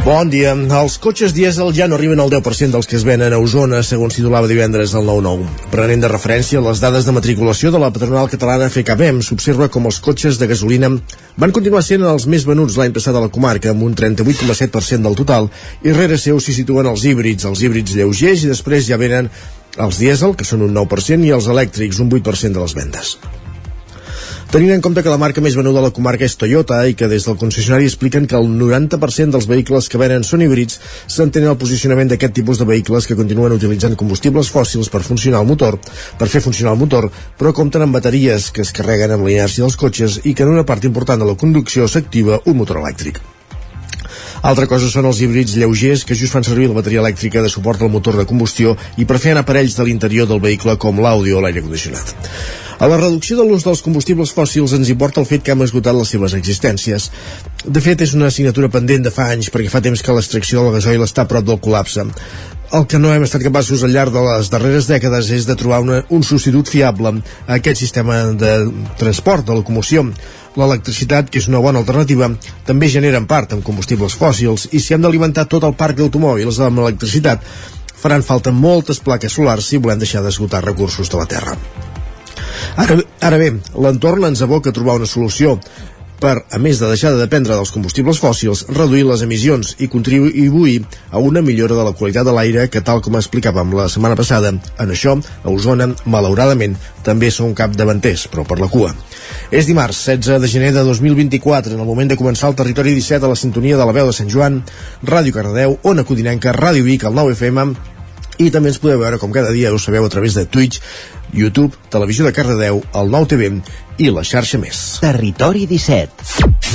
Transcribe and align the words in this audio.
Bon 0.00 0.30
dia. 0.32 0.54
Els 0.56 0.94
cotxes 0.96 1.34
dièsel 1.36 1.74
ja 1.76 1.84
no 1.84 1.98
arriben 1.98 2.22
al 2.22 2.30
10% 2.32 2.72
dels 2.72 2.86
que 2.88 2.96
es 2.96 3.02
venen 3.04 3.34
a 3.36 3.38
Osona, 3.38 3.82
segons 3.84 4.14
titulava 4.16 4.48
divendres 4.48 4.94
el 4.96 5.04
9-9. 5.04 5.44
Prenent 5.74 6.00
de 6.00 6.08
referència 6.08 6.62
les 6.64 6.80
dades 6.80 7.04
de 7.04 7.12
matriculació 7.12 7.68
de 7.74 7.82
la 7.82 7.90
patronal 7.92 8.30
catalana 8.32 8.70
FKBM, 8.72 9.20
s'observa 9.20 9.68
com 9.68 9.90
els 9.90 9.98
cotxes 10.00 10.40
de 10.40 10.48
gasolina 10.48 10.88
van 11.36 11.52
continuar 11.52 11.84
sent 11.84 12.06
els 12.08 12.24
més 12.24 12.48
venuts 12.48 12.78
l'any 12.80 12.96
passat 12.96 13.18
a 13.18 13.24
la 13.26 13.28
comarca, 13.28 13.74
amb 13.74 13.84
un 13.84 13.92
38,7% 13.92 15.04
del 15.04 15.20
total, 15.20 15.50
i 15.84 15.92
rere 15.92 16.16
seu 16.16 16.40
s'hi 16.40 16.56
situen 16.62 16.88
els 16.88 17.04
híbrids, 17.04 17.44
els 17.44 17.60
híbrids 17.60 17.92
lleugers, 17.92 18.46
i 18.46 18.54
després 18.54 18.88
ja 18.88 18.96
venen 18.96 19.28
els 19.76 20.00
dièsel, 20.00 20.32
que 20.32 20.48
són 20.48 20.64
un 20.64 20.72
9%, 20.80 21.28
i 21.28 21.36
els 21.36 21.52
elèctrics, 21.52 22.00
un 22.00 22.08
8% 22.08 22.56
de 22.56 22.64
les 22.64 22.78
vendes. 22.80 23.18
Tenint 24.50 24.72
en 24.74 24.80
compte 24.82 25.04
que 25.06 25.10
la 25.12 25.18
marca 25.22 25.42
més 25.44 25.54
venuda 25.54 25.78
a 25.78 25.84
la 25.84 25.92
comarca 25.94 26.24
és 26.26 26.34
Toyota 26.34 26.80
i 26.90 26.96
que 26.98 27.06
des 27.06 27.22
del 27.22 27.36
concessionari 27.38 27.86
expliquen 27.86 28.26
que 28.26 28.34
el 28.34 28.48
90% 28.50 29.36
dels 29.36 29.46
vehicles 29.46 29.86
que 29.86 30.00
venen 30.02 30.26
són 30.26 30.42
híbrids, 30.42 30.80
s'entén 31.06 31.46
el 31.46 31.54
posicionament 31.60 32.10
d'aquest 32.10 32.34
tipus 32.40 32.58
de 32.58 32.66
vehicles 32.66 33.06
que 33.06 33.14
continuen 33.14 33.54
utilitzant 33.54 33.94
combustibles 33.94 34.50
fòssils 34.50 34.90
per 34.90 35.06
funcionar 35.06 35.46
el 35.46 35.50
motor, 35.54 35.78
per 36.18 36.32
fer 36.34 36.42
funcionar 36.42 36.74
el 36.74 36.82
motor, 36.82 37.12
però 37.38 37.54
compten 37.54 37.86
amb 37.86 37.94
bateries 37.94 38.50
que 38.50 38.66
es 38.66 38.74
carreguen 38.74 39.14
amb 39.14 39.28
la 39.28 39.36
inèrcia 39.38 39.62
dels 39.62 39.78
cotxes 39.78 40.24
i 40.24 40.34
que 40.34 40.42
en 40.42 40.56
una 40.58 40.66
part 40.66 40.82
important 40.82 41.22
de 41.22 41.30
la 41.30 41.38
conducció 41.38 41.86
s'activa 41.86 42.42
un 42.50 42.58
motor 42.58 42.82
elèctric. 42.82 43.22
Altra 44.40 44.64
cosa 44.64 44.88
són 44.88 45.04
els 45.04 45.18
híbrids 45.20 45.52
lleugers 45.60 46.06
que 46.08 46.16
just 46.16 46.32
fan 46.32 46.46
servir 46.46 46.70
la 46.70 46.78
bateria 46.78 47.02
elèctrica 47.02 47.42
de 47.44 47.50
suport 47.52 47.82
al 47.82 47.92
motor 47.92 48.16
de 48.16 48.24
combustió 48.24 48.72
i 48.96 49.04
per 49.04 49.18
fer 49.20 49.34
aparells 49.36 49.76
de 49.76 49.84
l'interior 49.84 50.28
del 50.30 50.40
vehicle 50.40 50.78
com 50.80 51.02
l'àudio 51.04 51.36
o 51.36 51.42
l'aire 51.44 51.60
condicionat. 51.60 52.14
A 52.80 52.88
la 52.88 52.96
reducció 52.96 53.36
de 53.36 53.44
l'ús 53.44 53.66
dels 53.66 53.82
combustibles 53.84 54.30
fòssils 54.32 54.72
ens 54.72 54.88
importa 54.88 55.20
el 55.20 55.26
fet 55.28 55.42
que 55.44 55.52
hem 55.52 55.66
esgotat 55.66 55.92
les 55.98 56.08
seves 56.14 56.32
existències. 56.38 57.10
De 57.66 57.82
fet, 57.84 58.00
és 58.00 58.14
una 58.16 58.30
assignatura 58.32 58.70
pendent 58.72 59.04
de 59.04 59.12
fa 59.12 59.26
anys 59.34 59.52
perquè 59.52 59.68
fa 59.68 59.82
temps 59.84 60.00
que 60.00 60.14
l'extracció 60.16 60.64
del 60.64 60.78
gasoil 60.78 61.04
està 61.04 61.26
a 61.26 61.28
prop 61.28 61.44
del 61.44 61.60
col·lapse. 61.60 62.06
El 62.72 62.86
que 62.88 63.00
no 63.02 63.12
hem 63.12 63.26
estat 63.26 63.44
capaços 63.44 63.84
al 63.84 63.92
llarg 63.92 64.14
de 64.14 64.24
les 64.24 64.48
darreres 64.48 64.88
dècades 64.88 65.28
és 65.36 65.44
de 65.44 65.58
trobar 65.60 65.82
una, 65.84 66.00
un 66.08 66.24
substitut 66.24 66.72
fiable 66.72 67.18
a 67.18 67.58
aquest 67.58 67.82
sistema 67.82 68.22
de 68.32 68.54
transport, 68.96 69.44
de 69.44 69.60
locomoció. 69.60 70.06
L'electricitat, 70.58 71.28
que 71.30 71.38
és 71.38 71.46
una 71.46 71.60
bona 71.62 71.78
alternativa, 71.78 72.26
també 72.66 72.88
genera 72.90 73.20
en 73.22 73.28
part 73.30 73.52
amb 73.54 73.62
combustibles 73.66 74.16
fòssils 74.18 74.66
i 74.74 74.80
si 74.80 74.94
hem 74.94 75.04
d'alimentar 75.04 75.46
tot 75.46 75.66
el 75.68 75.76
parc 75.78 76.00
d'automòbils 76.00 76.58
amb 76.66 76.82
electricitat, 76.82 77.44
faran 78.00 78.24
falta 78.26 78.50
moltes 78.50 78.98
plaques 79.04 79.32
solars 79.36 79.68
si 79.70 79.78
volem 79.78 80.00
deixar 80.00 80.24
d'esgotar 80.24 80.64
recursos 80.64 81.10
de 81.12 81.20
la 81.20 81.28
Terra. 81.30 81.54
Ara, 82.80 82.96
ara 83.20 83.38
bé, 83.38 83.50
l'entorn 83.76 84.26
ens 84.30 84.42
aboca 84.42 84.70
a 84.70 84.74
trobar 84.74 84.98
una 85.00 85.08
solució 85.08 85.58
per, 86.20 86.44
a 86.52 86.58
més 86.62 86.78
de 86.80 86.88
deixar 86.90 87.14
de 87.14 87.20
dependre 87.22 87.56
dels 87.56 87.72
combustibles 87.74 88.20
fòssils, 88.20 88.66
reduir 88.76 89.06
les 89.08 89.24
emissions 89.24 89.74
i 89.80 89.88
contribuir 89.88 90.82
a 91.10 91.18
una 91.18 91.42
millora 91.42 91.78
de 91.78 91.86
la 91.86 91.94
qualitat 91.96 92.28
de 92.28 92.34
l'aire 92.36 92.68
que, 92.68 92.82
tal 92.84 93.00
com 93.04 93.16
explicàvem 93.18 93.72
la 93.76 93.88
setmana 93.88 94.18
passada, 94.18 94.52
en 94.52 94.92
això, 94.92 95.16
a 95.16 95.50
Osona, 95.52 95.88
malauradament, 96.04 96.76
també 97.06 97.30
són 97.32 97.56
cap 97.56 97.74
davanters, 97.76 98.26
però 98.30 98.44
per 98.46 98.60
la 98.60 98.68
cua. 98.68 98.92
És 99.50 99.66
dimarts, 99.66 100.04
16 100.06 100.42
de 100.42 100.50
gener 100.50 100.74
de 100.76 100.84
2024, 100.86 101.74
en 101.74 101.80
el 101.80 101.88
moment 101.88 102.10
de 102.10 102.18
començar 102.20 102.50
el 102.50 102.58
territori 102.58 102.94
17 102.94 103.26
a 103.26 103.32
la 103.32 103.38
sintonia 103.38 103.78
de 103.80 103.86
la 103.86 103.96
veu 103.96 104.10
de 104.10 104.16
Sant 104.16 104.30
Joan, 104.30 104.60
Ràdio 105.02 105.34
Cardedeu, 105.34 105.78
Ona 105.90 106.04
Codinenca, 106.04 106.54
Ràdio 106.54 106.84
Vic, 106.86 107.08
el 107.08 107.16
9 107.16 107.38
FM, 107.38 107.70
i 108.40 108.48
també 108.52 108.70
ens 108.72 108.78
podeu 108.80 109.00
veure, 109.02 109.18
com 109.20 109.32
cada 109.32 109.52
dia, 109.52 109.72
ho 109.72 109.78
sabeu, 109.78 110.06
a 110.06 110.12
través 110.12 110.36
de 110.38 110.46
Twitch, 110.48 110.80
YouTube, 111.32 111.76
Televisió 111.90 112.26
de 112.26 112.34
Cardedeu, 112.36 112.82
el 112.94 113.10
Nou 113.12 113.26
TV 113.30 113.52
i 113.98 114.10
la 114.14 114.24
xarxa 114.26 114.60
més. 114.62 114.84
Territori 115.04 115.66
17. 115.70 116.69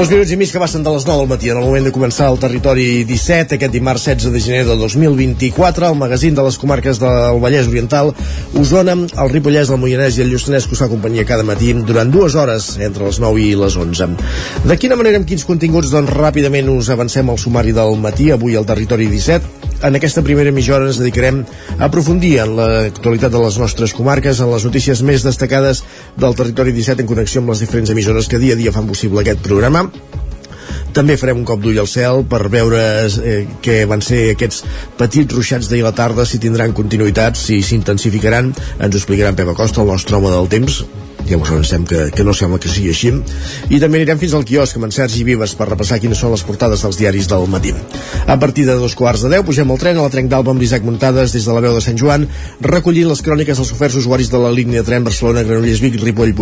Dos 0.00 0.08
minuts 0.08 0.30
i 0.32 0.36
mig 0.40 0.48
que 0.48 0.56
passen 0.56 0.80
de 0.80 0.92
les 0.94 1.04
9 1.04 1.20
del 1.20 1.28
matí. 1.28 1.50
En 1.52 1.58
el 1.60 1.66
moment 1.66 1.84
de 1.84 1.90
començar 1.92 2.30
el 2.32 2.38
territori 2.40 3.02
17 3.04 3.58
aquest 3.58 3.74
dimarts 3.74 4.06
16 4.08 4.32
de 4.32 4.40
gener 4.40 4.62
de 4.64 4.76
2024 4.80 5.90
el 5.90 5.98
magazín 6.00 6.32
de 6.38 6.46
les 6.46 6.56
comarques 6.56 6.96
del 7.02 7.36
Vallès 7.42 7.68
Oriental 7.68 8.14
Osona, 8.56 8.96
el 8.96 9.28
Ripollès, 9.34 9.68
el 9.68 9.76
Moianès 9.82 10.16
i 10.16 10.24
el 10.24 10.32
Lluçanès 10.32 10.64
que 10.64 10.72
us 10.72 10.80
fa 10.80 10.88
companyia 10.88 11.28
cada 11.28 11.44
matí 11.44 11.74
durant 11.76 12.08
dues 12.08 12.32
hores 12.32 12.78
entre 12.80 13.10
les 13.10 13.20
9 13.20 13.44
i 13.44 13.52
les 13.60 13.76
11 13.76 14.08
De 14.64 14.80
quina 14.80 14.96
manera, 14.96 15.20
amb 15.20 15.28
quins 15.28 15.44
continguts? 15.44 15.92
Doncs 15.92 16.16
ràpidament 16.16 16.72
us 16.72 16.88
avancem 16.88 17.28
al 17.28 17.36
sumari 17.36 17.76
del 17.76 18.00
matí. 18.00 18.32
Avui 18.32 18.56
al 18.56 18.64
territori 18.64 19.12
17 19.12 19.69
en 19.82 19.96
aquesta 19.96 20.24
primera 20.26 20.52
mitja 20.52 20.76
hora 20.76 20.88
ens 20.90 21.00
dedicarem 21.00 21.42
a 21.78 21.88
aprofundir 21.88 22.36
en 22.44 22.56
l'actualitat 22.58 23.32
de 23.32 23.42
les 23.44 23.58
nostres 23.60 23.94
comarques, 23.96 24.40
en 24.40 24.52
les 24.52 24.66
notícies 24.68 25.02
més 25.02 25.24
destacades 25.26 25.84
del 26.16 26.36
territori 26.36 26.74
17 26.76 27.04
en 27.04 27.10
connexió 27.10 27.42
amb 27.42 27.54
les 27.54 27.64
diferents 27.64 27.90
emissores 27.90 28.28
que 28.28 28.42
dia 28.42 28.56
a 28.56 28.60
dia 28.60 28.74
fan 28.76 28.88
possible 28.90 29.24
aquest 29.24 29.42
programa 29.46 29.88
també 30.94 31.16
farem 31.20 31.40
un 31.40 31.46
cop 31.48 31.60
d'ull 31.62 31.78
al 31.82 31.88
cel 31.90 32.24
per 32.30 32.42
veure 32.52 32.80
eh, 33.06 33.42
què 33.64 33.82
van 33.90 34.02
ser 34.04 34.30
aquests 34.34 34.64
petits 34.98 35.34
ruixats 35.34 35.70
d'ahir 35.70 35.84
la 35.86 35.94
tarda, 35.96 36.26
si 36.26 36.40
tindran 36.42 36.74
continuïtat, 36.76 37.38
si 37.38 37.60
s'intensificaran. 37.66 38.50
Ens 38.78 38.94
ho 38.94 38.98
explicarà 39.00 39.32
en 39.32 39.38
Pep 39.38 39.54
Acosta, 39.54 39.84
el 39.84 39.92
nostre 39.92 40.18
home 40.18 40.32
del 40.34 40.50
temps, 40.52 40.82
ja 41.28 41.38
us 41.38 41.50
avancem 41.50 41.84
que, 41.86 42.10
que 42.10 42.24
no 42.24 42.34
sembla 42.34 42.58
que 42.62 42.70
sigui 42.70 42.90
així. 42.90 43.12
I 43.70 43.80
també 43.82 44.00
anirem 44.00 44.18
fins 44.20 44.34
al 44.34 44.46
quiosc 44.48 44.78
amb 44.78 44.88
en 44.88 44.94
Sergi 44.94 45.22
Vives 45.26 45.54
per 45.58 45.68
repassar 45.70 46.00
quines 46.02 46.18
són 46.18 46.34
les 46.34 46.44
portades 46.46 46.82
dels 46.84 46.98
diaris 46.98 47.30
del 47.30 47.46
matí. 47.50 47.74
A 48.26 48.38
partir 48.40 48.66
de 48.66 48.78
dos 48.80 48.96
quarts 48.98 49.24
de 49.24 49.32
deu 49.36 49.46
pugem 49.46 49.70
al 49.70 49.80
tren 49.82 50.00
a 50.00 50.06
la 50.06 50.12
Trenc 50.12 50.30
d'Alba 50.32 50.54
amb 50.54 50.62
l'Isaac 50.62 50.86
Muntades 50.86 51.36
des 51.36 51.46
de 51.46 51.54
la 51.56 51.62
veu 51.64 51.76
de 51.76 51.84
Sant 51.84 51.98
Joan 52.00 52.26
recollint 52.66 53.10
les 53.10 53.22
cròniques 53.22 53.62
dels 53.62 53.74
oferts 53.76 54.00
usuaris 54.02 54.32
de 54.32 54.42
la 54.42 54.52
línia 54.54 54.82
de 54.82 54.90
tren 54.90 55.06
Barcelona, 55.06 55.46
Granollers, 55.46 55.82
Vic, 55.84 56.00
Ripoll 56.02 56.34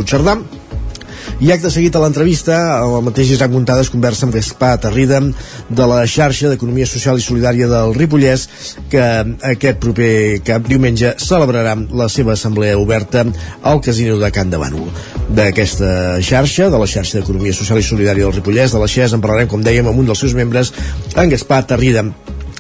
i 1.41 1.53
acte 1.55 1.71
seguit 1.71 1.95
a 1.95 2.03
l'entrevista, 2.03 2.57
el 2.83 3.03
mateix 3.07 3.31
Isaac 3.35 3.53
Muntades 3.53 3.91
conversa 3.93 4.27
amb 4.27 4.35
Gaspar 4.35 4.73
Terrida 4.83 5.21
de 5.23 5.87
la 5.87 6.01
xarxa 6.11 6.51
d'Economia 6.51 6.89
Social 6.89 7.21
i 7.21 7.25
Solidària 7.25 7.69
del 7.71 7.95
Ripollès, 7.95 8.49
que 8.91 9.05
aquest 9.53 9.79
proper 9.83 10.41
cap 10.47 10.67
diumenge 10.69 11.15
celebrarà 11.23 11.77
la 12.03 12.09
seva 12.13 12.35
assemblea 12.35 12.79
oberta 12.79 13.27
al 13.63 13.83
Casino 13.85 14.19
de 14.19 14.33
Can 14.35 14.51
de 14.51 14.59
Bànol. 14.61 14.89
D'aquesta 15.29 16.19
xarxa, 16.25 16.71
de 16.73 16.81
la 16.81 16.89
xarxa 16.91 17.21
d'Economia 17.21 17.55
Social 17.55 17.79
i 17.79 17.87
Solidària 17.87 18.27
del 18.27 18.35
Ripollès, 18.41 18.75
de 18.75 18.83
la 18.83 18.91
XES, 18.91 19.15
en 19.15 19.23
parlarem, 19.23 19.51
com 19.51 19.63
dèiem, 19.63 19.87
amb 19.87 20.03
un 20.03 20.11
dels 20.11 20.27
seus 20.27 20.35
membres, 20.39 20.75
en 21.15 21.31
Gaspar 21.31 21.63
Terrida. 21.71 22.09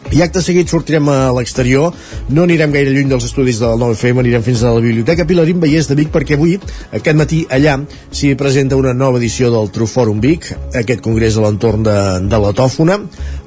I 0.09 0.23
acte 0.25 0.41
seguit 0.41 0.71
sortirem 0.71 1.09
a 1.13 1.17
l'exterior, 1.37 1.93
no 2.33 2.45
anirem 2.47 2.73
gaire 2.73 2.95
lluny 2.95 3.11
dels 3.11 3.27
estudis 3.29 3.59
del 3.61 3.77
9FM, 3.77 4.23
anirem 4.23 4.45
fins 4.47 4.63
a 4.65 4.73
la 4.73 4.81
Biblioteca 4.81 5.27
Pilarín 5.29 5.61
Vallès 5.61 5.91
de 5.91 5.97
Vic 5.99 6.09
perquè 6.15 6.39
avui, 6.39 6.55
aquest 6.97 7.19
matí, 7.19 7.43
allà 7.53 7.75
s'hi 8.09 8.33
presenta 8.41 8.79
una 8.81 8.95
nova 8.97 9.21
edició 9.21 9.51
del 9.53 9.69
Trufòrum 9.75 10.23
Vic, 10.25 10.49
aquest 10.81 11.05
congrés 11.05 11.37
a 11.37 11.45
l'entorn 11.45 11.85
de, 11.85 11.99
de 12.25 12.41
la 12.41 12.55
tòfona, 12.57 12.97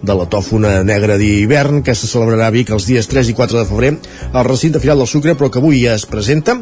de 0.05 0.19
la 0.21 0.29
tòfona 0.29 0.77
negra 0.85 1.17
d'hivern, 1.17 1.81
que 1.81 1.97
se 1.97 2.09
celebrarà 2.11 2.51
a 2.51 2.55
Vic 2.55 2.69
els 2.69 2.85
dies 2.91 3.09
3 3.09 3.33
i 3.33 3.37
4 3.41 3.63
de 3.63 3.65
febrer 3.71 3.95
al 4.31 4.45
recinte 4.45 4.83
Firal 4.83 5.01
del 5.01 5.09
Sucre, 5.09 5.33
però 5.33 5.49
que 5.49 5.63
avui 5.63 5.81
ja 5.81 5.97
es 5.97 6.05
presenta 6.05 6.59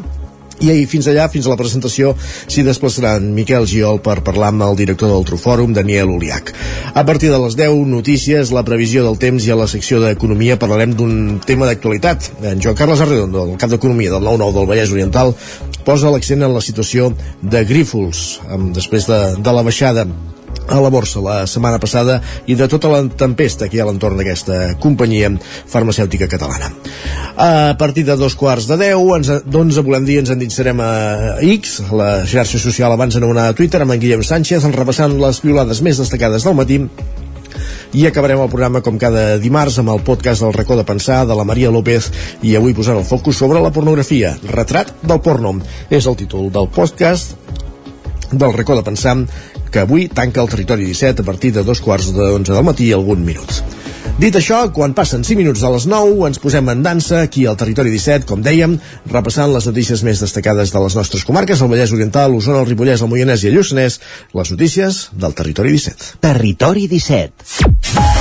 i 0.60 0.70
ahir 0.72 0.86
fins 0.90 1.08
allà, 1.10 1.28
fins 1.32 1.46
a 1.46 1.52
la 1.52 1.58
presentació, 1.60 2.14
s'hi 2.46 2.64
desplaçaran 2.66 3.30
Miquel 3.36 3.66
Giol 3.70 4.00
per 4.04 4.20
parlar 4.26 4.50
amb 4.52 4.66
el 4.68 4.78
director 4.78 5.12
del 5.12 5.26
Trofòrum, 5.28 5.74
Daniel 5.76 6.12
Uliac. 6.12 6.52
A 6.94 7.04
partir 7.06 7.30
de 7.32 7.38
les 7.40 7.56
10 7.58 7.86
notícies, 7.90 8.52
la 8.52 8.64
previsió 8.66 9.04
del 9.06 9.18
temps 9.20 9.46
i 9.46 9.52
a 9.52 9.58
la 9.58 9.68
secció 9.70 10.00
d'Economia 10.02 10.58
parlarem 10.60 10.94
d'un 10.96 11.40
tema 11.46 11.68
d'actualitat. 11.68 12.32
En 12.52 12.60
Joan 12.60 12.76
Carles 12.78 13.00
Arredondo, 13.00 13.46
el 13.46 13.60
cap 13.60 13.72
d'Economia 13.72 14.12
del 14.12 14.26
9-9 14.26 14.58
del 14.58 14.68
Vallès 14.70 14.92
Oriental, 14.96 15.34
posa 15.84 16.12
l'accent 16.12 16.44
en 16.44 16.54
la 16.54 16.64
situació 16.64 17.12
de 17.42 17.64
Grífols, 17.64 18.40
després 18.76 19.08
de, 19.08 19.20
de 19.40 19.56
la 19.56 19.64
baixada 19.66 20.06
a 20.70 20.80
la 20.80 20.90
borsa 20.92 21.20
la 21.24 21.36
setmana 21.50 21.80
passada 21.82 22.20
i 22.46 22.54
de 22.54 22.68
tota 22.70 22.90
la 22.92 23.02
tempesta 23.08 23.68
que 23.68 23.76
hi 23.76 23.82
ha 23.82 23.86
a 23.86 23.90
l'entorn 23.90 24.20
d'aquesta 24.20 24.76
companyia 24.80 25.32
farmacèutica 25.68 26.28
catalana. 26.30 26.70
A 27.36 27.74
partir 27.78 28.04
de 28.06 28.16
dos 28.16 28.36
quarts 28.38 28.68
de 28.70 28.78
deu, 28.80 29.10
d'onze 29.44 29.84
volem 29.86 30.06
dir, 30.06 30.20
ens 30.22 30.30
endinsarem 30.32 30.80
a 30.84 30.92
X, 31.56 31.80
la 31.90 32.10
xarxa 32.28 32.60
social 32.62 32.94
abans 32.94 33.18
anomenada 33.18 33.56
Twitter, 33.56 33.82
amb 33.82 33.96
en 33.96 34.02
Guillem 34.02 34.22
Sánchez, 34.26 34.68
repassant 34.76 35.18
les 35.18 35.42
violades 35.42 35.82
més 35.82 35.98
destacades 35.98 36.46
del 36.46 36.56
matí. 36.58 36.84
I 37.90 38.04
acabarem 38.06 38.38
el 38.38 38.50
programa 38.50 38.84
com 38.86 38.98
cada 39.02 39.34
dimarts 39.42 39.80
amb 39.82 39.90
el 39.90 40.04
podcast 40.06 40.44
del 40.44 40.54
racó 40.54 40.76
de 40.78 40.86
pensar 40.86 41.24
de 41.26 41.34
la 41.34 41.46
Maria 41.48 41.72
López 41.74 42.06
i 42.46 42.54
avui 42.54 42.74
posant 42.76 43.00
el 43.00 43.08
focus 43.08 43.40
sobre 43.42 43.58
la 43.58 43.72
pornografia. 43.74 44.36
Retrat 44.46 44.94
del 45.02 45.18
porno. 45.24 45.56
És 45.90 46.06
el 46.06 46.14
títol 46.20 46.52
del 46.54 46.70
podcast 46.70 47.34
del 48.30 48.54
racó 48.54 48.76
de 48.76 48.86
pensar 48.86 49.16
que 49.70 49.84
avui 49.84 50.08
tanca 50.08 50.42
el 50.42 50.50
territori 50.52 50.88
17 50.88 51.22
a 51.22 51.26
partir 51.26 51.54
de 51.54 51.64
dos 51.64 51.80
quarts 51.80 52.12
de 52.14 52.32
11 52.40 52.52
del 52.52 52.66
matí 52.66 52.90
i 52.90 52.96
algun 52.96 53.24
minut. 53.24 53.62
Dit 54.20 54.36
això, 54.36 54.58
quan 54.76 54.92
passen 54.92 55.22
5 55.24 55.38
minuts 55.38 55.62
de 55.64 55.70
les 55.72 55.86
9, 55.88 56.26
ens 56.28 56.40
posem 56.42 56.68
en 56.68 56.82
dansa 56.84 57.22
aquí 57.24 57.46
al 57.48 57.56
Territori 57.56 57.88
17, 57.94 58.28
com 58.28 58.42
dèiem, 58.44 58.76
repassant 59.08 59.48
les 59.54 59.64
notícies 59.70 60.04
més 60.04 60.20
destacades 60.20 60.74
de 60.74 60.84
les 60.84 60.96
nostres 60.98 61.24
comarques, 61.24 61.62
el 61.64 61.72
Vallès 61.72 61.96
Oriental, 61.96 62.34
l'Osona, 62.34 62.60
el 62.60 62.68
Ripollès, 62.68 63.00
el 63.00 63.08
Moianès 63.08 63.46
i 63.46 63.48
el 63.48 63.56
Lluçanès, 63.56 63.96
les 64.36 64.52
notícies 64.52 65.06
del 65.16 65.36
Territori 65.40 65.72
17. 65.78 66.16
Territori 66.20 66.84
17. 66.92 68.19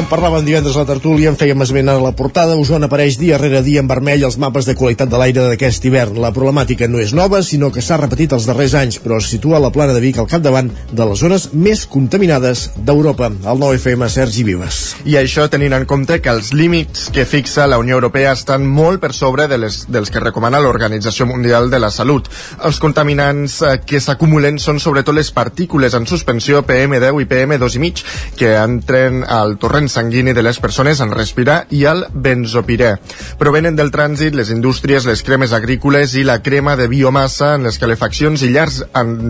En 0.00 0.06
parlàvem 0.08 0.46
divendres 0.46 0.78
a 0.78 0.80
la 0.80 0.88
tertúlia, 0.88 1.28
en 1.28 1.36
fèiem 1.36 1.60
esment 1.60 1.90
a 1.92 1.98
la 2.00 2.14
portada. 2.16 2.54
Osona 2.56 2.86
apareix 2.88 3.18
dia 3.20 3.36
rere 3.36 3.58
dia 3.60 3.82
en 3.82 3.88
vermell 3.90 4.22
els 4.24 4.38
mapes 4.40 4.64
de 4.64 4.72
qualitat 4.72 5.10
de 5.12 5.18
l'aire 5.20 5.42
d'aquest 5.50 5.84
hivern. 5.84 6.16
La 6.22 6.30
problemàtica 6.32 6.86
no 6.88 7.02
és 7.02 7.10
nova, 7.12 7.42
sinó 7.44 7.68
que 7.68 7.82
s'ha 7.84 7.98
repetit 8.00 8.32
els 8.32 8.46
darrers 8.48 8.72
anys, 8.80 8.96
però 9.04 9.18
es 9.20 9.28
situa 9.28 9.60
la 9.60 9.68
plana 9.74 9.92
de 9.92 10.00
Vic 10.00 10.16
al 10.16 10.28
capdavant 10.30 10.70
de 10.72 11.08
les 11.10 11.20
zones 11.20 11.50
més 11.52 11.82
contaminades 11.84 12.70
d'Europa. 12.78 13.28
El 13.28 13.60
9FM, 13.60 14.08
Sergi 14.08 14.46
Vives. 14.46 14.78
I 15.04 15.18
això 15.20 15.44
tenint 15.52 15.76
en 15.76 15.84
compte 15.84 16.16
que 16.24 16.32
els 16.32 16.54
límits 16.56 17.10
que 17.12 17.26
fixa 17.28 17.68
la 17.68 17.76
Unió 17.82 17.98
Europea 18.00 18.32
estan 18.32 18.64
molt 18.64 19.04
per 19.04 19.12
sobre 19.12 19.50
de 19.52 19.60
les, 19.60 19.82
dels 19.92 20.08
que 20.08 20.24
recomana 20.24 20.62
l'Organització 20.64 21.28
Mundial 21.28 21.68
de 21.68 21.82
la 21.82 21.92
Salut. 21.92 22.32
Els 22.64 22.80
contaminants 22.80 23.58
eh, 23.60 23.76
que 23.84 24.00
s'acumulen 24.00 24.56
són 24.64 24.80
sobretot 24.80 25.20
les 25.20 25.28
partícules 25.28 25.92
en 25.92 26.08
suspensió 26.08 26.64
PM10 26.64 27.20
i 27.20 27.30
PM2,5 27.36 28.08
que 28.40 28.56
entren 28.56 29.26
al 29.28 29.58
torrent 29.60 29.89
sanguini 29.90 30.32
de 30.36 30.44
les 30.46 30.60
persones 30.62 31.00
en 31.02 31.12
respirar 31.12 31.64
i 31.74 31.84
el 31.90 32.04
benzopirè. 32.12 32.94
Provenen 33.40 33.76
del 33.76 33.92
trànsit, 33.94 34.36
les 34.36 34.50
indústries, 34.54 35.06
les 35.08 35.22
cremes 35.26 35.52
agrícoles 35.56 36.14
i 36.14 36.24
la 36.24 36.40
crema 36.42 36.76
de 36.78 36.88
biomassa 36.90 37.54
en 37.56 37.66
les 37.66 37.78
calefaccions 37.82 38.42
i 38.46 38.52
llars 38.54 38.80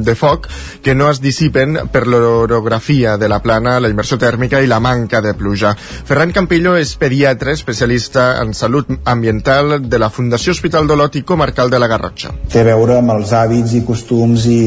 de 0.06 0.14
foc 0.14 0.48
que 0.84 0.94
no 0.94 1.10
es 1.10 1.20
dissipen 1.20 1.78
per 1.92 2.06
l'orografia 2.06 3.16
de 3.20 3.28
la 3.28 3.40
plana, 3.42 3.78
la 3.80 3.90
immersió 3.92 4.18
tèrmica 4.20 4.60
i 4.60 4.68
la 4.70 4.80
manca 4.80 5.20
de 5.24 5.34
pluja. 5.34 5.74
Ferran 5.76 6.34
Campillo 6.36 6.76
és 6.78 6.94
pediatre, 7.00 7.54
especialista 7.56 8.40
en 8.42 8.54
salut 8.54 8.90
ambiental 9.04 9.78
de 9.88 9.98
la 9.98 10.10
Fundació 10.10 10.54
Hospital 10.54 10.88
d'Olot 10.88 11.16
i 11.20 11.24
Comarcal 11.26 11.70
de 11.70 11.80
la 11.80 11.88
Garrotxa. 11.90 12.34
Té 12.50 12.64
a 12.64 12.70
veure 12.72 12.98
amb 13.00 13.14
els 13.16 13.32
hàbits 13.36 13.74
i 13.78 13.84
costums 13.86 14.46
i, 14.50 14.60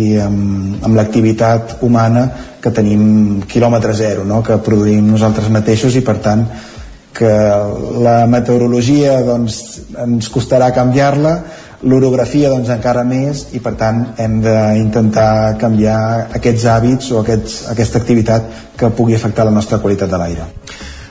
i 0.00 0.04
amb, 0.22 0.80
amb 0.84 0.96
l'activitat 0.98 1.78
humana 1.86 2.28
que 2.60 2.72
tenim 2.74 3.40
quilòmetre 3.48 3.94
zero, 3.96 4.24
no? 4.28 4.42
que 4.44 4.58
produïm 4.64 5.08
nosaltres 5.12 5.48
mateixos 5.52 5.96
i 5.96 6.04
per 6.04 6.18
tant 6.20 6.44
que 7.16 7.30
la 8.04 8.26
meteorologia 8.30 9.18
doncs, 9.26 9.56
ens 9.98 10.28
costarà 10.32 10.70
canviar-la, 10.76 11.34
l'orografia 11.82 12.50
doncs, 12.52 12.68
encara 12.72 13.02
més 13.08 13.46
i 13.56 13.60
per 13.64 13.74
tant 13.80 14.02
hem 14.20 14.38
d'intentar 14.44 15.56
canviar 15.60 16.00
aquests 16.36 16.68
hàbits 16.68 17.10
o 17.14 17.22
aquests, 17.24 17.58
aquesta 17.72 18.00
activitat 18.02 18.48
que 18.76 18.92
pugui 18.96 19.16
afectar 19.16 19.48
la 19.48 19.56
nostra 19.56 19.80
qualitat 19.80 20.12
de 20.12 20.20
l'aire. 20.20 20.48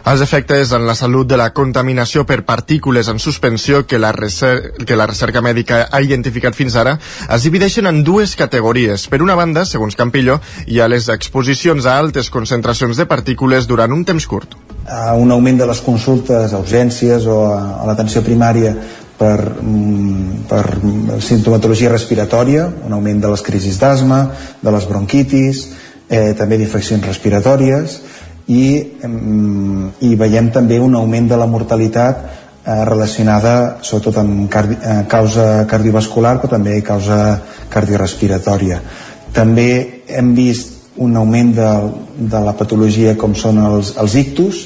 Els 0.10 0.24
efectes 0.26 0.72
en 0.74 0.88
la 0.88 0.96
salut 0.98 1.28
de 1.30 1.38
la 1.38 1.52
contaminació 1.54 2.24
per 2.26 2.40
partícules 2.42 3.06
en 3.12 3.20
suspensió 3.22 3.84
que 3.86 4.00
la, 4.02 4.10
recer 4.16 4.72
que 4.82 4.96
la 4.98 5.06
recerca 5.06 5.44
mèdica 5.46 5.84
ha 5.86 6.00
identificat 6.02 6.56
fins 6.58 6.74
ara 6.82 6.96
es 7.36 7.44
divideixen 7.46 7.86
en 7.86 8.00
dues 8.08 8.34
categories. 8.40 9.04
Per 9.06 9.20
una 9.22 9.36
banda, 9.38 9.68
segons 9.70 9.94
Campillo, 10.00 10.40
hi 10.66 10.80
ha 10.82 10.88
les 10.90 11.12
exposicions 11.14 11.86
a 11.86 12.00
altes 12.02 12.32
concentracions 12.34 12.98
de 12.98 13.06
partícules 13.06 13.70
durant 13.70 13.94
un 13.94 14.02
temps 14.08 14.26
curt. 14.26 14.56
Un 15.22 15.30
augment 15.36 15.62
de 15.62 15.68
les 15.70 15.82
consultes 15.86 16.56
a 16.58 16.64
urgències 16.64 17.28
o 17.30 17.44
a, 17.52 17.60
a 17.84 17.86
l'atenció 17.92 18.26
primària 18.26 18.74
per, 19.20 19.38
mm, 19.62 20.48
per 20.50 20.64
sintomatologia 21.22 21.94
respiratòria, 21.94 22.66
un 22.88 22.98
augment 22.98 23.22
de 23.22 23.36
les 23.36 23.46
crisis 23.46 23.78
d'asma, 23.78 24.24
de 24.58 24.74
les 24.74 24.90
bronquitis, 24.90 25.68
eh, 26.10 26.34
també 26.34 26.58
d'infeccions 26.58 27.06
respiratòries, 27.06 28.00
i, 28.50 28.64
i 30.02 30.16
veiem 30.18 30.50
també 30.54 30.80
un 30.82 30.96
augment 30.98 31.30
de 31.30 31.38
la 31.38 31.48
mortalitat 31.50 32.24
eh, 32.26 32.82
relacionada 32.90 33.54
sobretot 33.86 34.18
amb 34.24 34.48
cardi 34.52 34.80
eh, 34.82 35.04
causa 35.12 35.66
cardiovascular 35.70 36.38
però 36.40 36.56
també 36.58 36.80
causa 36.82 37.20
cardiorespiratòria. 37.70 38.82
També 39.34 39.70
hem 40.10 40.34
vist 40.34 40.78
un 41.00 41.16
augment 41.16 41.54
de, 41.56 41.70
de 42.34 42.42
la 42.44 42.56
patologia 42.58 43.16
com 43.18 43.36
són 43.38 43.62
els, 43.64 43.94
els 44.02 44.16
ictus, 44.20 44.66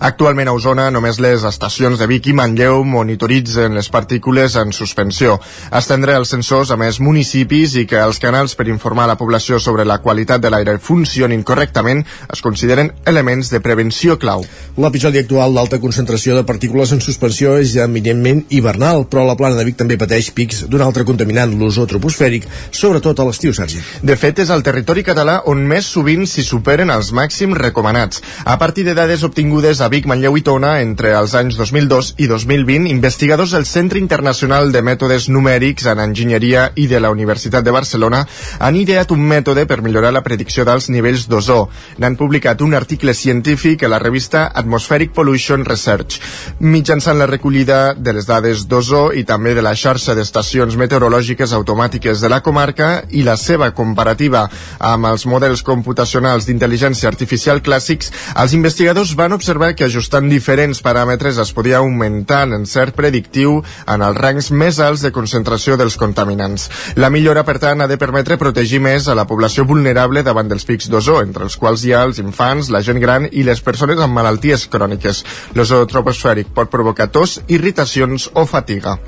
Actualment 0.00 0.48
a 0.48 0.54
Osona 0.56 0.86
només 0.88 1.18
les 1.20 1.42
estacions 1.44 2.00
de 2.00 2.06
Vic 2.08 2.30
i 2.30 2.32
Manlleu 2.32 2.78
monitoritzen 2.88 3.74
les 3.76 3.90
partícules 3.92 4.54
en 4.56 4.70
suspensió. 4.72 5.34
Estendre 5.76 6.14
els 6.16 6.30
sensors 6.32 6.70
a 6.72 6.78
més 6.80 7.02
municipis 7.04 7.74
i 7.76 7.82
que 7.84 7.98
els 8.00 8.16
canals 8.22 8.54
per 8.56 8.64
informar 8.72 9.04
la 9.10 9.18
població 9.20 9.58
sobre 9.60 9.84
la 9.84 9.98
qualitat 10.00 10.40
de 10.40 10.48
l'aire 10.54 10.78
funcionin 10.80 11.42
correctament 11.44 12.00
es 12.32 12.40
consideren 12.40 12.94
elements 13.12 13.50
de 13.52 13.60
prevenció 13.60 14.16
clau. 14.22 14.46
L'episodi 14.80 15.20
actual 15.20 15.52
d'alta 15.58 15.82
concentració 15.84 16.38
de 16.38 16.46
partícules 16.48 16.96
en 16.96 17.04
suspensió 17.04 17.58
és 17.60 17.76
eminentment 17.76 18.46
hivernal, 18.48 19.04
però 19.04 19.26
la 19.28 19.36
plana 19.36 19.60
de 19.60 19.68
Vic 19.68 19.76
també 19.76 20.00
pateix 20.00 20.32
pics 20.32 20.64
d'un 20.64 20.80
altre 20.80 21.04
contaminant, 21.04 21.52
l'ozó 21.60 21.84
troposfèric, 21.84 22.48
sobretot 22.72 23.20
a 23.20 23.28
l'estiu, 23.28 23.52
Sergi. 23.52 23.84
De 24.00 24.16
fet, 24.16 24.40
és 24.40 24.48
el 24.48 24.64
territori 24.64 25.04
català 25.04 25.42
on 25.52 25.60
més 25.60 25.92
sovint 25.92 26.24
s'hi 26.24 26.48
superen 26.48 26.88
els 26.88 27.12
màxims 27.12 27.60
recomanats. 27.60 28.24
A 28.48 28.56
partir 28.56 28.88
de 28.88 28.96
dades 28.96 29.28
obtingudes 29.28 29.84
a 29.84 29.89
Vic, 29.90 30.06
Manlleu 30.06 30.36
i 30.38 30.42
Tona 30.46 30.76
entre 30.84 31.10
els 31.18 31.32
anys 31.34 31.56
2002 31.58 32.12
i 32.22 32.28
2020, 32.30 32.84
investigadors 32.92 33.50
del 33.56 33.64
Centre 33.66 33.98
Internacional 33.98 34.68
de 34.70 34.84
Mètodes 34.86 35.24
Numèrics 35.34 35.88
en 35.90 35.98
Enginyeria 36.04 36.68
i 36.78 36.84
de 36.86 37.00
la 37.02 37.10
Universitat 37.10 37.66
de 37.66 37.72
Barcelona 37.74 38.20
han 38.62 38.78
ideat 38.78 39.10
un 39.10 39.24
mètode 39.26 39.64
per 39.66 39.80
millorar 39.82 40.12
la 40.14 40.22
predicció 40.22 40.62
dels 40.68 40.86
nivells 40.94 41.24
d'ozó. 41.26 41.64
N'han 41.98 42.14
publicat 42.20 42.62
un 42.62 42.76
article 42.78 43.14
científic 43.18 43.82
a 43.82 43.90
la 43.90 43.98
revista 43.98 44.44
Atmospheric 44.54 45.10
Pollution 45.16 45.66
Research. 45.66 46.20
Mitjançant 46.60 47.18
la 47.18 47.26
recollida 47.26 47.80
de 47.98 48.14
les 48.14 48.30
dades 48.30 48.68
d'ozó 48.70 49.08
i 49.10 49.26
també 49.26 49.56
de 49.58 49.66
la 49.66 49.74
xarxa 49.74 50.14
d'estacions 50.14 50.78
meteorològiques 50.78 51.56
automàtiques 51.58 52.22
de 52.22 52.30
la 52.30 52.42
comarca 52.46 52.92
i 53.10 53.24
la 53.26 53.34
seva 53.34 53.72
comparativa 53.74 54.46
amb 54.78 55.10
els 55.10 55.26
models 55.26 55.66
computacionals 55.66 56.46
d'intel·ligència 56.46 57.10
artificial 57.10 57.58
clàssics, 57.58 58.14
els 58.38 58.54
investigadors 58.54 59.16
van 59.18 59.34
observar 59.34 59.74
que 59.80 59.88
ajustant 59.88 60.28
diferents 60.28 60.82
paràmetres 60.84 61.38
es 61.40 61.54
podia 61.56 61.78
augmentar 61.80 62.42
cert 62.68 62.92
predictiu 62.98 63.62
en 63.88 64.02
els 64.04 64.18
rangs 64.18 64.50
més 64.52 64.76
alts 64.84 65.00
de 65.06 65.12
concentració 65.14 65.78
dels 65.80 65.96
contaminants. 65.96 66.68
La 67.00 67.08
millora, 67.08 67.46
per 67.48 67.56
tant, 67.62 67.80
ha 67.80 67.88
de 67.88 67.96
permetre 67.96 68.36
protegir 68.36 68.82
més 68.84 69.08
a 69.08 69.16
la 69.16 69.24
població 69.30 69.64
vulnerable 69.64 70.22
davant 70.26 70.52
dels 70.52 70.68
pics 70.68 70.90
d'ozó, 70.92 71.22
entre 71.24 71.48
els 71.48 71.56
quals 71.56 71.86
hi 71.86 71.94
ha 71.94 72.04
els 72.04 72.20
infants, 72.20 72.68
la 72.68 72.84
gent 72.84 73.00
gran 73.00 73.30
i 73.32 73.46
les 73.46 73.64
persones 73.64 74.04
amb 74.04 74.20
malalties 74.20 74.68
cròniques. 74.68 75.24
L'ozó 75.56 75.80
troposfèric 75.88 76.52
pot 76.52 76.68
provocar 76.68 77.08
tos, 77.08 77.40
irritacions 77.48 78.28
o 78.34 78.44
fatiga. 78.44 78.98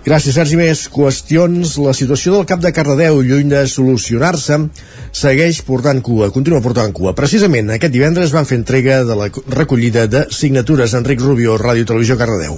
Gràcies, 0.00 0.32
Sergi. 0.32 0.56
Més 0.56 0.86
qüestions. 0.88 1.74
La 1.84 1.92
situació 1.96 2.32
del 2.32 2.46
cap 2.48 2.62
de 2.64 2.72
Cardedeu, 2.72 3.20
lluny 3.20 3.50
de 3.52 3.66
solucionar-se, 3.68 4.56
segueix 5.12 5.60
portant 5.66 6.00
cua, 6.04 6.30
continua 6.32 6.62
portant 6.64 6.94
cua. 6.96 7.12
Precisament 7.18 7.74
aquest 7.76 7.92
divendres 7.92 8.32
van 8.32 8.48
fer 8.48 8.60
entrega 8.62 9.02
de 9.04 9.18
la 9.18 9.28
recollida 9.56 10.06
de 10.08 10.24
signatures. 10.32 10.96
Enric 10.96 11.20
Rubio, 11.20 11.58
Ràdio 11.60 11.92
Televisió 11.92 12.16
Cardedeu. 12.16 12.56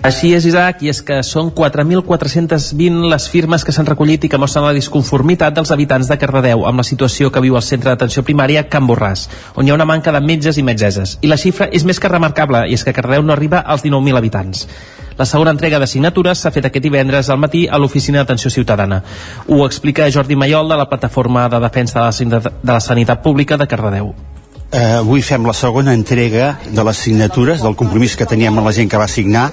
Així 0.00 0.30
és, 0.32 0.46
Isaac, 0.48 0.78
i 0.80 0.88
és 0.88 1.02
que 1.04 1.18
són 1.20 1.50
4.420 1.52 3.02
les 3.12 3.26
firmes 3.28 3.66
que 3.66 3.72
s'han 3.76 3.84
recollit 3.84 4.22
i 4.24 4.30
que 4.32 4.38
mostren 4.40 4.64
la 4.64 4.72
disconformitat 4.72 5.52
dels 5.58 5.72
habitants 5.74 6.08
de 6.08 6.16
Cardedeu 6.16 6.64
amb 6.64 6.80
la 6.80 6.86
situació 6.88 7.28
que 7.28 7.42
viu 7.44 7.58
el 7.58 7.66
centre 7.66 7.90
d'atenció 7.90 8.24
primària 8.24 8.62
Can 8.72 8.88
Borràs, 8.88 9.26
on 9.60 9.68
hi 9.68 9.74
ha 9.74 9.76
una 9.76 9.84
manca 9.84 10.14
de 10.16 10.22
metges 10.24 10.56
i 10.56 10.64
metgesses. 10.64 11.18
I 11.20 11.28
la 11.28 11.36
xifra 11.36 11.68
és 11.68 11.84
més 11.84 12.00
que 12.00 12.08
remarcable, 12.08 12.64
i 12.64 12.80
és 12.80 12.86
que 12.86 12.96
Cardedeu 12.96 13.28
no 13.28 13.36
arriba 13.36 13.60
als 13.60 13.84
19.000 13.84 14.22
habitants. 14.22 14.64
La 15.20 15.28
segona 15.28 15.52
entrega 15.52 15.78
de 15.78 15.90
signatures 15.90 16.40
s'ha 16.40 16.54
fet 16.54 16.70
aquest 16.70 16.88
divendres 16.88 17.28
al 17.28 17.42
matí 17.44 17.66
a 17.68 17.76
l'Oficina 17.76 18.22
d'Atenció 18.22 18.48
Ciutadana. 18.56 19.02
Ho 19.48 19.66
explica 19.66 20.08
Jordi 20.08 20.32
Mayol 20.32 20.72
de 20.72 20.80
la 20.80 20.88
Plataforma 20.88 21.44
de 21.52 21.60
Defensa 21.60 22.08
de 22.08 22.72
la 22.72 22.80
Sanitat 22.80 23.20
Pública 23.20 23.60
de 23.60 23.68
Cardedeu. 23.68 24.14
Eh, 24.70 25.00
avui 25.00 25.18
fem 25.26 25.42
la 25.42 25.52
segona 25.56 25.90
entrega 25.98 26.52
de 26.62 26.82
les 26.86 26.98
signatures, 27.02 27.58
del 27.64 27.74
compromís 27.74 28.14
que 28.14 28.26
teníem 28.30 28.54
amb 28.54 28.68
la 28.68 28.74
gent 28.76 28.90
que 28.90 29.00
va 29.00 29.08
signar 29.10 29.48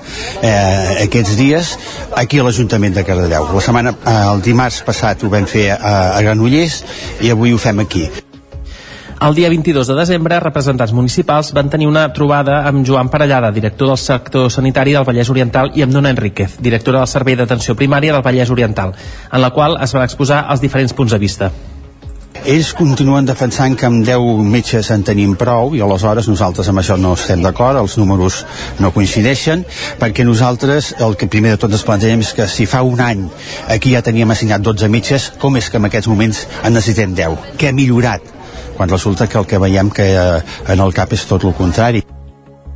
eh, 0.45 1.07
aquests 1.07 1.33
dies 1.39 1.71
aquí 2.13 2.37
a 2.37 2.45
l'Ajuntament 2.45 2.93
de 2.93 3.03
Cardedeu. 3.07 3.47
La 3.49 3.63
setmana, 3.65 3.95
eh, 3.97 4.13
el 4.35 4.43
dimarts 4.45 4.83
passat 4.85 5.25
ho 5.25 5.31
vam 5.33 5.47
fer 5.49 5.71
a, 5.73 5.95
a 6.13 6.21
Granollers 6.21 6.83
i 7.25 7.33
avui 7.33 7.55
ho 7.55 7.57
fem 7.57 7.81
aquí. 7.81 8.05
El 9.17 9.33
dia 9.33 9.49
22 9.49 9.89
de 9.89 9.95
desembre, 9.97 10.37
representants 10.43 10.93
municipals 10.93 11.49
van 11.57 11.71
tenir 11.73 11.87
una 11.89 12.03
trobada 12.13 12.59
amb 12.69 12.85
Joan 12.85 13.09
Parellada, 13.09 13.49
director 13.55 13.89
del 13.89 13.97
sector 13.97 14.51
sanitari 14.53 14.93
del 14.93 15.07
Vallès 15.07 15.31
Oriental, 15.33 15.71
i 15.73 15.81
amb 15.81 15.97
Dona 15.97 16.11
Enríquez, 16.13 16.59
directora 16.61 17.01
del 17.01 17.09
Servei 17.09 17.39
d'Atenció 17.39 17.73
Primària 17.73 18.13
del 18.13 18.21
Vallès 18.21 18.53
Oriental, 18.53 18.93
en 19.31 19.41
la 19.41 19.49
qual 19.49 19.79
es 19.81 19.97
van 19.97 20.05
exposar 20.05 20.43
els 20.53 20.61
diferents 20.61 20.93
punts 20.93 21.17
de 21.17 21.21
vista. 21.25 21.49
Ells 22.45 22.73
continuen 22.77 23.25
defensant 23.25 23.75
que 23.77 23.87
amb 23.87 24.05
10 24.05 24.43
metges 24.47 24.91
en 24.93 25.03
tenim 25.07 25.33
prou 25.39 25.73
i 25.75 25.81
aleshores 25.83 26.29
nosaltres 26.29 26.69
amb 26.71 26.81
això 26.81 26.97
no 26.99 27.13
estem 27.17 27.41
d'acord, 27.43 27.79
els 27.81 27.97
números 27.99 28.43
no 28.83 28.91
coincideixen, 28.95 29.65
perquè 29.99 30.25
nosaltres 30.27 30.93
el 31.03 31.17
que 31.17 31.29
primer 31.31 31.55
de 31.55 31.61
tot 31.63 31.73
ens 31.73 31.85
plantegem 31.87 32.23
és 32.25 32.33
que 32.37 32.47
si 32.51 32.67
fa 32.69 32.83
un 32.87 33.01
any 33.03 33.25
aquí 33.73 33.95
ja 33.95 34.03
teníem 34.05 34.31
assignat 34.31 34.65
12 34.65 34.91
metges, 34.93 35.31
com 35.41 35.57
és 35.57 35.69
que 35.69 35.81
en 35.81 35.89
aquests 35.89 36.11
moments 36.11 36.45
en 36.63 36.77
necessitem 36.77 37.15
10? 37.17 37.55
Què 37.57 37.71
ha 37.71 37.77
millorat? 37.77 38.35
Quan 38.77 38.89
resulta 38.89 39.27
que 39.27 39.39
el 39.41 39.49
que 39.49 39.57
veiem 39.57 39.89
que 39.89 40.11
eh, 40.13 40.43
en 40.67 40.85
el 40.85 40.93
CAP 40.93 41.17
és 41.17 41.25
tot 41.25 41.43
el 41.43 41.57
contrari. 41.57 42.05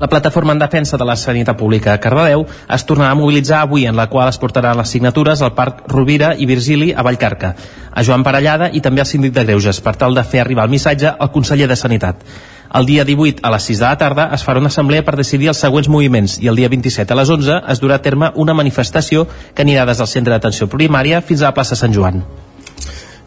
La 0.02 0.08
plataforma 0.08 0.54
en 0.54 0.58
defensa 0.58 0.98
de 0.98 1.06
la 1.06 1.14
sanitat 1.16 1.54
pública 1.60 1.92
a 1.94 2.00
Cardedeu 2.02 2.42
es 2.74 2.86
tornarà 2.90 3.12
a 3.14 3.18
mobilitzar 3.20 3.60
avui 3.62 3.84
en 3.86 3.94
la 4.00 4.08
qual 4.10 4.32
es 4.32 4.40
portaran 4.42 4.80
les 4.80 4.90
signatures 4.90 5.44
al 5.46 5.54
Parc 5.54 5.84
Rovira 5.94 6.32
i 6.34 6.48
Virgili 6.50 6.88
a 6.90 7.06
Vallcarca, 7.06 7.52
a 7.94 8.02
Joan 8.02 8.26
Parellada 8.26 8.72
i 8.74 8.82
també 8.82 9.06
al 9.06 9.10
síndic 9.12 9.38
de 9.38 9.46
Greuges 9.46 9.78
per 9.86 9.94
tal 10.02 10.18
de 10.18 10.26
fer 10.26 10.42
arribar 10.42 10.66
el 10.66 10.74
missatge 10.74 11.14
al 11.14 11.30
conseller 11.30 11.70
de 11.70 11.78
Sanitat. 11.78 12.26
El 12.74 12.90
dia 12.90 13.06
18 13.06 13.46
a 13.46 13.54
les 13.54 13.70
6 13.70 13.78
de 13.78 13.86
la 13.86 13.98
tarda 14.02 14.30
es 14.34 14.42
farà 14.48 14.58
una 14.58 14.74
assemblea 14.74 15.06
per 15.06 15.20
decidir 15.22 15.54
els 15.54 15.62
següents 15.62 15.88
moviments 15.88 16.40
i 16.42 16.50
el 16.50 16.58
dia 16.58 16.72
27 16.74 17.14
a 17.14 17.22
les 17.22 17.30
11 17.38 17.62
es 17.70 17.86
durà 17.86 18.02
a 18.02 18.02
terme 18.02 18.34
una 18.34 18.58
manifestació 18.58 19.28
que 19.54 19.62
anirà 19.62 19.86
des 19.86 20.02
del 20.02 20.10
centre 20.10 20.34
d'atenció 20.34 20.66
primària 20.66 21.22
fins 21.22 21.44
a 21.44 21.52
la 21.52 21.54
plaça 21.54 21.78
Sant 21.78 21.94
Joan. 21.94 22.24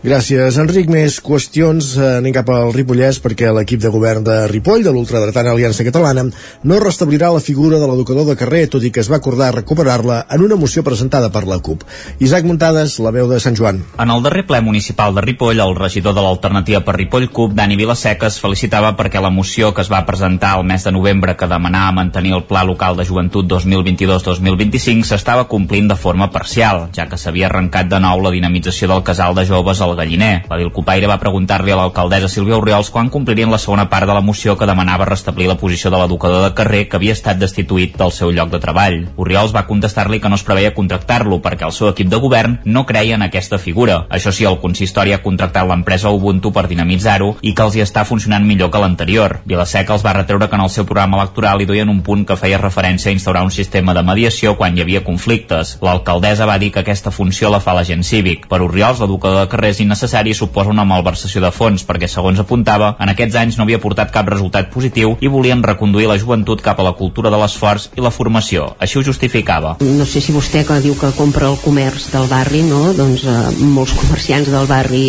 Gràcies, 0.05 0.59
Enric. 0.61 0.91
Més 0.93 1.15
qüestions. 1.25 1.87
Eh, 1.97 2.09
anem 2.19 2.35
cap 2.37 2.51
al 2.53 2.75
Ripollès 2.75 3.17
perquè 3.25 3.49
l'equip 3.57 3.81
de 3.81 3.89
govern 3.89 4.21
de 4.27 4.35
Ripoll, 4.51 4.83
de 4.85 4.93
l'ultradretana 4.93 5.55
Aliança 5.55 5.87
Catalana, 5.87 6.27
no 6.69 6.81
restablirà 6.83 7.31
la 7.33 7.41
figura 7.41 7.79
de 7.81 7.87
l'educador 7.89 8.27
de 8.29 8.35
carrer, 8.37 8.67
tot 8.69 8.85
i 8.85 8.91
que 8.93 9.01
es 9.01 9.09
va 9.09 9.17
acordar 9.17 9.55
recuperar-la 9.55 10.27
en 10.29 10.45
una 10.45 10.59
moció 10.61 10.83
presentada 10.85 11.31
per 11.33 11.47
la 11.49 11.57
CUP. 11.57 11.87
Isaac 12.21 12.45
Muntades, 12.45 12.99
la 13.01 13.15
veu 13.17 13.31
de 13.31 13.39
Sant 13.41 13.57
Joan. 13.57 13.81
En 13.97 14.13
el 14.13 14.21
darrer 14.27 14.43
ple 14.45 14.61
municipal 14.61 15.15
de 15.17 15.25
Ripoll, 15.25 15.63
el 15.65 15.73
regidor 15.79 16.13
de 16.13 16.27
l'alternativa 16.27 16.83
per 16.85 16.99
Ripoll 16.99 17.31
CUP, 17.33 17.57
Dani 17.57 17.81
Vilaseca, 17.81 18.29
es 18.29 18.37
felicitava 18.45 18.93
perquè 19.01 19.25
la 19.25 19.33
moció 19.33 19.73
que 19.73 19.81
es 19.81 19.89
va 19.89 20.03
presentar 20.05 20.59
el 20.59 20.69
mes 20.69 20.85
de 20.85 20.93
novembre 20.93 21.33
que 21.33 21.49
demanava 21.49 21.97
mantenir 22.03 22.37
el 22.37 22.45
Pla 22.45 22.67
Local 22.69 23.01
de 23.01 23.09
Joventut 23.09 23.49
2022-2025 23.55 25.09
s'estava 25.09 25.49
complint 25.49 25.89
de 25.89 25.97
forma 25.97 26.29
parcial, 26.29 26.91
ja 26.93 27.09
que 27.09 27.17
s'havia 27.17 27.49
arrencat 27.49 27.89
de 27.89 28.05
nou 28.05 28.21
la 28.21 28.37
dinamització 28.37 28.93
del 28.93 29.03
casal 29.09 29.33
de 29.33 29.49
joves 29.49 29.81
al 29.95 30.01
Galliner. 30.03 30.45
La 30.51 30.59
Vilcopaire 30.59 31.09
va 31.09 31.21
preguntar-li 31.23 31.73
a 31.73 31.79
l'alcaldessa 31.79 32.29
Sílvia 32.29 32.59
Oriols 32.59 32.91
quan 32.91 33.11
complirien 33.11 33.53
la 33.53 33.61
segona 33.63 33.87
part 33.89 34.09
de 34.09 34.15
la 34.17 34.25
moció 34.25 34.59
que 34.59 34.69
demanava 34.69 35.07
restablir 35.09 35.49
la 35.49 35.57
posició 35.61 35.91
de 35.91 36.01
l'educador 36.01 36.43
de 36.45 36.55
carrer 36.55 36.85
que 36.89 36.99
havia 36.99 37.15
estat 37.15 37.39
destituït 37.39 37.97
del 38.01 38.13
seu 38.13 38.33
lloc 38.35 38.51
de 38.53 38.61
treball. 38.61 39.01
Oriols 39.17 39.55
va 39.55 39.67
contestar-li 39.69 40.21
que 40.21 40.29
no 40.29 40.39
es 40.41 40.45
preveia 40.47 40.75
contractar-lo 40.75 41.41
perquè 41.45 41.67
el 41.69 41.75
seu 41.77 41.89
equip 41.93 42.11
de 42.11 42.21
govern 42.21 42.59
no 42.65 42.85
creia 42.87 43.15
en 43.19 43.27
aquesta 43.27 43.59
figura. 43.59 44.05
Això 44.11 44.33
sí, 44.35 44.45
el 44.49 44.61
consistori 44.63 45.15
ha 45.15 45.23
contractat 45.23 45.69
l'empresa 45.69 46.13
Ubuntu 46.15 46.53
per 46.53 46.67
dinamitzar-ho 46.69 47.35
i 47.43 47.55
que 47.55 47.67
els 47.67 47.77
hi 47.77 47.85
està 47.85 48.05
funcionant 48.09 48.45
millor 48.47 48.73
que 48.73 48.83
l'anterior. 48.83 49.39
Vilaseca 49.47 49.95
els 49.95 50.05
va 50.05 50.17
retreure 50.17 50.49
que 50.49 50.59
en 50.59 50.65
el 50.67 50.73
seu 50.73 50.89
programa 50.89 51.21
electoral 51.21 51.63
hi 51.63 51.69
duien 51.69 51.93
un 51.93 52.03
punt 52.03 52.25
que 52.27 52.39
feia 52.41 52.61
referència 52.61 53.11
a 53.11 53.17
instaurar 53.17 53.45
un 53.45 53.55
sistema 53.55 53.95
de 53.95 54.03
mediació 54.03 54.57
quan 54.59 54.77
hi 54.77 54.85
havia 54.85 55.05
conflictes. 55.05 55.79
L'alcaldessa 55.85 56.49
va 56.49 56.59
dir 56.59 56.73
que 56.73 56.83
aquesta 56.83 57.13
funció 57.15 57.51
la 57.53 57.61
fa 57.61 57.77
l'agent 57.77 58.03
cívic. 58.05 58.49
Per 58.49 58.61
Oriols, 58.63 59.01
l'educador 59.03 59.45
de 59.45 59.51
carrer 59.53 59.74
és 59.75 59.83
innecessari 59.83 60.33
i 60.33 60.38
suposa 60.38 60.73
una 60.73 60.87
malversació 60.88 61.43
de 61.43 61.50
fons 61.54 61.85
perquè, 61.87 62.09
segons 62.11 62.40
apuntava, 62.40 62.95
en 63.02 63.11
aquests 63.12 63.38
anys 63.40 63.59
no 63.59 63.66
havia 63.66 63.83
portat 63.83 64.12
cap 64.14 64.31
resultat 64.31 64.71
positiu 64.73 65.16
i 65.21 65.31
volien 65.31 65.62
reconduir 65.66 66.09
la 66.09 66.19
joventut 66.21 66.62
cap 66.64 66.81
a 66.81 66.87
la 66.87 66.95
cultura 66.97 67.33
de 67.33 67.40
l'esforç 67.40 67.90
i 67.99 68.04
la 68.04 68.12
formació. 68.14 68.71
Així 68.78 68.99
ho 68.99 69.04
justificava. 69.07 69.76
No 69.83 70.07
sé 70.09 70.23
si 70.23 70.35
vostè 70.35 70.64
que 70.66 70.81
diu 70.85 70.97
que 70.99 71.11
compra 71.19 71.50
el 71.50 71.59
comerç 71.62 72.09
del 72.14 72.28
barri, 72.31 72.62
no? 72.66 72.93
Doncs 72.97 73.26
eh, 73.26 73.37
molts 73.75 73.95
comerciants 73.99 74.50
del 74.52 74.69
barri 74.71 75.04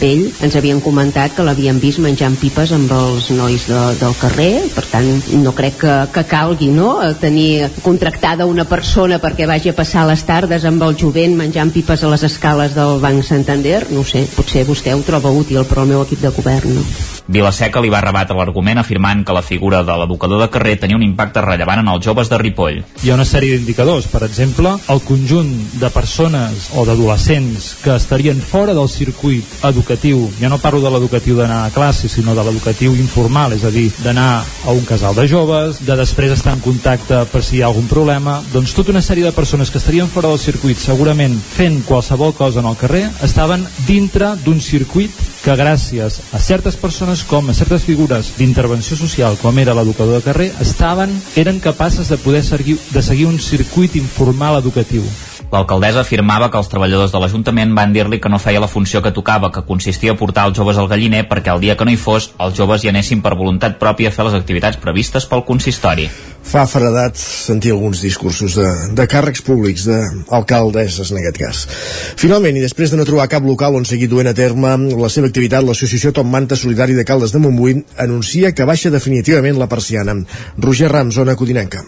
vell 0.00 0.26
ens 0.44 0.56
havien 0.58 0.82
comentat 0.84 1.34
que 1.36 1.46
l'havien 1.46 1.80
vist 1.80 2.02
menjant 2.02 2.36
pipes 2.40 2.74
amb 2.76 2.92
els 2.94 3.30
nois 3.34 3.66
de, 3.70 3.80
del 4.00 4.16
carrer, 4.20 4.52
per 4.74 4.84
tant 4.90 5.08
no 5.40 5.54
crec 5.56 5.80
que, 5.80 5.96
que 6.14 6.26
calgui 6.28 6.70
no? 6.74 6.90
tenir 7.20 7.70
contractada 7.84 8.46
una 8.48 8.66
persona 8.68 9.20
perquè 9.22 9.46
vagi 9.48 9.70
a 9.70 9.76
passar 9.76 10.06
les 10.08 10.22
tardes 10.26 10.64
amb 10.68 10.82
el 10.86 10.96
jovent 11.00 11.36
menjant 11.38 11.72
pipes 11.72 12.04
a 12.04 12.10
les 12.12 12.24
escales 12.26 12.74
del 12.76 12.98
Banc 13.02 13.24
Santander, 13.26 13.84
no 13.94 14.04
sé, 14.10 14.26
potser 14.34 14.66
vostè 14.68 14.94
ho 14.94 15.02
troba 15.06 15.32
útil, 15.42 15.64
però 15.70 15.86
el 15.86 15.94
meu 15.94 16.04
equip 16.06 16.26
de 16.26 16.34
govern 16.36 16.78
no. 16.80 16.86
Vilaseca 17.30 17.78
li 17.78 17.90
va 17.92 18.00
rebatre 18.02 18.34
l'argument 18.34 18.80
afirmant 18.80 19.20
que 19.22 19.34
la 19.36 19.44
figura 19.46 19.84
de 19.86 19.94
l'educador 20.00 20.40
de 20.42 20.48
carrer 20.50 20.74
tenia 20.82 20.98
un 20.98 21.04
impacte 21.06 21.44
rellevant 21.44 21.78
en 21.78 21.90
els 21.92 22.02
joves 22.02 22.26
de 22.26 22.38
Ripoll. 22.40 22.80
Hi 23.04 23.12
ha 23.12 23.14
una 23.14 23.26
sèrie 23.28 23.54
d'indicadors, 23.54 24.08
per 24.10 24.24
exemple, 24.26 24.72
el 24.90 25.02
conjunt 25.06 25.52
de 25.78 25.90
persones 25.94 26.66
o 26.74 26.82
d'adolescents 26.88 27.68
que 27.84 27.94
estarien 27.94 28.40
fora 28.42 28.74
del 28.74 28.90
circuit 28.90 29.46
educatiu, 29.68 30.24
ja 30.40 30.50
no 30.50 30.58
parlo 30.58 30.82
de 30.82 30.90
l'educatiu 30.90 31.38
d'anar 31.38 31.60
a 31.68 31.70
classe, 31.70 32.10
sinó 32.10 32.34
de 32.34 32.42
l'educatiu 32.42 32.98
informal, 32.98 33.54
és 33.54 33.62
a 33.62 33.70
dir, 33.70 33.86
d'anar 34.02 34.42
a 34.42 34.74
un 34.74 34.82
casal 34.88 35.14
de 35.14 35.28
joves, 35.30 35.84
de 35.86 35.98
després 36.02 36.34
estar 36.34 36.56
en 36.58 36.66
contacte 36.66 37.22
per 37.30 37.44
si 37.46 37.60
hi 37.60 37.62
ha 37.62 37.70
algun 37.70 37.86
problema, 37.86 38.40
doncs 38.50 38.74
tota 38.74 38.90
una 38.90 39.06
sèrie 39.06 39.28
de 39.28 39.36
persones 39.36 39.70
que 39.70 39.78
estarien 39.78 40.10
fora 40.10 40.34
del 40.34 40.42
circuit, 40.42 40.82
segurament 40.82 41.38
fent 41.38 41.84
qualsevol 41.86 42.34
cosa 42.34 42.58
en 42.58 42.72
el 42.74 42.80
carrer, 42.80 43.06
estaven 43.22 43.62
dintre 43.86 44.34
d'un 44.42 44.58
circuit 44.58 45.14
que 45.44 45.56
gràcies 45.56 46.18
a 46.34 46.38
certes 46.42 46.76
persones 47.20 47.24
com 47.24 47.50
a 47.50 47.54
certes 47.54 47.84
figures 47.84 48.32
d'intervenció 48.36 48.96
social 48.96 49.36
com 49.40 49.58
era 49.58 49.74
l'educador 49.74 50.18
de 50.18 50.24
carrer 50.24 50.50
estaven, 50.60 51.12
eren 51.36 51.60
capaces 51.60 52.08
de 52.08 52.18
poder 52.18 52.42
seguir, 52.44 52.78
de 52.90 53.02
seguir 53.02 53.26
un 53.26 53.38
circuit 53.38 53.96
informal 53.96 54.58
educatiu 54.60 55.04
L'alcaldessa 55.50 56.04
afirmava 56.04 56.46
que 56.46 56.60
els 56.60 56.68
treballadors 56.70 57.10
de 57.10 57.18
l'Ajuntament 57.18 57.72
van 57.74 57.90
dir-li 57.94 58.20
que 58.22 58.30
no 58.30 58.38
feia 58.38 58.60
la 58.62 58.68
funció 58.70 59.00
que 59.02 59.10
tocava, 59.10 59.50
que 59.50 59.64
consistia 59.66 60.14
a 60.14 60.18
portar 60.18 60.44
els 60.46 60.54
joves 60.54 60.78
al 60.78 60.86
galliner 60.92 61.24
perquè 61.26 61.50
el 61.50 61.62
dia 61.64 61.74
que 61.76 61.86
no 61.88 61.90
hi 61.90 61.98
fos, 61.98 62.28
els 62.38 62.54
joves 62.54 62.84
hi 62.84 62.92
anessin 62.92 63.18
per 63.24 63.34
voluntat 63.34 63.74
pròpia 63.80 64.12
a 64.12 64.14
fer 64.14 64.28
les 64.28 64.36
activitats 64.38 64.78
previstes 64.78 65.26
pel 65.26 65.42
consistori. 65.48 66.06
Fa 66.46 66.62
fredat 66.70 67.18
sentir 67.18 67.74
alguns 67.74 68.04
discursos 68.06 68.54
de, 68.60 68.68
de 68.94 69.08
càrrecs 69.10 69.42
públics, 69.42 69.88
d'alcaldesses 69.90 71.10
en 71.10 71.18
aquest 71.18 71.42
cas. 71.42 71.66
Finalment, 72.22 72.54
i 72.54 72.62
després 72.62 72.94
de 72.94 73.00
no 73.00 73.08
trobar 73.08 73.26
cap 73.32 73.42
local 73.42 73.74
on 73.74 73.88
seguir 73.88 74.06
duent 74.12 74.30
a 74.30 74.36
terme 74.38 74.76
la 74.94 75.10
seva 75.10 75.26
activitat, 75.32 75.66
l'associació 75.66 76.14
Tom 76.14 76.30
Manta 76.30 76.58
Solidari 76.58 76.94
de 76.94 77.06
Caldes 77.08 77.34
de 77.34 77.42
Montbui 77.42 77.80
anuncia 77.98 78.54
que 78.54 78.68
baixa 78.70 78.94
definitivament 78.94 79.58
la 79.58 79.68
persiana. 79.68 80.14
Roger 80.62 80.94
Ram, 80.94 81.10
zona 81.10 81.34
codinenca. 81.34 81.82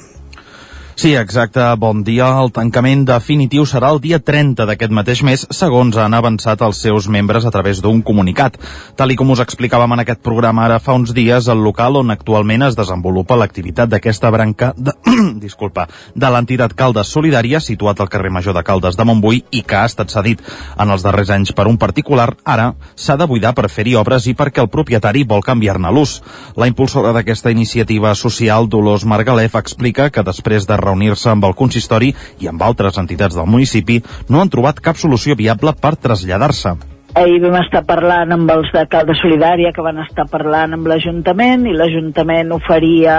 Sí, 0.95 1.15
exacte. 1.17 1.61
Bon 1.79 2.03
dia. 2.05 2.27
El 2.43 2.51
tancament 2.53 3.07
definitiu 3.09 3.65
serà 3.67 3.89
el 3.95 4.01
dia 4.05 4.19
30 4.21 4.67
d'aquest 4.69 4.93
mateix 4.93 5.23
mes, 5.25 5.45
segons 5.51 5.97
han 5.97 6.13
avançat 6.15 6.61
els 6.63 6.83
seus 6.85 7.09
membres 7.09 7.47
a 7.49 7.51
través 7.51 7.81
d'un 7.83 8.03
comunicat. 8.05 8.59
Tal 8.97 9.15
i 9.15 9.17
com 9.17 9.33
us 9.33 9.41
explicàvem 9.41 9.95
en 9.97 10.03
aquest 10.05 10.21
programa 10.23 10.67
ara 10.67 10.79
fa 10.85 10.93
uns 10.93 11.15
dies, 11.17 11.49
el 11.49 11.65
local 11.65 11.97
on 11.97 12.13
actualment 12.13 12.67
es 12.69 12.77
desenvolupa 12.77 13.39
l'activitat 13.41 13.89
d'aquesta 13.89 14.31
branca 14.31 14.73
de, 14.77 14.93
disculpa, 15.47 15.87
de 16.15 16.31
l'entitat 16.31 16.77
Caldes 16.77 17.09
Solidària, 17.09 17.61
situat 17.61 18.01
al 18.01 18.13
carrer 18.13 18.31
Major 18.31 18.55
de 18.55 18.63
Caldes 18.63 19.01
de 19.01 19.09
Montbui 19.09 19.43
i 19.51 19.65
que 19.65 19.81
ha 19.81 19.89
estat 19.89 20.13
cedit 20.13 20.45
en 20.77 20.93
els 20.93 21.03
darrers 21.03 21.33
anys 21.33 21.55
per 21.57 21.67
un 21.73 21.81
particular, 21.81 22.29
ara 22.45 22.75
s'ha 22.95 23.17
de 23.17 23.27
buidar 23.27 23.55
per 23.57 23.71
fer-hi 23.73 23.97
obres 23.97 24.29
i 24.29 24.37
perquè 24.37 24.61
el 24.61 24.71
propietari 24.71 25.25
vol 25.25 25.43
canviar-ne 25.43 25.91
l'ús. 25.91 26.19
La 26.57 26.69
impulsora 26.69 27.17
d'aquesta 27.17 27.51
iniciativa 27.51 28.15
social, 28.15 28.69
Dolors 28.69 29.09
Margalef, 29.09 29.57
explica 29.57 30.11
que 30.13 30.27
després 30.27 30.69
de 30.69 30.82
reunir-se 30.85 31.31
amb 31.33 31.47
el 31.49 31.57
consistori 31.59 32.13
i 32.41 32.49
amb 32.51 32.63
altres 32.63 32.99
entitats 33.01 33.39
del 33.39 33.49
municipi, 33.51 34.01
no 34.29 34.41
han 34.43 34.51
trobat 34.53 34.81
cap 34.81 34.99
solució 35.01 35.37
viable 35.39 35.75
per 35.81 35.97
traslladar-se. 35.97 36.75
Ahir 37.19 37.41
vam 37.43 37.59
estar 37.61 37.83
parlant 37.85 38.33
amb 38.33 38.51
els 38.55 38.71
de 38.73 38.87
Calda 38.89 39.15
Solidària 39.21 39.73
que 39.77 39.85
van 39.85 40.01
estar 40.01 40.25
parlant 40.33 40.79
amb 40.79 40.89
l'Ajuntament 40.89 41.67
i 41.69 41.75
l'Ajuntament 41.77 42.55
oferia 42.57 43.19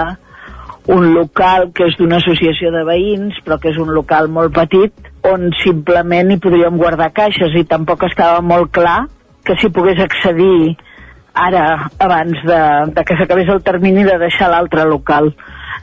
un 0.90 1.12
local 1.14 1.70
que 1.72 1.86
és 1.88 1.94
d'una 1.96 2.18
associació 2.20 2.72
de 2.74 2.82
veïns 2.84 3.38
però 3.44 3.60
que 3.60 3.70
és 3.70 3.78
un 3.80 3.92
local 3.96 4.26
molt 4.28 4.52
petit 4.56 5.12
on 5.24 5.46
simplement 5.62 6.32
hi 6.34 6.40
podríem 6.42 6.76
guardar 6.80 7.12
caixes 7.16 7.54
i 7.56 7.64
tampoc 7.70 8.02
estava 8.10 8.42
molt 8.44 8.74
clar 8.74 9.04
que 9.46 9.56
s'hi 9.60 9.70
pogués 9.72 10.02
accedir 10.02 10.74
ara 11.34 11.90
abans 11.98 12.38
de, 12.46 12.60
de 12.94 13.04
que 13.04 13.16
s'acabés 13.18 13.50
el 13.50 13.62
termini 13.66 14.04
de 14.06 14.16
deixar 14.18 14.48
l'altre 14.52 14.84
local. 14.86 15.32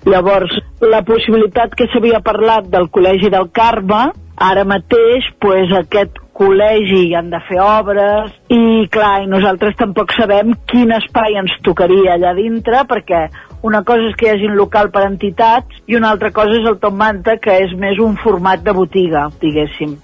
Llavors, 0.09 0.55
la 0.81 1.03
possibilitat 1.05 1.75
que 1.77 1.85
s'havia 1.91 2.23
parlat 2.25 2.65
del 2.73 2.89
Col·legi 2.89 3.29
del 3.29 3.51
Carme, 3.53 4.07
ara 4.41 4.63
mateix, 4.65 5.27
pues, 5.43 5.69
aquest 5.77 6.17
col·legi 6.33 7.11
han 7.13 7.29
de 7.29 7.39
fer 7.45 7.59
obres 7.61 8.31
i 8.49 8.87
clar, 8.89 9.21
i 9.21 9.29
nosaltres 9.29 9.77
tampoc 9.77 10.15
sabem 10.17 10.55
quin 10.71 10.93
espai 10.95 11.37
ens 11.41 11.53
tocaria 11.67 12.15
allà 12.15 12.33
dintre 12.37 12.81
perquè 12.89 13.27
una 13.67 13.83
cosa 13.85 14.07
és 14.09 14.15
que 14.17 14.25
hi 14.25 14.31
hagi 14.31 14.49
un 14.49 14.57
local 14.57 14.89
per 14.95 15.03
entitats 15.05 15.83
i 15.85 15.99
una 15.99 16.09
altra 16.15 16.31
cosa 16.33 16.57
és 16.57 16.65
el 16.65 16.79
Tom 16.81 16.97
Manta 16.97 17.37
que 17.43 17.59
és 17.67 17.75
més 17.77 18.01
un 18.01 18.17
format 18.23 18.63
de 18.65 18.73
botiga, 18.73 19.27
diguéssim. 19.43 19.99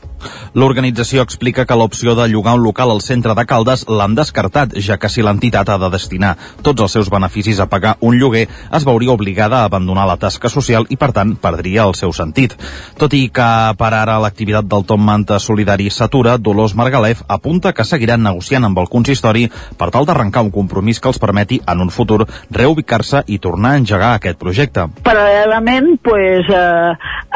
L'organització 0.58 1.22
explica 1.22 1.66
que 1.66 1.76
l'opció 1.78 2.16
de 2.16 2.28
llogar 2.32 2.56
un 2.58 2.64
local 2.64 2.92
al 2.92 3.02
centre 3.02 3.36
de 3.38 3.46
Caldes 3.46 3.86
l'han 3.90 4.16
descartat, 4.18 4.74
ja 4.82 4.98
que 4.98 5.10
si 5.10 5.22
l'entitat 5.26 5.70
ha 5.70 5.78
de 5.78 5.90
destinar 5.94 6.36
tots 6.66 6.82
els 6.82 6.96
seus 6.98 7.12
beneficis 7.14 7.60
a 7.60 7.68
pagar 7.70 7.96
un 8.02 8.18
lloguer, 8.18 8.48
es 8.48 8.86
veuria 8.86 9.14
obligada 9.14 9.62
a 9.62 9.70
abandonar 9.70 10.08
la 10.08 10.18
tasca 10.18 10.50
social 10.50 10.88
i, 10.90 10.98
per 10.98 11.12
tant, 11.14 11.36
perdria 11.42 11.86
el 11.86 11.96
seu 11.96 12.14
sentit. 12.14 12.56
Tot 12.98 13.14
i 13.14 13.28
que 13.34 13.50
per 13.78 13.92
ara 13.94 14.18
l'activitat 14.24 14.66
del 14.70 14.86
Tom 14.88 15.04
Manta 15.06 15.40
Solidari 15.40 15.90
s'atura, 15.94 16.38
Dolors 16.38 16.76
Margalef 16.76 17.24
apunta 17.28 17.74
que 17.74 17.86
seguiran 17.86 18.24
negociant 18.24 18.66
amb 18.66 18.80
el 18.82 18.90
consistori 18.90 19.48
per 19.78 19.92
tal 19.94 20.08
d'arrencar 20.08 20.46
un 20.46 20.52
compromís 20.52 21.00
que 21.00 21.12
els 21.12 21.22
permeti 21.22 21.60
en 21.68 21.84
un 21.86 21.94
futur 21.94 22.24
reubicar-se 22.52 23.24
i 23.28 23.40
tornar 23.44 23.76
a 23.76 23.82
engegar 23.82 24.14
aquest 24.16 24.40
projecte. 24.40 24.88
Paral·lelament, 25.04 25.98
pues, 26.04 26.50
eh, 26.50 26.94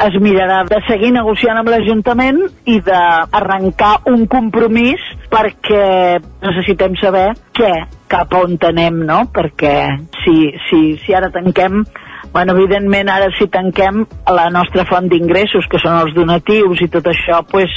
es 0.08 0.18
mirarà 0.22 0.64
de 0.70 0.80
seguir 0.88 1.12
negociant 1.14 1.60
amb 1.60 1.70
l'Ajuntament 1.70 2.42
i 2.66 2.71
d'arrencar 2.86 3.98
un 4.12 4.28
compromís 4.32 5.02
perquè 5.32 6.20
necessitem 6.44 6.96
saber 7.02 7.32
què, 7.58 7.74
cap 8.12 8.34
on 8.38 8.58
anem, 8.70 9.04
no? 9.08 9.26
Perquè 9.34 9.76
si, 10.24 10.38
si, 10.70 10.82
si 11.04 11.18
ara 11.18 11.32
tanquem 11.34 11.84
Bueno, 12.32 12.54
evidentment, 12.56 13.10
ara 13.12 13.28
si 13.36 13.50
tanquem 13.52 14.06
la 14.32 14.46
nostra 14.54 14.86
font 14.88 15.10
d'ingressos, 15.12 15.66
que 15.68 15.82
són 15.84 15.98
els 16.00 16.14
donatius 16.16 16.80
i 16.80 16.88
tot 16.94 17.10
això, 17.12 17.42
pues, 17.50 17.74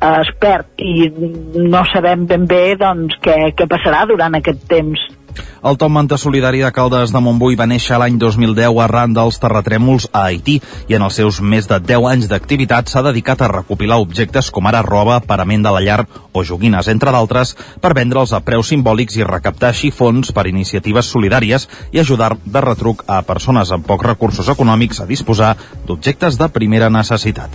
eh, 0.00 0.20
es 0.22 0.30
perd 0.40 0.80
i 0.80 1.10
no 1.60 1.82
sabem 1.90 2.24
ben 2.30 2.46
bé 2.48 2.76
doncs, 2.80 3.18
què, 3.20 3.52
què 3.52 3.66
passarà 3.68 4.06
durant 4.08 4.38
aquest 4.38 4.64
temps. 4.70 5.02
El 5.62 5.76
Tom 5.78 5.92
Manta 5.94 6.16
Solidari 6.18 6.58
de 6.58 6.72
Caldes 6.74 7.12
de 7.14 7.20
Montbui 7.22 7.54
va 7.54 7.68
néixer 7.70 7.94
l'any 8.00 8.16
2010 8.18 8.80
arran 8.82 9.12
dels 9.14 9.36
terratrèmols 9.38 10.08
a 10.10 10.24
Haití 10.26 10.56
i 10.90 10.96
en 10.96 11.04
els 11.06 11.14
seus 11.20 11.38
més 11.38 11.68
de 11.70 11.76
10 11.78 12.06
anys 12.10 12.26
d'activitat 12.32 12.90
s'ha 12.90 13.04
dedicat 13.06 13.44
a 13.46 13.50
recopilar 13.52 14.00
objectes 14.02 14.50
com 14.50 14.66
ara 14.66 14.80
roba, 14.82 15.20
parament 15.22 15.62
de 15.62 15.70
la 15.70 15.82
llar 15.84 16.00
o 16.32 16.42
joguines, 16.42 16.88
entre 16.90 17.12
d'altres, 17.14 17.52
per 17.80 17.92
vendre'ls 17.94 18.32
a 18.34 18.40
preus 18.42 18.72
simbòlics 18.72 19.20
i 19.20 19.26
recaptar 19.28 19.70
així 19.70 19.92
fons 19.94 20.32
per 20.34 20.48
iniciatives 20.50 21.12
solidàries 21.14 21.68
i 21.92 22.02
ajudar 22.02 22.32
de 22.42 22.64
retruc 22.64 23.04
a 23.06 23.20
persones 23.22 23.70
amb 23.70 23.86
pocs 23.86 24.08
recursos 24.08 24.50
econòmics 24.50 24.98
a 24.98 25.06
disposar 25.06 25.52
d'objectes 25.86 26.40
de 26.40 26.50
primera 26.50 26.90
necessitat. 26.90 27.54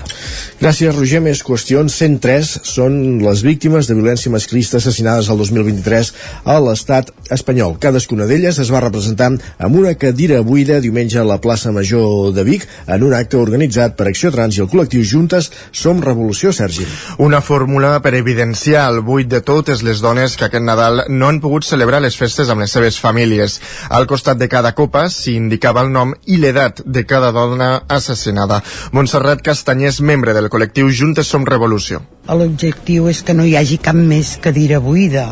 Gràcies, 0.62 0.96
Roger. 0.96 1.20
Més 1.28 1.44
qüestions. 1.44 1.92
103 1.98 2.54
són 2.64 3.20
les 3.26 3.44
víctimes 3.44 3.90
de 3.90 3.98
violència 3.98 4.32
masclista 4.32 4.78
assassinades 4.80 5.28
el 5.34 5.44
2023 5.44 6.14
a 6.46 6.60
l'estat 6.64 7.12
espanyol. 7.34 7.76
Cada 7.82 7.97
cadascuna 7.98 8.28
d'elles 8.30 8.60
es 8.62 8.70
va 8.70 8.80
representar 8.84 9.32
amb 9.58 9.76
una 9.76 9.96
cadira 9.98 10.44
buida 10.46 10.78
diumenge 10.80 11.18
a 11.18 11.24
la 11.26 11.40
plaça 11.42 11.72
Major 11.74 12.30
de 12.32 12.44
Vic 12.46 12.68
en 12.86 13.02
un 13.04 13.16
acte 13.18 13.40
organitzat 13.42 13.96
per 13.98 14.06
Acció 14.12 14.30
Trans 14.30 14.54
i 14.54 14.62
el 14.62 14.70
col·lectiu 14.70 15.02
Juntes 15.02 15.50
Som 15.72 16.04
Revolució, 16.06 16.52
Sergi. 16.54 16.86
Una 17.18 17.42
fórmula 17.42 17.96
per 18.06 18.14
evidenciar 18.14 18.86
el 18.92 19.02
buit 19.02 19.32
de 19.32 19.42
totes 19.42 19.82
les 19.82 20.04
dones 20.06 20.38
que 20.38 20.46
aquest 20.46 20.68
Nadal 20.68 21.08
no 21.10 21.32
han 21.32 21.42
pogut 21.42 21.66
celebrar 21.66 22.04
les 22.06 22.20
festes 22.22 22.54
amb 22.54 22.62
les 22.62 22.78
seves 22.78 23.02
famílies. 23.02 23.58
Al 23.90 24.06
costat 24.06 24.38
de 24.38 24.52
cada 24.52 24.76
copa 24.78 25.08
s'hi 25.10 25.34
indicava 25.42 25.82
el 25.82 25.90
nom 25.90 26.14
i 26.28 26.38
l'edat 26.38 26.86
de 26.86 27.06
cada 27.10 27.34
dona 27.34 27.82
assassinada. 27.90 28.62
Montserrat 28.94 29.42
Castanyers, 29.42 30.04
membre 30.06 30.38
del 30.38 30.52
col·lectiu 30.54 30.94
Juntes 30.94 31.34
Som 31.34 31.50
Revolució. 31.50 32.06
L'objectiu 32.30 33.10
és 33.10 33.26
que 33.26 33.34
no 33.34 33.48
hi 33.48 33.58
hagi 33.58 33.82
cap 33.82 33.98
més 33.98 34.38
cadira 34.44 34.84
buida, 34.84 35.32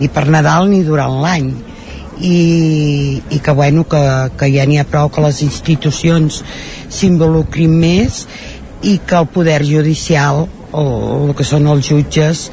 ni 0.00 0.10
per 0.10 0.26
Nadal 0.26 0.72
ni 0.72 0.82
durant 0.82 1.20
l'any 1.22 1.52
i, 2.20 3.22
i 3.30 3.38
que, 3.38 3.52
bueno, 3.52 3.84
que, 3.88 4.00
que 4.38 4.48
ja 4.52 4.66
n'hi 4.68 4.78
ha 4.80 4.86
prou 4.88 5.10
que 5.12 5.24
les 5.24 5.42
institucions 5.46 6.42
s'involucrin 6.92 7.74
més 7.80 8.24
i 8.82 8.98
que 9.06 9.18
el 9.18 9.28
poder 9.32 9.60
judicial 9.66 10.46
o 10.72 10.84
el 11.26 11.34
que 11.36 11.44
són 11.44 11.66
els 11.72 11.88
jutges 11.88 12.46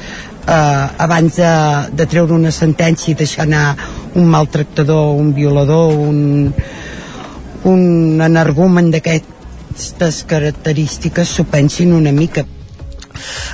eh, 0.48 0.86
abans 1.06 1.38
de, 1.38 1.54
de 2.00 2.08
treure 2.10 2.36
una 2.36 2.52
sentència 2.54 3.12
i 3.12 3.18
deixar 3.18 3.46
anar 3.46 3.76
un 4.16 4.28
maltractador, 4.32 5.14
un 5.16 5.32
violador 5.36 5.94
un, 5.94 6.20
un 7.68 7.82
energumen 8.24 8.92
d'aquestes 8.94 10.24
característiques 10.28 11.36
s'ho 11.36 11.46
pensin 11.48 11.92
una 11.96 12.12
mica 12.12 12.46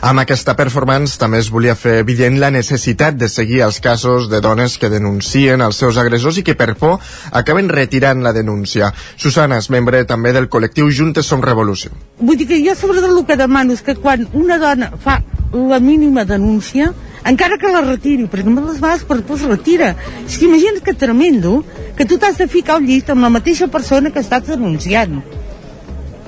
amb 0.00 0.23
aquesta 0.23 0.56
performance 0.59 1.18
també 1.21 1.40
es 1.42 1.50
volia 1.50 1.76
fer 1.78 1.99
evident 2.02 2.38
la 2.40 2.50
necessitat 2.54 3.18
de 3.21 3.28
seguir 3.28 3.62
els 3.66 3.80
casos 3.80 4.28
de 4.30 4.40
dones 4.44 4.78
que 4.78 4.90
denuncien 4.92 5.62
els 5.64 5.80
seus 5.80 5.99
agressors 6.00 6.38
i 6.38 6.47
que 6.47 6.56
per 6.59 6.75
por 6.78 6.99
acaben 7.33 7.68
retirant 7.68 8.23
la 8.23 8.33
denúncia. 8.33 8.92
Susana 9.16 9.59
és 9.62 9.71
membre 9.71 10.04
també 10.04 10.33
del 10.33 10.50
col·lectiu 10.50 10.90
Juntes 10.90 11.26
Som 11.26 11.42
Revolució. 11.42 11.92
Vull 12.21 12.38
dir 12.38 12.49
que 12.50 12.61
jo 12.64 12.75
sobretot 12.78 13.11
el 13.11 13.25
que 13.26 13.38
demano 13.40 13.75
és 13.75 13.83
que 13.83 13.97
quan 13.97 14.28
una 14.33 14.59
dona 14.59 14.92
fa 15.00 15.21
la 15.54 15.78
mínima 15.78 16.25
denúncia, 16.25 16.92
encara 17.25 17.59
que 17.59 17.70
la 17.70 17.81
retiri, 17.85 18.27
perquè 18.31 18.50
moltes 18.50 18.81
vegades 18.83 19.05
per 19.07 19.20
tu 19.22 19.38
es 19.38 19.44
retira. 19.46 19.94
Que 20.27 20.44
imagina't 20.48 20.83
que 20.85 20.94
tremendo 20.94 21.62
que 21.96 22.05
tu 22.05 22.18
t'has 22.18 22.38
de 22.38 22.48
ficar 22.48 22.77
al 22.77 22.87
llit 22.87 23.11
amb 23.11 23.22
la 23.22 23.31
mateixa 23.31 23.68
persona 23.68 24.11
que 24.11 24.20
estàs 24.20 24.48
denunciant. 24.50 25.22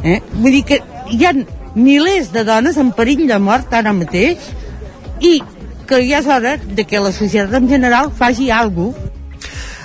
Eh? 0.04 0.20
Vull 0.32 0.60
dir 0.60 0.64
que 0.68 0.80
hi 1.10 1.24
ha 1.26 1.34
milers 1.76 2.32
de 2.32 2.42
dones 2.48 2.78
en 2.80 2.90
perill 2.96 3.26
de 3.28 3.38
mort 3.38 3.74
ara 3.76 3.92
mateix 3.92 4.48
i 5.20 5.36
que 5.86 6.00
ja 6.08 6.22
és 6.22 6.26
hora 6.26 6.56
de 6.58 6.84
que 6.88 7.02
la 7.02 7.12
societat 7.12 7.60
en 7.60 7.68
general 7.68 8.10
faci 8.16 8.50
alguna 8.50 8.94
cosa 8.96 9.15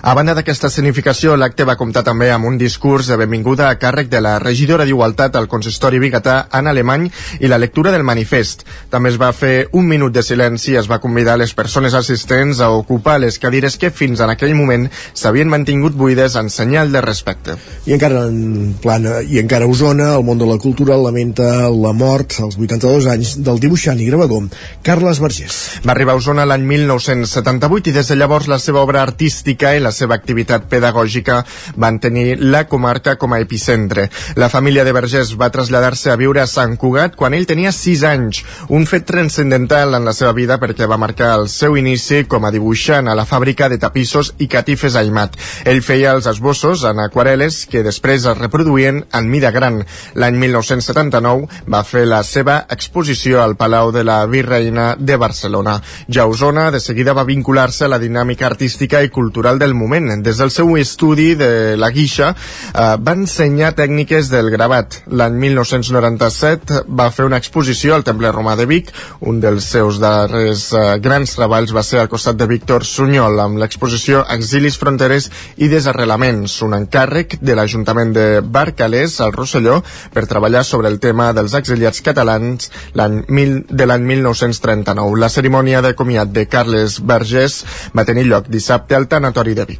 a 0.02 0.16
banda 0.18 0.34
d'aquesta 0.34 0.72
escenificació, 0.72 1.36
l'acte 1.38 1.66
va 1.68 1.76
comptar 1.78 2.02
també 2.02 2.32
amb 2.34 2.48
un 2.50 2.56
discurs 2.58 3.06
de 3.12 3.20
benvinguda 3.22 3.68
a 3.70 3.78
càrrec 3.78 4.08
de 4.10 4.22
la 4.26 4.40
regidora 4.42 4.86
d'Igualtat 4.86 5.36
al 5.38 5.46
consistori 5.48 6.00
bigatà, 6.02 6.48
Anna 6.50 6.72
Alemany, 6.74 7.06
i 7.40 7.52
la 7.52 7.60
lectura 7.62 7.92
del 7.94 8.02
manifest. 8.02 8.66
També 8.90 9.12
es 9.12 9.20
va 9.22 9.30
fer 9.30 9.68
un 9.78 9.86
minut 9.86 10.16
de 10.16 10.24
silenci 10.26 10.72
i 10.74 10.80
es 10.82 10.90
va 10.90 10.98
convidar 11.04 11.38
les 11.38 11.54
persones 11.54 11.94
assistents 11.94 12.64
a 12.66 12.72
ocupar 12.74 13.20
les 13.22 13.38
cadires 13.38 13.78
que 13.78 13.92
fins 13.94 14.24
en 14.26 14.34
aquell 14.34 14.56
moment 14.58 14.88
s'havien 15.14 15.54
mantingut 15.54 15.94
buides 15.94 16.36
en 16.36 16.50
senyal 16.50 16.92
de 16.92 17.06
respecte. 17.06 17.60
I 17.86 17.94
encara 17.94 18.26
en 18.26 18.74
plana, 18.82 19.20
i 19.22 19.38
encara 19.38 19.70
a 19.70 19.70
Osona, 19.70 20.16
el 20.16 20.26
món 20.26 20.42
de 20.42 20.50
la 20.50 20.58
cultura 20.58 20.98
lamenta 20.98 21.70
la 21.70 21.94
mort 21.94 22.40
als 22.42 22.58
82 22.58 23.06
anys 23.06 23.36
del 23.46 23.62
dibuixant 23.62 24.02
i 24.02 24.10
gravador 24.10 24.50
Carles 24.82 25.20
Vergés. 25.22 25.62
Va 25.86 25.94
arribar 25.94 26.16
a 26.16 26.22
Osona 26.22 26.48
l'any 26.48 26.66
1978 26.66 27.92
i 27.92 27.96
des 28.00 28.10
de 28.10 28.18
llavors 28.18 28.50
la 28.50 28.58
seva 28.58 28.82
obra 28.82 29.04
artística 29.06 29.76
i 29.76 29.84
la 29.84 29.91
la 29.92 29.96
seva 29.96 30.16
activitat 30.16 30.70
pedagògica 30.72 31.42
van 31.76 32.00
tenir 32.00 32.38
la 32.40 32.64
comarca 32.72 33.18
com 33.20 33.34
a 33.36 33.42
epicentre. 33.44 34.08
La 34.40 34.48
família 34.50 34.86
de 34.88 34.94
Vergés 34.96 35.34
va 35.36 35.52
traslladar-se 35.52 36.14
a 36.14 36.18
viure 36.20 36.40
a 36.40 36.48
Sant 36.48 36.78
Cugat 36.80 37.18
quan 37.20 37.36
ell 37.36 37.48
tenia 37.50 37.74
6 37.76 38.04
anys, 38.08 38.40
un 38.72 38.88
fet 38.88 39.04
transcendental 39.10 39.98
en 39.98 40.08
la 40.08 40.14
seva 40.16 40.32
vida 40.38 40.58
perquè 40.62 40.88
va 40.88 41.00
marcar 41.02 41.34
el 41.36 41.50
seu 41.52 41.76
inici 41.76 42.24
com 42.32 42.48
a 42.48 42.54
dibuixant 42.56 43.10
a 43.12 43.16
la 43.18 43.26
fàbrica 43.28 43.68
de 43.68 43.80
tapissos 43.82 44.32
i 44.40 44.48
catifes 44.48 44.96
Aimat. 44.96 45.36
Ell 45.68 45.84
feia 45.84 46.16
els 46.16 46.30
esbossos 46.32 46.86
en 46.88 47.04
aquarel·les 47.04 47.66
que 47.72 47.84
després 47.84 48.30
es 48.32 48.40
reproduïen 48.40 49.04
en 49.12 49.30
mida 49.34 49.52
gran. 49.52 49.82
L'any 50.16 50.40
1979 50.46 51.68
va 51.68 51.84
fer 51.84 52.06
la 52.08 52.22
seva 52.24 52.62
exposició 52.72 53.44
al 53.44 53.58
Palau 53.60 53.92
de 53.92 54.06
la 54.08 54.22
Virreina 54.32 54.94
de 54.98 55.20
Barcelona. 55.20 55.80
Ja 56.08 56.30
Osona, 56.32 56.70
de 56.72 56.80
seguida 56.80 57.18
va 57.18 57.28
vincular-se 57.28 57.86
a 57.86 57.92
la 57.92 58.00
dinàmica 58.00 58.48
artística 58.48 59.04
i 59.04 59.12
cultural 59.12 59.60
del 59.60 59.76
moment. 59.82 60.12
Des 60.24 60.38
del 60.41 60.52
seu 60.54 60.76
estudi 60.80 61.34
de 61.39 61.76
la 61.80 61.91
guixa 61.94 62.32
eh, 62.34 62.96
va 63.02 63.15
ensenyar 63.17 63.74
tècniques 63.78 64.30
del 64.32 64.52
gravat. 64.54 65.02
L'any 65.10 65.38
1997 65.41 66.84
va 66.88 67.10
fer 67.12 67.26
una 67.28 67.39
exposició 67.41 67.96
al 67.96 68.06
Temple 68.08 68.32
Romà 68.32 68.56
de 68.60 68.67
Vic. 68.70 68.91
Un 69.28 69.41
dels 69.44 69.67
seus 69.74 70.00
darrers 70.02 70.67
eh, 70.78 70.86
grans 71.04 71.36
treballs 71.38 71.74
va 71.76 71.84
ser 71.86 72.02
al 72.02 72.12
costat 72.12 72.39
de 72.39 72.48
Víctor 72.50 72.86
Sunyol 72.88 73.39
amb 73.41 73.62
l'exposició 73.62 74.24
Exilis, 74.36 74.78
Fronteres 74.82 75.30
i 75.58 75.70
Desarrelaments, 75.72 76.60
un 76.65 76.76
encàrrec 76.78 77.38
de 77.41 77.58
l'Ajuntament 77.58 78.13
de 78.15 78.28
Barcalés, 78.41 79.20
al 79.22 79.34
Rosselló, 79.36 79.82
per 80.13 80.28
treballar 80.30 80.63
sobre 80.67 80.91
el 80.91 81.00
tema 81.04 81.32
dels 81.34 81.56
exiliats 81.58 82.02
catalans 82.06 82.72
de 82.94 83.88
l'any 83.88 84.06
1939. 84.13 85.20
La 85.22 85.30
cerimònia 85.30 85.82
de 85.86 85.96
comiat 85.98 86.34
de 86.34 86.48
Carles 86.52 87.00
Vergés 87.02 87.62
va 87.98 88.06
tenir 88.08 88.28
lloc 88.30 88.50
dissabte 88.52 88.98
al 88.98 89.08
Tanatori 89.12 89.56
de 89.58 89.65
Vic. 89.65 89.71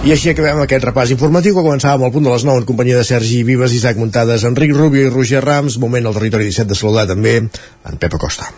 I 0.00 0.14
així 0.14 0.30
acabem 0.30 0.62
aquest 0.62 0.84
repàs 0.88 1.10
informatiu 1.12 1.52
que 1.52 1.60
començàvem 1.60 2.06
al 2.06 2.12
punt 2.14 2.24
de 2.24 2.30
les 2.32 2.44
9 2.48 2.62
en 2.62 2.68
companyia 2.70 2.96
de 2.96 3.04
Sergi 3.04 3.42
Vives, 3.44 3.74
Isaac 3.76 3.98
Muntades, 4.00 4.46
Enric 4.48 4.72
Rubio 4.72 5.04
i 5.04 5.10
Roger 5.12 5.42
Rams. 5.44 5.76
Moment 5.82 6.08
al 6.08 6.16
territori 6.16 6.46
17 6.48 6.72
de 6.72 6.78
saludar 6.78 7.04
també 7.10 7.34
en 7.36 7.98
Pep 8.00 8.16
Acosta. 8.16 8.48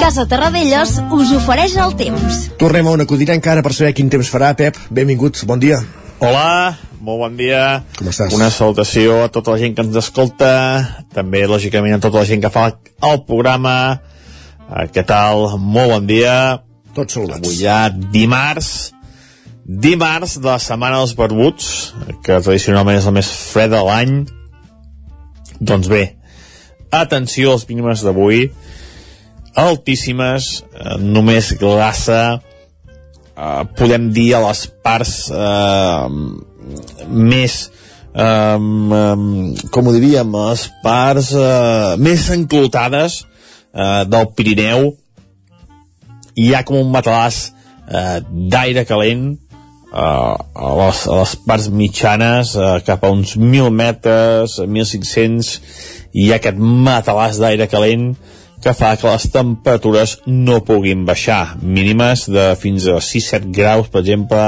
Casa 0.00 0.24
Terradellos 0.30 0.94
us 1.12 1.34
ofereix 1.36 1.76
el 1.84 1.92
temps. 2.00 2.40
Tornem 2.56 2.88
a 2.88 2.96
una 2.96 3.04
codirenca 3.04 3.52
ara 3.52 3.66
per 3.66 3.74
saber 3.76 3.92
quin 3.92 4.08
temps 4.08 4.32
farà. 4.32 4.54
Pep, 4.56 4.80
benvingut, 4.88 5.44
bon 5.44 5.60
dia. 5.60 5.82
Hola, 6.22 6.76
molt 7.00 7.22
bon 7.24 7.36
dia. 7.38 7.82
Com 7.98 8.10
estàs? 8.12 8.34
Una 8.36 8.50
salutació 8.54 9.24
a 9.24 9.30
tota 9.34 9.54
la 9.54 9.60
gent 9.62 9.74
que 9.76 9.84
ens 9.86 9.96
escolta, 9.98 10.52
també, 11.14 11.44
lògicament, 11.50 11.96
a 11.96 12.02
tota 12.02 12.22
la 12.22 12.28
gent 12.28 12.44
que 12.44 12.52
fa 12.54 12.68
el 12.70 13.22
programa. 13.26 13.76
Uh, 14.64 14.84
què 14.94 15.04
tal? 15.06 15.56
Molt 15.58 15.96
bon 15.96 16.10
dia. 16.10 16.36
Tots 16.94 17.18
saludats. 17.18 17.42
Avui 17.42 17.58
ja 17.58 17.88
dimarts, 17.90 18.94
Dimarts 19.64 20.36
de 20.42 20.50
la 20.50 20.58
setmana 20.60 20.98
dels 21.00 21.14
barbuts, 21.16 21.66
que 22.20 22.36
tradicionalment 22.36 22.98
és 22.98 23.06
el 23.08 23.14
més 23.16 23.30
fred 23.48 23.70
de 23.72 23.78
l'any, 23.80 24.18
doncs 25.56 25.88
bé, 25.88 26.02
atenció 26.92 27.54
als 27.54 27.64
mínimes 27.70 28.02
d'avui, 28.04 28.50
altíssimes, 29.56 30.50
eh, 30.68 30.98
només 31.00 31.54
glaça, 31.56 32.42
eh, 33.36 33.62
podem 33.78 34.10
dir 34.14 34.32
a 34.34 34.42
les 34.46 34.64
parts 34.84 35.14
eh, 35.30 36.08
més 37.08 37.58
eh, 38.14 38.58
com 39.74 39.88
ho 39.88 39.94
diríem, 39.94 40.36
les 40.50 40.66
parts 40.84 41.32
eh, 41.38 41.94
més 42.02 42.28
enclotades 42.34 43.22
eh, 43.74 44.02
del 44.10 44.30
Pirineu. 44.36 44.92
Hi 46.34 46.50
ha 46.54 46.64
com 46.66 46.80
un 46.80 46.92
matalàs 46.94 47.40
eh, 47.88 48.20
d'aire 48.54 48.86
calent 48.88 49.26
eh, 49.34 49.98
a, 49.98 50.70
les, 50.80 51.02
a 51.06 51.18
les 51.20 51.34
parts 51.46 51.68
mitjanes 51.70 52.54
eh, 52.58 52.78
cap 52.86 53.04
a 53.04 53.12
uns 53.14 53.36
1.000 53.38 53.70
metres 53.74 54.58
1.500 54.62 55.58
hi 56.14 56.30
ha 56.30 56.38
aquest 56.38 56.58
matalàs 56.58 57.40
d'aire 57.42 57.66
calent 57.70 58.12
que 58.64 58.72
fa 58.72 58.94
que 58.96 59.10
les 59.10 59.26
temperatures 59.28 60.14
no 60.26 60.62
puguin 60.64 61.04
baixar. 61.04 61.58
Mínimes 61.60 62.24
de 62.32 62.46
fins 62.56 62.86
a 62.88 62.96
6-7 62.96 63.50
graus 63.52 63.90
per 63.92 64.00
exemple 64.00 64.40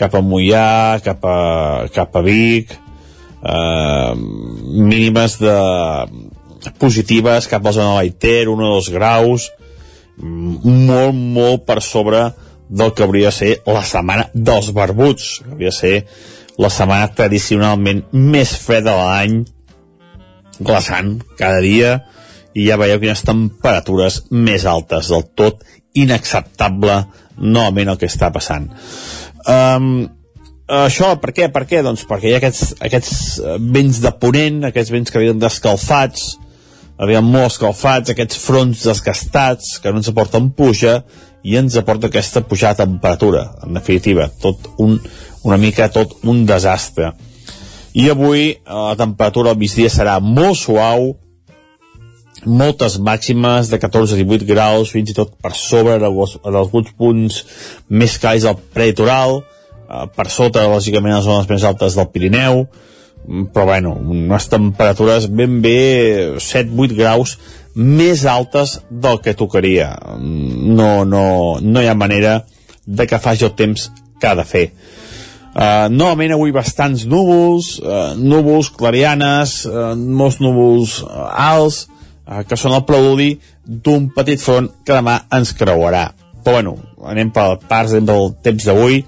cap 0.00 0.14
a 0.16 0.22
Mollà 0.24 1.00
cap 1.04 1.26
a, 1.28 1.40
cap 1.92 2.16
a 2.16 2.22
Vic. 2.24 2.72
Eh, 3.44 4.14
mínimes 4.16 5.36
de 5.42 5.58
positives 6.80 7.50
cap 7.50 7.60
a 7.60 7.68
la 7.68 7.76
zona 7.76 7.90
de 7.92 7.98
l'Aiter 7.98 8.48
1 8.48 8.64
o 8.64 8.72
2 8.78 8.88
graus. 8.94 9.50
Molt, 10.16 11.12
molt 11.12 11.66
per 11.68 11.82
sobre 11.84 12.30
del 12.68 12.94
que 12.96 13.04
hauria 13.04 13.28
de 13.28 13.36
ser 13.36 13.52
la 13.68 13.84
setmana 13.84 14.30
dels 14.32 14.70
barbuts, 14.72 15.42
que 15.44 15.52
hauria 15.52 15.74
de 15.74 15.76
ser 15.76 15.94
la 16.56 16.70
setmana 16.72 17.12
tradicionalment 17.12 18.04
més 18.12 18.56
freda 18.56 18.94
de 18.94 18.96
l'any, 19.02 19.38
glaçant 20.64 21.18
cada 21.36 21.60
dia, 21.60 21.98
i 22.54 22.68
ja 22.68 22.78
veieu 22.80 23.00
quines 23.02 23.24
temperatures 23.26 24.22
més 24.30 24.66
altes, 24.70 25.10
del 25.10 25.26
tot 25.34 25.64
inacceptable 25.94 27.02
novament 27.38 27.92
el 27.92 27.98
que 27.98 28.10
està 28.10 28.30
passant. 28.34 28.68
Um, 29.50 30.06
això, 30.70 31.14
per 31.20 31.34
què? 31.36 31.50
Per 31.52 31.64
què? 31.68 31.82
Doncs 31.84 32.06
perquè 32.08 32.30
hi 32.30 32.36
ha 32.36 32.40
aquests, 32.40 32.76
aquests 32.86 33.18
vents 33.74 34.00
de 34.00 34.14
ponent, 34.22 34.62
aquests 34.70 34.94
vents 34.94 35.12
que 35.12 35.22
venen 35.22 35.42
descalfats, 35.42 36.34
arriben 36.98 37.26
molt 37.26 37.52
escalfats, 37.52 38.12
aquests 38.12 38.38
fronts 38.40 38.86
desgastats 38.86 39.78
que 39.82 39.90
no 39.90 40.00
ens 40.00 40.10
aporten 40.12 40.52
puja 40.54 41.00
i 41.44 41.58
ens 41.60 41.76
aporta 41.76 42.08
aquesta 42.08 42.44
pujada 42.48 42.84
de 42.84 42.92
temperatura, 42.92 43.48
en 43.66 43.74
definitiva, 43.76 44.30
tot 44.40 44.70
un, 44.80 44.96
una 45.44 45.58
mica 45.60 45.90
tot 45.92 46.16
un 46.24 46.44
desastre. 46.48 47.12
I 47.94 48.08
avui 48.10 48.46
eh, 48.48 48.56
la 48.64 48.96
temperatura 48.98 49.52
al 49.52 49.60
migdia 49.60 49.92
serà 49.92 50.16
molt 50.22 50.58
suau, 50.58 51.12
moltes 52.46 52.98
màximes 52.98 53.70
de 53.72 53.78
14 53.80 54.14
a 54.14 54.20
18 54.20 54.48
graus, 54.48 54.92
fins 54.94 55.10
i 55.10 55.16
tot 55.16 55.34
per 55.42 55.54
sobre 55.58 55.98
dels, 56.02 56.38
alguns 56.44 56.92
punts 56.98 57.42
més 57.88 58.16
càlids 58.22 58.46
del 58.48 58.58
prelitoral, 58.74 59.40
eh, 59.40 60.06
per 60.16 60.28
sota, 60.30 60.66
lògicament, 60.70 61.16
les 61.16 61.28
zones 61.28 61.50
més 61.50 61.64
altes 61.64 61.98
del 61.98 62.10
Pirineu, 62.12 62.66
però 63.24 63.64
bueno, 63.64 63.94
unes 63.96 64.48
temperatures 64.52 65.28
ben 65.32 65.60
bé 65.64 66.36
7-8 66.36 66.96
graus 66.96 67.38
més 67.74 68.24
altes 68.28 68.78
del 68.90 69.20
que 69.24 69.34
tocaria. 69.34 69.94
No, 70.20 71.04
no, 71.08 71.24
no 71.60 71.82
hi 71.82 71.88
ha 71.88 71.96
manera 71.96 72.42
de 72.84 73.06
que 73.08 73.18
faci 73.18 73.46
el 73.48 73.54
temps 73.56 73.88
que 74.20 74.28
ha 74.28 74.36
de 74.36 74.44
fer. 74.44 74.66
Uh, 75.54 75.86
novament 75.86 76.34
avui 76.34 76.50
bastants 76.50 77.04
núvols 77.06 77.76
uh, 77.78 78.16
núvols 78.18 78.72
clarianes 78.74 79.60
uh, 79.70 79.92
molts 79.94 80.40
núvols 80.42 80.96
uh, 81.04 81.28
alts 81.30 81.84
uh, 82.26 82.42
que 82.48 82.58
són 82.60 82.76
el 82.76 82.84
preludi 82.88 83.32
d'un 83.64 84.10
petit 84.14 84.40
front 84.42 84.70
que 84.84 84.96
demà 84.96 85.20
ens 85.34 85.54
creuarà. 85.56 86.08
Però 86.44 86.58
bueno, 86.58 86.76
anem 87.08 87.32
per 87.32 87.58
parts 87.68 87.96
del 87.96 88.34
temps 88.44 88.66
d'avui. 88.68 89.00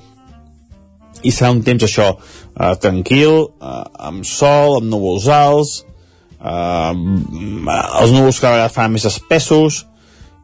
I 1.27 1.33
serà 1.33 1.51
un 1.53 1.63
temps 1.67 1.83
això 1.85 2.13
eh, 2.15 2.75
tranquil, 2.81 3.37
eh, 3.61 3.85
amb 4.09 4.25
sol, 4.29 4.79
amb 4.79 4.89
núvols 4.93 5.27
alts, 5.33 5.73
eh, 6.41 6.93
els 6.93 8.13
núvols 8.15 8.41
cada 8.41 8.57
vegada 8.57 8.73
faran 8.73 8.95
més 8.97 9.07
espessos 9.09 9.85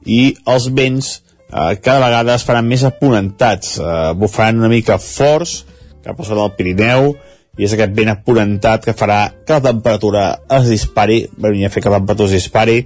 i 0.04 0.34
els 0.48 0.68
vents 0.74 1.12
eh, 1.52 1.74
cada 1.84 2.00
vegada 2.06 2.36
es 2.36 2.46
faran 2.48 2.68
més 2.68 2.84
aponentats, 2.88 3.76
eh, 3.78 4.12
bufaran 4.18 4.60
una 4.62 4.72
mica 4.72 4.98
forts 4.98 5.62
cap 6.02 6.18
a 6.18 6.26
sota 6.26 6.40
del 6.40 6.56
Pirineu 6.58 7.12
i 7.58 7.66
és 7.66 7.72
aquest 7.74 7.92
vent 7.96 8.12
aponentat 8.12 8.84
que 8.86 8.96
farà 8.96 9.26
que 9.44 9.58
la 9.58 9.64
temperatura 9.66 10.26
es 10.58 10.70
dispari, 10.72 11.26
venia 11.36 11.68
a 11.68 11.72
fer 11.72 11.82
que 11.84 11.92
la 11.92 12.00
temperatura 12.00 12.30
es 12.30 12.38
dispari 12.40 12.78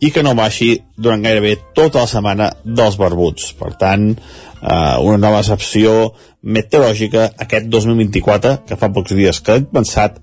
i 0.00 0.10
que 0.12 0.22
no 0.24 0.34
baixi 0.36 0.74
durant 0.96 1.24
gairebé 1.24 1.56
tota 1.76 2.02
la 2.02 2.10
setmana 2.10 2.50
dels 2.64 2.96
barbuts. 3.00 3.52
Per 3.56 3.72
tant, 3.80 4.10
eh, 4.12 4.96
una 5.04 5.18
nova 5.20 5.40
excepció 5.40 6.12
meteorològica 6.42 7.30
aquest 7.44 7.68
2024, 7.72 8.56
que 8.68 8.76
fa 8.76 8.92
pocs 8.92 9.16
dies 9.16 9.40
que 9.40 9.60
hem 9.60 9.68
pensat, 9.72 10.20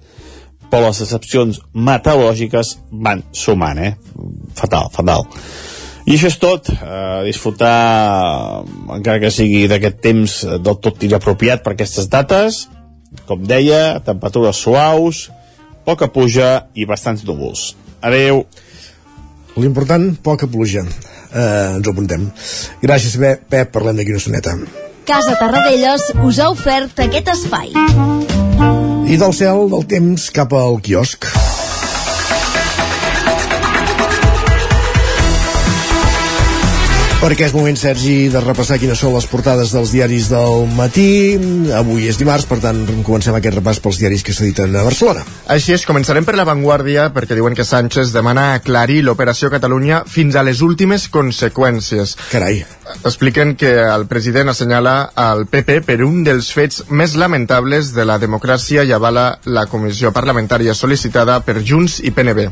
però 0.70 0.88
les 0.88 1.04
excepcions 1.06 1.62
meteorològiques 1.74 2.78
van 3.06 3.22
sumant, 3.32 3.78
eh? 3.78 3.94
Fatal, 4.58 4.90
fatal. 4.94 5.28
I 6.06 6.18
això 6.18 6.28
és 6.28 6.38
tot, 6.38 6.70
eh, 6.70 7.24
disfrutar, 7.28 8.64
encara 8.98 9.20
que 9.20 9.32
sigui 9.32 9.68
d'aquest 9.68 10.02
temps 10.02 10.40
del 10.66 10.80
tot 10.82 11.04
inapropiat 11.04 11.64
per 11.64 11.74
aquestes 11.74 12.10
dates, 12.10 12.68
com 13.28 13.42
deia, 13.48 14.00
temperatures 14.06 14.60
suaus, 14.64 15.30
poca 15.86 16.08
puja 16.08 16.68
i 16.76 16.88
bastants 16.90 17.24
núvols. 17.28 17.74
Adeu. 18.04 18.46
L'important, 19.56 20.10
poca 20.26 20.50
pluja. 20.50 20.84
Eh, 21.34 21.76
ens 21.78 21.88
ho 21.88 21.94
apuntem. 21.94 22.28
Gràcies, 22.82 23.18
Pep. 23.50 23.72
Parlem 23.74 24.00
d'aquí 24.00 24.16
una 24.16 24.24
soneta. 24.24 24.58
Casa 25.06 25.36
Tarradellas 25.40 26.12
us 26.24 26.40
ha 26.40 26.50
ofert 26.54 27.04
aquest 27.06 27.34
espai. 27.34 27.74
I 29.10 29.20
del 29.20 29.36
cel, 29.36 29.68
del 29.74 29.90
temps, 29.90 30.30
cap 30.34 30.56
al 30.58 30.80
quiosc. 30.82 31.28
Perquè 37.24 37.46
és 37.48 37.54
moment, 37.56 37.78
Sergi, 37.80 38.28
de 38.28 38.40
repassar 38.44 38.76
quines 38.82 39.00
són 39.00 39.14
les 39.16 39.24
portades 39.32 39.70
dels 39.72 39.94
diaris 39.96 40.26
del 40.28 40.66
matí. 40.76 41.38
Avui 41.72 42.10
és 42.12 42.18
dimarts, 42.20 42.44
per 42.50 42.58
tant, 42.60 42.82
comencem 43.08 43.38
aquest 43.38 43.56
repàs 43.56 43.78
pels 43.80 44.02
diaris 44.02 44.26
que 44.28 44.34
s'editen 44.36 44.74
a 44.76 44.82
Barcelona. 44.84 45.22
Així 45.54 45.72
és, 45.72 45.86
començarem 45.88 46.28
per 46.28 46.36
La 46.36 46.44
Vanguardia, 46.44 47.06
perquè 47.16 47.38
diuen 47.38 47.56
que 47.56 47.64
Sánchez 47.64 48.12
demana 48.12 48.50
aclarir 48.58 49.06
l'operació 49.08 49.48
Catalunya 49.54 50.02
fins 50.04 50.36
a 50.36 50.44
les 50.44 50.60
últimes 50.68 51.06
conseqüències. 51.14 52.18
Carai. 52.34 52.66
Expliquen 53.08 53.56
que 53.56 53.72
el 53.86 54.04
president 54.12 54.52
assenyala 54.52 54.98
al 55.16 55.46
PP 55.48 55.80
per 55.88 56.02
un 56.04 56.26
dels 56.28 56.52
fets 56.52 56.84
més 56.92 57.16
lamentables 57.16 57.94
de 57.96 58.04
la 58.04 58.20
democràcia 58.20 58.84
i 58.84 58.92
avala 58.92 59.38
la 59.48 59.64
comissió 59.72 60.12
parlamentària 60.12 60.76
sol·licitada 60.76 61.40
per 61.48 61.62
Junts 61.64 62.02
i 62.04 62.12
PNB. 62.12 62.50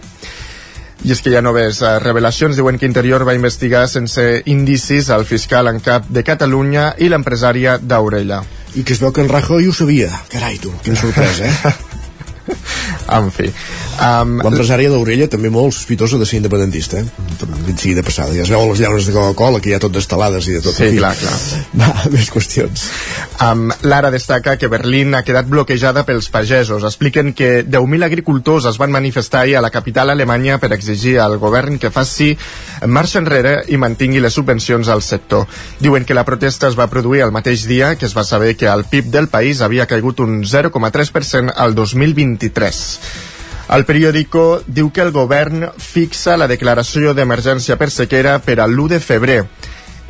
I 1.02 1.14
és 1.16 1.22
que 1.22 1.32
hi 1.34 1.38
ha 1.38 1.42
noves 1.42 1.82
eh, 1.82 1.94
revelacions. 2.04 2.58
Diuen 2.60 2.78
que 2.78 2.90
Interior 2.90 3.26
va 3.28 3.38
investigar 3.38 3.88
sense 3.90 4.26
indicis 4.54 5.10
el 5.10 5.26
fiscal 5.26 5.72
en 5.72 5.82
cap 5.82 6.10
de 6.10 6.26
Catalunya 6.28 6.92
i 7.02 7.10
l'empresària 7.10 7.80
d'Aurella. 7.82 8.44
I 8.76 8.86
que 8.88 8.94
es 8.94 9.02
veu 9.04 9.12
que 9.12 9.26
en 9.26 9.32
Rajoy 9.32 9.68
ho 9.68 9.74
sabia. 9.74 10.12
Carai, 10.32 10.60
tu, 10.62 10.74
quina 10.86 11.00
sorpresa, 11.02 11.50
eh? 11.50 11.74
en 13.18 13.30
fi. 13.34 13.50
Um, 14.02 14.38
L'empresària 14.42 14.92
d'Orella 14.92 15.28
també 15.32 15.52
molt 15.54 15.76
sospitosa 15.76 16.20
de 16.20 16.28
ser 16.28 16.40
independentista, 16.42 17.02
eh? 17.02 17.06
Dit 17.68 17.82
sigui 17.82 17.96
de 17.98 18.04
passada. 18.06 18.34
Ja 18.36 18.46
es 18.46 18.52
veu 18.52 18.64
a 18.64 18.70
les 18.72 18.82
llaunes 18.82 19.08
de 19.08 19.16
Coca-Cola, 19.16 19.62
que 19.62 19.72
hi 19.72 19.76
ha 19.78 19.82
tot 19.84 19.94
destalades 19.96 20.48
i 20.50 20.58
de 20.58 20.64
tot. 20.66 20.78
Sí, 20.78 20.92
clar, 20.98 21.14
clar. 21.20 21.36
Va, 21.82 21.92
més 22.14 22.32
qüestions. 22.34 22.88
Um, 23.42 23.70
Lara 23.86 24.12
destaca 24.14 24.58
que 24.58 24.70
Berlín 24.72 25.16
ha 25.16 25.24
quedat 25.28 25.50
bloquejada 25.50 26.06
pels 26.08 26.30
pagesos. 26.34 26.86
Expliquen 26.88 27.34
que 27.38 27.66
10.000 27.66 28.08
agricultors 28.08 28.68
es 28.70 28.80
van 28.82 28.94
manifestar 28.94 29.46
ahir 29.46 29.58
a 29.58 29.66
la 29.66 29.72
capital 29.74 30.10
alemanya 30.10 30.58
per 30.62 30.72
exigir 30.74 31.20
al 31.20 31.38
govern 31.42 31.80
que 31.82 31.92
faci 31.92 32.32
marxa 32.88 33.20
enrere 33.22 33.62
i 33.70 33.78
mantingui 33.78 34.22
les 34.22 34.34
subvencions 34.34 34.90
al 34.90 35.02
sector. 35.06 35.48
Diuen 35.80 36.06
que 36.06 36.18
la 36.18 36.26
protesta 36.26 36.70
es 36.70 36.78
va 36.80 36.90
produir 36.90 37.22
el 37.26 37.34
mateix 37.34 37.66
dia 37.70 37.96
que 37.96 38.06
es 38.06 38.16
va 38.18 38.24
saber 38.24 38.56
que 38.58 38.70
el 38.70 38.86
PIB 38.90 39.12
del 39.14 39.28
país 39.30 39.62
havia 39.62 39.88
caigut 39.88 40.20
un 40.24 40.42
0,3% 40.44 41.54
al 41.56 41.76
2023. 42.38 43.30
El 43.72 43.86
periòdico 43.88 44.62
diu 44.68 44.90
que 44.92 45.04
el 45.06 45.14
govern 45.16 45.70
fixa 45.80 46.36
la 46.36 46.50
declaració 46.52 47.14
d'emergència 47.16 47.78
per 47.80 47.88
sequera 47.90 48.40
per 48.44 48.60
a 48.60 48.68
l'1 48.68 48.90
de 48.96 49.00
febrer 49.00 49.38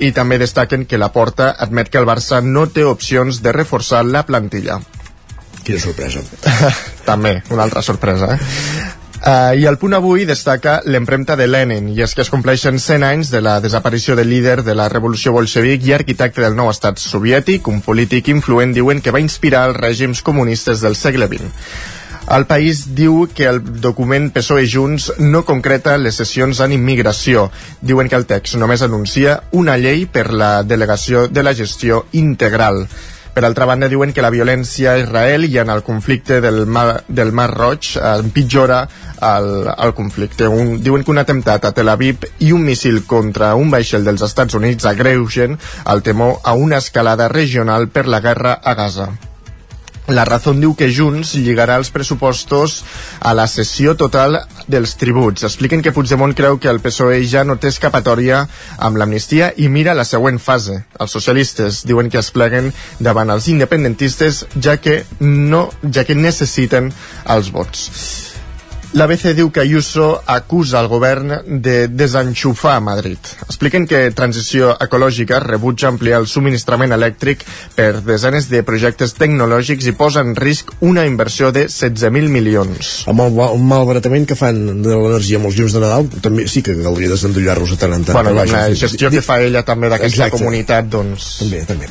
i 0.01 0.09
també 0.17 0.39
destaquen 0.41 0.87
que 0.89 0.97
la 0.97 1.11
Porta 1.13 1.51
admet 1.65 1.91
que 1.93 1.99
el 2.01 2.09
Barça 2.09 2.41
no 2.41 2.65
té 2.73 2.83
opcions 2.89 3.43
de 3.45 3.53
reforçar 3.53 4.01
la 4.05 4.25
plantilla. 4.25 4.79
Quina 5.61 5.77
sorpresa. 5.77 6.23
també, 7.11 7.35
una 7.51 7.67
altra 7.67 7.85
sorpresa, 7.85 8.33
eh? 8.33 8.97
Uh, 9.21 9.53
I 9.53 9.67
el 9.69 9.77
punt 9.77 9.93
avui 9.93 10.23
destaca 10.25 10.79
l'empremta 10.89 11.35
de 11.37 11.45
Lenin, 11.45 11.91
i 11.93 12.01
és 12.01 12.15
que 12.17 12.23
es 12.25 12.31
compleixen 12.33 12.79
100 12.81 13.03
anys 13.05 13.29
de 13.29 13.43
la 13.45 13.59
desaparició 13.61 14.15
del 14.17 14.31
líder 14.33 14.63
de 14.65 14.73
la 14.73 14.87
revolució 14.89 15.35
bolxevic 15.35 15.85
i 15.85 15.93
arquitecte 15.93 16.41
del 16.41 16.57
nou 16.57 16.71
estat 16.73 16.97
soviètic, 16.97 17.69
un 17.69 17.83
polític 17.85 18.33
influent, 18.33 18.73
diuen 18.73 19.05
que 19.05 19.13
va 19.13 19.21
inspirar 19.21 19.67
els 19.69 19.77
règims 19.77 20.25
comunistes 20.25 20.81
del 20.81 20.97
segle 20.97 21.29
XX. 21.29 21.53
El 22.31 22.45
país 22.47 22.85
diu 22.95 23.25
que 23.35 23.43
el 23.49 23.57
document 23.83 24.29
PSOE 24.31 24.63
Junts 24.71 25.09
no 25.19 25.41
concreta 25.43 25.97
les 25.99 26.15
sessions 26.21 26.61
en 26.63 26.71
immigració. 26.71 27.49
Diuen 27.81 28.07
que 28.07 28.15
el 28.15 28.27
text 28.29 28.55
només 28.61 28.83
anuncia 28.85 29.41
una 29.51 29.75
llei 29.81 30.05
per 30.07 30.29
la 30.31 30.51
delegació 30.63 31.25
de 31.27 31.43
la 31.43 31.51
gestió 31.57 32.05
integral. 32.15 32.85
Per 33.35 33.43
altra 33.43 33.65
banda, 33.67 33.89
diuen 33.91 34.13
que 34.15 34.23
la 34.23 34.31
violència 34.31 34.93
a 34.93 35.01
Israel 35.01 35.43
i 35.47 35.57
en 35.59 35.71
el 35.73 35.83
conflicte 35.83 36.39
del 36.43 36.65
Mar, 36.67 37.03
del 37.07 37.33
Mar 37.35 37.49
Roig 37.51 37.89
empitjora 37.97 38.79
el, 39.31 39.67
el 39.71 39.93
conflicte. 39.95 40.47
Un, 40.47 40.77
diuen 40.83 41.03
que 41.03 41.11
un 41.11 41.19
atemptat 41.19 41.67
a 41.67 41.73
Tel 41.75 41.91
Aviv 41.91 42.29
i 42.39 42.53
un 42.55 42.63
missil 42.67 43.01
contra 43.07 43.55
un 43.59 43.71
vaixell 43.75 44.07
dels 44.07 44.23
Estats 44.27 44.55
Units 44.59 44.87
agreugen 44.87 45.59
el 45.95 46.03
temor 46.07 46.39
a 46.43 46.55
una 46.55 46.79
escalada 46.79 47.27
regional 47.27 47.89
per 47.89 48.07
la 48.07 48.23
guerra 48.23 48.53
a 48.55 48.75
Gaza. 48.79 49.09
La 50.07 50.25
Razón 50.25 50.59
diu 50.59 50.73
que 50.75 50.89
Junts 50.91 51.35
lligarà 51.37 51.77
els 51.79 51.91
pressupostos 51.93 52.81
a 53.19 53.35
la 53.37 53.45
cessió 53.47 53.93
total 53.95 54.39
dels 54.67 54.95
tributs. 54.97 55.45
Expliquen 55.47 55.83
que 55.85 55.93
Puigdemont 55.93 56.33
creu 56.35 56.57
que 56.59 56.71
el 56.71 56.81
PSOE 56.81 57.21
ja 57.29 57.45
no 57.45 57.59
té 57.61 57.69
escapatòria 57.69 58.41
amb 58.77 58.97
l'amnistia 58.97 59.51
i 59.57 59.69
mira 59.69 59.95
la 59.97 60.07
següent 60.07 60.41
fase. 60.41 60.81
Els 60.99 61.15
socialistes 61.15 61.83
diuen 61.85 62.09
que 62.09 62.19
es 62.19 62.31
pleguen 62.33 62.73
davant 62.99 63.29
els 63.29 63.47
independentistes 63.53 64.45
ja 64.57 64.77
que, 64.81 65.03
no, 65.21 65.69
ja 65.93 66.03
que 66.03 66.17
necessiten 66.17 66.91
els 67.29 67.53
vots. 67.53 68.30
L'ABC 68.91 69.29
diu 69.37 69.47
que 69.55 69.61
Ayuso 69.63 70.17
acusa 70.27 70.81
el 70.83 70.89
govern 70.91 71.29
de 71.63 71.87
desenxufar 71.87 72.73
a 72.75 72.81
Madrid. 72.83 73.15
Expliquen 73.45 73.85
que 73.87 74.01
Transició 74.11 74.73
Ecològica 74.83 75.39
rebutja 75.39 75.87
ampliar 75.87 76.19
el 76.19 76.27
subministrament 76.27 76.91
elèctric 76.91 77.45
per 77.77 78.01
desenes 78.03 78.49
de 78.51 78.59
projectes 78.67 79.15
tecnològics 79.15 79.87
i 79.87 79.93
posa 79.95 80.25
en 80.27 80.35
risc 80.35 80.73
una 80.83 81.05
inversió 81.07 81.53
de 81.55 81.69
16.000 81.71 82.27
milions. 82.35 82.91
Amb 83.07 83.23
el 83.29 83.31
mal- 83.39 83.55
malbaratament 83.71 84.27
que 84.27 84.35
fan 84.35 84.59
de 84.83 84.91
l'energia 84.91 85.39
amb 85.39 85.47
els 85.47 85.55
llums 85.61 85.77
de 85.77 85.85
Nadal, 85.85 86.11
també 86.27 86.49
sí 86.51 86.59
que 86.61 86.75
caldria 86.83 87.15
desendollar-los 87.15 87.71
de 87.71 87.79
tant 87.85 87.95
en 87.95 88.03
tant. 88.03 88.17
Bueno, 88.19 88.35
vaja, 88.35 88.67
la 88.67 88.75
gestió 88.75 89.09
que 89.09 89.23
fa 89.23 89.39
ella 89.39 89.63
també 89.63 89.87
d'aquesta 89.87 90.27
comunitat, 90.35 90.91
doncs... 90.91 91.37
També, 91.45 91.63
també. 91.69 91.87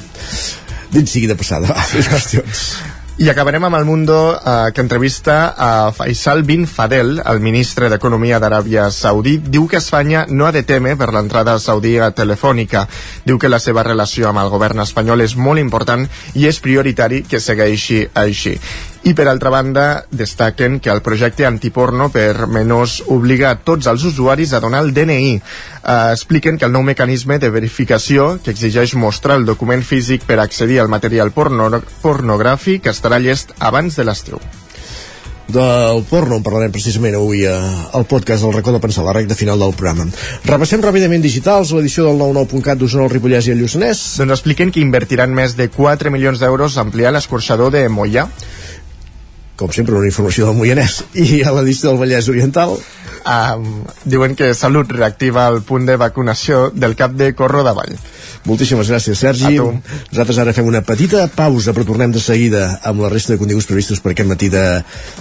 Dit 0.92 1.08
sigui 1.08 1.32
de 1.32 1.36
passada, 1.38 1.72
més 1.96 2.12
qüestions. 2.12 2.66
I 3.20 3.28
acabarem 3.28 3.66
amb 3.66 3.76
el 3.76 3.84
Mundo 3.84 4.14
eh, 4.32 4.72
que 4.72 4.80
entrevista 4.80 5.52
a 5.52 5.92
Faisal 5.92 6.40
bin 6.42 6.62
Fadel, 6.66 7.18
el 7.20 7.40
ministre 7.44 7.90
d'Economia 7.92 8.38
d'Aràbia 8.40 8.86
Saudí. 8.96 9.34
Diu 9.44 9.66
que 9.68 9.76
Espanya 9.76 10.22
no 10.30 10.46
ha 10.48 10.52
de 10.56 10.62
temer 10.64 10.94
per 10.96 11.10
l'entrada 11.12 11.58
saudí 11.60 11.98
a 12.00 12.08
Telefònica. 12.16 12.86
Diu 13.28 13.36
que 13.36 13.50
la 13.52 13.60
seva 13.60 13.84
relació 13.84 14.30
amb 14.30 14.40
el 14.40 14.48
govern 14.48 14.80
espanyol 14.86 15.20
és 15.20 15.36
molt 15.36 15.60
important 15.60 16.06
i 16.32 16.48
és 16.48 16.62
prioritari 16.64 17.20
que 17.28 17.42
segueixi 17.44 18.06
així. 18.24 18.54
I 19.02 19.14
per 19.16 19.24
altra 19.30 19.48
banda, 19.48 20.04
destaquen 20.12 20.76
que 20.84 20.90
el 20.92 21.00
projecte 21.00 21.46
antiporno 21.48 22.10
per 22.12 22.46
menors 22.52 22.98
obliga 23.08 23.48
a 23.50 23.56
tots 23.56 23.88
els 23.88 24.04
usuaris 24.04 24.52
a 24.52 24.60
donar 24.60 24.82
el 24.84 24.92
DNI. 24.92 25.34
Eh, 25.36 25.94
expliquen 26.12 26.60
que 26.60 26.68
el 26.68 26.74
nou 26.76 26.84
mecanisme 26.84 27.38
de 27.40 27.48
verificació 27.48 28.34
que 28.44 28.52
exigeix 28.52 28.94
mostrar 28.94 29.40
el 29.40 29.48
document 29.48 29.82
físic 29.82 30.28
per 30.28 30.38
accedir 30.38 30.82
al 30.82 30.92
material 30.92 31.32
porno 31.32 31.70
pornogràfic 32.02 32.92
estarà 32.92 33.18
llest 33.18 33.56
abans 33.58 33.96
de 33.96 34.04
l'estiu. 34.04 34.42
del 35.50 36.04
porno 36.06 36.36
en 36.38 36.44
parlarem 36.46 36.70
precisament 36.70 37.16
avui 37.18 37.42
eh, 37.42 37.54
al 37.92 38.04
podcast 38.06 38.44
del 38.44 38.54
racó 38.54 38.70
de 38.70 38.78
pensar, 38.78 39.02
la 39.04 39.14
recta 39.16 39.34
final 39.34 39.58
del 39.58 39.74
programa. 39.74 40.06
Repassem 40.46 40.82
ràpidament 40.84 41.24
digitals, 41.24 41.72
l'edició 41.74 42.06
del 42.06 42.20
99.cat 42.20 42.78
d'Osona, 42.78 43.08
el 43.08 43.10
Ripollès 43.10 43.48
i 43.48 43.54
el 43.54 43.62
Lluçanès. 43.64 44.02
Doncs 44.20 44.36
expliquen 44.36 44.70
que 44.70 44.82
invertiran 44.84 45.34
més 45.34 45.56
de 45.58 45.66
4 45.74 46.12
milions 46.14 46.38
d'euros 46.38 46.76
a 46.76 46.84
ampliar 46.86 47.10
l'escorxador 47.16 47.74
de 47.74 47.88
Mollà. 47.90 48.28
Com 49.60 49.72
sempre, 49.76 49.98
una 49.98 50.08
informació 50.08 50.48
del 50.48 50.56
Moianès. 50.56 51.02
I 51.12 51.42
a 51.44 51.52
l'edició 51.58 51.92
del 51.92 52.00
Vallès 52.00 52.32
Oriental... 52.32 52.78
Um, 53.20 53.82
diuen 54.08 54.32
que 54.32 54.54
Salut 54.56 54.88
reactiva 54.96 55.42
el 55.52 55.58
punt 55.60 55.84
de 55.84 55.98
vacunació 56.00 56.70
del 56.72 56.94
cap 56.96 57.12
de 57.20 57.34
Corro 57.36 57.60
d'Avall. 57.66 57.92
Moltíssimes 58.48 58.88
gràcies, 58.88 59.20
Sergi. 59.20 59.58
Nosaltres 59.60 60.40
ara 60.40 60.54
fem 60.56 60.70
una 60.70 60.80
petita 60.80 61.26
pausa, 61.28 61.74
però 61.76 61.84
tornem 61.84 62.16
de 62.16 62.24
seguida 62.24 62.64
amb 62.88 63.04
la 63.04 63.12
resta 63.12 63.34
de 63.34 63.42
continguts 63.42 63.68
previstos 63.68 64.00
per 64.00 64.14
aquest 64.14 64.32
matí 64.32 64.48
de 64.48 64.64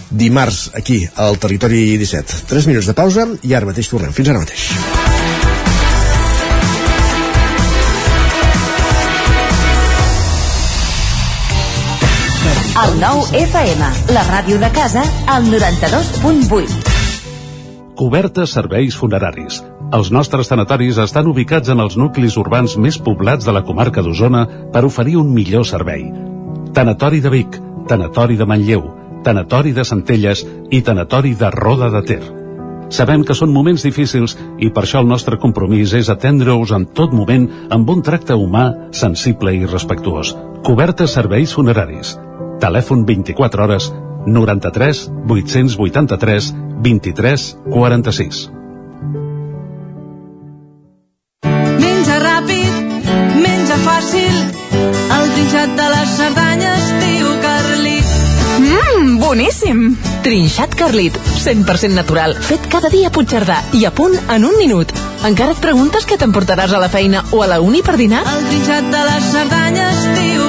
dimarts, 0.09 0.69
aquí, 0.79 1.01
al 1.19 1.41
Territori 1.43 1.97
17. 1.99 2.45
3 2.47 2.71
minuts 2.71 2.87
de 2.87 2.95
pausa 2.95 3.27
i 3.43 3.57
ara 3.59 3.67
mateix 3.67 3.91
tornem. 3.91 4.15
Fins 4.15 4.31
ara 4.31 4.45
mateix. 4.45 5.18
El 12.77 12.99
nou 13.01 13.23
FM, 13.33 13.87
la 14.13 14.21
ràdio 14.27 14.59
de 14.61 14.67
casa, 14.69 15.01
al 15.25 15.47
92.8. 15.49 16.69
Cobertes 17.97 18.53
serveis 18.53 18.93
funeraris. 18.95 19.63
Els 19.97 20.11
nostres 20.13 20.47
tanatoris 20.51 20.99
estan 21.01 21.27
ubicats 21.31 21.69
en 21.73 21.81
els 21.81 21.97
nuclis 21.97 22.37
urbans 22.37 22.77
més 22.77 22.99
poblats 23.01 23.47
de 23.47 23.55
la 23.55 23.63
comarca 23.65 24.03
d'Osona 24.05 24.45
per 24.71 24.85
oferir 24.85 25.17
un 25.17 25.33
millor 25.33 25.65
servei. 25.65 26.05
Tanatori 26.77 27.23
de 27.25 27.33
Vic, 27.33 27.57
Tanatori 27.89 28.37
de 28.37 28.45
Manlleu, 28.45 28.85
Tanatori 29.25 29.73
de 29.73 29.83
Centelles 29.83 30.45
i 30.69 30.83
Tanatori 30.85 31.33
de 31.33 31.49
Roda 31.57 31.89
de 31.97 32.05
Ter. 32.05 32.21
Sabem 32.93 33.25
que 33.25 33.33
són 33.33 33.53
moments 33.53 33.81
difícils 33.83 34.37
i 34.61 34.69
per 34.69 34.85
això 34.85 35.01
el 35.01 35.09
nostre 35.09 35.41
compromís 35.41 35.97
és 35.97 36.09
atendre-us 36.13 36.71
en 36.77 36.85
tot 36.93 37.17
moment 37.17 37.49
amb 37.73 37.89
un 37.89 38.05
tracte 38.05 38.37
humà, 38.37 38.93
sensible 38.93 39.57
i 39.57 39.65
respectuós. 39.65 40.37
Cobertes 40.63 41.17
serveis 41.17 41.57
funeraris. 41.57 42.19
Telèfon 42.59 43.05
24 43.07 43.63
hores 43.63 43.91
93 44.25 45.11
883 45.27 46.53
23 46.83 47.57
46. 47.71 48.49
Menja 51.79 52.19
ràpid, 52.23 53.07
menja 53.39 53.79
fàcil, 53.85 54.35
el 55.15 55.31
trinxat 55.35 55.75
de 55.79 55.87
les 55.95 56.15
Cerdanyes, 56.19 56.91
tio 57.03 57.33
Carlit. 57.43 58.15
Mmm, 58.59 59.17
boníssim! 59.23 59.83
Trinxat 60.23 60.75
Carlit, 60.75 61.15
100% 61.39 61.95
natural, 61.95 62.35
fet 62.35 62.67
cada 62.71 62.91
dia 62.91 63.07
a 63.07 63.15
Puigcerdà 63.15 63.61
i 63.79 63.85
a 63.87 63.93
punt 63.95 64.19
en 64.27 64.45
un 64.45 64.59
minut. 64.59 64.91
Encara 65.23 65.55
et 65.55 65.63
preguntes 65.63 66.07
què 66.07 66.19
t'emportaràs 66.19 66.75
a 66.75 66.83
la 66.83 66.91
feina 66.91 67.23
o 67.31 67.43
a 67.43 67.47
la 67.47 67.63
uni 67.63 67.83
per 67.83 67.95
dinar? 67.99 68.25
El 68.27 68.47
trinxat 68.51 68.91
de 68.91 69.07
les 69.11 69.33
Cerdanyes, 69.33 70.05
tio. 70.19 70.48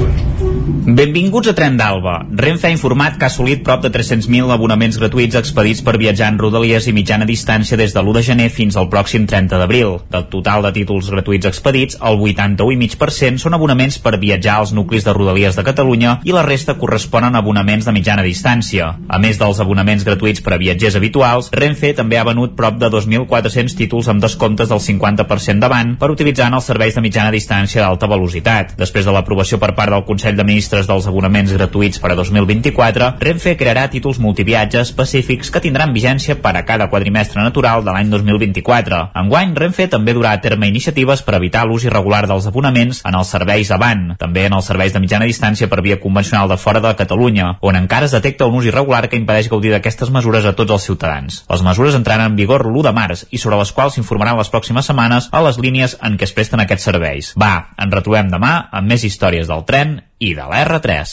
Benvinguts 0.71 1.49
a 1.49 1.53
Tren 1.53 1.75
d'Alba. 1.75 2.13
Renfe 2.39 2.69
ha 2.69 2.71
informat 2.71 3.17
que 3.19 3.25
ha 3.27 3.29
assolit 3.29 3.59
prop 3.61 3.81
de 3.83 3.89
300.000 3.91 4.53
abonaments 4.53 4.95
gratuïts 4.97 5.35
expedits 5.35 5.81
per 5.83 5.97
viatjar 5.99 6.29
en 6.31 6.37
rodalies 6.39 6.87
i 6.87 6.93
mitjana 6.95 7.27
distància 7.27 7.75
des 7.77 7.91
de 7.91 7.99
l'1 7.99 8.15
de 8.15 8.23
gener 8.23 8.47
fins 8.49 8.77
al 8.79 8.87
pròxim 8.89 9.25
30 9.27 9.59
d'abril. 9.59 9.97
Del 10.09 10.29
total 10.31 10.63
de 10.63 10.71
títols 10.79 11.09
gratuïts 11.11 11.49
expedits, 11.49 11.97
el 11.99 12.15
81,5% 12.23 13.43
són 13.43 13.57
abonaments 13.57 13.99
per 13.99 14.15
viatjar 14.21 14.55
als 14.61 14.71
nuclis 14.71 15.03
de 15.03 15.13
rodalies 15.13 15.59
de 15.59 15.65
Catalunya 15.67 16.13
i 16.23 16.31
la 16.31 16.45
resta 16.47 16.77
corresponen 16.79 17.35
a 17.35 17.43
abonaments 17.43 17.85
de 17.85 17.95
mitjana 17.97 18.23
distància. 18.23 18.93
A 19.09 19.19
més 19.19 19.41
dels 19.41 19.59
abonaments 19.59 20.07
gratuïts 20.07 20.39
per 20.41 20.55
a 20.55 20.61
viatgers 20.61 20.95
habituals, 20.95 21.51
Renfe 21.51 21.91
també 21.99 22.17
ha 22.17 22.25
venut 22.25 22.55
prop 22.55 22.79
de 22.79 22.87
2.400 22.89 23.75
títols 23.75 24.07
amb 24.07 24.23
descomptes 24.23 24.71
del 24.71 24.79
50% 24.79 25.59
davant 25.59 25.97
per 25.99 26.13
utilitzar 26.15 26.47
en 26.47 26.57
els 26.61 26.71
serveis 26.71 26.95
de 26.95 27.03
mitjana 27.03 27.35
distància 27.35 27.83
d'alta 27.83 28.07
velocitat. 28.07 28.77
Després 28.79 29.05
de 29.05 29.11
l'aprovació 29.11 29.59
per 29.59 29.75
part 29.75 29.91
del 29.91 30.07
Consell 30.07 30.39
de 30.39 30.47
Ministres 30.47 30.60
dels 30.69 31.07
abonaments 31.07 31.53
gratuïts 31.55 31.99
per 31.99 32.11
a 32.11 32.15
2024, 32.19 33.07
Renfe 33.21 33.55
crearà 33.57 33.87
títols 33.89 34.19
multiviatge 34.21 34.81
específics 34.81 35.49
que 35.49 35.61
tindran 35.63 35.93
vigència 35.95 36.35
per 36.37 36.53
a 36.57 36.63
cada 36.67 36.89
quadrimestre 36.91 37.41
natural 37.41 37.81
de 37.85 37.91
l'any 37.95 38.11
2024. 38.11 38.99
Enguany, 39.21 39.55
Renfe 39.57 39.87
també 39.89 40.13
durà 40.13 40.35
a 40.35 40.41
terme 40.43 40.67
iniciatives 40.69 41.23
per 41.25 41.37
evitar 41.39 41.63
l'ús 41.65 41.85
irregular 41.87 42.27
dels 42.27 42.45
abonaments 42.51 43.01
en 43.07 43.17
els 43.17 43.31
serveis 43.33 43.71
avant, 43.71 44.11
també 44.19 44.45
en 44.45 44.57
els 44.59 44.67
serveis 44.69 44.93
de 44.93 45.01
mitjana 45.01 45.29
distància 45.29 45.69
per 45.71 45.81
via 45.81 45.99
convencional 45.99 46.51
de 46.51 46.59
fora 46.61 46.83
de 46.83 46.93
Catalunya, 46.99 47.55
on 47.61 47.79
encara 47.79 48.05
es 48.05 48.13
detecta 48.13 48.45
un 48.45 48.59
ús 48.59 48.67
irregular 48.69 49.07
que 49.09 49.17
impedeix 49.17 49.49
gaudir 49.49 49.71
d'aquestes 49.73 50.11
mesures 50.13 50.45
a 50.45 50.53
tots 50.53 50.77
els 50.77 50.85
ciutadans. 50.85 51.41
Les 51.49 51.65
mesures 51.65 51.97
entraran 51.97 52.31
en 52.31 52.37
vigor 52.37 52.67
l'1 52.67 52.85
de 52.89 52.93
març 52.93 53.25
i 53.31 53.41
sobre 53.41 53.57
les 53.57 53.71
quals 53.71 53.97
s'informaran 53.97 54.37
les 54.37 54.51
pròximes 54.53 54.85
setmanes 54.85 55.29
a 55.31 55.41
les 55.47 55.57
línies 55.57 55.97
en 56.01 56.17
què 56.17 56.27
es 56.29 56.35
presten 56.37 56.61
aquests 56.61 56.89
serveis. 56.91 57.33
Va, 57.39 57.73
ens 57.79 57.93
retrobem 57.93 58.29
demà 58.31 58.53
amb 58.71 58.91
més 58.91 59.05
històries 59.07 59.49
del 59.49 59.65
tren 59.65 59.99
i 60.21 60.35
de 60.37 60.43
la 60.45 60.61
R3. 60.61 61.11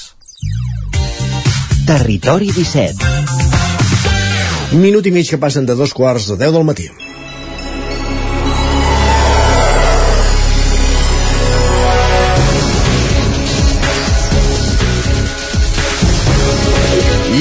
Territori 1.88 2.50
17 2.52 3.08
Minut 4.76 5.06
i 5.08 5.12
mig 5.14 5.30
que 5.32 5.38
passen 5.40 5.64
de 5.64 5.72
dos 5.78 5.94
quarts 5.96 6.28
de 6.28 6.36
10 6.36 6.52
del 6.58 6.66
matí. 6.68 7.07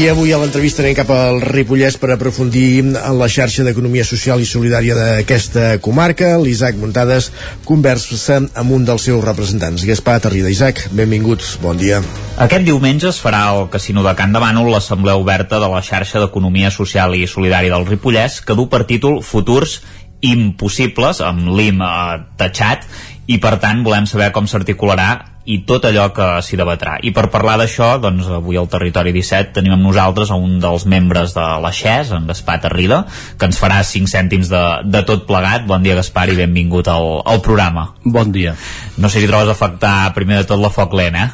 Avui 0.08 0.32
a 0.32 0.38
l'entrevista 0.40 0.80
anem 0.80 0.94
cap 0.96 1.10
al 1.12 1.42
Ripollès 1.44 1.98
per 2.00 2.14
aprofundir 2.14 2.80
en 2.80 2.94
la 3.20 3.28
xarxa 3.28 3.66
d'economia 3.66 4.06
social 4.08 4.40
i 4.40 4.48
solidària 4.48 4.96
d'aquesta 4.96 5.82
comarca. 5.84 6.30
L'Isaac 6.40 6.78
Muntades 6.80 7.28
conversa 7.68 8.38
amb 8.40 8.72
un 8.72 8.86
dels 8.88 9.04
seus 9.10 9.20
representants. 9.26 9.84
Gaspar 9.90 10.22
Tarrida. 10.24 10.48
Isaac, 10.54 10.86
benvinguts, 10.96 11.58
bon 11.60 11.76
dia. 11.82 12.00
Aquest 12.40 12.64
diumenge 12.64 13.10
es 13.12 13.20
farà 13.20 13.44
al 13.50 13.68
Casino 13.74 14.06
de 14.06 14.16
Can 14.16 14.32
de 14.32 14.40
Bànol 14.40 14.72
l'assemblea 14.72 15.20
oberta 15.20 15.60
de 15.60 15.68
la 15.68 15.84
xarxa 15.84 16.24
d'economia 16.24 16.72
social 16.72 17.16
i 17.18 17.28
solidària 17.28 17.76
del 17.76 17.88
Ripollès 17.90 18.40
que 18.40 18.56
du 18.56 18.70
per 18.72 18.86
títol 18.88 19.20
Futurs 19.26 19.82
impossibles, 20.22 21.20
amb 21.20 21.52
l'IM 21.52 21.84
eh, 21.84 22.20
tatxat, 22.40 22.88
i 23.28 23.42
per 23.44 23.58
tant 23.60 23.84
volem 23.84 24.08
saber 24.08 24.32
com 24.32 24.48
s'articularà 24.48 25.37
i 25.48 25.62
tot 25.64 25.86
allò 25.88 26.10
que 26.12 26.26
s'hi 26.44 26.58
debatrà. 26.60 26.98
I 27.08 27.14
per 27.16 27.30
parlar 27.32 27.56
d'això, 27.62 27.94
doncs 28.04 28.28
avui 28.36 28.58
al 28.60 28.68
Territori 28.68 29.14
17 29.16 29.54
tenim 29.56 29.78
amb 29.78 29.86
nosaltres 29.88 30.32
a 30.32 30.36
un 30.36 30.58
dels 30.60 30.84
membres 30.92 31.32
de 31.38 31.46
la 31.64 31.72
XES, 31.72 32.12
en 32.18 32.28
Gaspar 32.28 32.58
Tarrida, 32.66 33.06
que 33.40 33.48
ens 33.48 33.60
farà 33.62 33.80
5 33.88 34.12
cèntims 34.12 34.52
de, 34.52 34.64
de 34.84 35.02
tot 35.08 35.24
plegat. 35.30 35.64
Bon 35.70 35.84
dia, 35.84 35.96
Gaspar, 35.96 36.28
i 36.34 36.36
benvingut 36.36 36.90
al, 36.92 37.08
al 37.24 37.40
programa. 37.46 37.94
Bon 38.04 38.34
dia. 38.36 38.58
No 39.00 39.08
sé 39.08 39.22
si 39.24 39.30
trobes 39.30 39.48
a 39.48 39.56
afectar 39.56 40.12
primer 40.18 40.42
de 40.42 40.50
tot 40.50 40.60
la 40.60 40.72
foc 40.74 40.98
lent, 41.00 41.16
eh? 41.16 41.30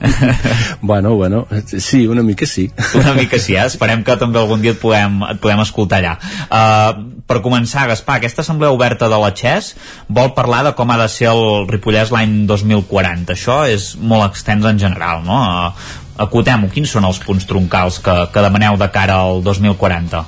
bueno, 0.92 1.14
bueno, 1.16 1.46
sí, 1.64 2.06
una 2.06 2.22
mica 2.26 2.44
sí. 2.44 2.68
Una 3.00 3.14
mica 3.16 3.40
sí, 3.40 3.56
eh? 3.56 3.64
Esperem 3.64 4.04
que 4.04 4.18
també 4.20 4.40
algun 4.42 4.60
dia 4.60 4.76
et 4.76 4.82
podem, 4.82 5.22
et 5.30 5.40
podem 5.40 5.64
escoltar 5.64 6.02
allà. 6.02 6.12
Uh, 6.50 7.24
per 7.30 7.40
començar, 7.40 7.88
Gaspar, 7.88 8.18
aquesta 8.18 8.44
assemblea 8.44 8.74
oberta 8.74 9.08
de 9.08 9.16
la 9.16 9.32
XES 9.32 9.72
vol 10.12 10.34
parlar 10.36 10.64
de 10.66 10.76
com 10.76 10.92
ha 10.92 11.00
de 11.00 11.08
ser 11.08 11.30
el 11.32 11.68
Ripollès 11.70 12.12
l'any 12.12 12.42
2040 12.50 13.29
això 13.32 13.62
és 13.70 13.94
molt 13.96 14.26
extens 14.28 14.66
en 14.68 14.78
general, 14.80 15.24
no? 15.26 15.38
Acotem-ho, 16.20 16.68
quins 16.72 16.92
són 16.92 17.06
els 17.08 17.20
punts 17.24 17.46
troncals 17.48 18.00
que, 18.04 18.16
que 18.32 18.44
demaneu 18.44 18.76
de 18.80 18.90
cara 18.92 19.20
al 19.24 19.42
2040? 19.46 20.24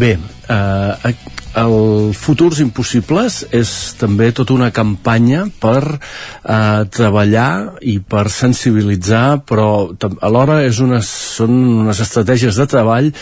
Bé, 0.00 0.16
eh, 0.48 1.14
el 1.58 2.12
Futurs 2.14 2.60
Impossibles 2.62 3.40
és 3.54 3.70
també 3.98 4.30
tota 4.36 4.54
una 4.54 4.70
campanya 4.74 5.46
per 5.60 5.82
eh, 5.96 6.82
treballar 6.94 7.78
i 7.82 7.98
per 8.00 8.28
sensibilitzar, 8.32 9.42
però 9.48 9.88
alhora 10.22 10.60
és 10.66 10.80
unes, 10.84 11.08
són 11.38 11.54
unes 11.84 12.02
estratègies 12.04 12.58
de 12.58 12.66
treball 12.70 13.12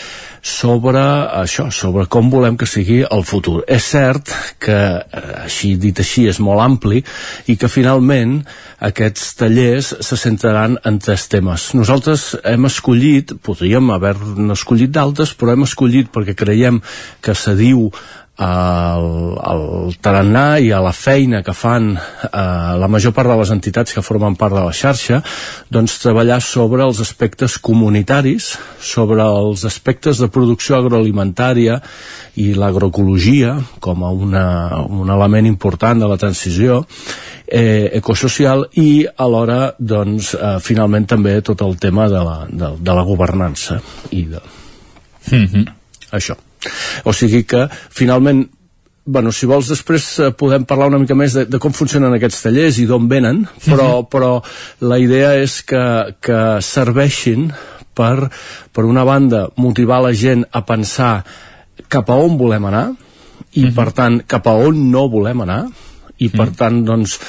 sobre 0.47 1.01
això, 1.41 1.67
sobre 1.73 2.05
com 2.07 2.29
volem 2.31 2.57
que 2.57 2.67
sigui 2.69 3.01
el 3.03 3.23
futur. 3.27 3.63
És 3.67 3.89
cert 3.91 4.31
que, 4.63 4.77
eh, 4.77 5.23
així 5.43 5.75
dit 5.75 5.97
així, 5.99 6.27
és 6.27 6.39
molt 6.39 6.61
ampli 6.63 7.03
i 7.47 7.57
que 7.57 7.71
finalment 7.71 8.39
aquests 8.79 9.33
tallers 9.41 9.93
se 9.99 10.17
centraran 10.17 10.77
en 10.85 10.99
tres 10.99 11.27
temes. 11.27 11.73
Nosaltres 11.73 12.35
hem 12.43 12.69
escollit, 12.69 13.33
podríem 13.41 13.89
haver-ne 13.91 14.53
escollit 14.53 14.93
d'altres, 14.93 15.33
però 15.33 15.53
hem 15.53 15.67
escollit 15.67 16.13
perquè 16.13 16.37
creiem 16.37 16.81
que 17.21 17.35
se 17.35 17.55
diu 17.57 17.89
al, 18.37 19.07
al 19.41 19.63
tarannà 20.01 20.59
i 20.61 20.69
a 20.71 20.79
la 20.83 20.93
feina 20.93 21.41
que 21.43 21.55
fan 21.57 21.89
eh, 21.97 22.29
la 22.77 22.87
major 22.87 23.13
part 23.15 23.31
de 23.31 23.37
les 23.39 23.51
entitats 23.53 23.95
que 23.95 24.03
formen 24.05 24.37
part 24.37 24.53
de 24.53 24.61
la 24.61 24.73
xarxa 24.77 25.23
doncs 25.73 25.97
treballar 26.03 26.37
sobre 26.45 26.85
els 26.85 27.01
aspectes 27.01 27.57
comunitaris 27.57 28.51
sobre 28.79 29.25
els 29.25 29.65
aspectes 29.65 30.21
de 30.21 30.29
producció 30.29 30.77
agroalimentària 30.77 31.79
i 32.37 32.51
l'agroecologia 32.53 33.57
com 33.81 34.05
a 34.05 34.13
una, 34.13 34.47
un 34.85 35.09
element 35.09 35.49
important 35.49 35.97
de 35.97 36.09
la 36.09 36.21
transició 36.21 36.83
eh, 37.47 37.89
ecosocial 37.97 38.67
i 38.77 39.07
alhora 39.17 39.73
doncs 39.79 40.35
eh, 40.37 40.57
finalment 40.61 41.09
també 41.09 41.39
tot 41.41 41.65
el 41.65 41.79
tema 41.81 42.05
de 42.11 42.21
la, 42.21 42.41
de, 42.49 42.75
de 42.77 42.99
la 43.01 43.07
governança 43.07 43.81
i 44.11 44.27
de... 44.29 44.43
Mm 45.31 45.47
-hmm. 45.47 45.65
això 46.11 46.46
o 47.05 47.13
sigui 47.13 47.43
que 47.43 47.67
finalment 47.89 48.47
bueno, 49.07 49.31
si 49.31 49.47
vols 49.47 49.69
després 49.71 50.03
eh, 50.19 50.31
podem 50.35 50.65
parlar 50.67 50.89
una 50.91 50.99
mica 50.99 51.15
més 51.15 51.31
de, 51.33 51.45
de 51.47 51.59
com 51.63 51.71
funcionen 51.71 52.11
aquests 52.17 52.41
tallers 52.43 52.77
i 52.81 52.85
d'on 52.89 53.07
venen, 53.07 53.45
però, 53.63 54.01
Mhm. 54.01 54.07
però 54.11 54.31
la 54.83 54.99
idea 54.99 55.33
és 55.39 55.61
que, 55.63 56.15
que 56.19 56.39
serveixin 56.61 57.47
per, 57.95 58.29
per 58.73 58.83
una 58.83 59.05
banda, 59.07 59.47
motivar 59.55 60.01
la 60.03 60.11
gent 60.13 60.43
a 60.51 60.65
pensar 60.67 61.23
cap 61.87 62.09
a 62.09 62.17
on 62.19 62.35
volem 62.37 62.65
anar 62.65 62.91
i, 63.53 63.63
Mhm. 63.65 63.73
per 63.73 63.91
tant, 63.93 64.21
cap 64.27 64.47
a 64.47 64.51
on 64.67 64.91
no 64.91 65.07
volem 65.09 65.41
anar 65.41 65.63
i, 66.19 66.27
per 66.29 66.49
tant, 66.51 66.83
doncs, 66.83 67.19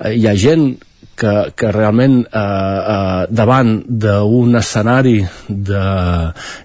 eh, 0.00 0.14
hi 0.16 0.26
ha 0.26 0.34
gent 0.34 0.78
que, 1.16 1.32
que 1.56 1.72
realment 1.72 2.20
eh, 2.24 2.40
eh, 2.40 3.22
davant 3.32 3.78
d'un 3.86 4.60
escenari 4.60 5.18
de, 5.48 5.86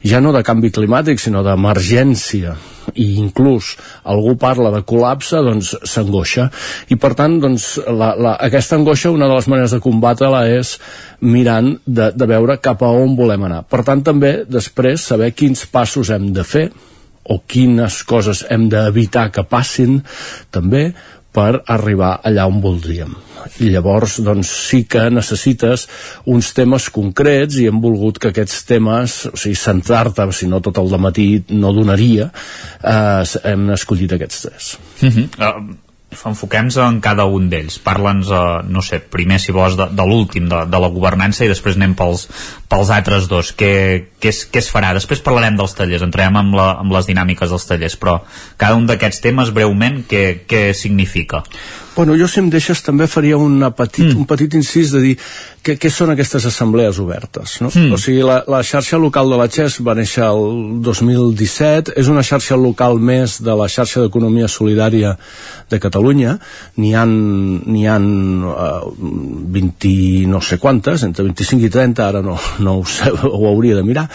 ja 0.03 0.21
no 0.21 0.34
de 0.36 0.43
canvi 0.45 0.73
climàtic 0.76 1.21
sinó 1.21 1.43
d'emergència 1.45 2.57
i 2.97 3.07
inclús 3.21 3.76
algú 4.09 4.36
parla 4.41 4.71
de 4.73 4.82
col·lapse 4.88 5.39
doncs 5.45 5.73
s'angoixa. 5.88 6.47
I 6.91 6.97
per 6.99 7.13
tant 7.17 7.38
doncs, 7.43 7.76
la, 7.88 8.11
la, 8.17 8.36
aquesta 8.49 8.78
angoixa 8.80 9.13
una 9.13 9.30
de 9.30 9.38
les 9.38 9.47
maneres 9.51 9.76
de 9.76 9.82
combatre-la 9.84 10.43
és 10.51 10.76
mirant 11.21 11.73
de, 11.86 12.11
de 12.11 12.30
veure 12.30 12.59
cap 12.63 12.84
a 12.84 12.91
on 12.91 13.15
volem 13.15 13.47
anar. 13.47 13.63
Per 13.69 13.84
tant 13.88 14.03
també 14.03 14.41
després 14.49 15.07
saber 15.13 15.32
quins 15.38 15.65
passos 15.71 16.11
hem 16.11 16.32
de 16.36 16.43
fer 16.47 16.67
o 17.32 17.38
quines 17.47 18.01
coses 18.09 18.43
hem 18.49 18.67
d'evitar 18.69 19.30
que 19.32 19.45
passin 19.47 19.99
també 20.51 20.89
per 21.32 21.61
arribar 21.71 22.19
allà 22.27 22.47
on 22.49 22.59
voldríem 22.63 23.13
i 23.63 23.69
llavors 23.73 24.19
doncs 24.21 24.49
sí 24.69 24.84
que 24.89 25.07
necessites 25.09 25.88
uns 26.29 26.51
temes 26.57 26.89
concrets 26.93 27.57
i 27.57 27.67
hem 27.69 27.79
volgut 27.84 28.19
que 28.21 28.32
aquests 28.32 28.65
temes 28.69 29.17
o 29.32 29.36
sigui, 29.36 29.57
centrar-te, 29.57 30.27
si 30.36 30.49
no 30.51 30.61
tot 30.61 30.77
el 30.77 30.91
matí 31.01 31.29
no 31.49 31.73
donaria 31.73 32.29
eh, 32.84 33.23
hem 33.51 33.71
escollit 33.77 34.13
aquests 34.17 34.41
tres 34.45 34.75
uh 35.01 35.09
-huh. 35.09 35.27
uh, 35.39 35.90
enfoquem-nos 36.12 36.78
en 36.84 36.99
cada 37.03 37.26
un 37.26 37.47
d'ells 37.51 37.78
parla'ns, 37.84 38.30
uh, 38.32 38.62
no 38.68 38.84
sé, 38.86 38.99
primer 39.14 39.39
si 39.39 39.53
vols 39.55 39.78
de, 39.80 39.88
de 39.95 40.07
l'últim, 40.07 40.49
de, 40.51 40.64
de 40.68 40.82
la 40.84 40.89
governança 40.91 41.45
i 41.45 41.51
després 41.51 41.78
anem 41.80 41.95
pels, 41.97 42.28
pels 42.72 42.91
altres 42.93 43.30
dos 43.32 43.53
què, 43.57 43.72
què, 44.20 44.34
es, 44.34 44.43
què 44.51 44.62
es 44.62 44.72
farà? 44.74 44.91
Després 44.97 45.24
parlarem 45.26 45.59
dels 45.59 45.76
tallers 45.78 46.03
entrem 46.05 46.38
amb, 46.39 46.57
la, 46.57 46.72
amb 46.84 46.93
les 46.95 47.07
dinàmiques 47.09 47.53
dels 47.53 47.68
tallers 47.70 47.97
però 48.01 48.20
cada 48.62 48.80
un 48.80 48.89
d'aquests 48.89 49.24
temes 49.24 49.53
breument 49.55 50.03
què, 50.09 50.43
què 50.47 50.68
significa? 50.78 51.45
Bueno, 51.95 52.15
jo 52.15 52.27
si 52.31 52.39
em 52.39 52.47
deixes 52.49 52.79
també 52.85 53.07
faria 53.11 53.37
una 53.37 53.71
petit, 53.75 54.05
mm. 54.05 54.21
un 54.23 54.27
petit 54.29 54.53
incís 54.55 54.93
de 54.95 55.01
dir 55.03 55.15
què, 55.61 55.75
què 55.77 55.89
són 55.91 56.13
aquestes 56.13 56.45
assemblees 56.47 56.97
obertes 57.03 57.57
no? 57.61 57.69
Mm. 57.69 57.91
o 57.93 57.99
sigui, 58.01 58.21
la, 58.25 58.39
la 58.49 58.61
xarxa 58.65 58.97
local 59.01 59.29
de 59.29 59.39
la 59.39 59.47
XES 59.51 59.81
va 59.85 59.95
néixer 59.97 60.23
el 60.25 60.79
2017 60.85 61.95
és 61.99 62.09
una 62.11 62.23
xarxa 62.25 62.57
local 62.57 62.95
més 63.03 63.37
de 63.43 63.55
la 63.57 63.67
xarxa 63.71 64.05
d'economia 64.05 64.47
solidària 64.51 65.13
de 65.71 65.79
Catalunya 65.83 66.37
n'hi 66.79 66.93
han, 66.97 67.11
n'hi 67.67 67.83
han 67.91 68.07
uh, 68.47 68.87
20 69.51 70.31
no 70.31 70.41
sé 70.41 70.57
quantes 70.63 71.03
entre 71.07 71.27
25 71.27 71.67
i 71.67 71.73
30 71.75 72.07
ara 72.07 72.23
no, 72.25 72.37
no 72.63 72.77
ho 72.79 72.87
sé, 72.87 73.11
ho 73.35 73.43
hauria 73.51 73.77
de 73.77 73.85
mirar 73.85 74.07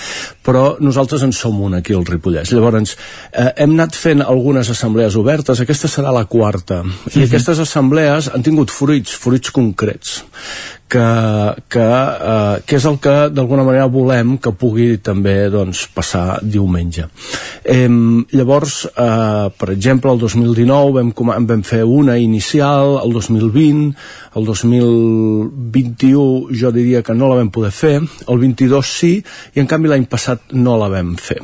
però 0.47 0.79
nosaltres 0.81 1.27
en 1.27 1.37
som 1.37 1.61
una 1.61 1.83
aquí 1.85 1.95
al 1.95 2.07
Ripollès 2.09 2.55
llavors 2.57 2.97
eh, 2.97 3.53
hem 3.53 3.77
anat 3.77 3.95
fent 3.99 4.25
algunes 4.25 4.73
assemblees 4.73 5.17
obertes 5.21 5.61
aquesta 5.63 5.91
serà 5.93 6.15
la 6.15 6.25
quarta 6.25 6.83
mm 6.83 6.91
-hmm. 6.91 7.15
i 7.15 7.19
mhm. 7.19 7.29
aquestes 7.29 7.66
assemblees 7.67 8.31
han 8.33 8.45
tingut 8.47 8.73
fruits, 8.73 9.13
fruits 9.21 9.53
concrets 9.55 10.23
que, 10.89 11.55
que, 11.69 11.83
eh, 11.83 12.63
que 12.67 12.77
és 12.79 12.85
el 12.87 12.99
que 13.03 13.15
d'alguna 13.35 13.65
manera 13.67 13.89
volem 13.91 14.37
que 14.39 14.53
pugui 14.55 14.99
també 15.03 15.51
doncs, 15.51 15.87
passar 15.95 16.39
diumenge. 16.43 17.09
Eh, 17.65 17.89
llavors, 18.39 18.87
eh, 18.87 19.51
per 19.59 19.71
exemple, 19.75 20.13
el 20.13 20.19
2019 20.23 20.93
vam, 21.01 21.13
vam 21.47 21.63
fer 21.67 21.83
una 21.85 22.19
inicial, 22.23 23.01
el 23.03 23.13
2020, 23.13 23.95
el 24.37 24.45
2021 24.47 26.55
jo 26.55 26.73
diria 26.73 27.03
que 27.03 27.15
no 27.15 27.29
la 27.31 27.37
vam 27.43 27.51
poder 27.51 27.75
fer, 27.75 28.01
el 28.29 28.39
22 28.39 28.87
sí, 28.87 29.25
i 29.55 29.61
en 29.61 29.67
canvi 29.67 29.89
l'any 29.91 30.07
passat 30.07 30.55
no 30.55 30.79
la 30.79 30.89
vam 30.93 31.17
fer. 31.19 31.43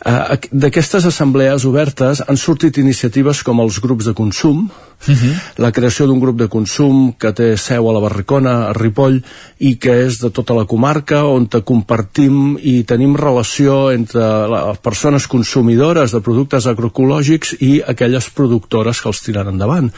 Uh, 0.00 0.38
D'aquestes 0.56 1.04
assemblees 1.04 1.66
obertes 1.68 2.22
han 2.24 2.38
sortit 2.40 2.78
iniciatives 2.80 3.42
com 3.44 3.60
els 3.60 3.76
grups 3.84 4.08
de 4.08 4.14
consum, 4.16 4.70
uh 5.08 5.14
-huh. 5.14 5.34
la 5.56 5.72
creació 5.72 6.06
d'un 6.06 6.20
grup 6.20 6.36
de 6.36 6.48
consum 6.48 7.12
que 7.12 7.32
té 7.32 7.56
seu 7.56 7.88
a 7.88 7.92
la 7.92 8.00
Barricona, 8.00 8.68
a 8.68 8.72
Ripoll, 8.72 9.22
i 9.58 9.76
que 9.76 10.06
és 10.06 10.18
de 10.20 10.30
tota 10.30 10.54
la 10.54 10.64
comarca, 10.64 11.24
on 11.24 11.46
te 11.46 11.60
compartim 11.60 12.58
i 12.62 12.82
tenim 12.84 13.16
relació 13.16 13.90
entre 13.92 14.48
les 14.48 14.78
persones 14.78 15.26
consumidores 15.26 16.12
de 16.12 16.20
productes 16.20 16.66
agroecològics 16.66 17.56
i 17.60 17.82
aquelles 17.86 18.30
productores 18.30 19.00
que 19.00 19.08
els 19.08 19.20
tiren 19.20 19.48
endavant. 19.48 19.90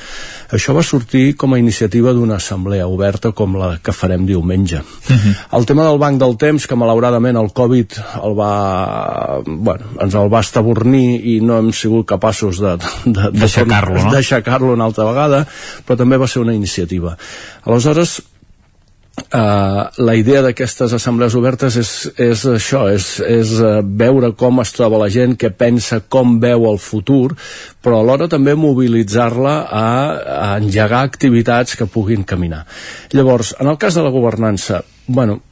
Això 0.50 0.74
va 0.74 0.82
sortir 0.82 1.36
com 1.36 1.55
a 1.55 1.59
iniciativa 1.59 2.12
d'una 2.12 2.36
assemblea 2.36 2.86
oberta 2.86 3.32
com 3.32 3.57
la 3.57 3.78
que 3.82 3.92
farem 3.92 4.26
diumenge. 4.26 4.82
Uh 4.82 5.16
-huh. 5.16 5.34
El 5.59 5.66
tema 5.66 5.84
del 5.84 5.98
banc 5.98 6.18
del 6.18 6.36
temps, 6.36 6.66
que 6.66 6.76
malauradament 6.76 7.36
el 7.36 7.53
Covid 7.53 7.92
el 8.24 8.34
va, 8.38 9.42
bueno, 9.46 9.84
ens 10.00 10.14
el 10.14 10.32
va 10.32 10.40
estabornir 10.40 11.20
i 11.24 11.40
no 11.40 11.59
hem 11.59 11.72
sigut 11.72 12.07
capaços 12.07 12.59
de, 12.59 12.76
de, 13.05 13.30
d'aixecar-lo, 13.30 14.05
no? 14.05 14.11
d'aixecar-lo 14.11 14.72
una 14.72 14.84
altra 14.93 15.09
vegada, 15.09 15.47
però 15.86 15.99
també 15.99 16.20
va 16.20 16.30
ser 16.30 16.45
una 16.45 16.55
iniciativa. 16.55 17.16
Aleshores, 17.64 18.20
Uh, 19.12 19.93
la 20.01 20.14
idea 20.16 20.40
d'aquestes 20.45 20.95
assemblees 20.97 21.34
obertes 21.36 21.74
és, 21.76 21.90
és 22.20 22.43
això, 22.49 22.86
és, 22.88 23.07
és 23.20 23.51
uh, 23.61 23.80
veure 23.84 24.30
com 24.40 24.62
es 24.62 24.72
troba 24.72 25.01
la 25.03 25.11
gent, 25.12 25.34
què 25.36 25.51
pensa, 25.53 26.01
com 26.09 26.38
veu 26.40 26.64
el 26.70 26.80
futur, 26.80 27.34
però 27.84 28.01
alhora 28.01 28.28
també 28.32 28.55
mobilitzar-la 28.57 29.55
a, 29.68 29.84
a 30.36 30.49
engegar 30.57 31.03
activitats 31.05 31.76
que 31.76 31.88
puguin 31.93 32.24
caminar. 32.24 32.64
Llavors, 33.12 33.53
en 33.61 33.68
el 33.72 33.76
cas 33.80 34.01
de 34.01 34.05
la 34.05 34.12
governança, 34.12 34.80
bueno, 35.07 35.43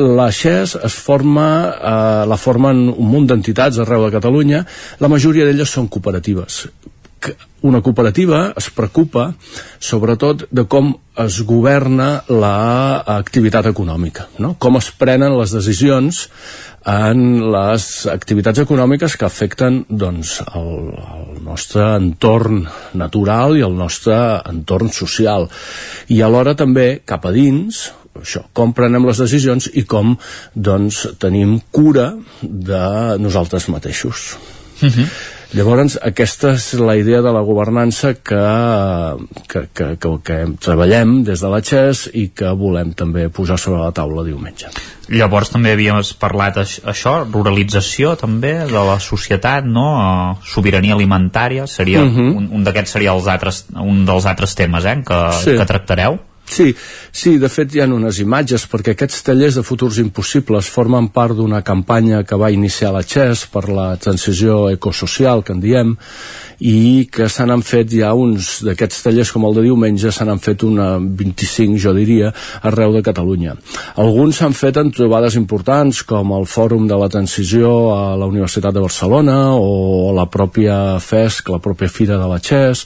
la 0.00 0.30
XES 0.32 0.78
es 0.88 0.96
forma, 0.96 1.48
eh, 1.76 2.24
la 2.28 2.40
formen 2.40 2.86
un 2.88 3.10
munt 3.10 3.28
d'entitats 3.28 3.82
arreu 3.84 4.06
de 4.06 4.14
Catalunya, 4.16 4.64
la 5.00 5.12
majoria 5.12 5.44
d'elles 5.44 5.76
són 5.76 5.92
cooperatives 5.92 6.64
una 7.66 7.82
cooperativa 7.84 8.54
es 8.56 8.70
preocupa 8.72 9.30
sobretot 9.78 10.46
de 10.50 10.64
com 10.64 10.94
es 11.20 11.40
governa 11.44 12.22
l'activitat 12.30 13.68
econòmica, 13.70 14.30
no? 14.40 14.54
com 14.58 14.78
es 14.80 14.88
prenen 14.96 15.36
les 15.36 15.52
decisions 15.52 16.26
en 16.88 17.52
les 17.52 17.86
activitats 18.08 18.62
econòmiques 18.62 19.16
que 19.20 19.26
afecten 19.28 19.82
doncs, 19.88 20.38
el, 20.56 20.94
el 20.96 21.42
nostre 21.44 21.84
entorn 21.98 22.62
natural 22.96 23.58
i 23.58 23.64
el 23.66 23.76
nostre 23.76 24.16
entorn 24.48 24.88
social. 24.94 25.48
I 26.08 26.22
alhora 26.24 26.56
també 26.56 27.02
cap 27.04 27.26
a 27.28 27.34
dins, 27.36 27.90
això, 28.16 28.46
com 28.56 28.72
prenem 28.76 29.04
les 29.06 29.20
decisions 29.20 29.68
i 29.76 29.84
com 29.84 30.16
doncs, 30.54 31.02
tenim 31.20 31.58
cura 31.70 32.14
de 32.40 32.86
nosaltres 33.20 33.68
mateixos. 33.68 34.38
Uh 34.80 34.86
mhm. 34.86 34.92
-huh. 34.96 35.38
Llavors, 35.50 35.96
aquesta 36.06 36.52
és 36.54 36.68
la 36.78 36.94
idea 36.94 37.18
de 37.26 37.30
la 37.34 37.40
governança 37.42 38.12
que, 38.14 38.42
que, 39.50 39.64
que, 39.74 39.88
que, 39.98 40.12
que 40.22 40.36
treballem 40.62 41.24
des 41.26 41.42
de 41.42 41.50
la 41.50 41.58
XES 41.58 42.04
i 42.14 42.28
que 42.30 42.52
volem 42.54 42.92
també 42.94 43.26
posar 43.34 43.58
sobre 43.58 43.80
la 43.82 43.90
taula 43.96 44.22
diumenge. 44.26 44.70
Llavors 45.10 45.50
també 45.50 45.72
havíem 45.74 45.98
parlat 46.22 46.60
això, 46.62 47.16
ruralització 47.26 48.14
també 48.20 48.52
de 48.70 48.84
la 48.86 49.00
societat, 49.02 49.66
no? 49.66 50.38
sobirania 50.46 50.94
alimentària, 50.94 51.66
seria 51.66 52.04
uh 52.04 52.06
mhm. 52.06 52.30
-huh. 52.30 52.36
un, 52.36 52.48
un 52.60 52.64
d'aquests 52.64 52.92
seria 52.92 53.12
els 53.12 53.26
altres, 53.26 53.64
un 53.74 54.04
dels 54.06 54.26
altres 54.26 54.54
temes 54.54 54.84
eh, 54.84 55.02
que, 55.02 55.20
sí. 55.32 55.56
que 55.56 55.66
tractareu. 55.66 56.18
Sí, 56.50 56.74
sí, 57.12 57.36
de 57.38 57.48
fet 57.48 57.74
hi 57.74 57.80
ha 57.84 57.86
unes 57.86 58.18
imatges 58.24 58.64
perquè 58.70 58.96
aquests 58.96 59.22
tallers 59.28 59.54
de 59.54 59.62
futurs 59.62 60.00
impossibles 60.02 60.70
formen 60.74 61.06
part 61.14 61.36
d'una 61.38 61.62
campanya 61.62 62.24
que 62.26 62.38
va 62.40 62.50
iniciar 62.50 62.90
la 62.96 63.04
XES 63.06 63.44
per 63.52 63.68
la 63.70 63.92
transició 64.02 64.64
ecosocial 64.74 65.44
que 65.46 65.54
en 65.54 65.62
diem 65.62 65.94
i 66.60 67.08
que 67.12 67.28
se 67.32 67.44
n'han 67.48 67.62
fet 67.64 67.88
ja 67.96 68.12
uns 68.14 68.60
d'aquests 68.66 69.02
tallers 69.06 69.32
com 69.32 69.46
el 69.48 69.56
de 69.56 69.64
diumenge 69.64 70.12
se 70.12 70.24
n'han 70.24 70.40
fet 70.42 70.62
una 70.66 70.98
25 71.00 71.80
jo 71.80 71.94
diria 71.96 72.32
arreu 72.68 72.92
de 72.92 73.02
Catalunya 73.02 73.56
alguns 73.96 74.40
s'han 74.40 74.52
fet 74.56 74.76
en 74.76 74.92
trobades 74.92 75.36
importants 75.40 76.02
com 76.04 76.34
el 76.36 76.44
Fòrum 76.44 76.86
de 76.88 76.98
la 77.00 77.08
Transició 77.08 77.72
a 77.94 78.16
la 78.20 78.28
Universitat 78.28 78.74
de 78.76 78.84
Barcelona 78.84 79.54
o 79.56 80.12
la 80.14 80.26
pròpia 80.28 80.98
FESC, 81.00 81.48
la 81.48 81.62
pròpia 81.64 81.88
Fira 81.88 82.18
de 82.20 82.28
la 82.28 82.38
XES 82.38 82.84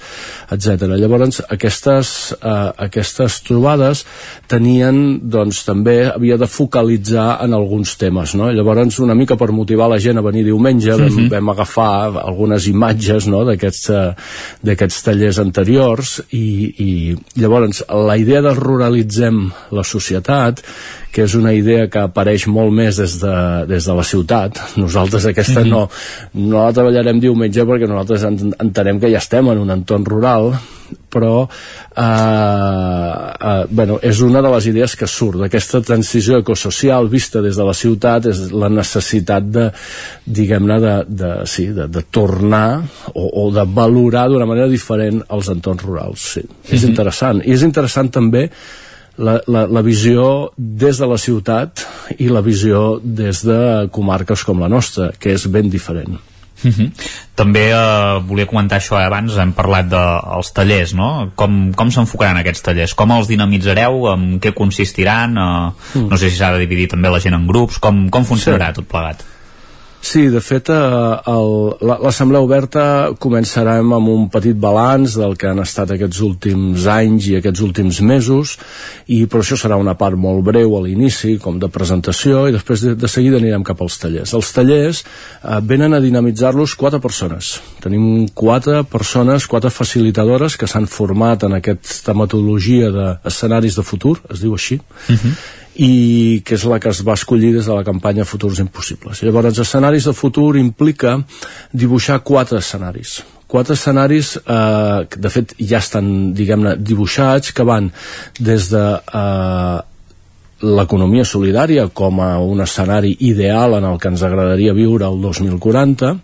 etc. 0.54 0.86
Llavors 0.94 1.42
aquestes, 1.50 2.34
eh, 2.38 2.70
aquestes 2.86 3.40
trobades 3.42 4.04
tenien 4.48 5.18
doncs 5.18 5.64
també 5.66 5.98
havia 6.12 6.38
de 6.38 6.46
focalitzar 6.46 7.40
en 7.44 7.54
alguns 7.56 7.96
temes 7.98 8.34
no? 8.38 8.52
llavors 8.52 9.00
una 9.02 9.14
mica 9.18 9.36
per 9.36 9.50
motivar 9.52 9.88
la 9.90 9.98
gent 9.98 10.18
a 10.18 10.24
venir 10.24 10.44
diumenge 10.44 10.90
vam, 10.92 11.04
uh 11.04 11.18
-huh. 11.18 11.30
vam 11.30 11.48
agafar 11.48 12.16
algunes 12.22 12.66
imatges 12.68 13.26
no? 13.26 13.44
d'aquests 13.44 13.63
tallers 15.04 15.40
anteriors 15.42 16.18
i, 16.30 16.44
i 16.86 16.90
llavors 17.40 17.84
la 17.88 18.18
idea 18.20 18.42
de 18.44 18.54
ruralitzem 18.58 19.46
la 19.74 19.84
societat 19.86 20.62
que 21.14 21.22
és 21.28 21.34
una 21.38 21.52
idea 21.54 21.86
que 21.86 22.02
apareix 22.02 22.48
molt 22.50 22.74
més 22.74 22.98
des 22.98 23.18
de, 23.22 23.34
des 23.70 23.86
de 23.86 23.94
la 23.94 24.04
ciutat. 24.06 24.58
Nosaltres 24.80 25.28
aquesta 25.30 25.60
mm 25.60 25.64
-hmm. 25.64 25.70
no, 25.70 26.50
no 26.50 26.64
la 26.66 26.72
treballarem 26.72 27.20
diumenge 27.20 27.62
perquè 27.62 27.88
nosaltres 27.88 28.24
entenem 28.24 29.00
que 29.00 29.10
ja 29.12 29.18
estem 29.18 29.48
en 29.48 29.58
un 29.58 29.70
entorn 29.70 30.04
rural, 30.04 30.54
però 31.08 31.48
eh, 31.96 32.02
eh, 33.50 33.64
bueno, 33.70 33.98
és 34.02 34.20
una 34.20 34.42
de 34.42 34.50
les 34.50 34.66
idees 34.66 34.96
que 34.96 35.06
surt 35.06 35.38
d'aquesta 35.38 35.80
transició 35.80 36.38
ecosocial 36.38 37.08
vista 37.08 37.40
des 37.44 37.56
de 37.56 37.64
la 37.64 37.74
ciutat 37.74 38.26
és 38.26 38.50
la 38.52 38.68
necessitat 38.68 39.42
de 39.56 39.70
diguem-ne 40.24 40.80
de, 40.80 40.94
de, 41.08 41.32
sí, 41.46 41.68
de, 41.76 41.86
de 41.88 42.02
tornar 42.10 42.82
o, 43.14 43.28
o 43.44 43.50
de 43.54 43.64
valorar 43.64 44.28
d'una 44.28 44.46
manera 44.46 44.68
diferent 44.68 45.22
els 45.28 45.48
entorns 45.48 45.82
rurals 45.82 46.20
sí. 46.34 46.40
Mm 46.40 46.46
-hmm. 46.48 46.74
és 46.74 46.82
mhm. 46.82 46.90
interessant 46.90 47.42
i 47.44 47.52
és 47.52 47.62
interessant 47.62 48.10
també 48.10 48.50
la, 49.16 49.38
la, 49.46 49.64
la 49.66 49.82
visió 49.82 50.52
des 50.56 50.98
de 50.98 51.08
la 51.08 51.18
ciutat 51.20 51.84
i 52.18 52.28
la 52.32 52.42
visió 52.44 53.00
des 53.02 53.44
de 53.46 53.58
comarques 53.94 54.44
com 54.44 54.62
la 54.62 54.70
nostra, 54.70 55.12
que 55.18 55.34
és 55.34 55.46
ben 55.50 55.70
diferent. 55.70 56.18
Uh 56.64 56.70
-huh. 56.70 56.90
També 57.34 57.70
eh, 57.70 58.20
volia 58.26 58.46
comentar 58.46 58.78
això, 58.78 58.98
eh, 59.00 59.04
abans 59.04 59.36
hem 59.36 59.52
parlat 59.52 59.88
dels 59.88 60.48
de, 60.48 60.54
tallers, 60.54 60.94
no? 60.94 61.32
Com, 61.34 61.72
com 61.74 61.90
s'enfocaran 61.90 62.36
aquests 62.36 62.62
tallers? 62.62 62.94
Com 62.94 63.10
els 63.10 63.28
dinamitzareu? 63.28 64.12
En 64.14 64.40
què 64.40 64.54
consistiran? 64.54 65.36
Eh, 65.36 65.98
mm. 65.98 66.08
No 66.08 66.16
sé 66.16 66.30
si 66.30 66.36
s'ha 66.36 66.52
de 66.52 66.58
dividir 66.58 66.88
també 66.88 67.10
la 67.10 67.20
gent 67.20 67.34
en 67.34 67.46
grups, 67.46 67.78
com, 67.78 68.08
com 68.08 68.24
funcionarà 68.24 68.68
sí. 68.68 68.74
tot 68.74 68.88
plegat? 68.88 69.24
Sí, 70.05 70.26
de 70.28 70.40
fet, 70.44 70.68
eh, 70.68 71.34
l'Assemblea 71.88 72.44
Oberta 72.44 72.82
començarem 73.18 73.94
amb 73.96 74.11
un 74.12 74.26
petit 74.28 74.59
balanç 74.61 75.14
del 75.16 75.32
que 75.40 75.48
han 75.48 75.62
estat 75.62 75.94
aquests 75.94 76.20
últims 76.26 76.84
anys 76.92 77.30
i 77.30 77.38
aquests 77.38 77.62
últims 77.64 78.02
mesos, 78.05 78.59
i 79.09 79.22
per 79.24 79.40
això 79.40 79.57
serà 79.57 79.78
una 79.80 79.96
part 79.96 80.20
molt 80.20 80.44
breu 80.44 80.76
a 80.76 80.82
l'inici, 80.84 81.38
com 81.40 81.57
de 81.59 81.72
presentació, 81.72 82.44
i 82.48 82.52
després 82.52 82.84
de, 82.84 82.94
de 83.00 83.09
seguida 83.09 83.40
anirem 83.40 83.64
cap 83.64 83.80
als 83.80 83.96
tallers. 84.02 84.36
Els 84.36 84.52
tallers 84.52 85.02
eh, 85.07 85.59
venen 85.72 85.96
a 85.96 86.02
dinamitzar-los 86.05 86.76
quatre 86.76 87.00
persones. 87.00 87.55
Tenim 87.80 88.28
quatre 88.28 88.84
persones, 88.84 89.48
quatre 89.48 89.72
facilitadores 89.72 90.61
que 90.61 90.68
s'han 90.68 90.84
format 90.84 91.48
en 91.48 91.57
aquesta 91.62 92.12
metodologia 92.12 92.92
d'escenaris 92.92 93.80
de 93.80 93.88
futur, 93.88 94.18
es 94.28 94.44
diu 94.44 94.52
així, 94.52 94.82
uh 95.09 95.16
-huh 95.16 95.36
i 95.76 96.42
que 96.46 96.54
és 96.58 96.64
la 96.70 96.78
que 96.80 96.90
es 96.92 97.02
va 97.06 97.16
escollir 97.18 97.52
des 97.56 97.66
de 97.66 97.74
la 97.74 97.84
campanya 97.86 98.26
Futurs 98.28 98.60
Impossibles. 98.62 99.22
Llavors, 99.22 99.58
escenaris 99.58 100.06
de 100.06 100.14
futur 100.14 100.56
implica 100.58 101.18
dibuixar 101.72 102.22
quatre 102.22 102.58
escenaris 102.62 103.22
quatre 103.54 103.74
escenaris 103.74 104.34
eh, 104.36 105.06
que 105.06 105.20
de 105.22 105.30
fet 105.30 105.52
ja 105.60 105.78
estan 105.78 106.32
diguem-ne 106.34 106.74
dibuixats 106.80 107.52
que 107.54 107.66
van 107.66 107.90
des 108.40 108.70
de 108.72 108.84
eh, 108.98 109.76
l'economia 110.64 111.26
solidària 111.28 111.86
com 111.92 112.18
a 112.24 112.32
un 112.40 112.64
escenari 112.64 113.12
ideal 113.28 113.76
en 113.78 113.86
el 113.90 114.00
que 114.00 114.10
ens 114.10 114.24
agradaria 114.26 114.74
viure 114.74 115.06
el 115.06 115.20
2040 115.22 116.14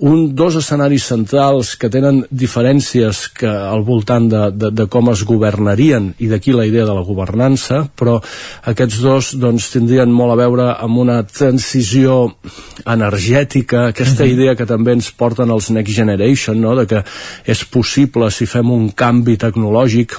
un, 0.00 0.34
dos 0.34 0.56
escenaris 0.58 1.06
centrals 1.10 1.74
que 1.78 1.90
tenen 1.90 2.20
diferències 2.30 3.24
que 3.34 3.48
al 3.48 3.82
voltant 3.86 4.28
de, 4.30 4.42
de, 4.54 4.70
de 4.70 4.86
com 4.90 5.10
es 5.12 5.24
governarien 5.26 6.12
i 6.22 6.30
d'aquí 6.30 6.54
la 6.54 6.66
idea 6.68 6.86
de 6.86 6.94
la 6.94 7.04
governança 7.06 7.82
però 7.98 8.18
aquests 8.70 9.00
dos 9.02 9.32
doncs, 9.40 9.70
tindrien 9.74 10.12
molt 10.14 10.36
a 10.36 10.38
veure 10.38 10.68
amb 10.76 11.02
una 11.02 11.20
transició 11.26 12.34
energètica 12.86 13.88
aquesta 13.88 14.24
-hmm. 14.24 14.34
idea 14.34 14.56
que 14.56 14.66
també 14.66 14.92
ens 14.92 15.10
porten 15.10 15.50
els 15.50 15.70
Next 15.70 15.94
Generation 15.94 16.60
no? 16.60 16.76
de 16.76 16.86
que 16.86 17.04
és 17.44 17.64
possible 17.64 18.30
si 18.30 18.46
fem 18.46 18.70
un 18.70 18.90
canvi 18.90 19.36
tecnològic 19.36 20.14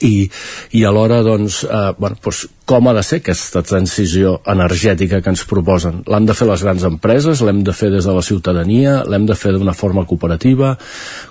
i, 0.00 0.28
i 0.76 0.84
alhora 0.84 1.22
doncs, 1.26 1.62
eh, 1.64 1.92
bueno, 1.98 2.16
doncs, 2.22 2.46
com 2.68 2.88
ha 2.88 2.92
de 2.92 3.02
ser 3.02 3.18
aquesta 3.22 3.62
transició 3.64 4.34
energètica 4.46 5.22
que 5.24 5.32
ens 5.32 5.44
proposen. 5.48 6.02
L'hem 6.06 6.26
de 6.28 6.36
fer 6.36 6.46
les 6.50 6.62
grans 6.62 6.84
empreses, 6.84 7.40
l'hem 7.42 7.62
de 7.64 7.72
fer 7.72 7.88
des 7.94 8.04
de 8.04 8.14
la 8.14 8.22
ciutadania, 8.22 8.98
l'hem 9.08 9.24
de 9.26 9.36
fer 9.38 9.54
d'una 9.56 9.74
forma 9.74 10.04
cooperativa, 10.06 10.74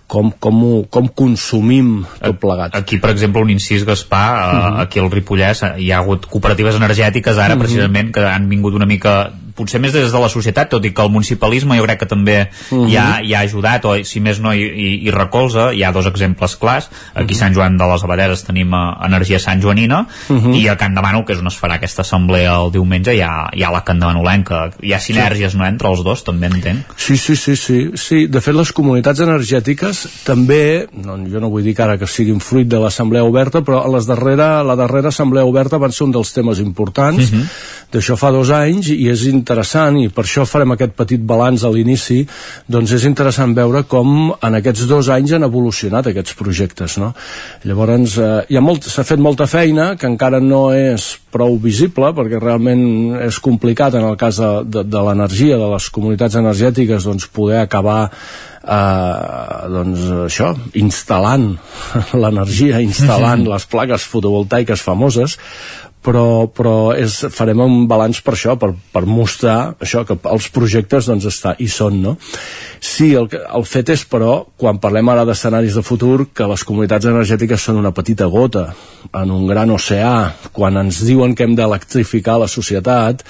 com, 0.09 0.31
com, 0.41 0.63
ho, 0.65 0.83
com 0.89 1.07
consumim 1.07 2.01
tot 2.17 2.41
plegat. 2.41 2.75
Aquí, 2.79 2.99
per 3.03 3.13
exemple, 3.13 3.45
un 3.45 3.53
incís, 3.53 3.85
Gaspar, 3.85 4.27
uh 4.27 4.37
eh, 4.37 4.57
-huh. 4.57 4.71
Mhm. 4.71 4.79
aquí 4.81 4.99
al 4.99 5.11
Ripollès 5.11 5.63
hi 5.77 5.91
ha 5.91 5.99
hagut 5.99 6.25
cooperatives 6.25 6.75
energètiques 6.75 7.37
ara, 7.37 7.53
uh 7.53 7.55
mhm. 7.55 7.55
-huh. 7.55 7.59
precisament, 7.59 8.11
que 8.11 8.25
han 8.25 8.49
vingut 8.49 8.73
una 8.73 8.85
mica 8.85 9.31
potser 9.57 9.81
més 9.81 9.95
des 9.95 10.11
de 10.13 10.21
la 10.21 10.29
societat, 10.29 10.69
tot 10.69 10.85
i 10.85 10.93
que 10.93 11.03
el 11.03 11.11
municipalisme 11.13 11.77
jo 11.77 11.85
crec 11.87 11.99
que 12.03 12.09
també 12.09 12.37
uh 12.47 12.77
-huh. 12.77 12.89
hi, 12.89 12.97
ha, 12.97 13.07
hi 13.21 13.33
ha 13.33 13.41
ajudat, 13.41 13.85
o 13.85 13.95
si 14.03 14.19
més 14.19 14.39
no 14.39 14.53
hi, 14.53 14.63
hi, 14.63 14.89
hi 15.07 15.11
recolza, 15.11 15.71
hi 15.73 15.83
ha 15.83 15.91
dos 15.91 16.05
exemples 16.05 16.55
clars, 16.55 16.89
aquí 17.13 17.33
a 17.33 17.37
Sant 17.37 17.55
Joan 17.55 17.77
de 17.77 17.87
les 17.87 18.03
Abaderes 18.03 18.43
tenim 18.43 18.73
uh, 18.73 19.05
Energia 19.05 19.39
Sant 19.39 19.61
Joanina, 19.61 20.07
uh 20.29 20.37
-huh. 20.37 20.55
i 20.55 20.67
a 20.67 20.77
Can 20.77 20.95
Demano, 20.95 21.25
que 21.25 21.33
és 21.33 21.39
on 21.39 21.47
es 21.47 21.61
farà 21.61 21.75
aquesta 21.75 22.01
assemblea 22.01 22.55
el 22.55 22.71
diumenge, 22.71 23.15
hi 23.15 23.21
ha, 23.21 23.49
hi 23.53 23.63
ha 23.63 23.71
la 23.71 23.83
Can 23.83 23.99
Demanolenca, 23.99 24.71
hi 24.81 24.93
ha 24.93 24.99
sinergies, 24.99 25.51
sí. 25.51 25.57
no?, 25.57 25.65
entre 25.65 25.89
els 25.89 26.03
dos, 26.03 26.23
també 26.23 26.47
entenc. 26.47 26.85
Sí, 26.95 27.17
sí, 27.17 27.35
sí, 27.35 27.55
sí, 27.55 27.91
sí. 27.95 28.27
de 28.27 28.41
fet 28.41 28.55
les 28.55 28.71
comunitats 28.71 29.19
energètiques 29.19 30.23
també, 30.23 30.87
no, 31.03 31.17
jo 31.31 31.39
no 31.39 31.49
vull 31.49 31.63
dir 31.63 31.75
que 31.75 31.83
ara 31.83 31.97
que 31.97 32.07
siguin 32.07 32.39
fruit 32.39 32.67
de 32.67 32.79
l'assemblea 32.79 33.23
oberta, 33.23 33.61
però 33.61 33.83
a 33.85 33.91
les 33.95 34.07
darrera, 34.09 34.63
la 34.63 34.75
darrera 34.75 35.09
assemblea 35.09 35.45
oberta 35.45 35.77
van 35.77 35.91
ser 35.91 36.05
un 36.07 36.11
dels 36.11 36.33
temes 36.33 36.59
importants, 36.59 37.31
uh 37.31 37.37
-huh. 37.37 37.45
D'això 37.93 38.17
fa 38.19 38.31
dos 38.35 38.51
anys, 38.51 38.89
i 38.91 39.07
és 39.11 39.23
interessant 39.29 39.99
i 40.01 40.09
per 40.13 40.25
això 40.25 40.43
farem 40.47 40.73
aquest 40.75 40.95
petit 40.97 41.21
balanç 41.23 41.63
a 41.63 41.71
l'inici 41.71 42.19
doncs 42.67 42.91
és 42.97 43.05
interessant 43.07 43.55
veure 43.55 43.85
com 43.87 44.33
en 44.35 44.59
aquests 44.59 44.87
dos 44.89 45.11
anys 45.13 45.37
han 45.37 45.47
evolucionat 45.47 46.09
aquests 46.11 46.35
projectes 46.39 46.97
no? 46.99 47.13
llavors 47.63 48.17
eh, 48.19 48.33
hi 48.51 48.59
ha 48.59 48.63
molt, 48.63 48.89
s'ha 48.91 49.07
fet 49.07 49.23
molta 49.23 49.47
feina 49.47 49.93
que 49.95 50.09
encara 50.09 50.41
no 50.43 50.67
és 50.75 51.13
prou 51.31 51.57
visible 51.61 52.11
perquè 52.17 52.41
realment 52.43 52.83
és 53.23 53.39
complicat 53.43 53.95
en 53.95 54.09
el 54.09 54.19
cas 54.19 54.41
de, 54.41 54.51
de, 54.67 54.83
de 54.87 55.07
l'energia 55.07 55.59
de 55.59 55.71
les 55.75 55.89
comunitats 55.93 56.35
energètiques 56.39 57.07
doncs 57.07 57.31
poder 57.31 57.61
acabar 57.63 58.01
eh, 58.67 59.67
doncs 59.71 60.07
això, 60.27 60.51
instal·lant 60.79 61.53
l'energia, 62.21 62.81
instal·lant 62.83 63.47
les 63.53 63.67
plaques 63.71 64.07
fotovoltaiques 64.11 64.83
famoses 64.83 65.37
però, 66.05 66.47
però 66.47 66.75
és, 66.95 67.17
farem 67.33 67.61
un 67.63 67.75
balanç 67.89 68.21
per 68.23 68.33
això, 68.35 68.55
per, 68.59 68.71
per 68.93 69.03
mostrar 69.09 69.75
això, 69.83 70.03
que 70.07 70.17
els 70.31 70.47
projectes 70.55 71.09
doncs 71.09 71.27
està, 71.29 71.55
hi 71.59 71.67
són, 71.71 71.99
no? 72.03 72.15
Sí, 72.79 73.11
el, 73.17 73.27
el 73.31 73.67
fet 73.67 73.91
és, 73.95 74.05
però, 74.07 74.39
quan 74.59 74.79
parlem 74.83 75.09
ara 75.11 75.25
d'escenaris 75.27 75.77
de 75.79 75.83
futur, 75.85 76.29
que 76.33 76.47
les 76.49 76.63
comunitats 76.67 77.09
energètiques 77.09 77.67
són 77.69 77.81
una 77.81 77.93
petita 77.95 78.29
gota 78.31 78.69
en 79.11 79.33
un 79.33 79.47
gran 79.49 79.73
oceà, 79.73 80.15
quan 80.55 80.79
ens 80.83 81.01
diuen 81.07 81.35
que 81.35 81.47
hem 81.47 81.57
d'electrificar 81.57 82.37
la 82.41 82.51
societat, 82.51 83.25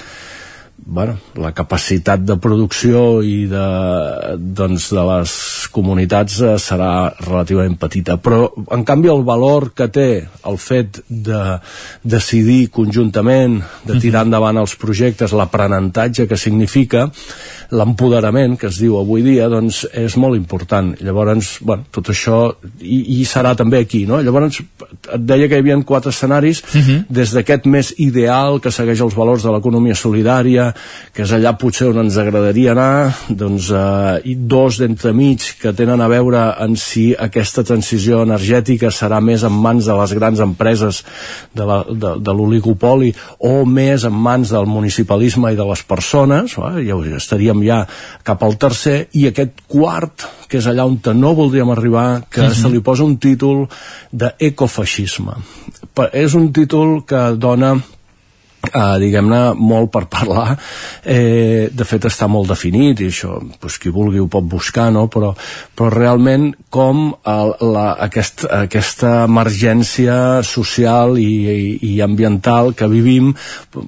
bueno, 0.89 1.17
la 1.35 1.51
capacitat 1.51 2.21
de 2.23 2.37
producció 2.39 3.19
i 3.19 3.43
de, 3.51 3.63
doncs, 4.39 4.87
de 4.95 5.03
les 5.03 5.31
comunitats 5.75 6.37
eh, 6.39 6.53
serà 6.61 7.09
relativament 7.25 7.75
petita 7.81 8.15
però 8.23 8.47
en 8.71 8.85
canvi 8.87 9.11
el 9.11 9.25
valor 9.27 9.73
que 9.75 9.89
té 9.91 10.07
el 10.47 10.59
fet 10.63 11.01
de 11.09 11.41
decidir 12.07 12.69
conjuntament 12.71 13.59
de 13.83 13.99
tirar 13.99 14.23
endavant 14.25 14.61
els 14.63 14.77
projectes 14.79 15.35
l'aprenentatge 15.35 16.27
que 16.29 16.39
significa 16.39 17.09
l'empoderament 17.75 18.55
que 18.55 18.71
es 18.71 18.79
diu 18.79 18.95
avui 19.01 19.25
dia 19.27 19.49
doncs 19.51 19.83
és 19.91 20.15
molt 20.15 20.39
important 20.39 20.93
llavors 21.03 21.57
bueno, 21.67 21.83
tot 21.91 22.13
això 22.15 22.39
i, 22.79 23.19
i 23.19 23.25
serà 23.27 23.57
també 23.59 23.83
aquí 23.83 24.05
no? 24.07 24.21
llavors 24.23 24.61
et 24.63 25.27
deia 25.27 25.51
que 25.51 25.59
hi 25.59 25.65
havia 25.65 25.81
quatre 25.83 26.15
escenaris 26.15 26.63
uh 26.63 26.79
-huh. 26.79 27.03
des 27.09 27.33
d'aquest 27.35 27.67
més 27.67 27.93
ideal 27.97 28.61
que 28.61 28.71
segueix 28.71 29.01
els 29.01 29.15
valors 29.15 29.43
de 29.43 29.51
l'economia 29.51 29.95
solidària 29.95 30.73
que 31.13 31.23
és 31.25 31.33
allà 31.35 31.55
potser 31.59 31.89
on 31.91 32.01
ens 32.03 32.17
agradaria 32.21 32.73
anar 32.75 33.13
doncs 33.29 33.71
eh, 33.71 34.29
i 34.31 34.35
dos 34.35 34.79
d'entremig 34.81 35.47
que 35.61 35.73
tenen 35.77 36.01
a 36.01 36.09
veure 36.11 36.43
en 36.63 36.75
si 36.79 37.09
aquesta 37.17 37.63
transició 37.67 38.23
energètica 38.25 38.91
serà 38.93 39.21
més 39.21 39.43
en 39.47 39.53
mans 39.53 39.85
de 39.87 39.97
les 39.97 40.13
grans 40.17 40.43
empreses 40.43 41.03
de 41.53 42.33
l'oligopoli 42.33 43.13
o 43.39 43.65
més 43.65 44.05
en 44.07 44.13
mans 44.13 44.53
del 44.53 44.69
municipalisme 44.69 45.53
i 45.53 45.59
de 45.59 45.67
les 45.67 45.83
persones 45.83 46.57
eh? 46.57 46.73
ja 46.87 47.01
estaríem 47.17 47.63
ja 47.65 47.83
cap 48.23 48.43
al 48.43 48.57
tercer 48.59 49.07
i 49.17 49.27
aquest 49.29 49.63
quart, 49.69 50.25
que 50.47 50.59
és 50.61 50.67
allà 50.69 50.85
on 50.87 50.99
no 51.17 51.33
voldríem 51.37 51.69
arribar, 51.73 52.23
que 52.29 52.41
uh 52.41 52.43
mhm. 52.45 52.51
-huh. 52.51 52.61
se 52.61 52.69
li 52.69 52.79
posa 52.79 53.03
un 53.03 53.17
títol 53.17 53.67
d'ecofeixisme. 54.11 55.33
És 56.13 56.33
un 56.33 56.51
títol 56.53 57.05
que 57.05 57.35
dona 57.35 57.77
eh, 58.65 58.97
diguem-ne, 59.01 59.41
molt 59.57 59.91
per 59.93 60.05
parlar 60.11 60.55
eh, 61.03 61.69
de 61.73 61.87
fet 61.87 62.07
està 62.09 62.27
molt 62.31 62.49
definit 62.51 63.01
i 63.01 63.09
això, 63.11 63.37
pues, 63.61 63.77
qui 63.81 63.91
vulgui 63.93 64.21
ho 64.21 64.27
pot 64.31 64.47
buscar 64.47 64.89
no? 64.93 65.07
però, 65.11 65.33
però 65.77 65.91
realment 65.93 66.49
com 66.73 67.09
el, 67.27 67.53
la, 67.73 67.87
aquest, 68.07 68.45
aquesta 68.51 69.13
emergència 69.27 70.17
social 70.47 71.17
i, 71.21 71.29
i, 71.51 71.69
i 71.93 71.93
ambiental 72.05 72.73
que 72.77 72.89
vivim 72.91 73.33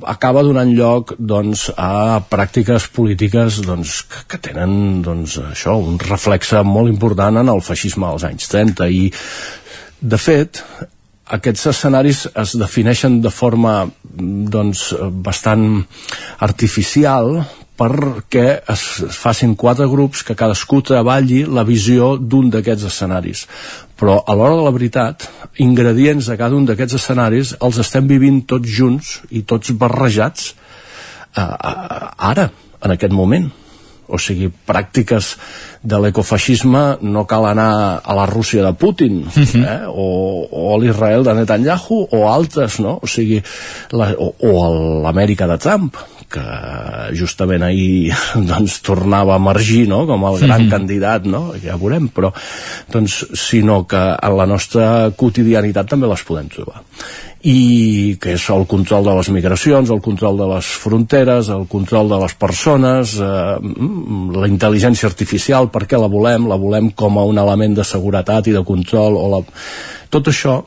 acaba 0.09 0.43
donant 0.45 0.71
lloc 0.75 1.15
doncs, 1.19 1.69
a 1.75 2.21
pràctiques 2.29 2.89
polítiques 2.95 3.61
doncs, 3.65 4.01
que, 4.09 4.25
que 4.33 4.43
tenen 4.49 5.01
doncs, 5.05 5.39
això, 5.51 5.75
un 5.79 5.99
reflexe 6.01 6.63
molt 6.67 6.91
important 6.91 7.41
en 7.41 7.51
el 7.51 7.63
feixisme 7.65 8.07
dels 8.09 8.29
anys 8.29 8.49
30 8.51 8.89
i 8.93 9.03
de 9.99 10.17
fet 10.21 10.63
aquests 11.29 11.69
escenaris 11.71 12.25
es 12.41 12.55
defineixen 12.57 13.19
de 13.21 13.31
forma 13.33 13.73
doncs, 14.03 14.89
bastant 15.25 15.83
artificial 16.45 17.39
perquè 17.79 18.47
es 18.67 18.83
facin 19.15 19.53
quatre 19.55 19.87
grups 19.87 20.25
que 20.27 20.35
cadascú 20.35 20.81
treballi 20.83 21.45
la 21.47 21.63
visió 21.63 22.17
d'un 22.19 22.49
d'aquests 22.51 22.89
escenaris. 22.89 23.45
Però 23.99 24.17
a 24.19 24.35
l'hora 24.35 24.57
de 24.57 24.65
la 24.65 24.75
veritat 24.75 25.27
ingredients 25.63 26.27
de 26.27 26.35
cada 26.39 26.57
un 26.59 26.67
d'aquests 26.67 26.99
escenaris 26.99 27.55
els 27.61 27.79
estem 27.79 28.07
vivint 28.09 28.41
tots 28.47 28.67
junts 28.67 29.15
i 29.31 29.45
tots 29.47 29.71
barrejats 29.79 30.51
eh, 30.51 31.47
ara, 32.33 32.49
en 32.83 32.95
aquest 32.95 33.15
moment 33.15 33.47
o 34.09 34.17
sigui, 34.17 34.49
pràctiques 34.67 35.35
de 35.83 35.97
l'ecofeixisme 36.01 36.97
no 37.01 37.23
cal 37.29 37.45
anar 37.45 38.01
a 38.03 38.15
la 38.17 38.25
Rússia 38.27 38.63
de 38.65 38.73
Putin 38.73 39.21
Mhm. 39.29 39.63
eh? 39.63 39.81
o, 39.87 40.47
o 40.51 40.75
a 40.75 40.79
l'Israel 40.81 41.23
de 41.23 41.33
Netanyahu 41.33 42.07
o 42.11 42.27
altres, 42.29 42.79
no? 42.79 42.99
O 43.01 43.07
sigui, 43.07 43.41
la, 43.91 44.11
o, 44.17 44.33
o 44.39 44.55
a 44.65 44.69
l'Amèrica 45.05 45.47
de 45.47 45.57
Trump 45.57 45.95
que 46.29 46.43
justament 47.17 47.63
ahir 47.65 48.13
doncs, 48.49 48.81
tornava 48.85 49.33
a 49.33 49.39
emergir 49.41 49.87
no? 49.89 50.03
com 50.05 50.25
el 50.29 50.37
gran 50.43 50.65
Mhm. 50.65 50.69
candidat, 50.69 51.25
no? 51.25 51.53
ja 51.63 51.75
veurem, 51.77 52.09
però 52.13 52.29
doncs, 52.91 53.25
sinó 53.33 53.87
que 53.87 53.97
en 54.21 54.37
la 54.37 54.45
nostra 54.45 55.09
quotidianitat 55.17 55.89
també 55.89 56.07
les 56.07 56.21
podem 56.23 56.47
trobar 56.49 56.83
i 57.47 58.17
que 58.19 58.33
és 58.35 58.45
el 58.51 58.65
control 58.67 59.05
de 59.07 59.13
les 59.15 59.29
migracions, 59.31 59.91
el 59.93 60.01
control 60.03 60.41
de 60.41 60.47
les 60.49 60.71
fronteres, 60.83 61.47
el 61.55 61.65
control 61.71 62.11
de 62.11 62.19
les 62.19 62.35
persones, 62.35 63.15
eh, 63.15 63.55
mm, 63.61 64.35
la 64.35 64.49
intel·ligència 64.51 65.07
artificial, 65.07 65.69
per 65.71 65.85
què 65.87 65.99
la 65.99 66.11
volem? 66.11 66.49
La 66.49 66.59
volem 66.59 66.91
com 66.91 67.17
a 67.17 67.23
un 67.23 67.37
element 67.37 67.75
de 67.75 67.83
seguretat 67.87 68.47
i 68.47 68.57
de 68.57 68.63
control, 68.63 69.15
o 69.15 69.29
la... 69.37 69.43
tot 70.09 70.27
això 70.27 70.63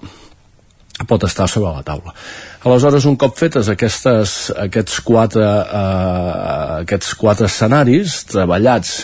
pot 1.08 1.24
estar 1.26 1.48
sobre 1.50 1.72
la 1.72 1.84
taula. 1.86 2.14
Aleshores, 2.62 3.06
un 3.10 3.16
cop 3.18 3.34
fetes 3.38 3.68
aquestes, 3.72 4.52
aquests, 4.64 5.00
quatre, 5.06 5.42
eh, 5.42 6.82
aquests 6.82 7.14
quatre 7.18 7.48
escenaris 7.50 8.22
treballats 8.30 8.94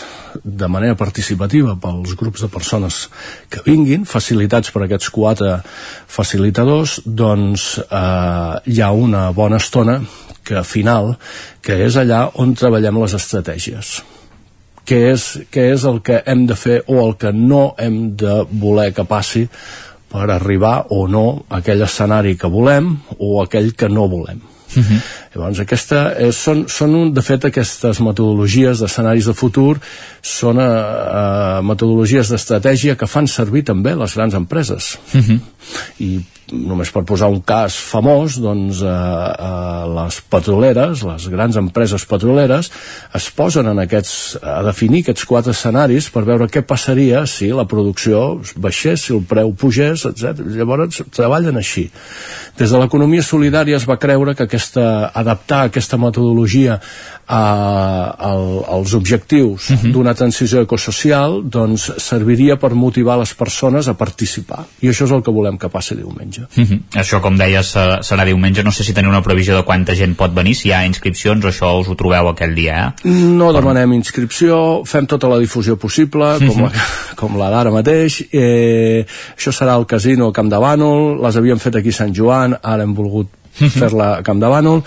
de 0.43 0.69
manera 0.69 0.95
participativa 0.95 1.75
pels 1.81 2.13
grups 2.15 2.45
de 2.45 2.51
persones 2.53 3.01
que 3.49 3.63
vinguin, 3.65 4.05
facilitats 4.05 4.71
per 4.71 4.85
aquests 4.85 5.09
quatre 5.09 5.57
facilitadors, 6.07 6.99
doncs 7.05 7.71
eh, 7.83 8.53
hi 8.65 8.79
ha 8.81 8.91
una 8.91 9.29
bona 9.35 9.59
estona 9.59 9.99
que 10.43 10.63
final, 10.63 11.17
que 11.61 11.75
és 11.85 11.99
allà 11.99 12.29
on 12.41 12.55
treballem 12.57 13.03
les 13.03 13.17
estratègies 13.17 13.99
què 14.89 14.99
és, 15.11 15.25
què 15.53 15.67
és 15.75 15.83
el 15.85 15.99
que 16.05 16.23
hem 16.25 16.47
de 16.49 16.55
fer 16.57 16.79
o 16.89 16.97
el 17.03 17.13
que 17.21 17.31
no 17.35 17.75
hem 17.77 18.15
de 18.17 18.41
voler 18.49 18.89
que 18.97 19.05
passi 19.05 19.45
per 20.09 20.29
arribar 20.33 20.87
o 20.89 21.07
no 21.07 21.45
a 21.49 21.59
aquell 21.59 21.83
escenari 21.85 22.35
que 22.37 22.49
volem 22.49 22.95
o 23.17 23.41
aquell 23.43 23.73
que 23.77 23.89
no 23.89 24.07
volem. 24.09 24.41
Uh 24.75 24.83
-huh. 24.83 25.01
Llavors, 25.33 25.59
aquesta 25.59 26.13
és, 26.17 26.35
són, 26.35 26.65
són 26.67 26.95
un, 26.95 27.13
de 27.13 27.21
fet, 27.21 27.45
aquestes 27.45 27.99
metodologies 27.99 28.79
d'escenaris 28.79 29.25
de 29.25 29.33
futur 29.33 29.79
són 30.21 30.59
eh, 30.59 30.63
eh, 30.63 31.61
metodologies 31.61 32.29
d'estratègia 32.29 32.95
que 32.95 33.07
fan 33.07 33.27
servir 33.27 33.63
també 33.63 33.95
les 33.95 34.15
grans 34.15 34.33
empreses. 34.33 34.99
Uh 35.13 35.21
-huh. 35.21 35.39
I 35.99 36.19
només 36.51 36.91
per 36.93 37.03
posar 37.07 37.29
un 37.31 37.41
cas 37.45 37.75
famós, 37.89 38.37
doncs 38.41 38.81
eh, 38.83 38.89
eh, 38.89 39.83
les 39.95 40.19
petroleres, 40.31 41.03
les 41.07 41.27
grans 41.33 41.59
empreses 41.61 42.05
petroleres, 42.09 42.71
es 43.15 43.29
posen 43.35 43.69
en 43.71 43.83
aquests, 43.83 44.37
a 44.41 44.61
definir 44.67 45.03
aquests 45.03 45.27
quatre 45.29 45.55
escenaris 45.55 46.09
per 46.13 46.25
veure 46.27 46.49
què 46.51 46.63
passaria 46.65 47.25
si 47.29 47.51
la 47.55 47.67
producció 47.69 48.39
baixés, 48.57 49.05
si 49.05 49.15
el 49.15 49.23
preu 49.29 49.53
pugés, 49.53 50.05
etc. 50.09 50.43
Llavors 50.55 51.03
treballen 51.15 51.59
així. 51.59 51.89
Des 52.59 52.71
de 52.71 52.81
l'economia 52.81 53.23
solidària 53.23 53.77
es 53.79 53.87
va 53.87 53.99
creure 54.01 54.35
que 54.35 54.47
aquesta, 54.49 55.11
adaptar 55.13 55.65
aquesta 55.69 55.99
metodologia 56.01 56.79
a, 57.29 57.41
a, 58.17 58.31
als 58.75 58.93
objectius 58.93 59.69
uh 59.69 59.75
-huh. 59.75 59.91
d'una 59.91 60.13
transició 60.13 60.61
ecosocial 60.61 61.43
doncs 61.43 61.91
serviria 61.97 62.57
per 62.57 62.73
motivar 62.73 63.19
les 63.19 63.33
persones 63.33 63.87
a 63.87 63.93
participar 63.93 64.65
i 64.81 64.89
això 64.89 65.05
és 65.05 65.11
el 65.11 65.23
que 65.23 65.31
volem 65.31 65.57
que 65.57 65.69
passi 65.69 65.95
diumenge 65.95 66.38
Uh 66.55 66.65
-huh. 66.65 66.79
Això, 67.01 67.21
com 67.21 67.37
deies, 67.37 67.75
serà, 67.75 68.25
diumenge. 68.25 68.63
No 68.63 68.71
sé 68.71 68.83
si 68.83 68.93
teniu 68.93 69.09
una 69.09 69.23
previsió 69.23 69.55
de 69.55 69.63
quanta 69.63 69.95
gent 69.95 70.15
pot 70.15 70.33
venir, 70.33 70.55
si 70.55 70.69
hi 70.69 70.73
ha 70.73 70.85
inscripcions 70.85 71.45
o 71.45 71.47
això 71.47 71.79
us 71.79 71.87
ho 71.87 71.95
trobeu 71.95 72.27
aquell 72.27 72.55
dia, 72.55 72.93
eh? 73.03 73.09
no 73.39 73.49
demanem 73.55 73.93
inscripció 73.93 74.59
fem 74.87 75.07
tota 75.09 75.29
la 75.31 75.39
difusió 75.41 75.77
possible 75.79 76.31
com 76.43 76.63
la, 76.65 76.71
com 77.19 77.37
la 77.39 77.49
d'ara 77.53 77.73
mateix 77.73 78.21
eh, 78.31 79.05
això 79.35 79.53
serà 79.55 79.77
al 79.77 79.87
casino 79.89 80.31
Camp 80.35 80.51
de 80.51 80.59
Bànol 80.61 81.19
les 81.23 81.39
havíem 81.39 81.61
fet 81.61 81.79
aquí 81.79 81.93
a 81.93 81.99
Sant 82.01 82.15
Joan 82.15 82.57
ara 82.61 82.85
hem 82.85 82.95
volgut 82.97 83.38
fer-la 83.79 84.09
a 84.17 84.23
Camp 84.25 84.41
de 84.41 84.49
Bànol. 84.51 84.81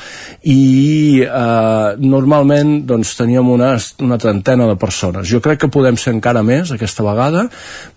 I 0.48 1.22
eh, 1.26 2.00
normalment 2.02 2.74
doncs, 2.88 3.14
teníem 3.18 3.52
una, 3.52 3.74
una 4.02 4.18
trentena 4.22 4.66
de 4.70 4.76
persones. 4.80 5.28
Jo 5.28 5.42
crec 5.44 5.64
que 5.64 5.72
podem 5.72 5.98
ser 6.00 6.14
encara 6.16 6.42
més 6.46 6.72
aquesta 6.74 7.04
vegada 7.06 7.46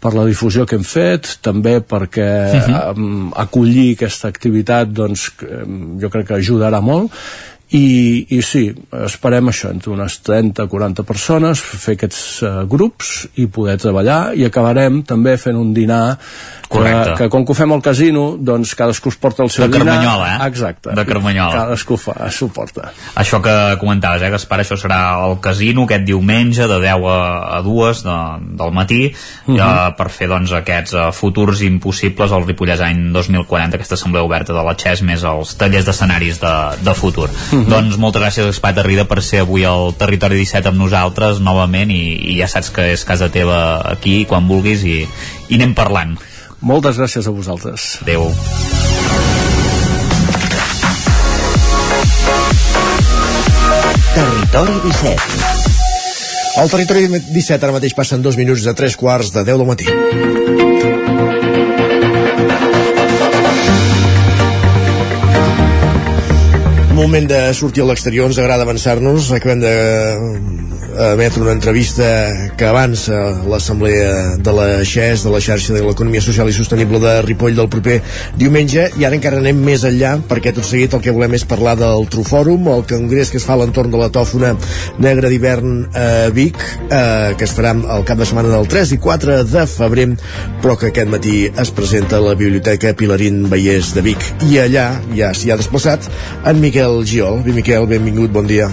per 0.01 0.13
la 0.15 0.27
difusió 0.27 0.67
que 0.67 0.79
hem 0.79 0.85
fet 0.85 1.37
també 1.45 1.79
perquè 1.81 2.29
uh 2.53 2.69
-huh. 2.69 3.31
acollir 3.35 3.93
aquesta 3.95 4.27
activitat 4.27 4.89
doncs, 4.91 5.31
jo 6.01 6.09
crec 6.09 6.27
que 6.27 6.39
ajudarà 6.39 6.81
molt. 6.81 7.11
I, 7.73 8.27
i 8.29 8.41
sí, 8.45 8.67
esperem 9.07 9.49
això 9.49 9.71
entre 9.73 9.89
unes 9.95 10.19
30-40 10.21 11.01
persones 11.07 11.63
fer 11.65 11.95
aquests 11.97 12.21
uh, 12.45 12.51
grups 12.69 13.25
i 13.41 13.47
poder 13.49 13.79
treballar. 13.81 14.35
I 14.37 14.45
acabarem 14.45 15.01
també 15.07 15.33
fent 15.41 15.57
un 15.57 15.73
dinar 15.73 16.19
Correcte. 16.77 17.11
que, 17.11 17.23
que 17.23 17.29
com 17.29 17.45
que 17.45 17.51
ho 17.51 17.55
fem 17.55 17.71
al 17.71 17.81
casino 17.81 18.35
doncs 18.39 18.75
cadascú 18.75 19.09
es 19.09 19.15
porta 19.17 19.43
el 19.43 19.49
seu 19.49 19.65
De 19.67 19.71
dinar 19.77 19.85
Carmanyola, 19.95 20.27
eh? 20.35 20.47
exacte, 20.47 20.89
De 20.95 21.05
Carmanyola. 21.05 21.51
cadascú 21.65 21.97
fa, 21.97 22.13
s'ho 22.31 22.47
porta 22.49 22.91
Això 23.15 23.41
que 23.41 23.77
comentaves, 23.79 24.21
eh, 24.21 24.29
Gaspar, 24.29 24.59
això 24.61 24.77
serà 24.77 24.99
al 25.23 25.39
casino 25.39 25.83
aquest 25.83 26.03
diumenge 26.05 26.67
de 26.67 26.79
10 26.79 27.05
a, 27.05 27.57
a 27.57 27.61
2 27.61 28.03
de, 28.03 28.17
del 28.57 28.71
matí 28.71 29.01
uh 29.05 29.51
Mhm. 29.51 29.57
-huh. 29.59 29.89
eh, 29.89 29.93
per 29.97 30.09
fer 30.09 30.27
doncs, 30.27 30.51
aquests 30.51 30.93
eh, 30.93 31.11
futurs 31.11 31.61
impossibles 31.61 32.31
al 32.31 32.45
Ripollès 32.45 32.81
any 32.81 33.11
2040, 33.13 33.75
aquesta 33.75 33.95
assemblea 33.95 34.23
oberta 34.23 34.53
de 34.53 34.63
la 34.63 34.75
XES 34.75 35.01
més 35.01 35.23
els 35.23 35.55
tallers 35.57 35.85
d'escenaris 35.85 36.39
de, 36.39 36.55
de 36.83 36.93
futur. 36.93 37.29
Uh 37.29 37.55
Mhm. 37.55 37.63
-huh. 37.65 37.69
Doncs 37.69 37.97
moltes 37.97 38.21
gràcies, 38.21 38.45
Gaspar 38.45 38.73
Tarrida, 38.75 39.05
per 39.05 39.21
ser 39.21 39.39
avui 39.41 39.63
al 39.65 39.93
Territori 39.97 40.35
17 40.37 40.67
amb 40.69 40.77
nosaltres 40.77 41.39
novament 41.39 41.91
i, 41.91 42.33
i 42.33 42.37
ja 42.39 42.47
saps 42.47 42.69
que 42.69 42.91
és 42.93 43.03
casa 43.05 43.29
teva 43.29 43.81
aquí 43.91 44.25
quan 44.25 44.47
vulguis 44.47 44.83
i, 44.83 45.07
i 45.49 45.55
anem 45.55 45.73
parlant. 45.73 46.17
Moltes 46.61 46.97
gràcies 46.97 47.27
a 47.27 47.31
vosaltres 47.31 47.97
Adéu. 48.03 48.29
Territori 54.15 54.75
17 54.85 56.61
Al 56.61 56.69
territori 56.71 57.07
17 57.11 57.65
ara 57.65 57.75
mateix 57.75 57.95
passen 57.97 58.21
dos 58.23 58.37
minuts 58.39 58.63
de 58.63 58.73
tres 58.73 58.95
quarts 58.95 59.33
de 59.35 59.43
10 59.43 59.57
del 59.59 59.67
matí. 59.67 59.89
Moment 66.95 67.25
de 67.27 67.39
sortir 67.51 67.83
a 67.83 67.89
l'exterior, 67.89 68.29
ens 68.29 68.37
agrada 68.39 68.63
avançar-nos. 68.63 69.27
Acabem 69.35 69.59
de 69.59 69.71
eh, 70.95 71.11
emetre 71.11 71.41
una 71.43 71.51
entrevista 71.51 72.05
que 72.55 72.63
avança 72.69 73.17
l'Assemblea 73.51 74.37
de 74.39 74.53
la 74.55 74.67
XES, 74.79 75.25
de 75.25 75.33
la 75.33 75.41
xarxa 75.43 75.73
de 75.75 75.81
l'Economia 75.83 76.23
Social 76.23 76.47
i 76.47 76.55
Sostenible 76.55 77.01
de 77.03 77.17
Ripoll 77.25 77.57
del 77.57 77.67
proper 77.67 77.97
diumenge, 78.39 78.85
i 78.95 79.03
ara 79.03 79.17
encara 79.19 79.41
anem 79.43 79.59
més 79.59 79.83
enllà, 79.83 80.13
perquè 80.29 80.53
tot 80.55 80.63
seguit 80.63 80.95
el 80.95 81.03
que 81.03 81.11
volem 81.11 81.35
és 81.35 81.43
parlar 81.43 81.75
del 81.81 82.07
Trufòrum, 82.13 82.69
el 82.71 82.85
congrés 82.87 83.33
que 83.33 83.41
es 83.41 83.47
fa 83.47 83.57
a 83.57 83.59
l'entorn 83.59 83.91
de 83.91 83.99
la 83.99 84.07
tòfona 84.15 84.53
negra 85.03 85.27
d'hivern 85.33 85.75
a 85.91 86.07
Vic, 86.31 86.63
eh, 86.87 87.35
que 87.35 87.43
es 87.43 87.57
farà 87.57 87.75
el 87.75 88.07
cap 88.07 88.23
de 88.23 88.29
setmana 88.29 88.55
del 88.55 88.71
3 88.71 88.95
i 88.95 89.01
4 89.03 89.41
de 89.51 89.65
febrer, 89.67 90.07
però 90.63 90.77
que 90.79 90.93
aquest 90.93 91.11
matí 91.11 91.35
es 91.51 91.75
presenta 91.75 92.21
a 92.21 92.25
la 92.29 92.39
Biblioteca 92.39 92.95
Pilarín 92.95 93.49
Vallès 93.51 93.91
de 93.97 94.07
Vic. 94.07 94.31
I 94.47 94.63
allà 94.63 94.87
ja 95.11 95.35
s'hi 95.35 95.51
ha 95.51 95.59
desplaçat 95.59 96.07
en 96.47 96.63
Miquel 96.63 96.84
Giol. 97.03 97.41
Bé, 97.45 97.51
Miquel, 97.51 97.87
benvingut, 97.89 98.31
bon 98.31 98.45
dia. 98.45 98.69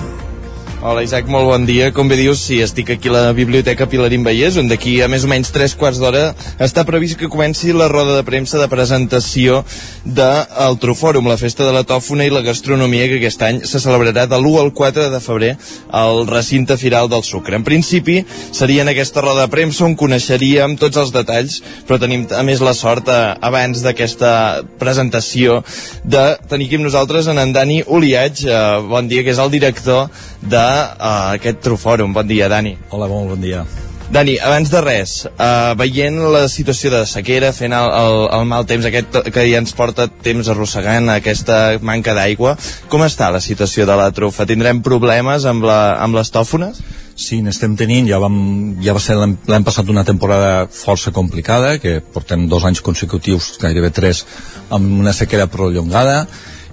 Hola 0.83 1.05
Isaac, 1.07 1.29
molt 1.31 1.47
bon 1.47 1.63
dia. 1.63 1.93
Com 1.95 2.09
bé 2.11 2.17
dius, 2.19 2.41
sí, 2.43 2.57
estic 2.59 2.89
aquí 2.91 3.07
a 3.07 3.13
la 3.15 3.35
Biblioteca 3.37 3.87
Pilarín 3.87 4.25
Vallès, 4.27 4.57
on 4.59 4.67
d'aquí 4.67 4.97
a 4.99 5.07
més 5.07 5.23
o 5.23 5.29
menys 5.31 5.53
3 5.55 5.77
quarts 5.79 6.01
d'hora 6.03 6.33
està 6.59 6.83
previst 6.83 7.15
que 7.21 7.29
comenci 7.31 7.71
la 7.71 7.87
roda 7.87 8.17
de 8.17 8.25
premsa 8.27 8.59
de 8.59 8.67
presentació 8.67 9.61
del 10.03 10.79
Trofòrum, 10.83 11.29
la 11.31 11.37
festa 11.39 11.63
de 11.63 11.75
la 11.77 11.85
tòfona 11.87 12.27
i 12.27 12.33
la 12.35 12.43
gastronomia 12.43 13.07
que 13.07 13.21
aquest 13.21 13.45
any 13.47 13.61
se 13.63 13.79
celebrarà 13.79 14.25
de 14.27 14.41
l'1 14.41 14.59
al 14.59 14.73
4 14.75 15.05
de 15.13 15.21
febrer 15.23 15.53
al 16.01 16.27
recinte 16.27 16.75
Firal 16.75 17.07
del 17.15 17.23
Sucre. 17.23 17.55
En 17.55 17.63
principi, 17.63 18.19
seria 18.51 18.83
en 18.83 18.91
aquesta 18.91 19.23
roda 19.23 19.47
de 19.47 19.55
premsa 19.55 19.87
on 19.87 19.95
coneixeríem 19.95 20.75
tots 20.83 20.99
els 20.99 21.15
detalls, 21.15 21.61
però 21.87 22.01
tenim 22.03 22.27
a 22.35 22.43
més 22.43 22.59
la 22.59 22.75
sort, 22.75 23.07
eh, 23.07 23.37
abans 23.39 23.87
d'aquesta 23.87 24.35
presentació, 24.83 25.63
de 26.03 26.27
tenir 26.51 26.67
aquí 26.67 26.83
amb 26.83 26.91
nosaltres 26.91 27.31
en, 27.31 27.39
en 27.39 27.55
Dani 27.55 27.85
Oliach, 27.87 28.43
eh, 28.51 28.61
bon 28.91 29.07
dia, 29.07 29.23
que 29.23 29.31
és 29.31 29.39
el 29.39 29.55
director 29.55 30.11
d'aquest 30.43 30.72
uh, 30.99 31.55
Trofòrum. 31.63 32.13
Bon 32.17 32.29
dia, 32.29 32.51
Dani. 32.53 32.77
Hola, 32.91 33.09
molt 33.11 33.35
bon 33.35 33.43
dia. 33.43 33.65
Dani, 34.13 34.35
abans 34.45 34.69
de 34.69 34.81
res, 34.85 35.13
uh, 35.25 35.73
veient 35.81 36.19
la 36.35 36.43
situació 36.53 36.91
de 36.93 36.99
sequera, 37.09 37.49
fent 37.57 37.73
el, 37.73 37.87
el, 37.97 38.17
el 38.37 38.43
mal 38.51 38.67
temps 38.69 38.85
aquest 38.85 39.17
que 39.33 39.45
ja 39.49 39.63
ens 39.63 39.73
porta 39.73 40.05
temps 40.05 40.51
arrossegant 40.53 41.09
aquesta 41.09 41.79
manca 41.81 42.13
d'aigua, 42.19 42.53
com 42.93 43.07
està 43.07 43.31
la 43.33 43.41
situació 43.41 43.87
de 43.89 43.97
la 43.97 44.11
trufa? 44.13 44.45
Tindrem 44.45 44.83
problemes 44.85 45.49
amb, 45.49 45.65
la, 45.65 45.97
amb 46.05 46.21
les 46.21 46.29
tòfones? 46.35 46.83
Sí, 47.17 47.41
n'estem 47.41 47.73
tenint, 47.81 48.05
ja, 48.09 48.21
vam, 48.21 48.37
ja 48.85 48.93
va 48.93 49.01
ser 49.01 49.17
l'any 49.17 49.65
passat 49.65 49.89
una 49.89 50.05
temporada 50.05 50.67
força 50.69 51.13
complicada, 51.17 51.79
que 51.81 52.01
portem 52.05 52.45
dos 52.53 52.69
anys 52.69 52.85
consecutius, 52.85 53.55
gairebé 53.65 53.95
tres, 53.97 54.27
amb 54.69 55.01
una 55.01 55.17
sequera 55.17 55.49
prolongada, 55.49 56.27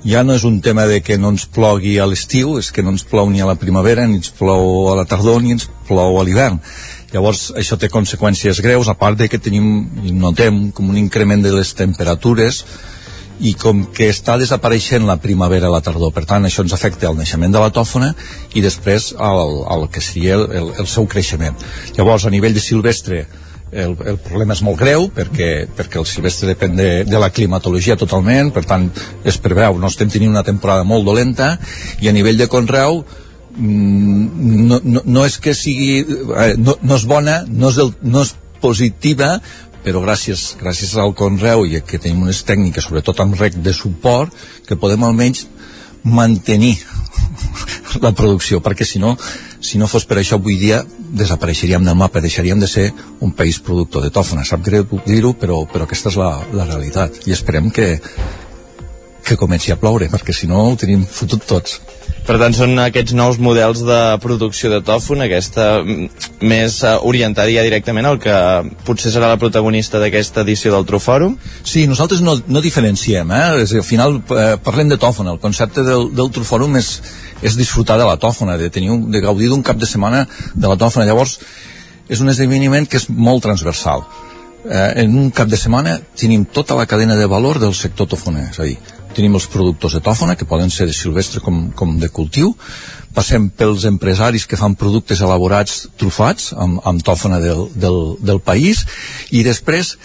ja 0.06 0.24
no 0.24 0.36
és 0.36 0.46
un 0.48 0.60
tema 0.62 0.86
de 0.88 1.02
que 1.02 1.18
no 1.18 1.34
ens 1.34 1.46
plogui 1.46 1.98
a 2.00 2.08
l'estiu, 2.08 2.58
és 2.60 2.72
que 2.72 2.84
no 2.84 2.94
ens 2.96 3.04
plou 3.04 3.30
ni 3.30 3.42
a 3.42 3.50
la 3.50 3.58
primavera, 3.60 4.08
ni 4.08 4.20
ens 4.20 4.32
plou 4.36 4.92
a 4.92 4.96
la 5.00 5.08
tardor, 5.10 5.42
ni 5.44 5.56
ens 5.56 5.68
plou 5.88 6.20
a 6.20 6.24
l'hivern. 6.24 6.60
Llavors, 7.12 7.50
això 7.58 7.78
té 7.80 7.90
conseqüències 7.90 8.62
greus, 8.62 8.88
a 8.88 8.96
part 8.96 9.18
de 9.18 9.28
que 9.28 9.42
tenim, 9.42 9.90
notem, 10.14 10.70
com 10.72 10.90
un 10.90 10.98
increment 10.98 11.42
de 11.44 11.52
les 11.56 11.74
temperatures, 11.74 12.64
i 13.40 13.54
com 13.56 13.86
que 13.96 14.10
està 14.12 14.36
desapareixent 14.40 15.06
la 15.08 15.18
primavera 15.24 15.70
i 15.70 15.72
la 15.72 15.82
tardor, 15.84 16.12
per 16.16 16.26
tant 16.28 16.46
això 16.46 16.64
ens 16.66 16.76
afecta 16.76 17.08
el 17.08 17.16
naixement 17.16 17.54
de 17.54 17.62
la 17.62 17.72
tòfona 17.72 18.10
i 18.54 18.64
després 18.64 19.14
el, 19.16 19.54
el 19.76 19.86
que 19.94 20.04
seria 20.04 20.36
el, 20.36 20.44
el, 20.60 20.74
el 20.84 20.90
seu 20.92 21.08
creixement. 21.08 21.56
Llavors, 21.96 22.28
a 22.28 22.34
nivell 22.34 22.58
de 22.58 22.64
silvestre, 22.64 23.24
el, 23.72 23.96
el 24.06 24.18
problema 24.24 24.56
és 24.58 24.64
molt 24.66 24.80
greu 24.80 25.08
perquè, 25.14 25.68
perquè 25.78 26.00
el 26.02 26.08
silvestre 26.10 26.50
depèn 26.52 26.76
de, 26.78 26.90
de 27.06 27.22
la 27.22 27.32
climatologia 27.34 27.98
totalment, 28.00 28.52
per 28.56 28.66
tant 28.70 28.90
es 29.28 29.40
preveu, 29.42 29.78
no 29.78 29.92
estem 29.92 30.10
tenint 30.10 30.34
una 30.34 30.46
temporada 30.48 30.88
molt 30.88 31.06
dolenta 31.06 31.56
i 32.02 32.10
a 32.10 32.16
nivell 32.16 32.40
de 32.40 32.50
conreu 32.50 33.04
mm, 33.56 34.68
no, 34.70 34.82
no, 34.84 35.06
no 35.06 35.26
és 35.26 35.40
que 35.42 35.56
sigui 35.58 36.02
eh, 36.02 36.54
no, 36.58 36.80
no 36.82 37.00
és 37.00 37.08
bona, 37.10 37.44
no 37.50 37.74
és, 37.74 37.82
el, 37.84 37.94
no 38.02 38.26
és 38.26 38.36
positiva 38.60 39.38
però 39.84 40.02
gràcies, 40.04 40.58
gràcies 40.60 40.92
al 41.00 41.14
Conreu 41.16 41.64
i 41.64 41.80
que 41.88 42.02
tenim 42.02 42.26
unes 42.26 42.42
tècniques, 42.44 42.84
sobretot 42.84 43.22
amb 43.24 43.38
rec 43.40 43.56
de 43.64 43.72
suport, 43.74 44.34
que 44.68 44.76
podem 44.76 45.06
almenys 45.08 45.46
mantenir 46.04 46.78
la 48.02 48.12
producció, 48.14 48.62
perquè 48.62 48.86
si 48.86 49.00
no, 49.02 49.16
si 49.60 49.80
no 49.82 49.88
fos 49.90 50.06
per 50.06 50.20
això 50.20 50.38
avui 50.38 50.58
dia 50.62 50.84
desapareixeríem 51.10 51.84
del 51.86 51.98
mapa, 51.98 52.22
deixaríem 52.22 52.60
de 52.62 52.68
ser 52.70 52.90
un 53.26 53.34
país 53.34 53.60
productor 53.60 54.06
de 54.06 54.12
tòfona. 54.14 54.46
Sap 54.46 54.62
greu 54.66 54.86
dir-ho, 55.06 55.34
però, 55.34 55.64
però 55.70 55.88
aquesta 55.88 56.14
és 56.14 56.20
la, 56.20 56.32
la 56.54 56.68
realitat. 56.70 57.24
I 57.28 57.34
esperem 57.34 57.72
que, 57.74 57.96
que 59.26 59.38
comenci 59.38 59.72
a 59.72 59.78
ploure, 59.80 60.10
perquè 60.10 60.34
si 60.36 60.48
no 60.50 60.64
ho 60.66 60.76
tenim 60.80 61.06
fotut 61.06 61.46
tots. 61.48 61.80
Per 62.30 62.36
tant, 62.38 62.54
són 62.54 62.78
aquests 62.78 63.16
nous 63.18 63.40
models 63.42 63.80
de 63.88 64.00
producció 64.22 64.70
de 64.70 64.84
tòfon, 64.86 65.24
aquesta 65.26 65.80
més 66.46 66.76
uh, 66.84 67.00
orientada 67.10 67.50
ja 67.50 67.64
directament 67.66 68.06
al 68.06 68.20
que 68.22 68.36
potser 68.86 69.10
serà 69.14 69.32
la 69.32 69.40
protagonista 69.42 70.02
d'aquesta 70.02 70.44
edició 70.46 70.76
del 70.76 70.86
Trofòrum? 70.90 71.40
Sí, 71.64 71.88
nosaltres 71.90 72.22
no, 72.26 72.36
no 72.46 72.62
diferenciem, 72.62 73.34
eh? 73.34 73.64
És, 73.64 73.74
al 73.74 73.88
final 73.88 74.20
eh, 74.20 74.52
parlem 74.62 74.94
de 74.94 75.00
tòfon, 75.02 75.32
el 75.34 75.42
concepte 75.42 75.82
del, 75.88 76.12
del 76.14 76.30
Trofòrum 76.36 76.78
és, 76.78 76.92
és 77.42 77.58
disfrutar 77.58 77.98
de 77.98 78.06
la 78.06 78.20
tòfona, 78.22 78.60
de, 78.62 78.70
tenir 78.70 78.94
un, 78.94 79.08
de 79.10 79.24
gaudir 79.26 79.50
d'un 79.50 79.66
cap 79.66 79.82
de 79.82 79.90
setmana 79.90 80.28
de 80.54 80.70
la 80.70 80.78
tòfona. 80.78 81.08
Llavors, 81.10 81.40
és 82.10 82.22
un 82.22 82.30
esdeveniment 82.30 82.86
que 82.90 83.02
és 83.02 83.10
molt 83.10 83.46
transversal. 83.48 84.06
Eh, 84.70 85.06
en 85.06 85.18
un 85.18 85.34
cap 85.34 85.50
de 85.50 85.58
setmana 85.58 85.98
tenim 86.20 86.46
tota 86.46 86.78
la 86.78 86.86
cadena 86.86 87.18
de 87.18 87.26
valor 87.32 87.58
del 87.58 87.74
sector 87.74 88.10
tofoner, 88.12 88.50
és 88.52 88.60
a 88.60 88.70
dir, 88.70 88.78
tenim 89.16 89.36
els 89.38 89.48
productors 89.52 89.98
de 89.98 90.04
tòfona, 90.06 90.36
que 90.38 90.48
poden 90.50 90.72
ser 90.74 90.88
de 90.90 90.96
silvestre 90.96 91.42
com, 91.44 91.70
com 91.76 91.98
de 92.00 92.10
cultiu, 92.14 92.54
passem 93.16 93.50
pels 93.50 93.86
empresaris 93.90 94.46
que 94.46 94.60
fan 94.60 94.78
productes 94.80 95.22
elaborats 95.26 95.88
trufats 95.98 96.54
amb, 96.54 96.82
amb 96.86 97.04
tòfona 97.06 97.40
del, 97.44 97.68
del, 97.76 98.00
del 98.22 98.42
país, 98.46 98.86
i 99.32 99.44
després 99.44 99.96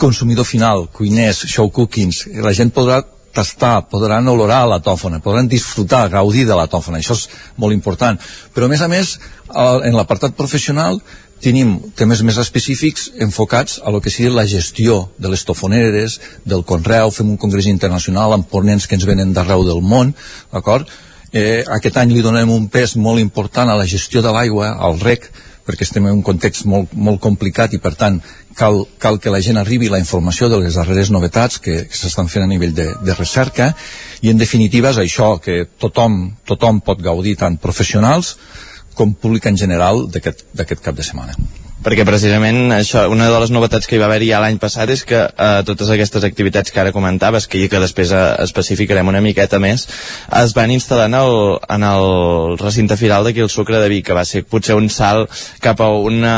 consumidor 0.00 0.48
final, 0.48 0.86
cuiners, 0.96 1.44
show 1.48 1.68
cookings, 1.72 2.24
la 2.40 2.54
gent 2.56 2.72
podrà 2.72 3.02
tastar, 3.34 3.86
podran 3.90 4.26
olorar 4.28 4.64
la 4.66 4.80
tòfona, 4.82 5.20
podran 5.22 5.48
disfrutar, 5.48 6.08
gaudir 6.10 6.46
de 6.48 6.56
la 6.56 6.66
tòfona, 6.66 6.98
això 6.98 7.14
és 7.14 7.28
molt 7.60 7.76
important. 7.76 8.18
Però 8.54 8.66
a 8.66 8.72
més 8.72 8.82
a 8.82 8.88
més, 8.90 9.18
en 9.50 9.96
l'apartat 9.96 10.34
professional 10.38 10.98
tenim 11.40 11.76
temes 11.96 12.22
més 12.26 12.38
específics 12.40 13.10
enfocats 13.24 13.78
a 13.84 13.92
lo 13.92 14.00
que 14.00 14.12
sigui 14.12 14.30
la 14.32 14.46
gestió 14.46 15.10
de 15.18 15.32
les 15.32 15.44
tofoneres, 15.48 16.18
del 16.44 16.64
conreu, 16.68 17.10
fem 17.10 17.30
un 17.32 17.40
congrés 17.40 17.68
internacional 17.70 18.36
amb 18.36 18.48
ponents 18.48 18.86
que 18.86 18.98
ens 18.98 19.06
venen 19.08 19.32
d'arreu 19.36 19.64
del 19.66 19.80
món, 19.80 20.14
d'acord? 20.52 20.88
Eh, 21.32 21.62
aquest 21.70 21.96
any 22.00 22.12
li 22.12 22.24
donem 22.26 22.50
un 22.50 22.66
pes 22.68 22.96
molt 22.98 23.22
important 23.22 23.70
a 23.70 23.78
la 23.78 23.86
gestió 23.86 24.22
de 24.22 24.32
l'aigua, 24.34 24.74
al 24.82 24.98
rec, 25.00 25.30
perquè 25.66 25.86
estem 25.86 26.06
en 26.08 26.18
un 26.18 26.22
context 26.26 26.66
molt, 26.66 26.92
molt 26.92 27.20
complicat 27.22 27.74
i 27.76 27.80
per 27.82 27.92
tant 27.98 28.18
cal, 28.58 28.82
cal 28.98 29.20
que 29.22 29.30
la 29.30 29.42
gent 29.44 29.60
arribi 29.60 29.90
la 29.92 30.00
informació 30.02 30.48
de 30.50 30.58
les 30.58 30.74
darreres 30.74 31.12
novetats 31.14 31.60
que, 31.62 31.84
que 31.86 31.96
s'estan 31.96 32.30
fent 32.32 32.44
a 32.44 32.50
nivell 32.50 32.74
de, 32.74 32.88
de 33.04 33.14
recerca 33.14 33.70
i 34.24 34.32
en 34.32 34.40
definitiva 34.40 34.90
és 34.90 34.98
això 35.04 35.36
que 35.42 35.62
tothom, 35.78 36.22
tothom 36.48 36.80
pot 36.82 37.02
gaudir 37.04 37.36
tant 37.38 37.60
professionals 37.62 38.34
com 39.00 39.16
públic 39.24 39.48
en 39.48 39.56
general 39.64 40.06
d'aquest 40.12 40.84
cap 40.84 40.96
de 41.00 41.10
setmana 41.10 41.36
perquè 41.84 42.04
precisament 42.04 42.74
això, 42.76 43.06
una 43.08 43.30
de 43.30 43.38
les 43.40 43.52
novetats 43.54 43.88
que 43.88 43.96
hi 43.96 44.00
va 44.00 44.08
haver 44.10 44.20
ja 44.26 44.40
l'any 44.42 44.58
passat 44.60 44.90
és 44.92 45.02
que 45.08 45.20
eh, 45.24 45.60
totes 45.66 45.88
aquestes 45.92 46.24
activitats 46.26 46.72
que 46.72 46.80
ara 46.82 46.92
comentaves, 46.92 47.46
que, 47.48 47.62
que 47.72 47.80
després 47.80 48.12
eh, 48.12 48.20
especificarem 48.44 49.08
una 49.08 49.22
miqueta 49.24 49.60
més, 49.62 49.86
es 50.40 50.54
van 50.56 50.72
instal·lar 50.74 51.08
en 51.08 51.16
el, 51.16 51.36
en 51.76 51.86
el 51.88 52.58
recinte 52.60 52.98
firal 53.00 53.24
d'aquí 53.24 53.40
el 53.40 53.52
Sucre 53.52 53.80
de 53.80 53.88
Vic, 53.92 54.06
que 54.10 54.16
va 54.16 54.26
ser 54.28 54.44
potser 54.44 54.76
un 54.76 54.90
salt 54.92 55.32
cap 55.64 55.80
a 55.80 55.88
una, 55.88 56.34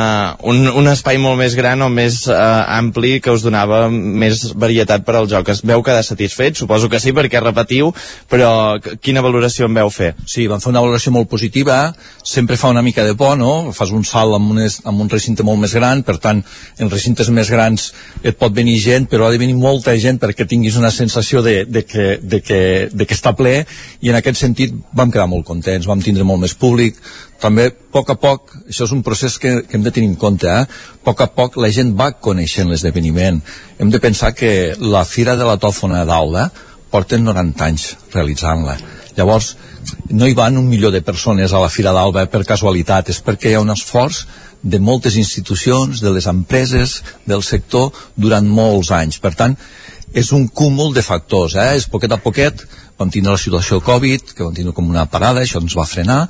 un, 0.46 0.68
un 0.70 0.90
espai 0.92 1.18
molt 1.22 1.40
més 1.40 1.56
gran 1.58 1.82
o 1.82 1.90
més 1.90 2.22
eh, 2.30 2.38
ampli 2.78 3.18
que 3.22 3.34
us 3.34 3.42
donava 3.42 3.88
més 3.90 4.44
varietat 4.54 5.06
per 5.06 5.18
al 5.18 5.30
joc. 5.30 5.50
Es 5.50 5.64
veu 5.66 5.82
quedar 5.82 6.04
satisfet? 6.06 6.58
Suposo 6.58 6.90
que 6.92 7.02
sí, 7.02 7.14
perquè 7.16 7.42
repetiu, 7.42 7.90
però 8.30 8.78
quina 9.02 9.24
valoració 9.24 9.66
en 9.66 9.74
veu 9.80 9.90
fer? 9.90 10.12
Sí, 10.22 10.46
van 10.50 10.62
fer 10.62 10.70
una 10.70 10.84
valoració 10.84 11.14
molt 11.14 11.30
positiva, 11.30 11.82
sempre 12.22 12.56
fa 12.60 12.70
una 12.70 12.82
mica 12.86 13.02
de 13.02 13.16
por, 13.18 13.34
no? 13.38 13.72
Fas 13.74 13.90
un 13.90 14.06
salt 14.06 14.38
amb, 14.38 14.54
unes, 14.54 14.80
amb 14.86 15.02
un 15.02 15.10
recinte 15.10 15.31
recinte 15.32 15.44
molt 15.46 15.60
més 15.60 15.72
gran, 15.72 16.02
per 16.02 16.18
tant, 16.20 16.42
en 16.78 16.90
recintes 16.90 17.28
més 17.30 17.48
grans 17.50 17.92
et 18.22 18.36
pot 18.36 18.52
venir 18.52 18.78
gent, 18.80 19.08
però 19.08 19.26
ha 19.26 19.32
de 19.32 19.38
venir 19.40 19.54
molta 19.56 19.94
gent 19.96 20.18
perquè 20.20 20.46
tinguis 20.46 20.76
una 20.76 20.90
sensació 20.90 21.42
de, 21.42 21.64
de, 21.64 21.84
que, 21.84 22.18
de, 22.20 22.40
que, 22.40 22.88
de 22.92 23.06
que 23.06 23.14
està 23.14 23.32
ple, 23.34 23.64
i 24.00 24.10
en 24.10 24.16
aquest 24.16 24.38
sentit 24.38 24.74
vam 24.92 25.10
quedar 25.10 25.28
molt 25.28 25.46
contents, 25.46 25.86
vam 25.86 26.02
tindre 26.02 26.24
molt 26.24 26.42
més 26.42 26.54
públic, 26.54 26.98
també 27.40 27.70
a 27.70 27.72
poc 27.92 28.12
a 28.12 28.16
poc, 28.16 28.52
això 28.68 28.84
és 28.84 28.92
un 28.92 29.02
procés 29.02 29.38
que, 29.38 29.62
que 29.66 29.76
hem 29.76 29.82
de 29.82 29.90
tenir 29.92 30.12
en 30.12 30.18
compte, 30.20 30.48
eh? 30.48 30.66
a 30.66 31.04
poc 31.04 31.24
a 31.24 31.30
poc 31.32 31.56
la 31.58 31.72
gent 31.72 31.94
va 31.96 32.12
coneixent 32.12 32.70
l'esdeveniment. 32.70 33.40
Hem 33.78 33.90
de 33.90 34.00
pensar 34.00 34.34
que 34.36 34.74
la 34.78 35.04
Fira 35.04 35.34
de 35.36 35.48
la 35.48 35.58
Tòfona 35.58 36.04
d'Alba 36.06 36.50
porten 36.92 37.24
90 37.24 37.66
anys 37.66 37.88
realitzant-la. 38.12 38.76
Llavors, 39.16 39.56
no 40.10 40.28
hi 40.28 40.34
van 40.34 40.58
un 40.58 40.68
milió 40.68 40.90
de 40.90 41.02
persones 41.02 41.52
a 41.52 41.60
la 41.62 41.70
Fira 41.72 41.92
d'Alba 41.92 42.26
per 42.30 42.44
casualitat, 42.48 43.10
és 43.10 43.20
perquè 43.24 43.50
hi 43.50 43.58
ha 43.58 43.64
un 43.64 43.72
esforç 43.74 44.24
de 44.62 44.78
moltes 44.78 45.16
institucions, 45.18 46.00
de 46.00 46.12
les 46.14 46.28
empreses, 46.30 47.00
del 47.26 47.42
sector, 47.42 47.90
durant 48.16 48.46
molts 48.46 48.92
anys. 48.94 49.18
Per 49.18 49.34
tant, 49.34 49.56
és 50.14 50.30
un 50.32 50.46
cúmul 50.48 50.94
de 50.94 51.02
factors, 51.02 51.56
eh? 51.56 51.76
és 51.76 51.88
poquet 51.90 52.12
a 52.12 52.20
poquet, 52.22 52.66
vam 52.98 53.10
tindre 53.10 53.34
la 53.34 53.40
situació 53.40 53.80
Covid, 53.82 54.34
que 54.36 54.44
vam 54.44 54.54
tindre 54.54 54.74
com 54.76 54.90
una 54.90 55.08
parada, 55.10 55.42
això 55.42 55.62
ens 55.62 55.74
va 55.78 55.88
frenar, 55.88 56.26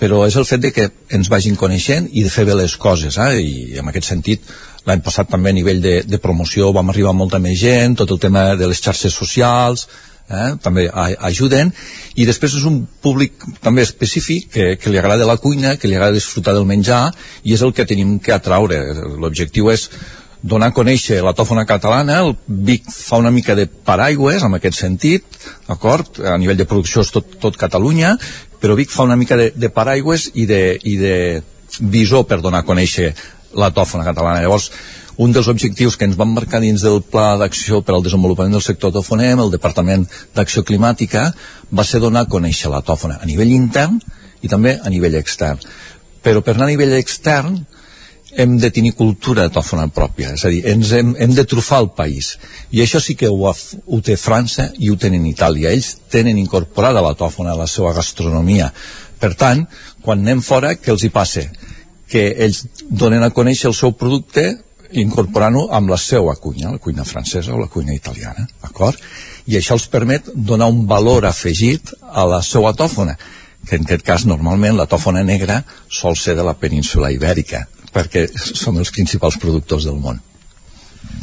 però 0.00 0.24
és 0.26 0.36
el 0.40 0.46
fet 0.48 0.62
de 0.64 0.72
que 0.72 0.88
ens 1.16 1.28
vagin 1.28 1.56
coneixent 1.60 2.08
i 2.12 2.24
de 2.24 2.32
fer 2.32 2.46
bé 2.48 2.56
les 2.56 2.76
coses, 2.80 3.16
eh? 3.20 3.40
i 3.40 3.80
en 3.80 3.88
aquest 3.88 4.10
sentit 4.12 4.52
l'any 4.88 5.02
passat 5.04 5.28
també 5.28 5.52
a 5.52 5.56
nivell 5.56 5.80
de, 5.84 5.96
de 6.08 6.20
promoció 6.20 6.70
vam 6.72 6.88
arribar 6.90 7.12
molta 7.16 7.38
més 7.38 7.58
gent, 7.60 7.98
tot 8.00 8.14
el 8.16 8.20
tema 8.20 8.54
de 8.56 8.68
les 8.70 8.80
xarxes 8.80 9.14
socials, 9.14 9.86
eh, 10.30 10.54
també 10.62 10.86
a, 10.88 11.08
ajuden 11.30 11.72
i 12.14 12.26
després 12.28 12.54
és 12.56 12.64
un 12.68 12.80
públic 13.02 13.44
també 13.60 13.82
específic 13.86 14.48
que, 14.54 14.70
que 14.80 14.92
li 14.92 15.02
agrada 15.02 15.28
la 15.28 15.38
cuina 15.42 15.76
que 15.76 15.90
li 15.90 15.98
agrada 15.98 16.16
disfrutar 16.16 16.54
del 16.56 16.68
menjar 16.68 17.10
i 17.42 17.54
és 17.56 17.66
el 17.66 17.74
que 17.74 17.88
tenim 17.88 18.18
que 18.22 18.34
atraure 18.36 18.80
l'objectiu 19.18 19.70
és 19.74 19.90
donar 20.42 20.70
a 20.70 20.74
conèixer 20.74 21.20
la 21.22 21.34
tòfona 21.36 21.66
catalana, 21.68 22.20
el 22.24 22.34
Vic 22.46 22.88
fa 22.90 23.18
una 23.20 23.30
mica 23.30 23.54
de 23.54 23.66
paraigües 23.66 24.42
en 24.42 24.56
aquest 24.56 24.78
sentit, 24.78 25.24
d'acord? 25.68 26.22
A 26.24 26.38
nivell 26.40 26.56
de 26.56 26.68
producció 26.68 27.04
és 27.04 27.12
tot, 27.12 27.36
tot 27.42 27.58
Catalunya, 27.60 28.14
però 28.60 28.76
Vic 28.78 28.92
fa 28.92 29.04
una 29.04 29.18
mica 29.20 29.36
de, 29.36 29.50
de 29.54 29.68
paraigües 29.68 30.30
i 30.34 30.46
de, 30.48 30.78
i 30.80 30.96
de 31.00 31.16
visor 31.80 32.24
per 32.28 32.40
donar 32.40 32.64
a 32.64 32.68
conèixer 32.68 33.12
la 33.60 33.70
tòfona 33.74 34.06
catalana. 34.06 34.40
Llavors, 34.40 34.70
un 35.20 35.34
dels 35.36 35.50
objectius 35.52 35.98
que 36.00 36.06
ens 36.08 36.16
van 36.16 36.30
marcar 36.32 36.62
dins 36.64 36.80
del 36.80 37.02
Pla 37.04 37.34
d'Acció 37.36 37.82
per 37.84 37.92
al 37.92 38.04
Desenvolupament 38.04 38.54
del 38.56 38.64
Sector 38.64 38.94
Tofonem, 38.94 39.42
el 39.42 39.50
Departament 39.52 40.06
d'Acció 40.32 40.62
Climàtica, 40.64 41.26
va 41.76 41.84
ser 41.84 42.00
donar 42.00 42.22
a 42.24 42.30
conèixer 42.34 42.70
la 42.72 42.80
tòfona 42.80 43.18
a 43.20 43.28
nivell 43.28 43.52
intern 43.52 43.98
i 44.40 44.48
també 44.48 44.78
a 44.80 44.88
nivell 44.88 45.18
extern. 45.18 45.60
Però 46.24 46.40
per 46.40 46.54
anar 46.54 46.70
a 46.70 46.72
nivell 46.72 46.94
extern 46.96 47.58
hem 48.32 48.54
de 48.62 48.70
tenir 48.72 48.94
cultura 48.96 49.50
tòfona 49.52 49.90
pròpia, 49.92 50.30
és 50.38 50.46
a 50.46 50.54
dir, 50.54 50.62
ens 50.72 50.94
hem, 50.96 51.12
hem 51.18 51.36
de 51.36 51.44
trufar 51.44 51.82
el 51.84 51.90
país. 51.98 52.32
I 52.72 52.80
això 52.80 53.02
sí 53.04 53.18
que 53.18 53.28
ho, 53.28 53.52
ho 53.52 54.00
té 54.00 54.16
França 54.16 54.70
i 54.78 54.88
ho 54.88 54.96
tenen 54.96 55.28
Itàlia. 55.28 55.74
Ells 55.74 55.98
tenen 56.08 56.40
incorporada 56.40 57.04
la 57.04 57.12
tòfona 57.12 57.52
a 57.52 57.60
la 57.60 57.68
seva 57.68 57.92
gastronomia. 57.92 58.70
Per 59.20 59.34
tant, 59.36 59.66
quan 60.00 60.24
anem 60.24 60.40
fora, 60.40 60.72
què 60.80 60.94
els 60.94 61.04
hi 61.04 61.12
passa? 61.12 61.44
Que 62.08 62.30
ells 62.46 62.64
donen 62.88 63.20
a 63.26 63.32
conèixer 63.36 63.68
el 63.68 63.76
seu 63.76 63.92
producte 63.92 64.48
incorporant-ho 64.92 65.66
amb 65.76 65.90
la 65.92 65.98
seva 66.00 66.34
cuina, 66.36 66.72
la 66.74 66.82
cuina 66.82 67.04
francesa 67.04 67.54
o 67.54 67.60
la 67.60 67.68
cuina 67.70 67.94
italiana, 67.94 68.46
d'acord? 68.62 68.98
I 69.46 69.58
això 69.58 69.76
els 69.78 69.88
permet 69.90 70.30
donar 70.34 70.70
un 70.70 70.86
valor 70.86 71.26
afegit 71.26 71.92
a 72.10 72.26
la 72.26 72.42
seva 72.42 72.72
tòfona, 72.74 73.16
que 73.66 73.76
en 73.76 73.84
aquest 73.84 74.06
cas 74.06 74.24
normalment 74.26 74.76
la 74.76 74.88
tòfona 74.88 75.22
negra 75.26 75.60
sol 75.88 76.16
ser 76.16 76.34
de 76.38 76.46
la 76.46 76.56
península 76.58 77.12
ibèrica, 77.12 77.66
perquè 77.92 78.26
som 78.34 78.78
els 78.78 78.92
principals 78.94 79.38
productors 79.38 79.86
del 79.88 80.00
món. 80.00 80.20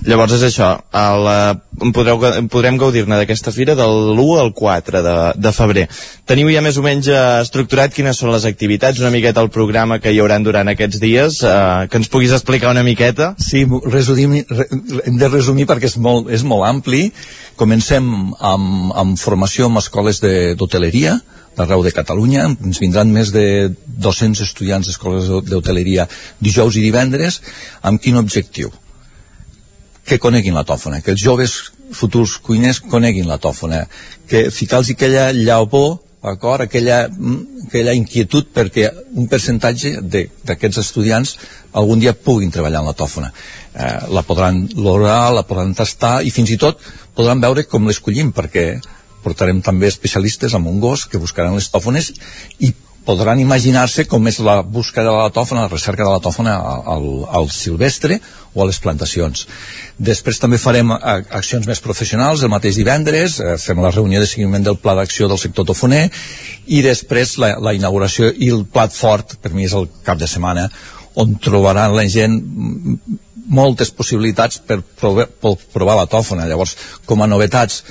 Llavors 0.07 0.37
és 0.37 0.43
això, 0.47 0.69
el, 0.95 1.25
eh, 1.27 1.89
podreu, 1.91 2.21
podrem 2.47 2.77
gaudir-ne 2.79 3.17
d'aquesta 3.19 3.51
fira 3.51 3.73
del 3.75 4.13
l'1 4.13 4.37
al 4.39 4.53
4 4.55 5.01
de, 5.03 5.15
de 5.35 5.51
febrer. 5.51 5.83
Teniu 6.29 6.47
ja 6.53 6.61
més 6.63 6.77
o 6.79 6.83
menys 6.85 7.09
eh, 7.11 7.17
estructurat 7.41 7.91
quines 7.91 8.21
són 8.21 8.31
les 8.31 8.45
activitats, 8.47 9.01
una 9.03 9.11
miqueta 9.11 9.43
el 9.43 9.51
programa 9.51 9.99
que 9.99 10.13
hi 10.13 10.21
hauran 10.23 10.47
durant 10.47 10.71
aquests 10.71 11.01
dies, 11.03 11.41
eh, 11.43 11.89
que 11.91 11.99
ens 11.99 12.11
puguis 12.13 12.31
explicar 12.37 12.71
una 12.71 12.85
miqueta? 12.87 13.33
Sí, 13.41 13.65
resumim, 13.91 14.39
re, 14.47 14.69
hem 15.03 15.19
de 15.19 15.31
resumir 15.33 15.67
perquè 15.67 15.91
és 15.91 15.99
molt, 15.99 16.31
és 16.31 16.47
molt 16.47 16.69
ampli. 16.69 17.09
Comencem 17.59 18.07
amb, 18.39 18.95
amb 18.95 19.19
formació 19.19 19.67
en 19.67 19.83
escoles 19.83 20.23
d'hoteleria, 20.23 21.19
d'arreu 21.57 21.83
de 21.83 21.91
Catalunya, 21.91 22.47
ens 22.53 22.79
vindran 22.79 23.11
més 23.11 23.35
de 23.35 23.73
200 23.99 24.45
estudiants 24.45 24.87
d'escoles 24.87 25.27
d'hoteleria 25.51 26.07
dijous 26.39 26.77
i 26.77 26.85
divendres, 26.85 27.41
amb 27.83 27.99
quin 27.99 28.23
objectiu? 28.23 28.71
Que 30.07 30.19
coneguin 30.23 30.55
la 30.55 30.63
tòfona, 30.63 31.01
que 31.03 31.11
els 31.11 31.21
joves 31.21 31.53
futurs 31.91 32.37
cuiners 32.43 32.79
coneguin 32.79 33.27
la 33.27 33.39
tòfona, 33.43 33.83
que 34.27 34.47
ficar-los 34.51 34.93
aquella 34.93 35.33
llaor 35.35 35.67
d'acord? 36.23 36.61
Aquella, 36.63 37.07
mm, 37.07 37.67
aquella 37.67 37.93
inquietud 37.93 38.47
perquè 38.53 38.89
un 39.15 39.27
percentatge 39.27 39.97
d'aquests 40.01 40.77
estudiants 40.77 41.37
algun 41.73 41.99
dia 41.99 42.13
puguin 42.13 42.51
treballar 42.51 42.81
en 42.81 42.87
la 42.87 42.93
tòfona. 42.93 43.31
Eh, 43.75 44.07
la 44.09 44.23
podran 44.23 44.67
lograr, 44.75 45.33
la 45.33 45.43
podran 45.43 45.75
tastar 45.75 46.23
i 46.23 46.31
fins 46.31 46.49
i 46.51 46.57
tot 46.57 46.79
podran 47.15 47.41
veure 47.41 47.67
com 47.67 47.87
l'escollim 47.87 48.31
perquè 48.33 48.79
portarem 49.23 49.61
també 49.61 49.87
especialistes 49.87 50.53
amb 50.53 50.67
un 50.67 50.79
gos 50.79 51.05
que 51.05 51.17
buscaran 51.17 51.55
les 51.55 51.69
tòfones 51.69 52.13
i 52.59 52.73
podran 53.07 53.39
imaginar-se 53.39 54.03
com 54.11 54.27
és 54.27 54.41
la 54.43 54.59
búsqueda 54.61 55.13
de 55.13 55.15
la 55.15 55.31
tòfona, 55.31 55.63
la 55.65 55.71
recerca 55.71 56.03
de 56.03 56.11
la 56.11 56.23
tòfona 56.23 56.57
al, 56.91 57.07
al 57.39 57.47
silvestre 57.53 58.19
o 58.53 58.63
a 58.63 58.67
les 58.67 58.79
plantacions. 58.83 59.45
Després 59.97 60.41
també 60.41 60.59
farem 60.59 60.91
accions 60.91 61.69
més 61.69 61.79
professionals 61.83 62.43
el 62.43 62.51
mateix 62.51 62.75
divendres, 62.79 63.39
eh, 63.39 63.55
fem 63.61 63.79
la 63.83 63.93
reunió 63.95 64.19
de 64.19 64.27
seguiment 64.27 64.65
del 64.65 64.79
pla 64.83 64.97
d'acció 64.99 65.29
del 65.31 65.39
sector 65.39 65.69
tofoner 65.71 66.03
i 66.67 66.83
després 66.83 67.37
la, 67.39 67.53
la 67.63 67.75
inauguració 67.77 68.33
i 68.33 68.51
el 68.51 68.65
plat 68.67 68.91
fort, 68.93 69.37
per 69.41 69.53
mi 69.55 69.69
és 69.69 69.77
el 69.77 69.87
cap 70.03 70.19
de 70.19 70.27
setmana, 70.27 70.67
on 71.17 71.37
trobaran 71.41 71.95
la 71.95 72.05
gent 72.11 72.41
moltes 73.47 73.93
possibilitats 73.95 74.59
per 74.59 74.81
provar, 74.99 75.29
per 75.31 75.55
provar 75.73 75.95
la 76.01 76.09
tòfona. 76.11 76.45
Llavors, 76.49 76.75
com 77.07 77.23
a 77.23 77.29
novetats, 77.31 77.85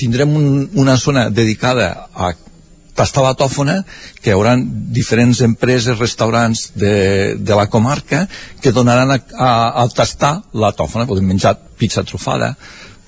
tindrem 0.00 0.32
un, 0.32 0.46
una 0.80 0.96
zona 0.96 1.28
dedicada 1.28 1.92
a 2.14 2.32
tastar 3.00 3.24
la 3.24 3.34
tòfona, 3.38 3.80
que 4.20 4.30
hi 4.30 4.36
haurà 4.36 4.54
diferents 5.00 5.40
empreses, 5.46 5.98
restaurants 5.98 6.68
de, 6.76 7.34
de 7.40 7.56
la 7.56 7.68
comarca 7.72 8.26
que 8.60 8.74
donaran 8.76 9.16
a, 9.16 9.18
a, 9.32 9.50
a 9.82 9.88
tastar 9.96 10.36
la 10.52 10.74
tòfona. 10.76 11.08
Podem 11.08 11.28
menjar 11.32 11.56
pizza 11.80 12.04
trufada, 12.04 12.52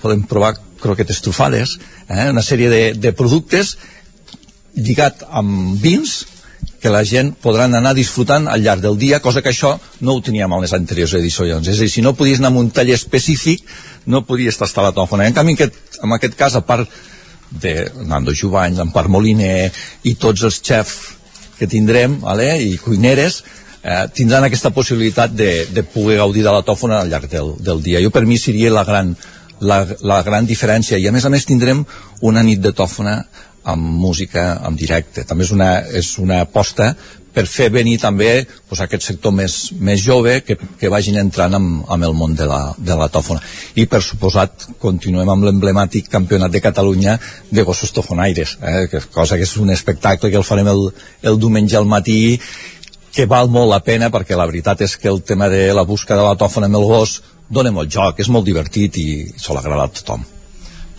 podem 0.03 0.24
provar 0.28 0.55
croquetes 0.82 1.20
trufades, 1.22 1.76
eh? 2.09 2.30
una 2.32 2.43
sèrie 2.43 2.70
de, 2.72 2.82
de 2.99 3.12
productes 3.14 3.76
lligat 4.74 5.26
amb 5.28 5.76
vins 5.82 6.22
que 6.82 6.90
la 6.90 7.05
gent 7.07 7.30
podran 7.38 7.76
anar 7.78 7.93
disfrutant 7.95 8.49
al 8.51 8.64
llarg 8.64 8.82
del 8.82 8.97
dia, 8.99 9.20
cosa 9.22 9.43
que 9.43 9.53
això 9.53 9.76
no 10.03 10.16
ho 10.16 10.22
teníem 10.24 10.51
en 10.51 10.64
les 10.64 10.74
anteriors 10.74 11.14
edicions. 11.14 11.68
És 11.68 11.78
a 11.78 11.86
dir, 11.86 11.93
si 11.93 12.03
no 12.03 12.16
podies 12.18 12.40
anar 12.40 12.51
a 12.57 12.62
un 12.64 12.72
taller 12.74 12.97
específic, 12.99 13.62
no 14.11 14.24
podies 14.26 14.59
tastar 14.59 14.88
la 14.88 14.95
tòfona. 14.97 15.28
En 15.28 15.36
canvi, 15.36 15.55
en 15.55 15.61
aquest, 15.61 16.01
en 16.03 16.16
aquest 16.16 16.34
cas, 16.38 16.57
a 16.59 16.64
part 16.66 16.90
de 17.61 17.91
Nando 18.09 18.35
Jubany, 18.35 18.77
l'Empar 18.79 19.09
Moliner 19.13 19.71
i 20.09 20.15
tots 20.21 20.45
els 20.49 20.61
xefs 20.65 20.97
que 21.59 21.69
tindrem, 21.71 22.19
vale? 22.23 22.49
i 22.65 22.79
cuineres, 22.81 23.43
eh, 23.83 24.07
tindran 24.15 24.47
aquesta 24.47 24.73
possibilitat 24.75 25.35
de, 25.37 25.67
de 25.71 25.85
poder 25.85 26.19
gaudir 26.23 26.43
de 26.47 26.55
la 26.55 26.65
tòfona 26.67 27.03
al 27.03 27.13
llarg 27.13 27.31
del, 27.31 27.55
del 27.61 27.83
dia. 27.83 28.03
Jo 28.03 28.11
per 28.11 28.25
mi 28.27 28.39
seria 28.41 28.73
la 28.73 28.85
gran, 28.89 29.15
la, 29.61 29.85
la 30.01 30.23
gran 30.27 30.49
diferència 30.49 30.99
i 30.99 31.09
a 31.09 31.15
més 31.15 31.27
a 31.27 31.31
més 31.31 31.47
tindrem 31.47 31.85
una 32.23 32.43
nit 32.43 32.63
de 32.63 32.73
tòfona 32.73 33.21
amb 33.63 33.83
música 34.03 34.57
en 34.67 34.77
directe. 34.79 35.23
També 35.29 35.47
és 35.47 35.53
una, 35.55 35.73
és 35.87 36.17
una 36.19 36.41
aposta 36.43 36.93
per 37.33 37.47
fer 37.49 37.68
venir 37.72 37.97
també 38.03 38.45
pues, 38.68 38.80
aquest 38.85 39.07
sector 39.07 39.33
més, 39.35 39.57
més 39.80 40.01
jove 40.05 40.39
que, 40.47 40.57
que 40.78 40.91
vagin 40.93 41.18
entrant 41.20 41.57
amb, 41.59 41.85
amb 41.89 42.09
el 42.09 42.14
món 42.16 42.37
de 42.39 42.47
la, 42.49 42.61
de 42.78 42.97
la 42.99 43.09
tòfona. 43.12 43.41
I 43.80 43.87
per 43.91 44.03
suposat 44.05 44.68
continuem 44.83 45.28
amb 45.33 45.49
l'emblemàtic 45.49 46.11
campionat 46.12 46.53
de 46.53 46.62
Catalunya 46.64 47.16
de 47.51 47.64
gossos 47.66 47.95
tofonaires, 47.97 48.59
eh, 48.61 48.87
que, 48.93 49.03
cosa 49.14 49.41
que 49.41 49.49
és 49.49 49.57
un 49.61 49.72
espectacle 49.74 50.30
que 50.30 50.41
el 50.41 50.47
farem 50.47 50.68
el, 50.72 50.87
el 51.22 51.41
diumenge 51.41 51.78
al 51.78 51.89
matí 51.89 52.39
que 53.12 53.28
val 53.28 53.51
molt 53.53 53.68
la 53.68 53.83
pena 53.85 54.09
perquè 54.12 54.37
la 54.37 54.49
veritat 54.49 54.85
és 54.87 54.97
que 54.97 55.11
el 55.12 55.20
tema 55.22 55.51
de 55.53 55.66
la 55.76 55.85
busca 55.89 56.16
de 56.16 56.24
la 56.24 56.37
tòfona 56.41 56.70
amb 56.70 56.80
el 56.80 56.89
gos 56.89 57.20
dona 57.53 57.72
molt 57.72 57.93
joc, 57.93 58.20
és 58.24 58.33
molt 58.33 58.49
divertit 58.49 58.97
i 58.97 59.09
sol 59.37 59.61
agradar 59.61 59.91
a 59.91 59.97
tothom 60.01 60.32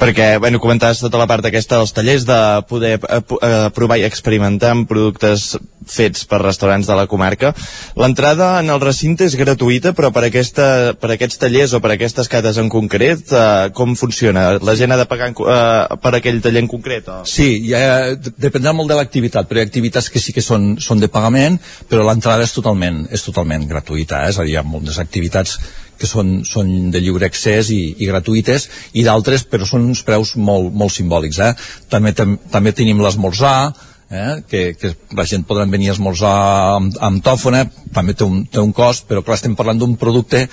perquè, 0.03 0.37
bueno, 0.39 0.59
comentaves 0.59 0.99
tota 0.99 1.19
la 1.21 1.27
part 1.29 1.45
aquesta 1.47 1.79
dels 1.79 1.93
tallers 1.95 2.25
de 2.27 2.39
poder 2.67 2.97
eh, 2.97 3.21
eh, 3.21 3.53
provar 3.75 3.99
i 4.01 4.07
experimentar 4.07 4.73
amb 4.75 4.89
productes 4.89 5.53
fets 5.89 6.23
per 6.29 6.39
restaurants 6.41 6.87
de 6.87 6.95
la 6.95 7.05
comarca. 7.11 7.51
L'entrada 7.99 8.53
en 8.61 8.71
el 8.71 8.81
recinte 8.83 9.25
és 9.27 9.35
gratuïta, 9.39 9.93
però 9.95 10.13
per, 10.15 10.25
aquesta, 10.29 10.95
per 10.99 11.13
aquests 11.15 11.39
tallers 11.41 11.75
o 11.75 11.81
per 11.83 11.93
aquestes 11.95 12.31
cates 12.31 12.59
en 12.61 12.71
concret, 12.71 13.31
eh, 13.31 13.69
com 13.75 13.95
funciona? 13.99 14.45
La 14.63 14.77
gent 14.79 14.95
ha 14.95 14.99
de 14.99 15.07
pagar 15.09 15.31
eh, 15.33 15.99
per 16.03 16.13
aquell 16.17 16.41
taller 16.43 16.63
en 16.63 16.71
concret? 16.71 17.09
O? 17.11 17.21
Sí, 17.29 17.49
ja, 17.69 18.13
dependrà 18.15 18.75
molt 18.75 18.91
de 18.91 18.99
l'activitat, 18.99 19.47
però 19.49 19.61
hi 19.61 19.65
ha 19.65 19.69
activitats 19.69 20.11
que 20.11 20.23
sí 20.23 20.35
que 20.35 20.43
són, 20.43 20.75
són 20.83 21.03
de 21.03 21.11
pagament, 21.11 21.59
però 21.89 22.07
l'entrada 22.07 22.47
és 22.47 22.55
totalment, 22.55 23.05
és 23.11 23.23
totalment 23.25 23.67
gratuïta, 23.69 24.23
eh? 24.23 24.33
és 24.33 24.39
a 24.39 24.47
dir, 24.47 24.55
hi 24.55 24.59
ha 24.61 24.67
moltes 24.67 24.99
activitats 25.03 25.57
que 25.99 26.09
són, 26.09 26.41
són 26.47 26.91
de 26.91 27.01
lliure 27.03 27.27
accés 27.29 27.69
i, 27.73 27.81
i 28.03 28.09
gratuïtes, 28.09 28.67
i 28.93 29.05
d'altres, 29.05 29.45
però 29.49 29.67
són 29.69 29.87
uns 29.91 30.03
preus 30.07 30.35
molt, 30.35 30.73
molt 30.73 30.93
simbòlics. 30.95 31.39
Eh? 31.39 31.51
També, 31.91 32.13
tam, 32.17 32.37
també 32.51 32.73
tenim 32.75 33.01
l'esmorzar, 33.03 33.73
eh? 34.13 34.43
que, 34.49 34.63
que 34.79 34.93
la 35.17 35.25
gent 35.29 35.45
podrà 35.47 35.65
venir 35.69 35.91
a 35.91 35.97
esmorzar 35.97 36.35
amb, 36.77 36.95
amb 37.01 37.23
tòfona, 37.25 37.65
també 37.93 38.15
té 38.17 38.27
un, 38.27 38.45
té 38.45 38.61
un 38.61 38.73
cost, 38.75 39.07
però 39.09 39.25
clar, 39.25 39.39
estem 39.39 39.57
parlant 39.59 39.81
d'un 39.81 39.97
producte 39.99 40.45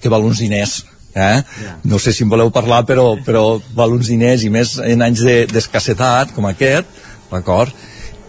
que 0.00 0.12
val 0.12 0.24
uns 0.24 0.40
diners, 0.40 0.80
eh? 1.14 1.20
Yeah. 1.20 1.76
no 1.84 1.98
sé 1.98 2.12
si 2.14 2.22
en 2.24 2.30
voleu 2.30 2.52
parlar 2.54 2.84
però, 2.86 3.16
però 3.26 3.58
val 3.74 3.96
uns 3.96 4.08
diners 4.12 4.44
i 4.46 4.50
més 4.52 4.76
en 4.78 5.02
anys 5.02 5.24
d'escassetat 5.50 6.30
de, 6.30 6.36
com 6.36 6.46
aquest 6.46 6.86
d'acord 7.32 7.74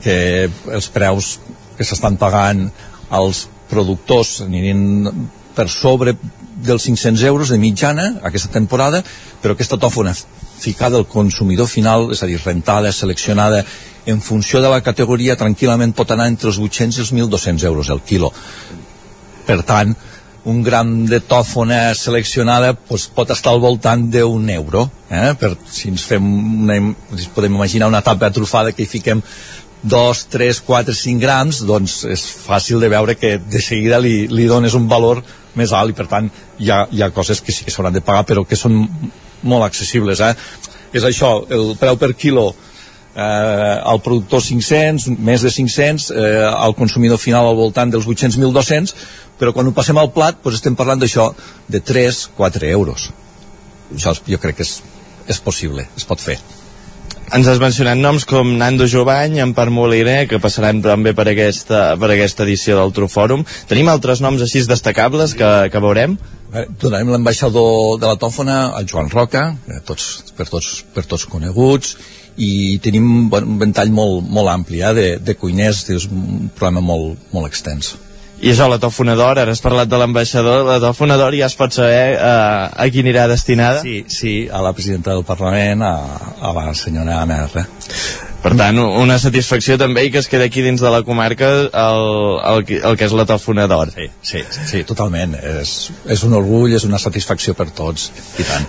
que 0.01 0.49
els 0.49 0.87
preus 0.89 1.35
que 1.77 1.85
s'estan 1.85 2.17
pagant 2.17 2.65
als 3.13 3.45
productors 3.69 4.39
anirien 4.47 4.81
per 5.55 5.67
sobre 5.69 6.15
dels 6.63 6.85
500 6.87 7.23
euros 7.29 7.49
de 7.49 7.59
mitjana 7.61 8.07
aquesta 8.27 8.51
temporada, 8.53 9.03
però 9.41 9.55
aquesta 9.55 9.79
tòfona 9.81 10.13
ficada 10.61 10.97
al 10.97 11.07
consumidor 11.09 11.67
final, 11.67 12.11
és 12.13 12.21
a 12.21 12.29
dir, 12.29 12.39
rentada, 12.45 12.91
seleccionada, 12.93 13.63
en 14.05 14.21
funció 14.21 14.61
de 14.61 14.69
la 14.69 14.81
categoria, 14.81 15.37
tranquil·lament 15.37 15.93
pot 15.97 16.13
anar 16.13 16.29
entre 16.29 16.49
els 16.49 16.59
800 16.61 16.97
i 16.97 17.03
els 17.03 17.13
1.200 17.13 17.65
euros 17.69 17.89
el 17.93 18.01
quilo. 18.05 18.31
Per 19.45 19.61
tant, 19.65 19.95
un 20.45 20.61
gram 20.65 20.89
de 21.05 21.19
tòfona 21.21 21.93
seleccionada 21.97 22.73
doncs, 22.73 23.07
pot 23.13 23.29
estar 23.33 23.53
al 23.53 23.61
voltant 23.61 24.07
d'un 24.09 24.49
euro. 24.49 24.87
Eh? 25.09 25.33
Per, 25.37 25.53
si 25.69 25.91
ens 25.91 26.05
fem 26.07 26.25
una, 26.63 26.77
si 27.17 27.29
podem 27.35 27.57
imaginar 27.57 27.91
una 27.91 28.01
tapa 28.01 28.31
trufada 28.33 28.73
que 28.73 28.83
hi 28.83 28.89
fiquem 28.89 29.21
2, 29.83 30.25
3, 30.29 30.61
4, 30.65 30.95
5 30.97 31.21
grams, 31.21 31.61
doncs 31.65 32.03
és 32.09 32.25
fàcil 32.45 32.81
de 32.81 32.89
veure 32.89 33.17
que 33.17 33.37
de 33.41 33.61
seguida 33.61 34.01
li, 34.01 34.27
li 34.29 34.45
dones 34.49 34.77
un 34.77 34.87
valor 34.89 35.23
més 35.59 35.73
alt 35.75 35.93
i 35.93 35.97
per 35.97 36.07
tant 36.11 36.29
hi 36.59 36.71
ha, 36.71 36.85
hi 36.91 37.01
ha 37.03 37.11
coses 37.15 37.41
que 37.41 37.53
sí 37.55 37.65
que 37.65 37.73
s'hauran 37.73 37.95
de 37.95 38.03
pagar 38.05 38.25
però 38.27 38.45
que 38.47 38.59
són 38.59 38.77
molt 39.41 39.65
accessibles 39.67 40.21
eh? 40.23 40.33
és 40.93 41.07
això, 41.07 41.33
el 41.49 41.73
preu 41.79 41.97
per 41.99 42.13
quilo 42.13 42.51
eh, 42.51 43.23
al 43.23 44.01
productor 44.03 44.43
500 44.45 45.09
més 45.19 45.43
de 45.45 45.51
500 45.51 46.11
eh, 46.11 46.45
al 46.51 46.75
consumidor 46.77 47.19
final 47.21 47.49
al 47.49 47.59
voltant 47.59 47.91
dels 47.91 48.07
800-1.200 48.07 48.95
però 49.41 49.55
quan 49.55 49.67
ho 49.67 49.75
passem 49.75 49.97
al 49.97 50.13
plat 50.13 50.39
doncs 50.43 50.61
estem 50.61 50.77
parlant 50.79 51.01
d'això 51.01 51.31
de 51.67 51.83
3-4 51.83 52.71
euros 52.71 53.11
això 53.91 54.15
jo 54.27 54.39
crec 54.39 54.61
que 54.61 54.67
és, 54.67 54.79
és 55.27 55.39
possible, 55.43 55.87
es 55.97 56.07
pot 56.07 56.21
fer 56.21 56.39
ens 57.35 57.47
has 57.47 57.59
mencionat 57.61 57.99
noms 57.99 58.25
com 58.27 58.49
Nando 58.59 58.87
Jovany, 58.89 59.37
Empar 59.43 59.69
Moliner, 59.71 60.25
que 60.27 60.39
passaran 60.43 60.81
també 60.83 61.13
per 61.15 61.29
aquesta, 61.31 61.95
per 61.99 62.11
aquesta 62.11 62.43
edició 62.43 62.77
del 62.79 62.93
Trufòrum. 62.95 63.45
Tenim 63.69 63.91
altres 63.91 64.21
noms 64.23 64.43
així 64.43 64.63
destacables 64.67 65.35
que, 65.39 65.51
que 65.71 65.83
veurem? 65.83 66.17
Donarem 66.81 67.13
l'ambaixador 67.13 67.99
de 68.01 68.09
la 68.09 68.19
tòfona, 68.19 68.57
el 68.79 68.89
Joan 68.91 69.11
Roca, 69.13 69.45
tots, 69.87 70.33
per, 70.35 70.49
tots, 70.51 70.81
per 70.91 71.05
tots 71.07 71.25
coneguts, 71.31 71.95
i 72.41 72.79
tenim 72.83 73.31
un 73.31 73.57
ventall 73.61 73.91
molt, 73.95 74.27
molt 74.27 74.51
ampli 74.51 74.83
eh, 74.83 74.93
de, 74.97 75.09
de 75.23 75.35
cuiners, 75.39 75.85
és 75.95 76.07
un 76.11 76.49
programa 76.55 76.83
molt, 76.83 77.29
molt 77.31 77.47
extens. 77.47 77.95
I 78.41 78.49
això, 78.55 78.65
la 78.71 78.79
tòfona 78.81 79.13
d'or, 79.13 79.37
ara 79.37 79.51
has 79.53 79.61
parlat 79.61 79.89
de 79.91 79.97
l'ambaixador, 80.01 80.63
la 80.65 80.79
tòfona 80.81 81.13
d'or 81.19 81.35
ja 81.37 81.45
es 81.45 81.53
pot 81.59 81.75
saber 81.75 82.15
uh, 82.17 82.71
a 82.73 82.87
qui 82.89 83.03
anirà 83.03 83.27
destinada? 83.29 83.83
Sí, 83.85 83.99
sí, 84.09 84.33
a 84.49 84.63
la 84.65 84.71
presidenta 84.73 85.13
del 85.13 85.21
Parlament, 85.27 85.83
a, 85.85 85.93
a 86.41 86.53
la 86.57 86.71
senyora 86.73 87.19
Anna 87.21 87.43
R. 87.45 87.65
Per 88.41 88.55
tant, 88.57 88.79
una 88.81 89.19
satisfacció 89.21 89.77
també 89.77 90.07
i 90.07 90.09
que 90.09 90.17
es 90.23 90.27
queda 90.31 90.47
aquí 90.49 90.63
dins 90.65 90.81
de 90.81 90.89
la 90.89 91.03
comarca 91.05 91.51
el, 91.69 91.69
el, 92.55 92.63
que- 92.65 92.81
el 92.81 92.97
que 92.97 93.05
és 93.05 93.13
la 93.13 93.27
tòfona 93.29 93.67
d'or. 93.69 93.93
Sí, 93.93 94.09
sí, 94.25 94.41
sí, 94.65 94.81
totalment. 94.89 95.37
És, 95.61 95.91
és 96.09 96.23
un 96.25 96.33
orgull, 96.33 96.73
és 96.73 96.87
una 96.89 96.97
satisfacció 96.97 97.53
per 97.53 97.69
tots, 97.77 98.09
i 98.41 98.47
tant. 98.49 98.65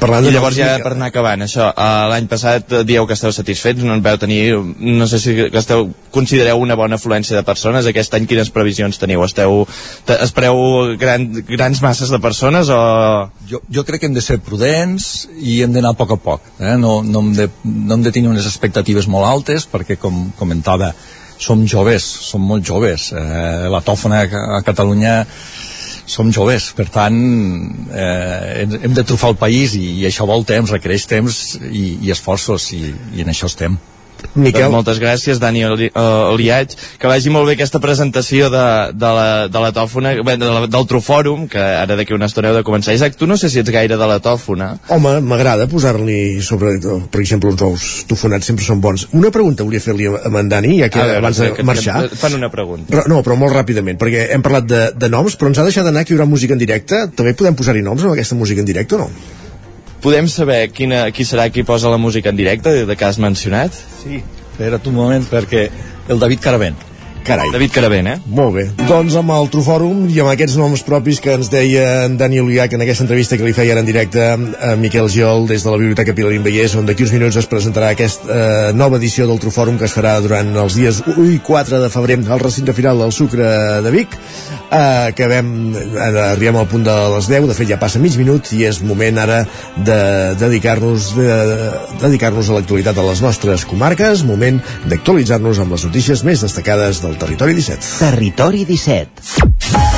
Parlant 0.00 0.26
I 0.28 0.32
llavors 0.34 0.56
ja 0.58 0.72
per 0.82 0.90
anar 0.92 1.06
acabant, 1.08 1.40
això, 1.46 1.68
eh, 1.70 2.06
l'any 2.10 2.26
passat 2.28 2.72
dieu 2.84 3.06
que 3.06 3.14
esteu 3.14 3.32
satisfets, 3.32 3.84
no 3.86 3.94
en 3.94 4.02
veu 4.04 4.18
tenir, 4.20 4.40
no 4.58 5.06
sé 5.08 5.20
si 5.22 5.34
que 5.36 5.58
esteu, 5.58 5.86
considereu 6.12 6.58
una 6.60 6.74
bona 6.76 6.98
afluència 6.98 7.36
de 7.38 7.44
persones, 7.46 7.86
aquest 7.86 8.14
any 8.18 8.26
quines 8.28 8.50
previsions 8.52 8.98
teniu? 8.98 9.22
Esteu, 9.24 9.62
te- 10.04 10.18
espereu 10.26 10.96
gran, 11.00 11.28
grans 11.48 11.80
masses 11.82 12.10
de 12.12 12.20
persones 12.20 12.68
o... 12.68 12.80
Jo, 13.48 13.62
jo 13.72 13.84
crec 13.88 14.02
que 14.02 14.10
hem 14.10 14.16
de 14.18 14.24
ser 14.24 14.40
prudents 14.44 15.28
i 15.38 15.60
hem 15.62 15.72
d'anar 15.72 15.94
a 15.94 15.98
poc 15.98 16.16
a 16.16 16.20
poc. 16.20 16.50
Eh? 16.58 16.76
No, 16.76 16.98
no, 17.06 17.22
hem 17.22 17.32
de, 17.38 17.48
no 17.64 17.94
hem 17.94 18.02
de 18.02 18.12
tenir 18.12 18.28
unes 18.32 18.46
expectatives 18.50 19.06
molt 19.08 19.24
altes 19.30 19.68
perquè, 19.70 19.96
com 20.02 20.26
comentava, 20.36 20.92
som 21.38 21.62
joves, 21.68 22.04
som 22.26 22.40
molt 22.42 22.64
joves. 22.64 23.10
Eh, 23.12 23.68
la 23.70 23.80
tòfona 23.84 24.24
a 24.26 24.60
Catalunya 24.66 25.22
som 26.06 26.30
joves, 26.32 26.70
per 26.76 26.86
tant 26.94 27.16
eh, 27.90 28.62
hem- 28.62 28.78
hem 28.82 28.94
de 28.94 29.04
trufar 29.04 29.30
el 29.34 29.36
país 29.40 29.74
i, 29.74 29.84
i 30.00 30.06
això 30.06 30.26
vol 30.28 30.44
temps, 30.46 30.70
requereix 30.70 31.06
temps 31.10 31.58
i, 31.70 31.98
i 32.06 32.10
esforços 32.14 32.70
i, 32.76 32.94
i 33.16 33.22
en 33.26 33.32
això 33.34 33.50
estem. 33.50 33.76
Miquel. 34.36 34.66
Doncs 34.66 34.72
moltes 34.74 34.98
gràcies, 35.00 35.38
Dani 35.40 35.62
eh, 35.64 35.90
Oliaig. 36.32 36.74
Que 37.00 37.08
vagi 37.08 37.30
molt 37.32 37.48
bé 37.48 37.54
aquesta 37.56 37.80
presentació 37.80 38.50
de, 38.52 38.64
de, 38.92 39.10
la, 39.18 39.26
de 39.48 39.62
la 39.62 39.70
tòfona, 39.76 40.12
bé, 40.26 40.36
de 40.40 40.50
la, 40.50 40.66
del 40.70 40.86
Trofòrum, 40.90 41.46
que 41.52 41.60
ara 41.60 41.96
d'aquí 41.96 42.14
una 42.16 42.28
estona 42.30 42.50
heu 42.50 42.58
de 42.58 42.64
començar. 42.66 42.94
Isaac, 42.96 43.16
tu 43.16 43.26
no 43.28 43.36
sé 43.40 43.48
si 43.52 43.60
ets 43.62 43.72
gaire 43.72 43.96
de 43.96 44.08
la 44.10 44.18
tòfona. 44.24 44.72
Home, 44.92 45.18
m'agrada 45.24 45.66
posar-li 45.70 46.40
sobre, 46.44 46.76
per 47.12 47.22
exemple, 47.22 47.52
uns 47.54 47.64
ous 47.66 47.86
tofonats 48.10 48.46
sempre 48.52 48.64
són 48.66 48.80
bons. 48.84 49.06
Una 49.16 49.32
pregunta 49.34 49.64
volia 49.64 49.80
fer-li 49.80 50.10
a 50.12 50.20
en 50.40 50.52
Dani, 50.52 50.76
ja 50.82 50.90
que 50.92 51.00
veure, 51.00 51.18
abans 51.22 51.40
de 51.40 51.52
que- 51.56 51.64
marxar. 51.66 52.08
que 52.10 52.16
Fan 52.20 52.34
una 52.36 52.50
pregunta. 52.52 52.92
Però, 52.92 53.06
no, 53.08 53.22
però 53.24 53.36
molt 53.40 53.54
ràpidament, 53.56 53.98
perquè 54.00 54.28
hem 54.34 54.44
parlat 54.44 54.68
de, 54.68 54.82
de 54.96 55.08
noms, 55.12 55.36
però 55.36 55.48
ens 55.52 55.58
ha 55.58 55.64
deixat 55.66 55.84
d'anar 55.88 56.04
que 56.04 56.14
hi 56.14 56.18
haurà 56.18 56.28
música 56.28 56.52
en 56.56 56.60
directe. 56.60 57.06
També 57.16 57.34
podem 57.34 57.56
posar-hi 57.56 57.82
noms 57.82 58.04
amb 58.04 58.12
aquesta 58.16 58.36
música 58.38 58.60
en 58.60 58.68
directe 58.68 58.96
o 58.96 59.04
no? 59.06 59.10
Podem 60.04 60.28
saber 60.28 60.66
quina, 60.74 61.06
qui 61.14 61.24
serà 61.26 61.48
qui 61.50 61.64
posa 61.66 61.90
la 61.92 62.00
música 62.00 62.30
en 62.30 62.36
directe, 62.38 62.72
de 62.86 62.96
que 62.96 63.06
has 63.08 63.20
mencionat? 63.22 63.74
Sí. 64.02 64.22
Espera't 64.52 64.86
un 64.88 64.94
moment, 64.96 65.24
perquè 65.28 65.68
el 66.08 66.20
David 66.22 66.44
Caravent. 66.44 66.85
Carai. 67.26 67.48
David 67.50 67.72
Caravent, 67.74 68.06
eh? 68.06 68.16
Molt 68.30 68.54
bé. 68.54 68.64
Doncs 68.86 69.16
amb 69.18 69.32
el 69.34 69.48
Trofòrum 69.50 70.04
i 70.12 70.20
amb 70.22 70.30
aquests 70.30 70.54
noms 70.60 70.84
propis 70.86 71.18
que 71.22 71.32
ens 71.34 71.48
deia 71.50 72.04
en 72.04 72.14
Dani 72.20 72.38
Oliac 72.38 72.76
en 72.76 72.84
aquesta 72.84 73.02
entrevista 73.02 73.34
que 73.38 73.42
li 73.42 73.54
feia 73.56 73.74
en 73.74 73.88
directe 73.88 74.22
a 74.22 74.74
Miquel 74.78 75.10
Giol 75.10 75.48
des 75.50 75.64
de 75.66 75.72
la 75.72 75.80
Biblioteca 75.80 76.14
Pilarín 76.14 76.44
Vallès, 76.46 76.76
on 76.78 76.86
d'aquí 76.86 77.02
uns 77.02 77.14
minuts 77.16 77.38
es 77.40 77.48
presentarà 77.50 77.90
aquesta 77.96 78.30
eh, 78.30 78.70
nova 78.78 79.00
edició 79.00 79.26
del 79.26 79.40
Trofòrum 79.42 79.80
que 79.80 79.88
es 79.88 79.96
farà 79.96 80.14
durant 80.22 80.52
els 80.62 80.78
dies 80.78 81.00
1 81.02 81.26
i 81.34 81.40
4 81.42 81.80
de 81.82 81.90
febrer 81.90 82.20
al 82.22 82.44
recinte 82.44 82.76
final 82.76 83.02
del 83.02 83.14
Sucre 83.16 83.50
de 83.82 83.94
Vic. 83.94 84.14
Eh, 84.70 84.78
acabem, 85.10 85.50
ara 85.98 86.30
arribem 86.36 86.60
al 86.62 86.70
punt 86.70 86.86
de 86.86 86.94
les 87.16 87.30
10, 87.32 87.50
de 87.50 87.58
fet 87.58 87.72
ja 87.72 87.80
passa 87.82 88.02
mig 88.02 88.14
minut 88.20 88.52
i 88.54 88.62
és 88.70 88.78
moment 88.86 89.18
ara 89.24 89.42
de 89.76 89.98
dedicar-nos 90.38 91.10
de, 91.18 91.26
de 91.26 91.60
dedicar-nos 92.06 92.50
a 92.50 92.60
l'actualitat 92.60 92.94
de 92.94 93.08
les 93.10 93.26
nostres 93.26 93.66
comarques, 93.66 94.22
moment 94.22 94.62
d'actualitzar-nos 94.86 95.64
amb 95.64 95.74
les 95.74 95.90
notícies 95.90 96.22
més 96.22 96.46
destacades 96.46 97.02
del 97.02 97.15
territori 97.16 97.54
17. 97.54 97.98
Territori 97.98 98.64
17. 98.64 99.95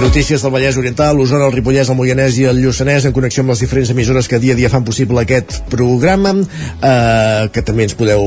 Notícies 0.00 0.40
del 0.40 0.52
Vallès 0.54 0.78
Oriental, 0.80 1.18
l'Osona, 1.18 1.44
el 1.50 1.52
Ripollès, 1.52 1.90
el 1.92 1.96
Moianès 1.98 2.38
i 2.40 2.46
el 2.48 2.62
Lluçanès 2.62 3.04
en 3.04 3.12
connexió 3.12 3.42
amb 3.44 3.52
les 3.52 3.60
diferents 3.60 3.90
emissores 3.92 4.30
que 4.32 4.38
dia 4.40 4.54
a 4.56 4.56
dia 4.56 4.70
fan 4.72 4.86
possible 4.86 5.20
aquest 5.20 5.58
programa 5.68 6.32
eh, 6.40 7.50
que 7.52 7.60
també 7.60 7.84
ens 7.84 7.96
podeu 7.98 8.24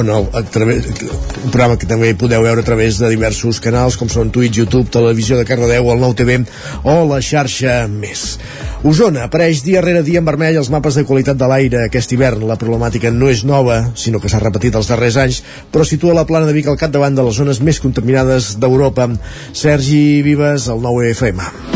on 0.00 0.08
el, 0.08 0.30
a 0.32 0.42
través, 0.48 0.88
un 0.88 1.52
programa 1.52 1.76
que 1.76 1.90
també 1.90 2.14
podeu 2.16 2.46
veure 2.48 2.64
a 2.64 2.66
través 2.66 2.96
de 3.02 3.12
diversos 3.12 3.60
canals 3.60 4.00
com 4.00 4.08
són 4.08 4.32
Twitch, 4.32 4.56
YouTube, 4.62 4.88
Televisió 4.88 5.36
de 5.36 5.44
Cardedeu 5.44 5.92
el 5.92 6.00
Nou 6.00 6.16
TV 6.16 6.40
o 6.88 6.96
la 7.12 7.20
xarxa 7.20 7.82
més 7.92 8.38
Osona 8.82 9.28
apareix 9.28 9.60
dia 9.62 9.78
rere 9.78 10.00
dia 10.02 10.18
en 10.18 10.26
vermell 10.26 10.56
els 10.58 10.68
mapes 10.74 10.96
de 10.98 11.04
qualitat 11.06 11.36
de 11.38 11.46
l'aire 11.46 11.84
aquest 11.84 12.10
hivern. 12.16 12.42
La 12.48 12.56
problemàtica 12.58 13.12
no 13.14 13.28
és 13.30 13.44
nova, 13.46 13.76
sinó 13.94 14.18
que 14.18 14.26
s'ha 14.26 14.40
repetit 14.42 14.74
els 14.74 14.88
darrers 14.90 15.18
anys, 15.22 15.38
però 15.70 15.86
situa 15.86 16.16
la 16.18 16.24
plana 16.26 16.48
de 16.48 16.54
Vic 16.56 16.66
al 16.66 16.80
capdavant 16.80 17.14
de 17.14 17.22
les 17.22 17.38
zones 17.38 17.60
més 17.62 17.78
contaminades 17.78 18.56
d'Europa. 18.58 19.06
Sergi 19.54 20.24
Vives, 20.26 20.66
el 20.66 20.82
9FM. 21.02 21.71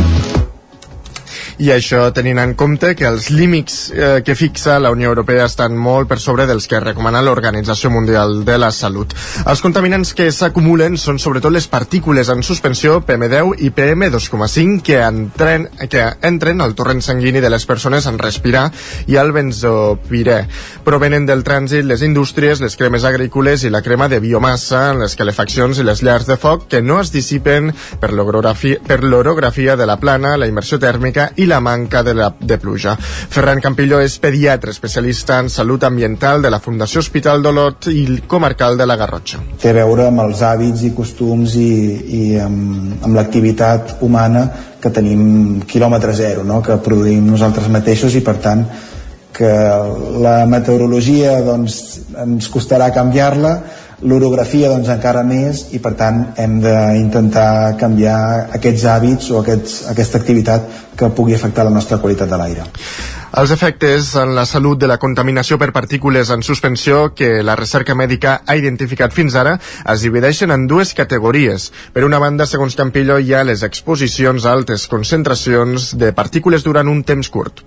I 1.56 1.70
això 1.72 2.02
tenint 2.12 2.36
en 2.36 2.50
compte 2.52 2.90
que 2.92 3.06
els 3.08 3.30
límits 3.32 3.76
eh, 3.88 4.20
que 4.20 4.34
fixa 4.36 4.74
la 4.76 4.90
Unió 4.92 5.08
Europea 5.08 5.46
estan 5.48 5.72
molt 5.80 6.04
per 6.10 6.18
sobre 6.20 6.44
dels 6.44 6.66
que 6.68 6.82
recomana 6.84 7.22
l'Organització 7.24 7.88
Mundial 7.88 8.42
de 8.44 8.58
la 8.60 8.68
Salut. 8.76 9.14
Els 9.48 9.62
contaminants 9.64 10.12
que 10.12 10.26
s'acumulen 10.36 10.98
són 11.00 11.16
sobretot 11.16 11.54
les 11.54 11.64
partícules 11.72 12.28
en 12.28 12.42
suspensió 12.44 12.98
PM10 13.08 13.62
i 13.64 13.70
PM2,5 13.72 14.82
que, 14.84 14.98
entren, 15.00 15.64
que 15.88 16.04
entren 16.28 16.60
al 16.60 16.74
torrent 16.76 17.00
sanguini 17.00 17.40
de 17.40 17.48
les 17.48 17.64
persones 17.64 18.04
en 18.04 18.20
respirar 18.20 18.66
i 19.08 19.16
al 19.16 19.32
benzopirè. 19.32 20.42
Provenen 20.84 21.24
del 21.24 21.40
trànsit, 21.40 21.88
les 21.88 22.04
indústries, 22.04 22.60
les 22.60 22.76
cremes 22.76 23.08
agrícoles 23.08 23.64
i 23.64 23.72
la 23.72 23.80
crema 23.80 24.10
de 24.12 24.20
biomassa, 24.20 24.90
les 24.92 25.16
calefaccions 25.16 25.80
i 25.80 25.88
les 25.88 26.04
llars 26.04 26.28
de 26.28 26.36
foc 26.36 26.68
que 26.68 26.84
no 26.84 27.00
es 27.00 27.14
dissipen 27.16 27.72
per 27.96 28.12
l'orografia 28.12 29.80
de 29.80 29.88
la 29.88 29.96
plana, 29.96 30.36
la 30.36 30.52
immersió 30.52 30.76
tèrmica 30.76 31.30
i 31.36 31.45
la 31.46 31.60
manca 31.60 32.02
de, 32.02 32.14
la, 32.14 32.30
de 32.38 32.58
pluja. 32.58 32.96
Ferran 32.98 33.60
Campillo 33.64 34.00
és 34.02 34.18
pediatre 34.22 34.74
especialista 34.74 35.38
en 35.42 35.50
salut 35.52 35.84
ambiental 35.84 36.42
de 36.42 36.50
la 36.52 36.60
Fundació 36.60 37.02
Hospital 37.04 37.42
d'Olot 37.44 37.90
i 37.92 38.20
comarcal 38.26 38.76
de 38.76 38.86
la 38.86 38.96
Garrotxa. 38.96 39.42
té 39.60 39.70
a 39.70 39.78
veure 39.80 40.08
amb 40.10 40.24
els 40.26 40.42
hàbits 40.42 40.82
i 40.86 40.92
costums 40.96 41.56
i, 41.60 41.70
i 42.18 42.22
amb, 42.40 43.04
amb 43.04 43.14
l'activitat 43.16 43.96
humana 44.02 44.46
que 44.80 44.90
tenim 44.90 45.62
quilòmetre 45.66 46.12
zero, 46.14 46.44
no? 46.44 46.60
que 46.62 46.76
produïm 46.82 47.24
nosaltres 47.26 47.70
mateixos 47.72 48.14
i 48.14 48.22
per 48.22 48.36
tant 48.42 48.66
que 49.36 49.52
la 50.24 50.36
meteorologia 50.48 51.36
doncs, 51.44 51.80
ens 52.22 52.48
costarà 52.52 52.88
canviar-la 52.94 53.52
l'orografia 54.04 54.68
doncs 54.68 54.90
encara 54.92 55.22
més 55.24 55.66
i 55.72 55.80
per 55.80 55.94
tant 55.96 56.22
hem 56.36 56.58
d'intentar 56.60 57.76
canviar 57.80 58.18
aquests 58.58 58.84
hàbits 58.92 59.30
o 59.32 59.40
aquests, 59.40 59.76
aquesta 59.92 60.20
activitat 60.20 60.66
que 60.96 61.08
pugui 61.16 61.34
afectar 61.34 61.64
la 61.64 61.72
nostra 61.72 61.98
qualitat 62.02 62.28
de 62.28 62.40
l'aire. 62.40 62.66
Els 63.36 63.50
efectes 63.52 64.14
en 64.16 64.34
la 64.36 64.46
salut 64.48 64.78
de 64.80 64.88
la 64.88 64.96
contaminació 65.00 65.58
per 65.60 65.72
partícules 65.72 66.30
en 66.32 66.44
suspensió 66.46 67.10
que 67.14 67.42
la 67.44 67.56
recerca 67.56 67.96
mèdica 67.96 68.38
ha 68.46 68.56
identificat 68.56 69.12
fins 69.12 69.34
ara 69.36 69.56
es 69.92 70.04
divideixen 70.04 70.52
en 70.52 70.66
dues 70.68 70.94
categories. 70.96 71.70
Per 71.92 72.04
una 72.04 72.20
banda, 72.22 72.46
segons 72.46 72.76
Campillo, 72.76 73.18
hi 73.18 73.34
ha 73.34 73.44
les 73.44 73.64
exposicions 73.66 74.44
a 74.44 74.52
altes 74.52 74.86
concentracions 74.88 75.94
de 76.00 76.12
partícules 76.16 76.64
durant 76.64 76.88
un 76.88 77.02
temps 77.04 77.28
curt. 77.28 77.64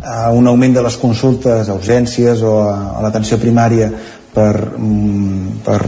Uh, 0.00 0.32
un 0.32 0.46
augment 0.48 0.72
de 0.72 0.80
les 0.80 0.96
consultes 0.96 1.68
a 1.68 1.74
urgències 1.76 2.40
o 2.40 2.54
a, 2.64 2.72
a 2.96 3.02
l'atenció 3.04 3.36
primària 3.36 3.90
per, 4.34 4.54
mm, 4.78 5.60
per 5.64 5.80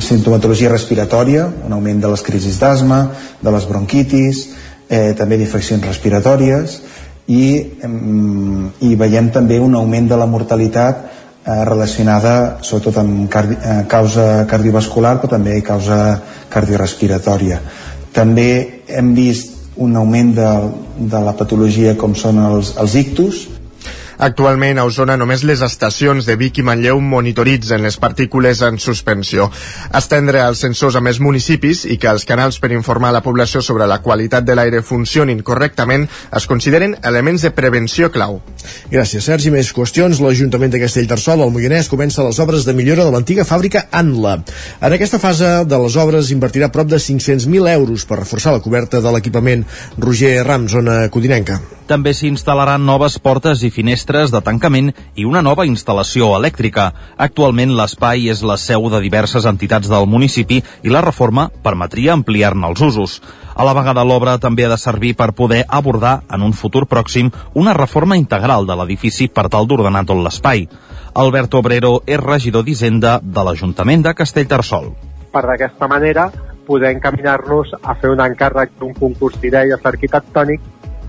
sintomatologia 0.00 0.70
respiratòria, 0.70 1.46
un 1.66 1.72
augment 1.72 2.00
de 2.00 2.10
les 2.10 2.22
crisis 2.22 2.58
d'asma, 2.58 3.10
de 3.40 3.50
les 3.50 3.66
bronquitis, 3.68 4.48
eh, 4.88 5.14
també 5.16 5.38
d'infeccions 5.38 5.84
respiratòries 5.86 6.80
i, 7.26 7.72
mm, 7.82 8.66
i 8.80 8.94
veiem 8.96 9.30
també 9.30 9.60
un 9.60 9.74
augment 9.74 10.08
de 10.08 10.16
la 10.16 10.26
mortalitat 10.26 11.04
eh, 11.46 11.64
relacionada 11.64 12.58
sobretot 12.62 12.98
amb 12.98 13.28
cardi 13.30 13.56
eh, 13.56 13.84
causa 13.88 14.46
cardiovascular 14.46 15.18
però 15.20 15.36
també 15.36 15.60
causa 15.62 16.20
cardiorespiratòria. 16.50 17.60
També 18.12 18.82
hem 18.86 19.14
vist 19.14 19.52
un 19.76 19.96
augment 19.96 20.34
de, 20.34 20.50
de 20.98 21.20
la 21.20 21.34
patologia 21.34 21.96
com 21.96 22.14
són 22.14 22.38
els, 22.38 22.74
els 22.78 22.94
ictus, 22.94 23.48
Actualment, 24.18 24.78
a 24.78 24.84
Osona, 24.86 25.16
només 25.18 25.42
les 25.42 25.62
estacions 25.64 26.26
de 26.26 26.36
Vic 26.38 26.60
i 26.60 26.64
Manlleu 26.66 27.00
monitoritzen 27.02 27.82
les 27.82 27.96
partícules 27.98 28.62
en 28.62 28.78
suspensió. 28.78 29.48
Estendre 29.94 30.44
els 30.46 30.62
sensors 30.62 30.96
a 30.96 31.02
més 31.02 31.18
municipis 31.20 31.84
i 31.90 31.98
que 31.98 32.10
els 32.12 32.26
canals 32.28 32.60
per 32.62 32.70
informar 32.72 33.10
la 33.14 33.24
població 33.24 33.62
sobre 33.62 33.88
la 33.90 34.00
qualitat 34.04 34.46
de 34.46 34.54
l'aire 34.54 34.82
funcionin 34.86 35.42
correctament 35.42 36.06
es 36.36 36.46
consideren 36.46 36.96
elements 37.02 37.42
de 37.42 37.50
prevenció 37.50 38.10
clau. 38.14 38.40
Gràcies, 38.92 39.26
Sergi. 39.26 39.50
Més 39.54 39.72
qüestions. 39.74 40.22
L'Ajuntament 40.22 40.72
de 40.72 40.80
Castellterçol, 40.82 41.42
al 41.42 41.52
Moianès, 41.54 41.90
comença 41.90 42.24
les 42.24 42.38
obres 42.42 42.64
de 42.64 42.74
millora 42.76 43.04
de 43.04 43.12
l'antiga 43.14 43.44
fàbrica 43.44 43.88
Anla. 43.90 44.38
En 44.80 44.94
aquesta 44.94 45.20
fase 45.22 45.64
de 45.66 45.78
les 45.84 45.98
obres 46.00 46.30
invertirà 46.34 46.70
prop 46.72 46.88
de 46.90 47.02
500.000 47.02 47.70
euros 47.74 48.06
per 48.06 48.22
reforçar 48.22 48.54
la 48.54 48.62
coberta 48.64 49.02
de 49.02 49.12
l'equipament. 49.14 49.66
Roger 49.98 50.36
Ram, 50.46 50.68
zona 50.68 51.08
codinenca. 51.10 51.60
També 51.84 52.14
s'instal·laran 52.16 52.80
noves 52.80 53.18
portes 53.20 53.60
i 53.60 53.68
finestres 53.68 54.04
metres 54.14 54.30
de 54.30 54.38
tancament 54.46 54.92
i 55.18 55.24
una 55.26 55.40
nova 55.42 55.64
instal·lació 55.66 56.28
elèctrica. 56.36 56.84
Actualment 57.18 57.72
l'espai 57.74 58.28
és 58.30 58.44
la 58.46 58.54
seu 58.62 58.86
de 58.92 59.00
diverses 59.02 59.42
entitats 59.50 59.90
del 59.90 60.06
municipi 60.06 60.60
i 60.86 60.92
la 60.92 61.00
reforma 61.02 61.48
permetria 61.64 62.12
ampliar-ne 62.14 62.68
els 62.70 62.82
usos. 62.86 63.16
A 63.56 63.66
la 63.66 63.74
vegada 63.74 64.04
l'obra 64.06 64.36
també 64.38 64.66
ha 64.66 64.70
de 64.70 64.78
servir 64.78 65.16
per 65.18 65.32
poder 65.34 65.64
abordar 65.66 66.20
en 66.30 66.46
un 66.46 66.54
futur 66.54 66.84
pròxim 66.86 67.32
una 67.54 67.74
reforma 67.74 68.14
integral 68.14 68.68
de 68.70 68.76
l'edifici 68.78 69.26
per 69.26 69.48
tal 69.50 69.66
d'ordenar 69.66 70.04
tot 70.06 70.22
l'espai. 70.22 70.68
Alberto 71.14 71.58
Obrero 71.58 71.96
és 72.06 72.22
regidor 72.22 72.62
d'Hisenda 72.62 73.18
de 73.18 73.42
l'Ajuntament 73.42 74.06
de 74.06 74.14
Castellterçol. 74.14 74.92
Per 75.34 75.42
d'aquesta 75.42 75.90
manera 75.90 76.30
poder 76.68 76.94
encaminar-nos 76.94 77.74
a 77.82 77.98
fer 77.98 78.14
un 78.14 78.22
encàrrec 78.22 78.78
d'un 78.78 78.94
concurs 78.94 79.42
d'idees 79.42 79.82
arquitectònic 79.82 80.62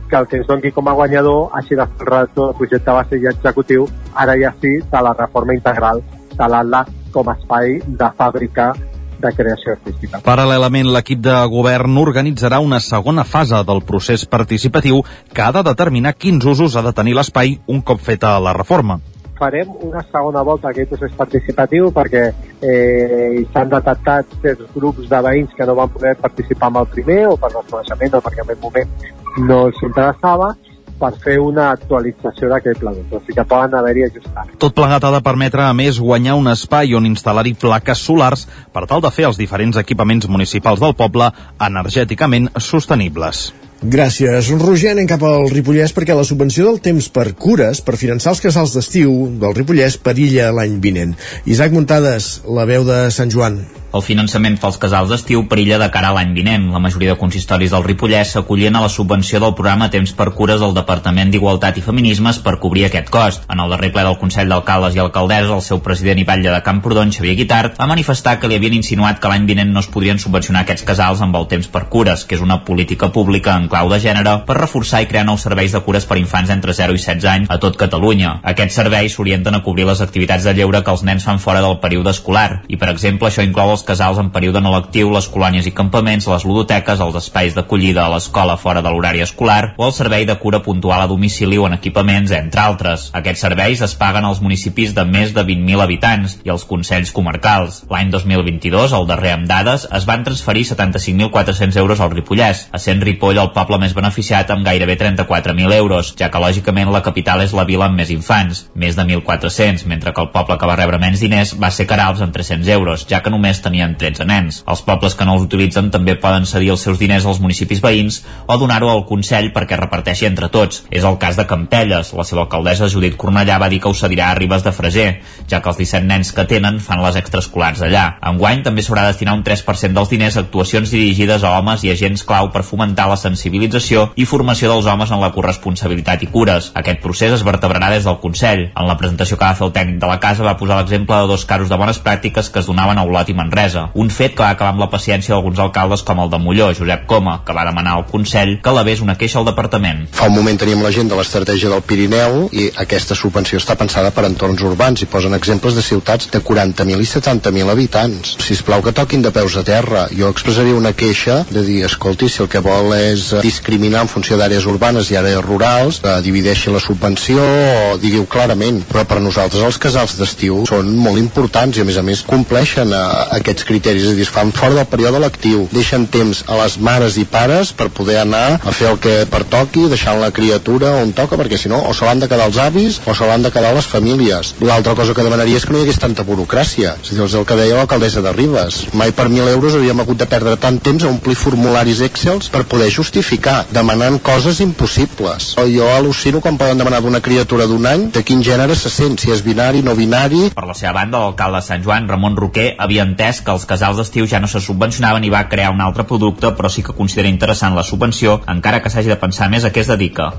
que 0.09 0.17
el 0.17 0.27
que 0.27 0.37
ens 0.41 0.47
doni 0.47 0.71
com 0.71 0.87
a 0.87 0.93
guanyador 0.97 1.49
hagi 1.53 1.75
de 1.75 1.85
fer 1.85 2.05
el 2.05 2.11
redactor 2.11 2.51
de 2.51 2.57
projecte 2.59 2.97
base 2.97 3.19
i 3.21 3.29
executiu, 3.31 3.87
ara 4.15 4.35
ja 4.39 4.53
sí, 4.61 4.77
de 4.91 5.01
la 5.07 5.13
reforma 5.13 5.53
integral 5.53 6.03
de 6.35 6.49
l'ATLA 6.51 6.85
com 7.13 7.29
a 7.29 7.37
espai 7.39 7.79
de 7.85 8.11
fàbrica 8.17 8.73
de 9.19 9.31
creació 9.33 9.73
artística. 9.77 10.19
Paral·lelament, 10.25 10.91
l'equip 10.91 11.21
de 11.23 11.35
govern 11.51 11.97
organitzarà 11.97 12.59
una 12.59 12.81
segona 12.83 13.23
fase 13.23 13.63
del 13.67 13.81
procés 13.87 14.25
participatiu 14.27 15.01
que 15.33 15.41
ha 15.41 15.51
de 15.55 15.63
determinar 15.63 16.15
quins 16.19 16.45
usos 16.45 16.75
ha 16.75 16.83
de 16.85 16.93
tenir 16.93 17.15
l'espai 17.15 17.59
un 17.67 17.81
cop 17.81 18.01
feta 18.01 18.37
la 18.39 18.53
reforma 18.53 18.99
farem 19.35 19.67
una 19.83 20.01
segona 20.11 20.41
volta 20.47 20.69
aquest 20.69 20.93
procés 20.93 21.15
participatiu 21.17 21.89
perquè 21.95 22.23
eh, 22.63 23.43
s'han 23.51 23.71
detectat 23.73 24.37
certs 24.41 24.69
grups 24.75 25.09
de 25.11 25.21
veïns 25.27 25.51
que 25.57 25.67
no 25.67 25.75
van 25.75 25.91
poder 25.91 26.15
participar 26.21 26.69
amb 26.71 26.83
el 26.83 26.87
primer 26.93 27.21
o 27.27 27.35
per 27.35 27.51
desconeixement 27.51 28.15
o 28.15 28.23
perquè 28.23 28.43
en 28.43 28.47
aquest 28.47 28.63
moment 28.63 28.93
no 29.37 29.65
els 29.67 29.81
interessava 29.83 30.53
per 30.99 31.11
fer 31.19 31.35
una 31.43 31.69
actualització 31.75 32.49
d'aquest 32.51 32.79
pla 32.79 32.93
o 32.95 33.19
sigui 33.19 33.35
que 33.35 33.45
poden 33.49 33.75
haver-hi 33.75 34.05
ajustats. 34.07 34.55
Tot 34.61 34.75
plegat 34.77 35.03
ha 35.03 35.11
de 35.17 35.21
permetre, 35.25 35.65
a 35.65 35.73
més, 35.75 35.99
guanyar 35.99 36.37
un 36.39 36.47
espai 36.51 36.95
on 36.95 37.09
instal·lar-hi 37.09 37.55
plaques 37.59 38.05
solars 38.07 38.47
per 38.71 38.85
tal 38.87 39.03
de 39.03 39.11
fer 39.11 39.27
els 39.29 39.39
diferents 39.41 39.77
equipaments 39.81 40.29
municipals 40.31 40.79
del 40.79 40.95
poble 40.95 41.31
energèticament 41.59 42.49
sostenibles. 42.59 43.49
Gràcies, 43.85 44.47
Roger. 44.57 44.93
Anem 44.95 45.07
cap 45.09 45.21
al 45.27 45.49
Ripollès 45.51 45.91
perquè 45.93 46.15
la 46.15 46.23
subvenció 46.25 46.65
del 46.69 46.79
temps 46.81 47.09
per 47.11 47.27
cures 47.37 47.83
per 47.85 47.99
finançar 47.99 48.31
els 48.31 48.41
casals 48.41 48.73
d'estiu 48.73 49.11
del 49.41 49.53
Ripollès 49.57 49.99
perilla 50.01 50.53
l'any 50.55 50.79
vinent. 50.81 51.13
Isaac 51.45 51.75
Muntades, 51.75 52.39
la 52.47 52.65
veu 52.65 52.87
de 52.87 53.03
Sant 53.11 53.29
Joan. 53.29 53.59
El 53.95 54.03
finançament 54.03 54.57
pels 54.59 54.75
casals 54.75 55.07
d'estiu 55.07 55.45
perilla 55.47 55.77
de 55.79 55.85
cara 55.87 56.09
a 56.11 56.15
l'any 56.17 56.33
vinent. 56.35 56.65
La 56.73 56.81
majoria 56.83 57.13
de 57.13 57.19
consistoris 57.19 57.71
del 57.71 57.83
Ripollès 57.85 58.33
s'acollien 58.33 58.75
a 58.75 58.81
la 58.83 58.89
subvenció 58.91 59.39
del 59.39 59.53
programa 59.55 59.87
Temps 59.93 60.11
per 60.17 60.33
Cures 60.35 60.59
del 60.59 60.73
Departament 60.75 61.29
d'Igualtat 61.31 61.77
i 61.79 61.83
Feminismes 61.85 62.41
per 62.43 62.57
cobrir 62.59 62.83
aquest 62.89 63.07
cost. 63.13 63.45
En 63.47 63.61
el 63.63 63.71
darrer 63.71 63.93
ple 63.95 64.03
del 64.03 64.17
Consell 64.19 64.51
d'Alcaldes 64.51 64.97
i 64.97 64.99
Alcaldesses, 64.99 65.53
el 65.55 65.63
seu 65.63 65.79
president 65.85 66.19
i 66.19 66.25
batlle 66.27 66.51
de 66.51 66.59
Camprodon, 66.65 67.13
Xavier 67.15 67.37
Guitart, 67.39 67.77
va 67.79 67.87
manifestar 67.87 68.33
que 68.41 68.49
li 68.51 68.57
havien 68.59 68.75
insinuat 68.75 69.21
que 69.23 69.31
l'any 69.31 69.45
vinent 69.47 69.71
no 69.71 69.79
es 69.79 69.87
podrien 69.87 70.19
subvencionar 70.19 70.65
aquests 70.65 70.83
casals 70.91 71.23
amb 71.23 71.39
el 71.39 71.47
Temps 71.55 71.71
per 71.71 71.85
Cures, 71.95 72.27
que 72.27 72.35
és 72.35 72.43
una 72.43 72.59
política 72.67 73.13
pública 73.15 73.55
en 73.55 73.69
clau 73.71 73.87
de 73.93 74.01
gènere 74.03 74.35
per 74.43 74.59
reforçar 74.59 75.05
i 75.05 75.09
crear 75.13 75.23
nous 75.23 75.47
serveis 75.47 75.71
de 75.71 75.83
cures 75.87 76.03
per 76.03 76.19
infants 76.19 76.51
entre 76.51 76.75
0 76.75 76.99
i 76.99 77.03
16 77.05 77.29
anys 77.37 77.55
a 77.55 77.61
tot 77.63 77.79
Catalunya. 77.79 78.41
Aquests 78.43 78.75
serveis 78.83 79.15
s'orienten 79.15 79.55
a 79.55 79.63
cobrir 79.63 79.87
les 79.87 80.03
activitats 80.03 80.43
de 80.43 80.57
lleure 80.59 80.83
que 80.83 80.91
els 80.91 81.07
nens 81.07 81.23
fan 81.23 81.39
fora 81.39 81.63
del 81.63 81.79
període 81.79 82.11
escolar 82.11 82.65
i, 82.67 82.75
per 82.75 82.91
exemple, 82.91 83.31
això 83.31 83.47
inclou 83.47 83.71
els 83.71 83.84
casals 83.87 84.19
en 84.21 84.31
període 84.33 84.61
no 84.61 84.73
lectiu, 84.73 85.11
les 85.13 85.27
colònies 85.31 85.69
i 85.69 85.73
campaments, 85.75 86.27
les 86.27 86.45
ludoteques, 86.47 87.01
els 87.01 87.15
espais 87.19 87.55
d'acollida 87.55 88.05
a 88.05 88.11
l'escola 88.11 88.57
fora 88.57 88.81
de 88.81 88.91
l'horari 88.91 89.23
escolar 89.23 89.73
o 89.77 89.87
el 89.87 89.93
servei 89.95 90.25
de 90.25 90.35
cura 90.41 90.61
puntual 90.65 91.01
a 91.01 91.07
domicili 91.07 91.57
o 91.57 91.67
en 91.69 91.77
equipaments, 91.77 92.33
entre 92.35 92.61
altres. 92.61 93.09
Aquests 93.13 93.45
serveis 93.47 93.81
es 93.85 93.95
paguen 93.99 94.25
als 94.25 94.41
municipis 94.41 94.95
de 94.97 95.05
més 95.05 95.33
de 95.35 95.45
20.000 95.45 95.83
habitants 95.85 96.37
i 96.43 96.51
als 96.53 96.65
consells 96.67 97.13
comarcals. 97.15 97.83
L'any 97.91 98.11
2022, 98.13 98.95
el 98.97 99.07
darrer 99.09 99.35
amb 99.37 99.49
dades, 99.49 99.87
es 99.93 100.07
van 100.09 100.25
transferir 100.27 100.65
75.400 100.67 101.79
euros 101.81 102.01
al 102.01 102.11
Ripollès, 102.11 102.65
a 102.71 102.81
sent 102.81 103.03
Ripoll 103.05 103.39
el 103.41 103.53
poble 103.55 103.79
més 103.81 103.95
beneficiat 103.95 104.51
amb 104.51 104.65
gairebé 104.65 104.97
34.000 104.99 105.77
euros, 105.77 106.13
ja 106.19 106.31
que 106.31 106.41
lògicament 106.41 106.91
la 106.91 107.03
capital 107.05 107.43
és 107.45 107.53
la 107.55 107.67
vila 107.67 107.89
amb 107.89 107.99
més 108.01 108.11
infants, 108.13 108.65
més 108.75 108.97
de 108.97 109.05
1.400, 109.05 109.85
mentre 109.89 110.13
que 110.13 110.23
el 110.23 110.31
poble 110.33 110.57
que 110.57 110.69
va 110.69 110.77
rebre 110.79 110.99
menys 111.01 111.23
diners 111.23 111.55
va 111.61 111.71
ser 111.71 111.87
Carals 111.89 112.23
amb 112.23 112.33
300 112.33 112.67
euros, 112.75 113.05
ja 113.09 113.21
que 113.21 113.33
només 113.33 113.61
tenien 113.75 113.95
13 113.99 114.25
nens. 114.25 114.61
Els 114.71 114.81
pobles 114.87 115.15
que 115.15 115.25
no 115.27 115.35
els 115.35 115.43
utilitzen 115.43 115.89
també 115.91 116.15
poden 116.15 116.45
cedir 116.47 116.71
els 116.71 116.83
seus 116.85 116.99
diners 116.99 117.25
als 117.27 117.41
municipis 117.43 117.81
veïns 117.83 118.21
o 118.47 118.55
donar-ho 118.57 118.89
al 118.89 119.03
Consell 119.09 119.51
perquè 119.53 119.75
reparteixi 119.75 120.29
entre 120.29 120.47
tots. 120.49 120.85
És 120.89 121.03
el 121.03 121.17
cas 121.19 121.35
de 121.35 121.45
Campelles. 121.49 122.13
La 122.15 122.23
seva 122.23 122.45
alcaldessa 122.45 122.87
Judit 122.91 123.17
Cornellà 123.19 123.59
va 123.59 123.69
dir 123.69 123.81
que 123.83 123.91
ho 123.91 123.97
cedirà 123.97 124.29
a 124.31 124.37
Ribes 124.39 124.63
de 124.63 124.71
Freser, 124.71 125.09
ja 125.51 125.59
que 125.61 125.69
els 125.71 125.81
17 125.81 126.07
nens 126.07 126.31
que 126.31 126.45
tenen 126.47 126.79
fan 126.79 127.03
les 127.03 127.19
extraescolars 127.19 127.83
allà. 127.83 128.05
Enguany 128.23 128.63
també 128.63 128.85
s'haurà 128.85 129.03
de 129.03 129.13
destinar 129.13 129.35
un 129.35 129.43
3% 129.43 129.97
dels 129.97 130.13
diners 130.13 130.37
a 130.37 130.45
actuacions 130.45 130.93
dirigides 130.93 131.43
a 131.43 131.57
homes 131.59 131.83
i 131.83 131.91
agents 131.91 132.23
clau 132.23 132.51
per 132.53 132.63
fomentar 132.63 133.09
la 133.11 133.19
sensibilització 133.19 134.07
i 134.15 134.29
formació 134.29 134.71
dels 134.71 134.87
homes 134.87 135.11
en 135.11 135.19
la 135.23 135.33
corresponsabilitat 135.35 136.23
i 136.23 136.31
cures. 136.31 136.71
Aquest 136.75 137.03
procés 137.03 137.35
es 137.35 137.43
vertebrarà 137.43 137.91
des 137.91 138.07
del 138.07 138.21
Consell. 138.23 138.69
En 138.71 138.87
la 138.87 138.97
presentació 139.01 139.37
que 139.37 139.45
va 139.45 139.57
fer 139.57 139.67
el 139.67 139.75
tècnic 139.75 139.99
de 139.99 140.11
la 140.13 140.21
casa 140.23 140.47
va 140.47 140.57
posar 140.57 140.79
l'exemple 140.79 141.19
de 141.19 141.31
dos 141.33 141.45
casos 141.49 141.69
de 141.69 141.79
bones 141.81 141.99
pràctiques 141.99 142.51
que 142.51 142.63
es 142.63 142.71
donaven 142.71 143.01
a 143.01 143.03
Olot 143.03 143.29
i 143.29 143.35
Manresa. 143.35 143.54
Un 143.95 144.11
fet 144.11 144.35
que 144.35 144.43
va 144.43 144.51
acabar 144.55 144.73
amb 144.73 144.83
la 144.83 144.89
paciència 144.91 145.33
d'alguns 145.33 145.61
alcaldes 145.63 146.03
com 146.03 146.19
el 146.19 146.29
de 146.29 146.39
Molló, 146.41 146.71
Josep 146.75 147.05
Coma, 147.07 147.39
que 147.47 147.55
va 147.55 147.65
demanar 147.67 147.95
al 147.95 148.05
Consell 148.09 148.57
que 148.61 148.73
l'avés 148.75 149.01
una 149.01 149.15
queixa 149.15 149.39
al 149.39 149.47
departament. 149.47 150.05
Fa 150.11 150.27
un 150.29 150.35
moment 150.35 150.59
teníem 150.59 150.83
la 150.83 150.91
gent 150.91 151.09
de 151.11 151.15
l'estratègia 151.15 151.71
del 151.71 151.83
Pirineu 151.87 152.49
i 152.51 152.67
aquesta 152.83 153.15
subvenció 153.15 153.61
està 153.61 153.77
pensada 153.79 154.11
per 154.15 154.25
entorns 154.27 154.63
urbans 154.65 155.01
i 155.01 155.09
posen 155.11 155.37
exemples 155.37 155.77
de 155.77 155.83
ciutats 155.85 156.27
de 156.33 156.41
40.000 156.43 156.99
i 157.01 157.09
70.000 157.09 157.71
habitants. 157.71 158.35
Si 158.43 158.59
plau 158.65 158.81
que 158.81 158.93
toquin 158.95 159.21
de 159.21 159.31
peus 159.31 159.55
a 159.57 159.63
terra. 159.63 160.07
Jo 160.11 160.29
expressaria 160.33 160.75
una 160.75 160.93
queixa 160.97 161.43
de 161.51 161.61
dir, 161.63 161.83
escolti, 161.85 162.27
si 162.29 162.41
el 162.43 162.49
que 162.51 162.61
vol 162.65 162.91
és 162.97 163.29
discriminar 163.45 164.03
en 164.05 164.11
funció 164.11 164.39
d'àrees 164.39 164.65
urbanes 164.69 165.11
i 165.11 165.19
àrees 165.19 165.43
rurals, 165.45 166.01
eh, 166.03 166.17
divideixi 166.25 166.73
la 166.73 166.81
subvenció 166.81 167.43
o 167.43 167.97
digui-ho 168.01 168.25
clarament. 168.25 168.81
Però 168.89 169.05
per 169.07 169.21
nosaltres 169.21 169.63
els 169.63 169.79
casals 169.81 170.17
d'estiu 170.19 170.63
són 170.69 170.91
molt 170.97 171.21
importants 171.21 171.77
i 171.77 171.83
a 171.83 171.87
més 171.87 172.01
a 172.01 172.05
més 172.05 172.23
compleixen 172.25 172.91
eh, 172.91 173.01
aquests 173.45 173.67
criteris, 173.69 174.07
és 174.07 174.15
a 174.15 174.17
dir, 174.17 174.25
es 174.25 174.33
fan 174.33 174.51
fora 174.55 174.73
del 174.79 174.89
període 174.89 175.21
lectiu, 175.21 175.67
deixen 175.71 176.07
temps 176.11 176.41
a 176.49 176.57
les 176.63 176.79
mares 176.81 177.19
i 177.21 177.25
pares 177.29 177.71
per 177.77 177.91
poder 177.93 178.17
anar 178.23 178.57
a 178.57 178.73
fer 178.73 178.89
el 178.89 178.99
que 179.01 179.13
pertoqui, 179.29 179.85
deixant 179.91 180.19
la 180.21 180.31
criatura 180.33 180.95
on 181.03 181.13
toca, 181.15 181.37
perquè 181.37 181.59
si 181.61 181.69
no, 181.71 181.83
o 181.85 181.93
se 181.93 182.07
l'han 182.07 182.23
de 182.23 182.29
quedar 182.31 182.49
els 182.49 182.57
avis 182.61 182.99
o 183.05 183.13
se 183.13 183.27
l'han 183.27 183.45
de 183.45 183.51
quedar 183.53 183.75
les 183.75 183.87
famílies. 183.89 184.55
L'altra 184.65 184.95
cosa 184.97 185.13
que 185.13 185.25
demanaria 185.25 185.59
és 185.61 185.67
que 185.67 185.75
no 185.75 185.81
hi 185.81 185.85
hagués 185.85 186.01
tanta 186.01 186.25
burocràcia, 186.25 186.95
és 187.03 187.11
a 187.11 187.17
dir, 187.17 187.23
és 187.27 187.37
el 187.37 187.45
que 187.45 187.59
deia 187.59 187.77
l'alcaldessa 187.77 188.23
de 188.25 188.33
Ribes. 188.33 188.81
Mai 188.97 189.13
per 189.15 189.27
1.000 189.29 189.53
euros 189.53 189.77
hauríem 189.77 190.01
hagut 190.01 190.19
de 190.21 190.29
perdre 190.31 190.57
tant 190.61 190.79
temps 190.81 191.05
a 191.05 191.11
omplir 191.11 191.37
formularis 191.37 192.01
Excels 192.05 192.49
per 192.49 192.65
poder 192.71 192.89
justificar, 192.93 193.63
demanant 193.75 194.19
coses 194.25 194.61
impossibles. 194.65 195.53
Jo 195.75 195.89
al·lucino 195.91 196.39
quan 196.41 196.57
poden 196.57 196.79
demanar 196.79 197.01
d'una 197.03 197.21
criatura 197.21 197.67
d'un 197.67 197.85
any 197.89 198.09
de 198.15 198.23
quin 198.23 198.43
gènere 198.45 198.77
se 198.79 198.89
sent, 198.93 199.19
si 199.19 199.31
és 199.33 199.43
binari, 199.45 199.83
no 199.83 199.95
binari... 199.97 200.49
Per 200.55 200.65
la 200.67 200.75
seva 200.77 200.93
banda, 200.95 201.19
l'alcalde 201.19 201.59
de 201.59 201.67
Sant 201.67 201.83
Joan, 201.83 202.07
Ramon 202.09 202.37
Roquer, 202.39 202.69
havia 202.79 203.03
entès 203.03 203.34
que 203.41 203.51
els 203.51 203.65
casals 203.69 203.97
d'estiu 204.01 204.27
ja 204.27 204.39
no 204.39 204.47
se 204.47 204.61
subvencionaven 204.63 205.23
i 205.23 205.33
va 205.33 205.47
crear 205.51 205.71
un 205.73 205.81
altre 205.81 206.07
producte, 206.07 206.53
però 206.55 206.69
sí 206.69 206.83
que 206.83 206.97
considera 206.97 207.31
interessant 207.31 207.75
la 207.75 207.83
subvenció, 207.83 208.41
encara 208.47 208.81
que 208.81 208.93
s'hagi 208.93 209.11
de 209.11 209.21
pensar 209.21 209.49
més 209.49 209.65
a 209.65 209.73
què 209.73 209.83
es 209.83 209.91
dedica. 209.91 210.31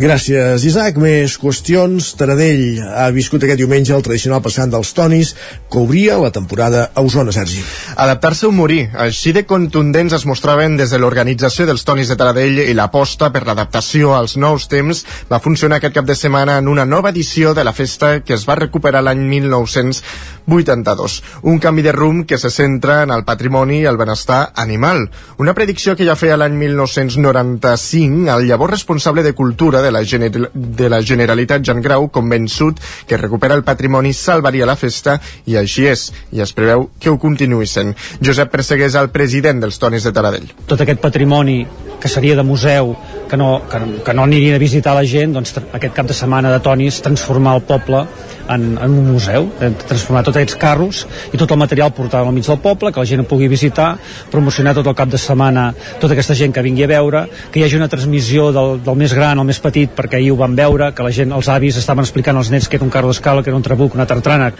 Gràcies, 0.00 0.62
Isaac. 0.64 0.96
Més 0.96 1.34
qüestions. 1.36 2.06
Taradell 2.16 2.78
ha 2.80 3.10
viscut 3.12 3.42
aquest 3.44 3.58
diumenge 3.60 3.92
el 3.92 4.00
tradicional 4.00 4.40
passant 4.40 4.70
dels 4.72 4.94
tonis 4.96 5.34
que 5.68 5.76
obria 5.76 6.16
la 6.16 6.30
temporada 6.32 6.86
a 6.94 7.02
Osona, 7.04 7.34
Sergi. 7.36 7.60
Adaptar-se 8.00 8.46
o 8.48 8.50
morir. 8.50 8.86
Així 8.96 9.34
de 9.36 9.44
contundents 9.44 10.16
es 10.16 10.24
mostraven 10.24 10.78
des 10.80 10.88
de 10.94 10.98
l'organització 11.02 11.66
dels 11.68 11.84
tonis 11.84 12.08
de 12.08 12.16
Taradell 12.16 12.62
i 12.62 12.72
l'aposta 12.72 13.28
per 13.28 13.44
l'adaptació 13.44 14.14
als 14.16 14.38
nous 14.40 14.70
temps 14.72 15.04
va 15.28 15.42
funcionar 15.44 15.76
aquest 15.76 15.98
cap 15.98 16.08
de 16.08 16.16
setmana 16.16 16.56
en 16.62 16.72
una 16.72 16.88
nova 16.88 17.12
edició 17.12 17.52
de 17.52 17.64
la 17.68 17.76
festa 17.76 18.24
que 18.24 18.32
es 18.38 18.48
va 18.48 18.56
recuperar 18.56 19.04
l'any 19.04 19.20
1982. 19.28 21.20
Un 21.44 21.60
canvi 21.60 21.84
de 21.84 21.92
rumb 21.92 22.24
que 22.24 22.40
se 22.40 22.48
centra 22.48 23.02
en 23.02 23.12
el 23.12 23.26
patrimoni 23.28 23.82
i 23.82 23.86
el 23.92 24.00
benestar 24.00 24.54
animal. 24.56 25.10
Una 25.36 25.52
predicció 25.52 25.92
que 25.92 26.08
ja 26.08 26.16
feia 26.16 26.40
l'any 26.40 26.56
1995 26.56 28.32
el 28.32 28.48
llavors 28.48 28.78
responsable 28.78 29.22
de 29.22 29.36
cultura 29.36 29.59
de 29.60 29.90
la, 29.92 30.02
gener 30.04 30.30
de 30.54 30.88
la 30.88 31.02
Generalitat 31.02 31.62
Jan 31.66 31.82
Grau, 31.84 32.08
convençut 32.08 32.80
que 33.06 33.18
recupera 33.20 33.54
el 33.54 33.62
patrimoni 33.62 34.14
salvaria 34.16 34.66
la 34.66 34.76
festa 34.80 35.18
i 35.46 35.58
així 35.60 35.86
és, 35.90 36.06
i 36.32 36.40
es 36.40 36.54
preveu 36.56 36.88
que 36.98 37.10
ho 37.10 37.18
continuï 37.20 37.68
sent. 37.68 37.92
Josep 38.24 38.50
Pressegués, 38.50 38.96
el 38.96 39.10
president 39.12 39.60
dels 39.60 39.78
Tonis 39.78 40.06
de 40.08 40.12
Taradell. 40.16 40.48
Tot 40.66 40.80
aquest 40.80 41.00
patrimoni 41.00 41.60
que 42.00 42.08
seria 42.08 42.36
de 42.36 42.42
museu, 42.42 42.96
que 43.28 43.36
no, 43.36 43.62
que, 43.68 43.80
que 44.06 44.14
no 44.16 44.24
aniria 44.24 44.56
a 44.56 44.62
visitar 44.62 44.96
la 44.96 45.04
gent, 45.04 45.36
doncs 45.36 45.52
aquest 45.60 45.92
cap 45.94 46.08
de 46.08 46.16
setmana 46.16 46.50
de 46.54 46.62
Tonis 46.64 47.02
transformar 47.04 47.58
el 47.58 47.66
poble 47.68 48.06
en, 48.50 48.66
en 48.78 48.96
un 48.98 49.12
museu, 49.14 49.48
hem 49.62 49.76
transformat 49.86 50.26
tots 50.28 50.40
aquests 50.40 50.58
carros 50.60 51.04
i 51.32 51.40
tot 51.40 51.50
el 51.50 51.60
material 51.60 51.92
portat 51.94 52.24
al 52.24 52.34
mig 52.34 52.46
del 52.46 52.60
poble, 52.62 52.92
que 52.92 53.02
la 53.02 53.08
gent 53.08 53.22
ho 53.22 53.28
pugui 53.30 53.48
visitar, 53.50 53.92
promocionar 54.32 54.74
tot 54.78 54.90
el 54.90 54.96
cap 54.98 55.10
de 55.12 55.20
setmana 55.20 55.70
tota 56.00 56.16
aquesta 56.16 56.36
gent 56.38 56.54
que 56.56 56.64
vingui 56.66 56.86
a 56.86 56.90
veure, 56.90 57.24
que 57.52 57.60
hi 57.60 57.66
hagi 57.66 57.78
una 57.78 57.90
transmissió 57.92 58.50
del, 58.56 58.80
del 58.84 58.98
més 58.98 59.14
gran 59.16 59.38
al 59.38 59.48
més 59.48 59.62
petit, 59.62 59.92
perquè 59.96 60.20
ahir 60.20 60.34
ho 60.34 60.40
van 60.40 60.58
veure, 60.58 60.92
que 60.96 61.06
la 61.06 61.14
gent, 61.14 61.32
els 61.36 61.50
avis 61.52 61.78
estaven 61.80 62.06
explicant 62.06 62.36
als 62.36 62.50
nens 62.52 62.68
que 62.68 62.80
era 62.80 62.86
un 62.86 62.92
carro 62.92 63.12
d'escala, 63.12 63.44
que 63.44 63.52
era 63.52 63.58
un 63.58 63.66
trabuc, 63.66 63.94
una 63.94 64.08
tartrana, 64.10 64.52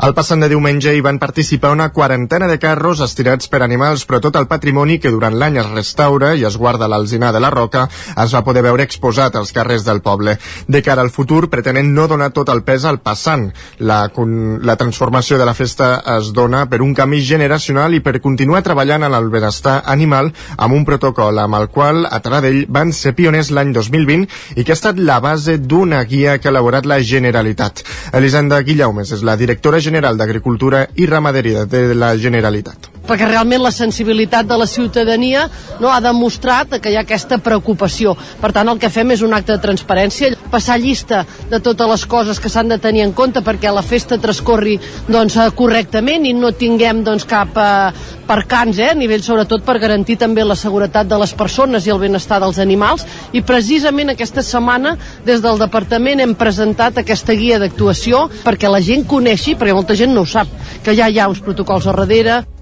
el 0.00 0.14
passant 0.16 0.40
de 0.40 0.48
diumenge 0.48 0.94
hi 0.96 1.02
van 1.04 1.18
participar 1.20 1.74
una 1.74 1.90
quarantena 1.92 2.46
de 2.48 2.58
carros 2.58 3.02
estirats 3.04 3.50
per 3.52 3.60
animals, 3.62 4.06
però 4.08 4.20
tot 4.24 4.36
el 4.40 4.46
patrimoni 4.48 4.98
que 4.98 5.12
durant 5.12 5.36
l'any 5.36 5.58
es 5.60 5.68
restaura 5.74 6.32
i 6.34 6.46
es 6.48 6.56
guarda 6.56 6.86
a 6.86 6.88
l'Alzinar 6.88 7.34
de 7.36 7.42
la 7.44 7.50
Roca 7.52 7.82
es 8.24 8.34
va 8.34 8.44
poder 8.46 8.62
veure 8.64 8.86
exposat 8.86 9.36
als 9.36 9.52
carrers 9.52 9.84
del 9.84 10.00
poble. 10.00 10.38
De 10.66 10.80
cara 10.82 11.04
al 11.04 11.10
futur, 11.10 11.50
pretenen 11.52 11.92
no 11.94 12.06
donar 12.08 12.30
tot 12.32 12.48
el 12.48 12.62
pes 12.64 12.86
al 12.88 13.00
passant. 13.04 13.50
La, 13.78 14.00
la 14.08 14.76
transformació 14.80 15.36
de 15.38 15.46
la 15.46 15.54
festa 15.54 15.90
es 16.16 16.32
dona 16.32 16.64
per 16.70 16.80
un 16.80 16.94
canvi 16.94 17.20
generacional 17.20 17.94
i 17.94 18.00
per 18.00 18.22
continuar 18.24 18.62
treballant 18.64 19.04
en 19.04 19.16
el 19.16 19.28
benestar 19.30 19.82
animal 19.84 20.32
amb 20.56 20.78
un 20.78 20.88
protocol 20.88 21.38
amb 21.38 21.60
el 21.60 21.68
qual 21.68 22.06
a 22.08 22.22
Taradell 22.24 22.64
van 22.68 22.94
ser 22.96 23.12
pioners 23.18 23.52
l'any 23.52 23.74
2020 23.76 24.56
i 24.56 24.64
que 24.64 24.72
ha 24.72 24.78
estat 24.78 24.96
la 24.96 25.20
base 25.20 25.58
d'una 25.60 26.02
guia 26.08 26.38
que 26.38 26.48
ha 26.48 26.54
elaborat 26.54 26.88
la 26.88 27.02
Generalitat. 27.04 27.84
Elisenda 28.16 28.62
Guillaumes 28.64 29.12
és 29.12 29.24
la 29.26 29.36
directora 29.36 29.59
general 29.80 30.16
d'Agricultura 30.16 30.86
i 30.96 31.06
Ramaderia 31.06 31.64
de 31.64 31.94
la 31.94 32.16
Generalitat 32.16 32.99
perquè 33.10 33.26
realment 33.26 33.64
la 33.64 33.74
sensibilitat 33.74 34.46
de 34.46 34.56
la 34.60 34.68
ciutadania 34.70 35.48
no 35.82 35.90
ha 35.90 35.98
demostrat 36.04 36.78
que 36.78 36.92
hi 36.92 36.96
ha 36.98 37.02
aquesta 37.02 37.40
preocupació. 37.42 38.14
Per 38.40 38.52
tant, 38.54 38.68
el 38.70 38.78
que 38.78 38.92
fem 38.92 39.10
és 39.10 39.24
un 39.26 39.34
acte 39.34 39.56
de 39.56 39.62
transparència, 39.64 40.30
passar 40.50 40.78
llista 40.78 41.24
de 41.50 41.58
totes 41.58 41.90
les 41.90 42.06
coses 42.06 42.38
que 42.38 42.50
s'han 42.52 42.70
de 42.70 42.78
tenir 42.78 43.02
en 43.02 43.14
compte 43.16 43.42
perquè 43.42 43.72
la 43.74 43.82
festa 43.82 44.18
transcorri 44.22 44.76
doncs, 45.08 45.36
eh, 45.36 45.48
correctament 45.56 46.26
i 46.26 46.34
no 46.36 46.52
tinguem 46.52 47.02
doncs, 47.06 47.26
cap 47.26 47.58
eh, 47.58 47.90
percans 48.30 48.78
eh, 48.78 48.90
a 48.92 48.98
nivell 48.98 49.24
sobretot 49.26 49.64
per 49.66 49.78
garantir 49.82 50.18
també 50.20 50.44
la 50.46 50.58
seguretat 50.58 51.08
de 51.10 51.18
les 51.18 51.34
persones 51.34 51.86
i 51.86 51.94
el 51.94 52.02
benestar 52.02 52.38
dels 52.42 52.60
animals 52.62 53.06
i 53.32 53.42
precisament 53.42 54.14
aquesta 54.14 54.44
setmana 54.46 54.96
des 55.26 55.42
del 55.42 55.58
departament 55.58 56.22
hem 56.22 56.36
presentat 56.38 57.02
aquesta 57.02 57.34
guia 57.34 57.58
d'actuació 57.58 58.28
perquè 58.44 58.70
la 58.70 58.82
gent 58.84 59.06
coneixi, 59.06 59.56
perquè 59.58 59.74
molta 59.74 59.98
gent 59.98 60.14
no 60.14 60.22
ho 60.22 60.30
sap, 60.30 60.48
que 60.84 60.94
ja 60.94 61.10
hi 61.10 61.18
ha 61.18 61.28
uns 61.30 61.42
protocols 61.42 61.90
al 61.90 62.04
darrere 62.04 62.59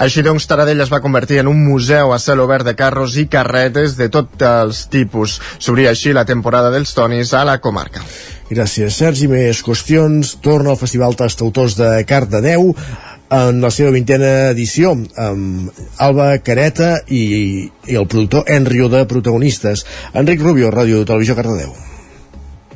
així 0.00 0.24
doncs, 0.24 0.46
Taradell 0.48 0.80
es 0.80 0.90
va 0.92 1.02
convertir 1.04 1.42
en 1.42 1.50
un 1.50 1.58
museu 1.60 2.14
a 2.14 2.18
cel 2.18 2.40
obert 2.40 2.64
de 2.64 2.72
carros 2.76 3.18
i 3.20 3.26
carretes 3.28 3.98
de 3.98 4.08
tots 4.08 4.46
els 4.48 4.86
tipus. 4.88 5.38
S'obria 5.60 5.92
així 5.92 6.14
la 6.16 6.24
temporada 6.24 6.72
dels 6.72 6.94
tonis 6.96 7.34
a 7.36 7.44
la 7.44 7.58
comarca. 7.60 8.00
Gràcies, 8.50 8.96
Sergi. 8.96 9.28
Més 9.30 9.60
qüestions. 9.62 10.38
Torna 10.42 10.72
al 10.72 10.80
Festival 10.80 11.14
Tastautors 11.20 11.76
de 11.78 11.92
Cardedeu 12.08 12.72
en 13.30 13.60
la 13.62 13.70
seva 13.70 13.92
vintena 13.94 14.50
edició 14.50 14.96
amb 15.20 15.84
Alba 16.02 16.32
Careta 16.42 16.96
i, 17.06 17.68
i 17.86 18.00
el 18.00 18.08
productor 18.08 18.50
Enrio 18.50 18.88
de 18.90 19.04
protagonistes. 19.06 19.86
Enric 20.14 20.42
Rubio, 20.42 20.72
Ràdio 20.74 21.04
Televisió 21.04 21.38
Cardedeu. 21.38 21.89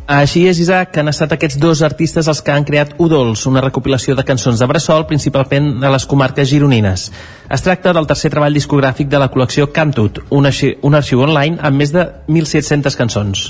Així 0.04 0.42
és, 0.44 0.58
Isaac, 0.60 0.90
que 0.92 1.00
han 1.00 1.08
estat 1.08 1.32
aquests 1.32 1.56
dos 1.56 1.80
artistes 1.86 2.28
els 2.28 2.42
que 2.44 2.52
han 2.52 2.66
creat 2.68 2.92
Udols, 3.00 3.46
una 3.48 3.62
recopilació 3.64 4.12
de 4.14 4.24
cançons 4.28 4.60
de 4.60 4.68
bressol, 4.68 5.06
principalment 5.08 5.80
a 5.80 5.94
les 5.94 6.04
comarques 6.04 6.50
gironines. 6.50 7.08
Es 7.48 7.64
tracta 7.64 7.96
del 7.96 8.06
tercer 8.06 8.34
treball 8.36 8.52
discogràfic 8.52 9.08
de 9.08 9.22
la 9.22 9.30
col·lecció 9.32 9.70
Cantut, 9.72 10.20
un, 10.28 10.44
arxiu, 10.52 10.76
un 10.84 11.00
arxiu 11.00 11.24
online 11.24 11.56
amb 11.56 11.80
més 11.80 11.96
de 11.96 12.04
1.700 12.28 13.00
cançons. 13.00 13.48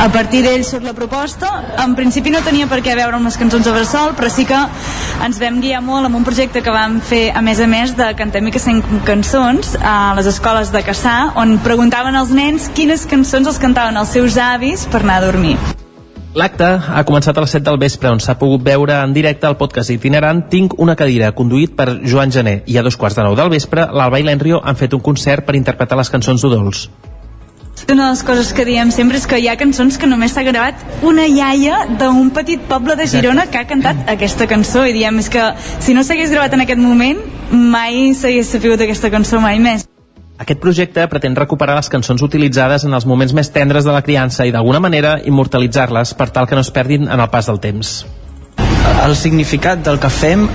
A 0.00 0.08
partir 0.10 0.40
d'ell 0.42 0.64
surt 0.64 0.84
la 0.86 0.94
proposta. 0.96 1.48
En 1.82 1.94
principi 1.98 2.32
no 2.32 2.40
tenia 2.44 2.66
per 2.70 2.80
què 2.84 2.94
veure 2.96 3.20
les 3.22 3.36
cançons 3.38 3.64
de 3.66 3.74
Bressol, 3.74 4.14
però 4.18 4.30
sí 4.32 4.46
que 4.48 4.58
ens 5.26 5.38
vam 5.42 5.60
guiar 5.62 5.82
molt 5.84 6.08
amb 6.08 6.18
un 6.18 6.24
projecte 6.24 6.62
que 6.64 6.74
vam 6.74 7.00
fer, 7.00 7.30
a 7.36 7.42
més 7.44 7.60
a 7.60 7.68
més, 7.70 7.92
de 7.98 8.08
Cantem 8.18 8.48
i 8.48 8.54
Cassem 8.54 8.80
cançons 9.06 9.76
a 9.78 10.14
les 10.18 10.30
escoles 10.32 10.72
de 10.72 10.82
Cassà, 10.86 11.34
on 11.38 11.58
preguntaven 11.62 12.16
als 12.16 12.32
nens 12.34 12.70
quines 12.74 13.06
cançons 13.06 13.46
els 13.46 13.60
cantaven 13.62 14.00
els 14.00 14.10
seus 14.16 14.40
avis 14.40 14.88
per 14.90 15.04
anar 15.04 15.20
a 15.20 15.26
dormir. 15.28 15.56
L'acte 16.32 16.64
ha 16.64 17.04
començat 17.04 17.36
a 17.36 17.44
les 17.44 17.52
7 17.52 17.66
del 17.66 17.76
vespre, 17.76 18.08
on 18.08 18.20
s'ha 18.24 18.38
pogut 18.40 18.64
veure 18.64 18.96
en 19.04 19.12
directe 19.12 19.44
el 19.44 19.58
podcast 19.60 19.92
itinerant 19.92 20.46
Tinc 20.48 20.78
una 20.80 20.96
cadira, 20.96 21.34
conduït 21.36 21.76
per 21.76 22.00
Joan 22.08 22.32
Gené. 22.32 22.62
I 22.66 22.80
a 22.80 22.86
dos 22.86 22.96
quarts 22.96 23.20
de 23.20 23.28
nou 23.28 23.36
del 23.36 23.52
vespre, 23.52 23.84
l'Alba 23.92 24.18
i 24.18 24.24
l'Enrio 24.24 24.62
han 24.64 24.80
fet 24.80 24.96
un 24.96 25.04
concert 25.04 25.44
per 25.44 25.58
interpretar 25.60 26.00
les 26.00 26.10
cançons 26.10 26.40
d'Udols. 26.40 26.86
Una 27.90 28.04
de 28.04 28.10
les 28.10 28.22
coses 28.22 28.52
que 28.54 28.64
diem 28.64 28.90
sempre 28.94 29.18
és 29.18 29.26
que 29.26 29.38
hi 29.42 29.48
ha 29.50 29.56
cançons 29.58 29.98
que 29.98 30.06
només 30.06 30.32
s'ha 30.32 30.44
gravat 30.46 30.78
una 31.02 31.26
iaia 31.26 31.82
d'un 31.98 32.30
petit 32.34 32.62
poble 32.68 32.94
de 32.96 33.08
Girona 33.10 33.48
que 33.50 33.58
ha 33.58 33.66
cantat 33.68 34.06
aquesta 34.12 34.46
cançó 34.48 34.84
i 34.86 34.94
diem 34.94 35.18
és 35.18 35.28
que 35.32 35.42
si 35.58 35.94
no 35.94 36.04
s'hagués 36.06 36.30
gravat 36.30 36.54
en 36.54 36.62
aquest 36.64 36.80
moment 36.80 37.18
mai 37.50 38.14
s'hagués 38.14 38.54
sabut 38.54 38.80
aquesta 38.80 39.10
cançó 39.10 39.40
mai 39.42 39.58
més. 39.58 39.88
Aquest 40.42 40.62
projecte 40.62 41.04
pretén 41.10 41.36
recuperar 41.36 41.76
les 41.76 41.90
cançons 41.92 42.22
utilitzades 42.22 42.86
en 42.86 42.94
els 42.94 43.06
moments 43.06 43.34
més 43.34 43.50
tendres 43.52 43.84
de 43.84 43.92
la 43.94 44.02
criança 44.02 44.46
i 44.46 44.54
d'alguna 44.54 44.80
manera 44.80 45.18
immortalitzar-les 45.22 46.14
per 46.18 46.30
tal 46.30 46.48
que 46.48 46.58
no 46.58 46.64
es 46.64 46.70
perdin 46.70 47.08
en 47.08 47.20
el 47.20 47.30
pas 47.30 47.50
del 47.50 47.60
temps. 47.60 47.92
El 49.04 49.14
significat 49.16 49.84
del 49.84 50.00
que 50.02 50.10
fem 50.10 50.48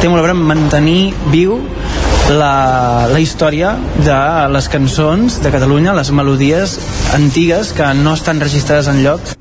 té 0.00 0.08
molt 0.08 0.20
a 0.20 0.22
veure 0.22 0.36
amb 0.36 0.48
mantenir 0.48 1.12
viu 1.32 1.58
la, 2.30 3.08
la 3.08 3.20
història 3.20 3.72
de 4.04 4.20
les 4.52 4.68
cançons 4.68 5.40
de 5.42 5.52
Catalunya, 5.54 5.96
les 5.96 6.12
melodies 6.12 6.78
antigues 7.16 7.72
que 7.72 7.88
no 8.02 8.14
estan 8.18 8.40
registrades 8.44 8.90
en 8.92 9.02
lloc 9.04 9.38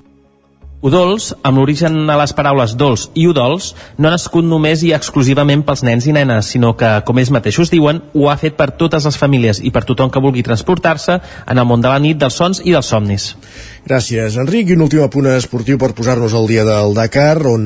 Udols, 0.77 1.31
amb 1.41 1.57
l'origen 1.57 2.05
a 2.05 2.15
les 2.19 2.31
paraules 2.38 2.76
dolç 2.77 3.07
i 3.18 3.23
udols, 3.26 3.72
no 3.97 4.07
ha 4.07 4.14
nascut 4.14 4.45
només 4.45 4.84
i 4.85 4.91
exclusivament 4.93 5.64
pels 5.65 5.81
nens 5.81 6.05
i 6.05 6.14
nenes, 6.14 6.51
sinó 6.53 6.76
que, 6.77 6.91
com 7.07 7.18
ells 7.18 7.31
mateixos 7.34 7.72
diuen, 7.73 8.03
ho 8.14 8.27
ha 8.30 8.35
fet 8.38 8.53
per 8.59 8.69
totes 8.77 9.07
les 9.09 9.18
famílies 9.18 9.57
i 9.65 9.72
per 9.73 9.81
tothom 9.89 10.14
que 10.14 10.22
vulgui 10.22 10.45
transportar-se 10.45 11.18
en 11.18 11.57
el 11.57 11.65
món 11.65 11.81
de 11.81 11.89
la 11.89 11.97
nit, 11.97 12.19
dels 12.22 12.38
sons 12.38 12.61
i 12.61 12.76
dels 12.76 12.93
somnis. 12.93 13.31
Gràcies, 13.88 14.35
Enric. 14.35 14.68
I 14.68 14.76
un 14.76 14.81
últim 14.84 14.99
apunt 14.99 15.30
esportiu 15.31 15.77
per 15.80 15.93
posar-nos 15.95 16.34
al 16.35 16.43
dia 16.49 16.65
del 16.68 16.91
Dakar, 16.91 17.38
on 17.47 17.61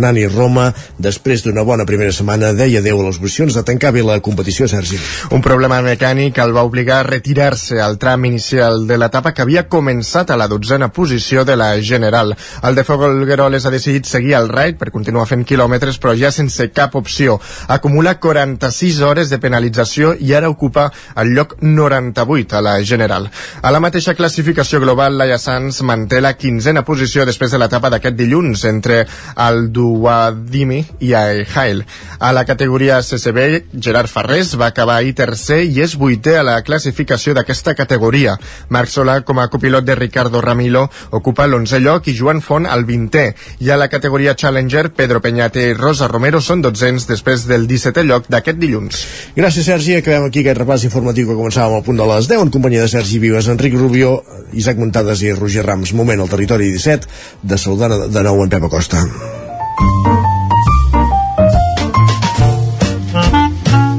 Nani 0.00 0.22
Roma, 0.30 0.70
després 0.96 1.42
d'una 1.44 1.66
bona 1.68 1.84
primera 1.84 2.14
setmana, 2.16 2.54
deia 2.56 2.80
adeu 2.80 3.02
a 3.02 3.04
les 3.10 3.18
posicions 3.20 3.52
de 3.52 3.62
tancar 3.66 3.90
bé 3.92 4.00
la 4.00 4.16
competició, 4.24 4.64
Sergi. 4.72 4.96
Un 5.36 5.44
problema 5.44 5.82
mecànic 5.84 6.40
el 6.40 6.54
va 6.56 6.64
obligar 6.64 7.02
a 7.02 7.06
retirar-se 7.10 7.76
al 7.84 7.98
tram 8.00 8.24
inicial 8.24 8.86
de 8.88 8.96
l'etapa 8.96 9.34
que 9.36 9.44
havia 9.44 9.66
començat 9.68 10.32
a 10.32 10.38
la 10.40 10.46
dotzena 10.48 10.88
posició 10.96 11.44
de 11.44 11.58
la 11.60 11.68
general. 11.84 12.32
El 12.64 12.80
de 12.80 12.86
Folgueroles 12.88 13.68
ha 13.68 13.74
decidit 13.74 14.08
seguir 14.08 14.32
el 14.40 14.48
raid 14.48 14.80
per 14.80 14.88
continuar 14.94 15.28
fent 15.28 15.44
quilòmetres, 15.44 16.00
però 16.00 16.16
ja 16.16 16.32
sense 16.32 16.70
cap 16.72 16.96
opció. 16.96 17.36
Acumula 17.68 18.16
46 18.16 19.02
hores 19.04 19.28
de 19.28 19.42
penalització 19.44 20.14
i 20.16 20.32
ara 20.32 20.48
ocupa 20.48 20.88
el 21.20 21.36
lloc 21.36 21.58
98 21.60 22.56
a 22.56 22.64
la 22.64 22.78
general. 22.80 23.28
A 23.60 23.76
la 23.76 23.84
mateixa 23.84 24.16
classificació 24.16 24.80
global, 24.80 25.20
Laia 25.20 25.36
Sanz 25.36 25.65
Sanz 25.66 25.82
manté 25.82 26.20
la 26.22 26.34
quinzena 26.38 26.84
posició 26.86 27.24
després 27.26 27.50
de 27.50 27.58
l'etapa 27.58 27.88
d'aquest 27.90 28.14
dilluns 28.14 28.62
entre 28.68 29.00
el 29.42 29.72
Duadimi 29.74 30.78
i 31.02 31.12
el 31.18 31.42
Hail. 31.42 31.82
A 32.20 32.30
la 32.32 32.44
categoria 32.46 33.00
CCB, 33.02 33.46
Gerard 33.82 34.10
Farrés 34.10 34.52
va 34.60 34.68
acabar 34.70 35.00
ahir 35.00 35.16
tercer 35.18 35.64
i 35.64 35.80
és 35.82 35.96
vuitè 35.98 36.36
a 36.38 36.44
la 36.46 36.60
classificació 36.62 37.34
d'aquesta 37.34 37.74
categoria. 37.74 38.36
Marc 38.70 38.92
Solà, 38.92 39.18
com 39.26 39.40
a 39.42 39.48
copilot 39.50 39.84
de 39.84 39.96
Ricardo 39.98 40.40
Ramilo, 40.40 40.84
ocupa 41.10 41.48
l'11è 41.48 41.80
lloc 41.82 42.06
i 42.06 42.14
Joan 42.14 42.42
Font 42.44 42.68
el 42.70 42.86
20è. 42.86 43.26
I 43.66 43.72
a 43.74 43.80
la 43.80 43.90
categoria 43.90 44.36
Challenger, 44.38 44.92
Pedro 44.94 45.20
Peñate 45.20 45.66
i 45.66 45.74
Rosa 45.74 46.06
Romero 46.06 46.40
són 46.40 46.62
dotzens 46.62 47.08
després 47.10 47.48
del 47.50 47.66
17è 47.66 48.06
lloc 48.06 48.30
d'aquest 48.30 48.62
dilluns. 48.62 49.02
Gràcies, 49.34 49.66
Sergi. 49.66 49.98
Acabem 49.98 50.28
aquí 50.28 50.44
aquest 50.44 50.62
repàs 50.62 50.86
informatiu 50.86 51.26
que 51.26 51.38
començàvem 51.40 51.80
al 51.80 51.86
punt 51.86 51.98
de 51.98 52.06
les 52.12 52.30
10 52.30 52.46
en 52.46 52.54
companyia 52.54 52.86
de 52.86 52.92
Sergi 52.92 53.18
Vives, 53.18 53.50
Enric 53.50 53.74
Rubio, 53.74 54.20
Isaac 54.52 54.78
Montades 54.78 55.26
i 55.26 55.34
Roger 55.34 55.55
Roger 55.56 55.66
Rams. 55.66 55.92
Moment 55.94 56.20
al 56.20 56.28
territori 56.28 56.70
17 56.70 57.08
de 57.42 57.58
saludar 57.58 57.88
de 58.10 58.22
nou 58.22 58.42
en 58.42 58.50
Pep 58.50 58.64
Acosta. 58.64 59.00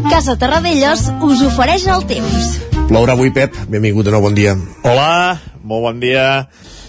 Casa 0.09 0.37
Terradellos 0.37 1.07
us 1.25 1.41
ofereix 1.45 1.87
el 1.89 2.05
temps. 2.09 2.59
Plourà 2.87 3.17
avui, 3.17 3.31
Pep. 3.33 3.55
Benvingut 3.69 4.05
de 4.05 4.13
nou, 4.13 4.21
bon 4.21 4.37
dia. 4.37 4.53
Hola, 4.83 5.39
molt 5.63 5.83
bon 5.89 5.99
dia. 6.01 6.47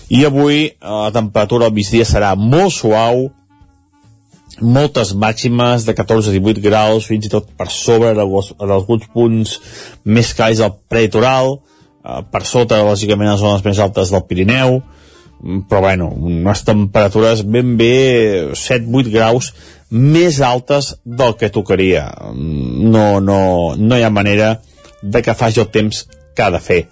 I 0.09 0.25
avui 0.29 0.69
eh, 0.69 0.77
la 0.85 1.11
temperatura 1.13 1.69
al 1.69 1.75
migdia 1.77 2.05
serà 2.09 2.35
molt 2.37 2.73
suau, 2.73 3.29
moltes 4.61 5.15
màximes 5.15 5.85
de 5.87 5.95
14-18 5.97 6.61
graus, 6.65 7.09
fins 7.09 7.29
i 7.29 7.33
tot 7.33 7.51
per 7.57 7.69
sobre 7.73 8.13
en 8.13 8.71
alguns 8.73 9.09
punts 9.13 9.59
més 10.05 10.33
càlids 10.37 10.65
al 10.65 10.77
prelitoral, 10.89 11.59
Eh, 11.59 11.78
per 12.03 12.45
sota, 12.47 12.79
lògicament, 12.85 13.31
les 13.33 13.43
zones 13.43 13.65
més 13.65 13.81
altes 13.83 14.13
del 14.15 14.25
Pirineu, 14.29 14.81
mm, 15.43 15.67
però 15.69 15.81
bueno, 15.81 16.09
unes 16.09 16.65
temperatures 16.65 17.45
ben 17.45 17.77
bé 17.77 18.55
7-8 18.55 19.13
graus 19.13 19.53
més 19.91 20.41
altes 20.41 20.97
del 21.05 21.37
que 21.37 21.51
tocaria. 21.51 22.09
Mm, 22.33 22.91
no, 22.93 23.21
no, 23.21 23.41
no 23.77 23.97
hi 23.97 24.03
ha 24.03 24.11
manera 24.11 24.59
de 25.03 25.23
que 25.23 25.35
faci 25.35 25.61
el 25.61 25.71
temps 25.75 26.07
que 26.35 26.43
ha 26.43 26.51
de 26.51 26.61
fer. 26.61 26.83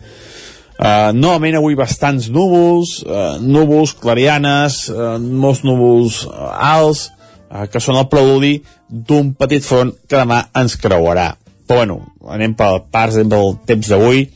Uh, 0.77 1.09
novament 1.17 1.57
avui 1.57 1.77
bastants 1.77 2.27
núvols, 2.29 2.99
uh, 3.07 3.39
núvols 3.41 3.95
clarianes, 3.97 4.91
uh, 4.93 5.15
molts 5.17 5.63
núvols 5.65 6.27
uh, 6.29 6.51
alts, 6.53 7.07
uh, 7.49 7.65
que 7.73 7.81
són 7.81 7.97
el 7.97 8.11
preludi 8.13 8.59
d'un 8.87 9.33
petit 9.39 9.65
front 9.65 9.95
que 10.05 10.19
demà 10.19 10.43
ens 10.61 10.77
creuarà. 10.77 11.31
Però 11.67 11.81
bueno, 11.81 11.97
anem 12.29 12.53
per 12.59 12.75
parts, 12.93 13.17
pel 13.17 13.57
temps 13.67 13.89
d'avui, 13.89 14.27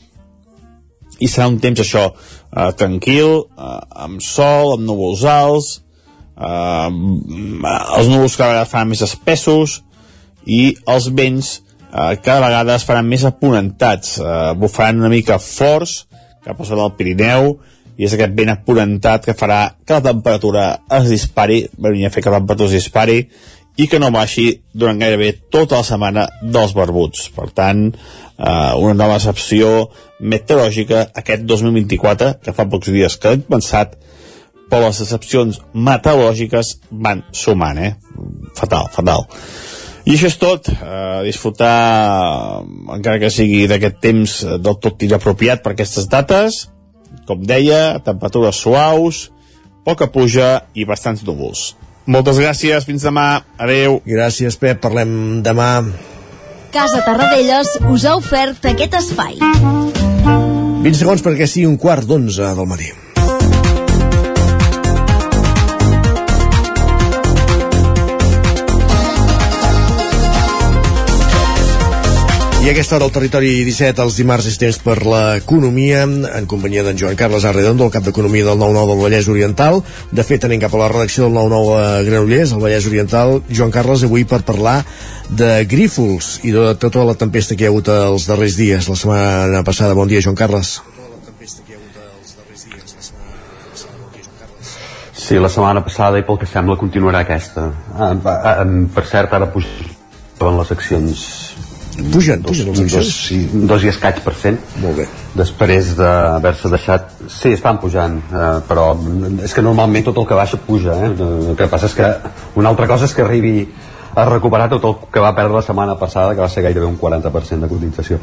i 1.21 1.29
serà 1.29 1.47
un 1.51 1.59
temps 1.61 1.81
això, 1.83 2.07
uh, 2.11 2.69
tranquil, 2.77 3.45
uh, 3.55 3.79
amb 4.05 4.21
sol, 4.25 4.75
amb 4.75 4.85
núvols 4.87 5.23
alts, 5.29 5.71
uh, 6.35 6.89
els 6.89 8.11
núvols 8.11 8.37
cada 8.37 8.55
vegada 8.55 8.69
faran 8.69 8.91
més 8.91 9.03
espessos 9.05 9.81
i 10.45 10.71
els 10.89 11.11
vents 11.13 11.59
uh, 11.91 12.15
cada 12.17 12.41
vegada 12.47 12.77
es 12.79 12.87
faran 12.87 13.09
més 13.09 13.25
aponentats, 13.27 14.17
uh, 14.21 14.53
bufaran 14.57 15.03
una 15.03 15.13
mica 15.13 15.37
forts 15.41 16.05
cap 16.41 16.57
al 16.57 16.65
sud 16.65 16.79
del 16.79 16.95
Pirineu 16.97 17.53
i 18.01 18.07
és 18.07 18.15
aquest 18.15 18.33
vent 18.37 18.49
aponentat 18.53 19.27
que 19.27 19.37
farà 19.37 19.61
que 19.85 19.93
la 19.93 20.05
temperatura 20.05 20.65
es 20.97 21.09
dispari, 21.11 21.65
venia 21.77 22.09
a 22.09 22.13
fer 22.13 22.23
que 22.25 22.33
la 22.33 22.39
temperatura 22.41 22.71
es 22.71 22.79
dispari 22.79 23.19
i 23.77 23.87
que 23.87 23.99
no 23.99 24.11
baixi 24.11 24.47
durant 24.73 24.99
gairebé 24.99 25.31
tota 25.53 25.79
la 25.79 25.87
setmana 25.87 26.27
dels 26.41 26.73
barbuts. 26.75 27.29
Per 27.35 27.49
tant, 27.55 27.87
eh, 27.91 28.71
una 28.75 28.93
nova 28.93 29.17
excepció 29.19 29.89
meteorològica 30.19 31.07
aquest 31.15 31.45
2024, 31.49 32.33
que 32.43 32.53
fa 32.53 32.67
pocs 32.69 32.91
dies 32.91 33.17
que 33.17 33.33
l'hem 33.33 33.45
pensat, 33.47 33.97
però 34.71 34.87
les 34.87 35.01
excepcions 35.03 35.59
meteorològiques 35.73 36.77
van 36.91 37.25
sumant, 37.35 37.77
eh? 37.77 37.93
Fatal, 38.55 38.87
fatal. 38.91 39.27
I 40.05 40.15
això 40.15 40.27
és 40.31 40.37
tot, 40.41 40.69
eh, 40.69 41.21
disfrutar, 41.27 42.63
encara 42.95 43.19
que 43.19 43.29
sigui 43.29 43.67
d'aquest 43.67 43.99
temps 44.01 44.37
del 44.57 44.79
tot 44.81 45.03
inapropiat 45.03 45.61
per 45.61 45.73
aquestes 45.73 46.07
dates, 46.09 46.69
com 47.27 47.43
deia, 47.43 47.99
temperatures 47.99 48.55
suaus, 48.55 49.29
poca 49.85 50.07
puja 50.07 50.61
i 50.73 50.85
bastants 50.85 51.23
núvols. 51.23 51.75
Moltes 52.11 52.41
gràcies, 52.41 52.83
fins 52.83 53.05
demà, 53.07 53.39
adeu. 53.55 54.01
Gràcies, 54.03 54.57
Pep, 54.59 54.81
parlem 54.83 55.39
demà. 55.45 55.69
Casa 56.73 56.99
Tarradellas 57.05 57.77
us 57.91 58.03
ha 58.03 58.17
ofert 58.19 58.67
aquest 58.67 58.97
espai. 58.99 59.39
20 60.83 60.99
segons 60.99 61.23
perquè 61.23 61.47
sigui 61.47 61.69
un 61.69 61.79
quart 61.79 62.03
d'onze 62.09 62.51
del 62.57 62.67
matí. 62.67 62.91
I 72.61 72.69
aquesta 72.69 72.93
hora 72.95 73.07
al 73.09 73.13
territori 73.15 73.63
17, 73.65 74.03
els 74.03 74.15
dimarts 74.21 74.45
és 74.45 74.59
temps 74.61 74.75
per 74.85 74.99
l'economia, 75.01 76.03
en 76.05 76.45
companyia 76.45 76.83
d'en 76.85 76.99
Joan 76.99 77.17
Carles 77.17 77.47
Arredondo, 77.49 77.87
el 77.87 77.93
cap 77.95 78.05
d'Economia 78.05 78.45
del 78.45 78.59
9-9 78.61 78.91
del 78.91 79.01
Vallès 79.01 79.29
Oriental. 79.33 79.79
De 80.13 80.21
fet, 80.21 80.45
anem 80.45 80.61
cap 80.61 80.75
a 80.77 80.83
la 80.83 80.91
redacció 80.91 81.25
del 81.25 81.39
9-9 81.39 81.79
a 81.79 82.03
Granollers, 82.05 82.53
al 82.53 82.61
Vallès 82.61 82.85
Oriental. 82.85 83.33
Joan 83.49 83.73
Carles, 83.73 84.05
avui 84.05 84.27
per 84.29 84.43
parlar 84.45 84.75
de 85.41 85.49
grífols 85.65 86.35
i 86.45 86.53
de 86.53 86.67
tota 86.77 87.01
la 87.09 87.17
tempesta 87.17 87.57
que 87.57 87.65
hi 87.65 87.71
ha 87.71 87.73
hagut 87.73 87.89
els 87.97 88.29
darrers 88.29 88.61
dies, 88.61 88.93
la 88.93 89.01
setmana 89.07 89.65
passada. 89.65 89.97
Bon 89.97 90.13
dia, 90.13 90.21
Joan 90.21 90.37
Carles. 90.37 90.77
Sí, 95.17 95.41
la 95.41 95.49
setmana 95.49 95.81
passada 95.81 96.21
i 96.21 96.29
pel 96.29 96.37
que 96.37 96.53
sembla 96.53 96.77
continuarà 96.77 97.25
aquesta. 97.25 97.71
Ah, 97.97 98.13
ah, 98.13 98.57
per 98.93 99.09
cert, 99.09 99.33
ara 99.33 99.49
pujaven 99.49 100.61
les 100.61 100.77
accions 100.77 101.40
Pugen, 101.91 102.41
dos, 102.41 102.57
pugen 102.57 102.71
les 102.71 102.93
dos, 102.93 103.09
sí, 103.27 103.41
dos 103.67 103.83
i 103.83 103.91
escaig 103.91 104.21
per 104.23 104.33
cent. 104.39 104.57
Molt 104.81 105.01
bé. 105.01 105.07
Després 105.35 105.93
d'haver-se 105.99 106.71
deixat... 106.71 107.09
Sí, 107.27 107.51
estan 107.57 107.81
pujant, 107.83 108.17
eh, 108.31 108.51
però 108.67 108.91
és 109.43 109.53
que 109.53 109.63
normalment 109.65 110.07
tot 110.07 110.21
el 110.21 110.27
que 110.29 110.37
baixa 110.39 110.59
puja. 110.65 110.95
Eh? 110.95 111.11
El 111.11 111.57
que 111.59 111.67
passa 111.71 111.91
és 111.91 111.97
que 111.97 112.11
una 112.59 112.71
altra 112.71 112.87
cosa 112.87 113.09
és 113.09 113.15
que 113.17 113.25
arribi 113.25 113.55
a 114.13 114.25
recuperar 114.27 114.67
tot 114.71 114.83
el 114.87 114.95
que 115.11 115.23
va 115.23 115.33
perdre 115.35 115.55
la 115.55 115.63
setmana 115.63 115.95
passada, 115.99 116.35
que 116.35 116.43
va 116.43 116.49
ser 116.51 116.63
gairebé 116.65 116.87
un 116.87 116.97
40% 116.99 117.63
de 117.63 117.69
cotització. 117.71 118.19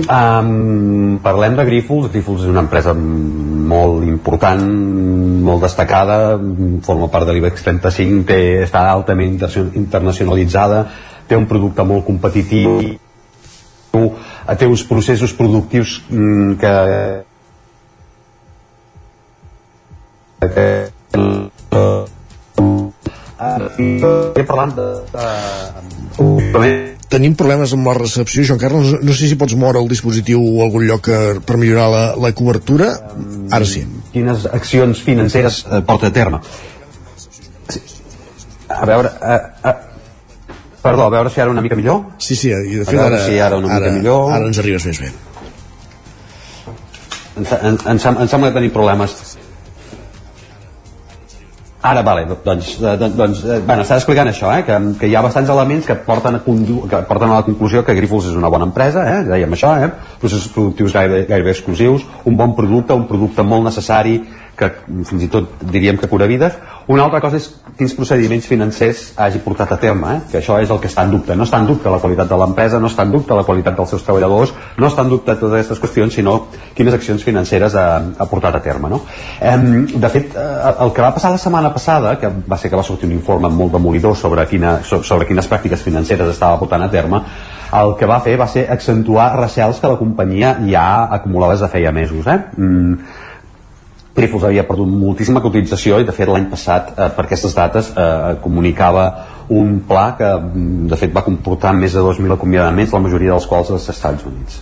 Um, 0.00 1.18
parlem 1.24 1.56
de 1.56 1.64
Grífols. 1.68 2.10
Grífols 2.12 2.44
és 2.44 2.52
una 2.52 2.64
empresa 2.64 2.92
molt 2.94 4.04
important, 4.06 4.64
molt 5.46 5.64
destacada, 5.64 6.36
forma 6.84 7.08
part 7.12 7.28
de 7.28 7.36
l'IBEX 7.36 7.64
35, 7.64 8.26
té, 8.28 8.40
està 8.66 8.84
altament 8.90 9.38
internacionalitzada, 9.38 10.84
té 11.30 11.38
un 11.38 11.46
producte 11.50 11.84
molt 11.86 12.02
competitiu, 12.06 12.80
té 14.58 14.66
uns 14.66 14.82
processos 14.86 15.32
productius 15.38 16.00
mm, 16.10 16.54
que 16.60 16.74
que 20.40 20.64
eh, 24.40 24.44
parlant 24.48 24.72
de, 24.76 24.86
de 25.14 26.70
Tenim 27.10 27.34
problemes 27.34 27.72
amb 27.74 27.88
la 27.88 27.94
recepció, 27.96 28.44
Joan 28.46 28.60
Carles. 28.60 28.92
No, 28.92 28.98
no 29.02 29.14
sé 29.18 29.26
si 29.26 29.36
pots 29.38 29.56
moure 29.58 29.80
el 29.82 29.88
dispositiu 29.90 30.38
a 30.60 30.66
algun 30.68 30.84
lloc 30.86 31.02
que, 31.08 31.16
per 31.42 31.56
millorar 31.58 31.88
la, 31.90 32.02
la 32.22 32.30
cobertura. 32.38 32.92
Ara 33.50 33.66
sí. 33.66 33.82
quines 34.14 34.46
accions 34.46 35.02
financeres 35.02 35.64
eh, 35.66 35.80
porta 35.86 36.10
a 36.10 36.14
terme 36.14 36.38
a 38.70 38.86
veure 38.86 39.10
eh, 39.22 39.40
eh, 39.64 39.74
Perdó, 40.82 41.04
a 41.04 41.10
veure 41.12 41.28
si 41.30 41.40
ara 41.40 41.50
una 41.50 41.60
mica 41.60 41.76
millor. 41.76 42.02
Sí, 42.18 42.34
sí, 42.36 42.48
i 42.48 42.76
de 42.80 42.84
fet 42.88 42.98
ara, 42.98 43.18
si 43.26 43.38
ara 43.38 43.56
una 43.60 43.74
ara, 43.74 43.86
mica 43.90 43.98
millor. 43.98 44.32
ara 44.32 44.46
ens 44.48 44.58
arribes 44.62 44.86
més 44.86 45.00
bé. 45.00 45.10
Em, 47.36 47.44
se- 47.44 47.60
em, 47.68 47.76
em, 47.92 47.98
sem- 47.98 48.16
em 48.20 48.28
sembla 48.28 48.48
que 48.50 48.54
tenim 48.60 48.70
problemes. 48.72 49.36
Ara, 51.82 52.02
vale, 52.04 52.26
doncs, 52.44 52.74
eh, 52.82 52.96
doncs, 53.16 53.38
eh, 53.44 53.60
bueno, 53.64 53.82
estava 53.82 53.96
explicant 54.02 54.28
això, 54.28 54.50
eh, 54.52 54.64
que, 54.66 54.74
que 55.00 55.08
hi 55.08 55.14
ha 55.16 55.22
bastants 55.24 55.48
elements 55.48 55.86
que 55.88 55.94
porten, 56.04 56.34
a 56.36 56.40
condu 56.44 56.82
que 56.90 56.98
porten 57.08 57.30
a 57.30 57.38
la 57.38 57.42
conclusió 57.46 57.80
que 57.86 57.94
Grifols 57.96 58.26
és 58.28 58.34
una 58.36 58.50
bona 58.52 58.66
empresa, 58.68 59.00
eh, 59.08 59.22
dèiem 59.24 59.54
això, 59.56 59.70
eh, 59.86 59.88
processos 60.20 60.50
productius 60.52 60.92
gairebé, 60.92 61.22
gairebé 61.30 61.54
exclusius, 61.54 62.04
un 62.28 62.36
bon 62.36 62.52
producte, 62.54 62.92
un 62.92 63.06
producte 63.08 63.42
molt 63.42 63.64
necessari, 63.64 64.18
que 64.60 64.68
fins 65.08 65.24
i 65.24 65.28
tot 65.32 65.56
diríem 65.72 65.96
que 65.98 66.08
cura 66.10 66.28
vides. 66.30 66.54
Una 66.90 67.04
altra 67.06 67.20
cosa 67.22 67.38
és 67.40 67.46
quins 67.78 67.94
procediments 67.96 68.46
financers 68.50 69.02
hagi 69.16 69.40
portat 69.44 69.72
a 69.72 69.78
terme, 69.80 70.14
eh? 70.16 70.20
que 70.30 70.38
això 70.40 70.58
és 70.60 70.70
el 70.70 70.80
que 70.82 70.88
està 70.90 71.04
en 71.06 71.14
dubte. 71.14 71.36
No 71.38 71.46
està 71.46 71.60
en 71.62 71.68
dubte 71.68 71.90
la 71.92 72.00
qualitat 72.02 72.28
de 72.28 72.38
l'empresa, 72.40 72.80
no 72.82 72.90
està 72.90 73.06
en 73.06 73.12
dubte 73.14 73.36
la 73.38 73.44
qualitat 73.46 73.76
dels 73.78 73.92
seus 73.94 74.04
treballadors, 74.06 74.52
no 74.76 74.88
està 74.90 75.04
en 75.06 75.12
dubte 75.14 75.34
totes 75.36 75.54
aquestes 75.60 75.80
qüestions, 75.80 76.14
sinó 76.18 76.34
quines 76.76 76.94
accions 76.96 77.24
financeres 77.24 77.74
ha, 77.78 77.86
ha 78.18 78.26
portat 78.30 78.58
a 78.58 78.62
terme. 78.64 78.90
No? 78.92 79.02
Em, 79.40 79.86
de 79.86 80.08
fet, 80.12 80.34
eh, 80.36 80.74
el 80.84 80.92
que 80.92 81.02
va 81.06 81.12
passar 81.14 81.30
la 81.32 81.38
setmana 81.40 81.72
passada, 81.72 82.16
que 82.20 82.28
va 82.50 82.58
ser 82.58 82.70
que 82.70 82.76
va 82.76 82.84
sortir 82.86 83.08
un 83.08 83.16
informe 83.16 83.48
molt 83.48 83.72
demolidor 83.78 84.16
sobre, 84.16 84.44
quina, 84.50 84.80
so- 84.84 85.02
sobre 85.02 85.26
quines 85.30 85.48
pràctiques 85.48 85.80
financeres 85.86 86.28
estava 86.34 86.58
portant 86.58 86.82
a 86.84 86.90
terme, 86.90 87.22
el 87.70 87.92
que 87.94 88.06
va 88.10 88.18
fer 88.18 88.34
va 88.36 88.48
ser 88.50 88.64
accentuar 88.68 89.28
recels 89.38 89.78
que 89.78 89.86
la 89.86 89.96
companyia 89.96 90.56
ja 90.66 91.04
acumulava 91.14 91.52
des 91.54 91.60
de 91.62 91.68
feia 91.70 91.92
mesos. 91.94 92.26
Eh? 92.26 92.38
Mm, 92.56 92.94
Grifols 94.14 94.44
havia 94.48 94.64
perdut 94.66 94.88
moltíssima 94.90 95.42
cotització 95.42 96.00
i 96.00 96.06
de 96.06 96.14
fet 96.14 96.28
l'any 96.28 96.48
passat 96.50 96.90
eh, 96.96 97.10
per 97.14 97.24
aquestes 97.26 97.54
dates 97.54 97.92
eh, 97.94 98.34
comunicava 98.42 99.04
un 99.54 99.78
pla 99.86 100.06
que 100.18 100.26
mm, 100.26 100.88
de 100.90 100.98
fet 100.98 101.14
va 101.14 101.22
comportar 101.26 101.72
més 101.78 101.94
de 101.94 102.02
2.000 102.02 102.34
acomiadaments, 102.34 102.92
la 102.94 103.02
majoria 103.04 103.36
dels 103.36 103.46
quals 103.50 103.70
als 103.74 103.88
Estats 103.92 104.26
Units. 104.26 104.60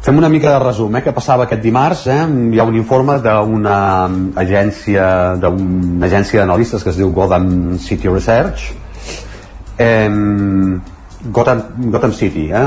Fem 0.00 0.16
una 0.16 0.30
mica 0.32 0.54
de 0.54 0.60
resum, 0.62 0.94
eh, 0.96 1.02
què 1.04 1.12
passava 1.14 1.44
aquest 1.46 1.62
dimarts. 1.62 2.06
Eh? 2.10 2.20
Hi 2.54 2.58
ha 2.58 2.66
un 2.66 2.78
informe 2.78 3.18
d'una 3.22 3.78
agència 4.42 5.06
d'una 5.42 6.06
agència 6.08 6.40
d'analistes 6.40 6.82
que 6.82 6.90
es 6.90 6.98
diu 6.98 7.12
Gotham 7.14 7.78
City 7.78 8.08
Research. 8.08 8.72
Eh, 9.78 10.08
Gotham, 11.20 11.62
Gotham 11.92 12.14
City, 12.16 12.46
eh? 12.48 12.66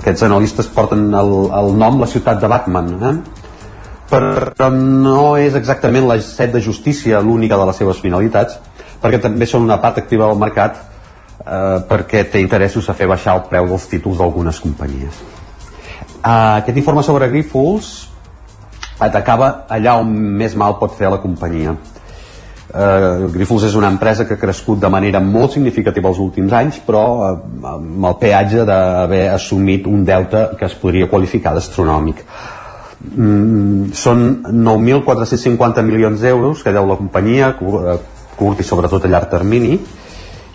aquests 0.00 0.24
analistes 0.26 0.68
porten 0.74 1.08
el, 1.14 1.34
el 1.54 1.76
nom 1.78 2.00
la 2.02 2.08
ciutat 2.10 2.40
de 2.42 2.50
Batman, 2.50 2.94
eh? 2.98 3.45
Però 4.10 4.70
no 4.70 5.36
és 5.36 5.56
exactament 5.58 6.06
la 6.06 6.18
set 6.22 6.52
de 6.54 6.60
justícia 6.62 7.20
l'única 7.20 7.58
de 7.58 7.66
les 7.66 7.80
seves 7.80 8.02
finalitats, 8.02 8.58
perquè 9.02 9.20
també 9.22 9.46
són 9.46 9.66
una 9.66 9.80
part 9.82 9.98
activa 10.02 10.28
del 10.30 10.38
mercat 10.40 10.78
eh, 11.46 11.78
perquè 11.88 12.26
té 12.30 12.42
interessos 12.42 12.88
a 12.88 12.94
fer 12.94 13.08
baixar 13.10 13.36
el 13.38 13.46
preu 13.50 13.68
dels 13.70 13.88
títols 13.90 14.20
d'algunes 14.20 14.60
companyies. 14.62 15.20
Eh, 16.16 16.30
aquest 16.30 16.76
informe 16.76 17.04
sobre 17.06 17.28
Grifols 17.32 17.92
atacava 18.98 19.66
allà 19.68 19.98
on 20.00 20.14
més 20.40 20.56
mal 20.56 20.78
pot 20.80 20.96
fer 20.96 21.10
la 21.12 21.20
companyia. 21.22 21.76
Eh, 22.66 23.28
Grifols 23.32 23.68
és 23.68 23.76
una 23.78 23.88
empresa 23.92 24.26
que 24.26 24.34
ha 24.34 24.40
crescut 24.40 24.80
de 24.82 24.90
manera 24.92 25.20
molt 25.22 25.54
significativa 25.54 26.10
els 26.10 26.18
últims 26.22 26.52
anys, 26.52 26.80
però 26.86 27.04
eh, 27.28 27.32
amb 27.72 28.10
el 28.10 28.18
peatge 28.20 28.66
d'haver 28.68 29.26
assumit 29.32 29.86
un 29.86 30.04
deute 30.04 30.48
que 30.58 30.66
es 30.66 30.74
podria 30.80 31.08
qualificar 31.12 31.54
d'astronòmic. 31.54 32.24
Mm, 32.96 33.92
són 33.92 34.22
9.450 34.48 35.84
milions 35.84 36.22
d'euros 36.24 36.62
que 36.64 36.72
deu 36.72 36.86
la 36.88 36.96
companyia, 36.96 37.52
eh, 37.52 37.96
curt 38.36 38.60
i 38.60 38.64
sobretot 38.64 39.04
a 39.04 39.08
llarg 39.12 39.28
termini, 39.30 39.76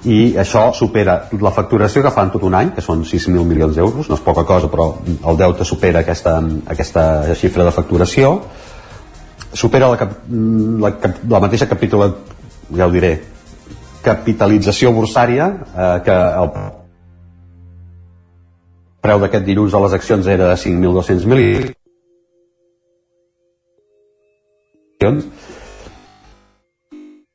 i 0.10 0.34
això 0.42 0.72
supera 0.74 1.28
la 1.38 1.52
facturació 1.54 2.02
que 2.02 2.12
fan 2.12 2.32
tot 2.34 2.44
un 2.44 2.56
any, 2.58 2.72
que 2.74 2.82
són 2.82 3.04
6.000 3.06 3.46
milions 3.46 3.76
d'euros, 3.78 4.10
no 4.10 4.18
és 4.18 4.24
poca 4.26 4.44
cosa, 4.44 4.68
però 4.68 4.96
el 5.06 5.38
deute 5.38 5.66
supera 5.66 6.02
aquesta, 6.02 6.40
aquesta 6.66 7.36
xifra 7.38 7.68
de 7.68 7.74
facturació, 7.76 8.32
supera 9.54 9.92
la, 9.92 10.00
cap, 10.02 10.16
la, 10.32 10.92
la 11.30 11.42
mateixa 11.44 11.70
capítula, 11.70 12.10
ja 12.74 12.88
ho 12.88 12.94
diré, 12.94 13.20
capitalització 14.02 14.90
bursària, 14.96 15.52
eh, 15.76 16.00
que 16.08 16.18
el 16.42 16.50
preu 19.02 19.22
d'aquest 19.22 19.46
dilluns 19.46 19.78
a 19.78 19.84
les 19.86 19.94
accions 19.94 20.26
era 20.26 20.50
de 20.50 20.58
5.200 20.58 21.30
milions, 21.30 21.78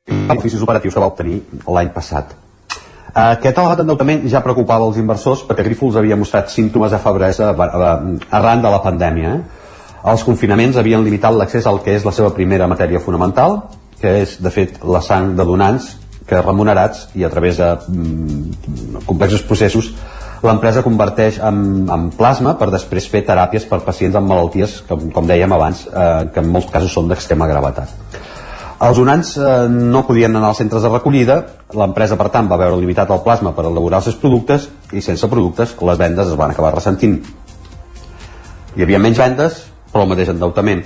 beneficis 0.07 0.61
operatius 0.61 0.93
que 0.93 1.01
va 1.03 1.09
obtenir 1.11 1.41
l'any 1.67 1.89
passat. 1.95 2.35
Aquest 3.17 3.57
elevat 3.57 3.81
endeutament 3.81 4.27
ja 4.29 4.43
preocupava 4.45 4.85
els 4.85 4.99
inversors 5.01 5.41
perquè 5.47 5.65
Grífols 5.65 5.95
havia 5.97 6.17
mostrat 6.19 6.51
símptomes 6.53 6.91
de 6.93 6.99
febresa 7.01 7.49
arran 7.51 8.61
de 8.61 8.69
la 8.69 8.81
pandèmia. 8.83 9.33
Eh? 9.33 9.41
Els 10.11 10.23
confinaments 10.23 10.77
havien 10.77 11.03
limitat 11.03 11.33
l'accés 11.33 11.65
al 11.65 11.81
que 11.83 11.95
és 11.97 12.05
la 12.05 12.13
seva 12.13 12.29
primera 12.35 12.67
matèria 12.69 13.01
fonamental, 13.01 13.61
que 13.99 14.19
és, 14.21 14.37
de 14.43 14.51
fet, 14.53 14.77
la 14.85 15.01
sang 15.01 15.33
de 15.35 15.45
donants 15.45 15.95
que 16.27 16.41
remunerats 16.43 17.07
i 17.15 17.23
a 17.23 17.29
través 17.31 17.57
de 17.57 17.71
mm, 17.87 19.03
complexos 19.07 19.41
processos 19.47 19.93
l'empresa 20.43 20.83
converteix 20.85 21.39
en, 21.43 21.87
en 21.89 22.07
plasma 22.13 22.55
per 22.59 22.69
després 22.73 23.07
fer 23.09 23.23
teràpies 23.25 23.65
per 23.69 23.81
pacients 23.85 24.17
amb 24.19 24.29
malalties, 24.29 24.81
com, 24.89 25.09
com 25.13 25.29
dèiem 25.29 25.53
abans, 25.53 25.85
eh, 25.87 26.27
que 26.33 26.43
en 26.43 26.51
molts 26.53 26.69
casos 26.73 26.93
són 26.93 27.09
d'extrema 27.09 27.47
gravetat. 27.49 27.93
Els 28.77 28.99
donants 28.99 29.31
eh, 29.41 29.55
no 29.73 30.03
podien 30.05 30.35
anar 30.35 30.51
als 30.51 30.61
centres 30.61 30.85
de 30.85 30.91
recollida, 30.93 31.39
l'empresa 31.73 32.17
per 32.19 32.29
tant 32.33 32.49
va 32.51 32.59
veure 32.61 32.77
limitat 32.77 33.09
el 33.09 33.23
plasma 33.25 33.55
per 33.57 33.65
elaborar 33.65 34.03
els 34.03 34.11
seus 34.11 34.19
productes 34.21 34.69
i 34.93 35.01
sense 35.01 35.29
productes 35.31 35.73
les 35.89 35.97
vendes 35.97 36.29
es 36.29 36.37
van 36.37 36.53
acabar 36.53 36.75
ressentint. 36.75 37.17
Hi 38.77 38.85
havia 38.85 39.01
menys 39.01 39.17
vendes, 39.17 39.63
però 39.89 40.05
el 40.05 40.11
mateix 40.11 40.29
endeutament, 40.29 40.83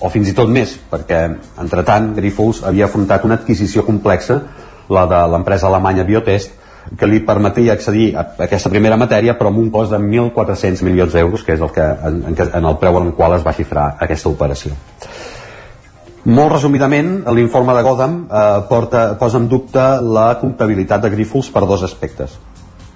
o 0.00 0.08
fins 0.08 0.30
i 0.32 0.34
tot 0.36 0.48
més, 0.48 0.72
perquè 0.90 1.20
entretant 1.60 2.14
Grifols 2.16 2.62
havia 2.64 2.88
afrontat 2.88 3.26
una 3.28 3.36
adquisició 3.36 3.84
complexa, 3.84 4.40
la 4.88 5.04
de 5.08 5.20
l'empresa 5.32 5.68
alemanya 5.68 6.04
Biotest, 6.08 6.56
que 6.98 7.08
li 7.08 7.20
permetia 7.24 7.74
accedir 7.74 8.10
a 8.16 8.26
aquesta 8.46 8.70
primera 8.72 8.98
matèria 9.00 9.36
però 9.38 9.50
amb 9.50 9.62
un 9.62 9.70
cost 9.74 9.94
de 9.94 10.00
1.400 10.00 10.84
milions 10.84 11.14
d'euros 11.14 11.44
que 11.44 11.56
és 11.56 11.62
el 11.64 11.72
que, 11.72 11.84
en, 11.84 12.24
en 12.34 12.64
el 12.64 12.76
preu 12.80 13.00
en 13.00 13.08
el 13.08 13.14
qual 13.16 13.36
es 13.38 13.46
va 13.46 13.56
xifrar 13.56 13.94
aquesta 14.04 14.28
operació. 14.28 14.76
Molt 16.24 16.54
resumidament, 16.54 17.18
l'informe 17.36 17.74
de 17.76 17.82
Godam 17.84 18.14
eh, 18.24 18.44
porta, 18.68 19.10
posa 19.20 19.36
en 19.42 19.48
dubte 19.48 19.82
la 20.00 20.30
comptabilitat 20.40 21.02
de 21.04 21.10
Grífols 21.12 21.50
per 21.52 21.66
dos 21.68 21.84
aspectes. 21.84 22.38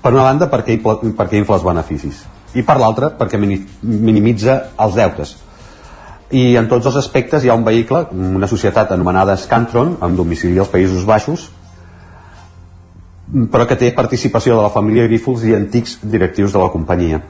Per 0.01 0.12
una 0.15 0.24
banda, 0.24 0.48
perquè, 0.48 0.78
perquè 0.81 1.36
infla 1.36 1.59
els 1.59 1.66
beneficis, 1.66 2.23
i 2.56 2.65
per 2.65 2.78
l'altra, 2.81 3.10
perquè 3.19 3.36
minimitza 3.36 4.56
els 4.81 4.97
deutes. 4.97 5.35
I 6.32 6.56
en 6.60 6.69
tots 6.69 6.89
els 6.89 6.97
aspectes 7.01 7.44
hi 7.44 7.52
ha 7.52 7.56
un 7.56 7.66
vehicle, 7.66 8.06
una 8.12 8.48
societat 8.48 8.93
anomenada 8.97 9.36
Scantron, 9.36 9.97
amb 10.01 10.16
domicili 10.16 10.60
als 10.60 10.73
Països 10.73 11.05
Baixos, 11.09 11.48
però 13.53 13.67
que 13.69 13.77
té 13.77 13.91
participació 13.97 14.57
de 14.57 14.63
la 14.65 14.73
família 14.73 15.07
Grífols 15.09 15.45
i 15.45 15.55
antics 15.57 15.99
directius 16.03 16.55
de 16.55 16.63
la 16.63 16.71
companyia. 16.73 17.21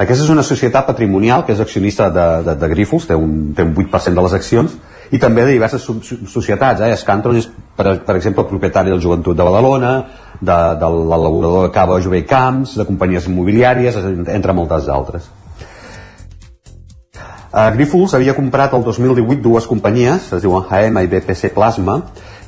Aquesta 0.00 0.24
és 0.24 0.32
una 0.32 0.42
societat 0.46 0.86
patrimonial 0.88 1.44
que 1.44 1.52
és 1.52 1.60
accionista 1.60 2.08
de, 2.10 2.26
de, 2.46 2.54
de 2.56 2.68
Grífols, 2.72 3.06
té 3.06 3.16
un, 3.18 3.52
té 3.56 3.66
un 3.66 3.74
8% 3.76 4.16
de 4.16 4.24
les 4.24 4.36
accions, 4.38 4.78
i 5.10 5.18
també 5.20 5.44
de 5.44 5.52
diverses 5.52 5.84
societats. 5.84 6.80
Eh? 6.80 6.94
Escantron 6.94 7.36
és, 7.36 7.50
per, 7.76 7.98
per 8.06 8.16
exemple, 8.16 8.46
propietari 8.48 8.94
del 8.94 9.02
Joventut 9.02 9.36
de 9.36 9.44
Badalona, 9.44 9.92
de, 10.40 10.56
de 10.80 10.90
l'elaborador 10.94 11.66
de 11.66 11.74
Cava 11.74 12.00
Jové 12.00 12.22
Camps, 12.24 12.78
de 12.80 12.88
companyies 12.88 13.28
immobiliàries, 13.28 13.98
entre 14.32 14.56
moltes 14.56 14.88
altres. 14.88 15.28
Uh, 17.50 17.66
Grifols 17.74 18.14
havia 18.14 18.36
comprat 18.36 18.72
el 18.78 18.84
2018 18.86 19.42
dues 19.42 19.66
companyies, 19.66 20.30
es 20.32 20.44
diuen 20.44 20.62
HM 20.62 21.02
i 21.02 21.08
BPC 21.10 21.50
Plasma, 21.52 21.98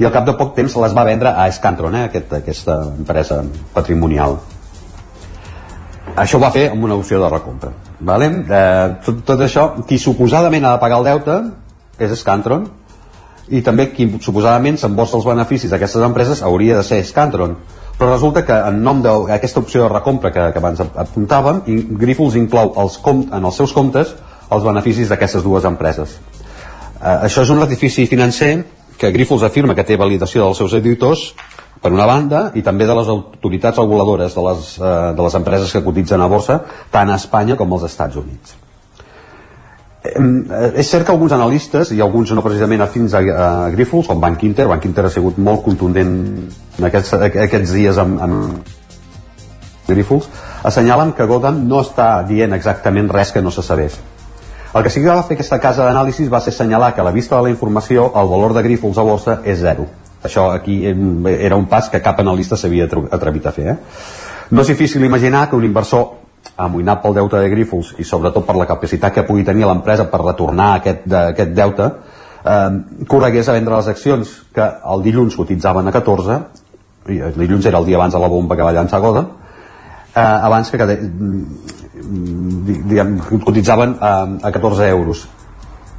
i 0.00 0.06
al 0.06 0.12
cap 0.14 0.26
de 0.26 0.34
poc 0.38 0.54
temps 0.56 0.76
les 0.84 0.96
va 0.96 1.04
vendre 1.04 1.34
a 1.36 1.48
Scantron, 1.52 1.94
eh, 1.94 2.08
aquest, 2.08 2.32
aquesta 2.40 2.78
empresa 2.96 3.42
patrimonial. 3.74 4.38
Això 6.16 6.36
ho 6.36 6.42
va 6.42 6.50
fer 6.52 6.68
amb 6.70 6.84
una 6.84 6.96
opció 6.98 7.20
de 7.22 7.28
recompra. 7.30 7.72
Vale? 8.00 8.28
Eh, 8.28 8.86
tot, 9.04 9.24
tot 9.24 9.40
això, 9.40 9.68
qui 9.86 9.98
suposadament 9.98 10.64
ha 10.64 10.76
de 10.76 10.82
pagar 10.82 10.98
el 11.00 11.10
deute 11.10 11.42
és 11.98 12.14
Scantron 12.18 12.66
i 13.52 13.60
també 13.62 13.88
qui 13.92 14.06
suposadament 14.22 14.78
s'embossa 14.78 15.18
els 15.18 15.26
beneficis 15.28 15.70
d'aquestes 15.72 16.04
empreses 16.06 16.42
hauria 16.46 16.78
de 16.78 16.84
ser 16.86 17.02
Scantron 17.04 17.56
però 17.98 18.12
resulta 18.12 18.44
que 18.46 18.54
en 18.68 18.80
nom 18.82 19.02
d'aquesta 19.04 19.60
opció 19.60 19.84
de 19.84 19.92
recompra 19.92 20.32
que, 20.32 20.44
que 20.52 20.58
abans 20.58 20.80
apuntàvem 20.82 21.62
Grifols 22.00 22.38
inclou 22.38 22.72
els 22.82 22.98
com, 23.02 23.26
en 23.30 23.44
els 23.44 23.58
seus 23.58 23.74
comptes 23.76 24.14
els 24.52 24.64
beneficis 24.64 25.10
d'aquestes 25.10 25.44
dues 25.44 25.66
empreses 25.68 26.16
eh, 26.16 27.18
això 27.28 27.44
és 27.44 27.52
un 27.54 27.62
artifici 27.62 28.06
financer 28.06 28.54
que 29.02 29.10
Grifols 29.10 29.42
afirma 29.42 29.74
que 29.74 29.82
té 29.86 29.98
validació 29.98 30.46
dels 30.46 30.62
seus 30.62 30.78
editors 30.78 31.32
per 31.82 31.90
una 31.90 32.06
banda, 32.06 32.44
i 32.54 32.62
també 32.62 32.86
de 32.86 32.94
les 32.94 33.08
autoritats 33.10 33.80
reguladores 33.80 34.36
de 34.38 34.42
les, 34.46 34.66
eh, 34.78 34.90
de 35.18 35.22
les 35.26 35.34
empreses 35.34 35.72
que 35.74 35.82
cotitzen 35.82 36.22
a 36.22 36.28
borsa, 36.30 36.60
tant 36.92 37.10
a 37.10 37.16
Espanya 37.18 37.56
com 37.58 37.72
als 37.74 37.88
Estats 37.90 38.20
Units. 38.20 38.54
Eh, 40.04 40.70
és 40.78 40.86
cert 40.86 41.06
que 41.06 41.12
alguns 41.14 41.34
analistes 41.34 41.90
i 41.90 42.00
alguns 42.00 42.30
no 42.30 42.42
precisament 42.46 42.86
afins 42.86 43.14
a, 43.14 43.22
a 43.22 43.48
Grifols 43.74 44.06
com 44.10 44.22
Bank 44.22 44.46
Inter, 44.46 44.68
Bank 44.70 44.86
Inter 44.86 45.08
ha 45.08 45.10
sigut 45.10 45.38
molt 45.38 45.62
contundent 45.66 46.14
en 46.78 46.88
aquests, 46.88 47.18
aquests 47.18 47.74
dies 47.74 47.98
amb, 47.98 48.22
amb 48.22 48.72
Grifols 49.86 50.26
assenyalen 50.66 51.12
que 51.18 51.26
Godam 51.26 51.62
no 51.66 51.82
està 51.82 52.08
dient 52.26 52.54
exactament 52.54 53.10
res 53.14 53.30
que 53.34 53.42
no 53.42 53.54
se 53.54 53.62
sabés 53.62 53.98
el 54.74 54.82
que 54.82 54.90
sí 54.90 55.02
que 55.02 55.08
va 55.08 55.22
fer 55.22 55.36
aquesta 55.36 55.58
casa 55.60 55.84
d'anàlisis 55.84 56.30
va 56.32 56.40
ser 56.40 56.54
assenyalar 56.54 56.94
que 56.94 57.02
a 57.02 57.04
la 57.04 57.12
vista 57.12 57.36
de 57.36 57.42
la 57.42 57.50
informació 57.50 58.06
el 58.16 58.28
valor 58.28 58.54
de 58.54 58.62
Grifols 58.62 58.98
a 58.98 59.04
borsa 59.04 59.40
és 59.44 59.60
zero 59.60 59.86
això 60.24 60.48
aquí 60.54 60.78
era 60.86 61.56
un 61.56 61.66
pas 61.66 61.90
que 61.90 62.00
cap 62.00 62.20
analista 62.20 62.56
s'havia 62.56 62.88
atrevit 63.10 63.46
a 63.46 63.52
fer 63.52 63.68
eh? 63.74 63.76
no 64.50 64.62
és 64.62 64.72
difícil 64.72 65.04
imaginar 65.04 65.48
que 65.50 65.56
un 65.56 65.64
inversor 65.64 66.08
amoïnat 66.56 67.02
pel 67.02 67.14
deute 67.14 67.40
de 67.40 67.50
Grífols 67.52 67.94
i 67.98 68.04
sobretot 68.04 68.46
per 68.46 68.56
la 68.56 68.66
capacitat 68.66 69.14
que 69.14 69.26
pugui 69.28 69.44
tenir 69.44 69.66
l'empresa 69.66 70.08
per 70.10 70.22
retornar 70.24 70.72
aquest, 70.78 71.04
de, 71.04 71.20
aquest 71.34 71.54
deute 71.56 71.90
eh, 72.44 72.70
corregués 73.08 73.48
a 73.48 73.58
vendre 73.58 73.76
les 73.76 73.92
accions 73.92 74.34
que 74.54 74.70
el 74.94 75.04
dilluns 75.04 75.36
cotitzaven 75.36 75.88
a 75.88 75.94
14 75.94 76.40
i 77.12 77.20
el 77.28 77.38
dilluns 77.38 77.66
era 77.66 77.78
el 77.78 77.86
dia 77.86 78.00
abans 78.00 78.14
de 78.14 78.20
la 78.22 78.30
bomba 78.30 78.56
que 78.56 78.66
va 78.66 78.72
llançar 78.72 79.00
Goda 79.04 79.26
eh, 80.14 80.20
abans 80.20 80.70
que 80.70 80.86
diguem, 82.66 83.16
cotitzaven 83.44 83.96
a, 84.00 84.12
a 84.42 84.52
14 84.52 84.90
euros. 84.90 85.24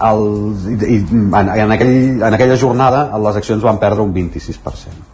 El, 0.04 0.24
i, 0.74 1.00
en, 1.00 1.50
en, 1.54 1.72
aquell, 1.72 1.98
en 2.20 2.34
aquella 2.34 2.58
jornada 2.60 3.06
les 3.24 3.38
accions 3.40 3.64
van 3.64 3.80
perdre 3.80 4.04
un 4.04 4.14
26% 4.16 5.14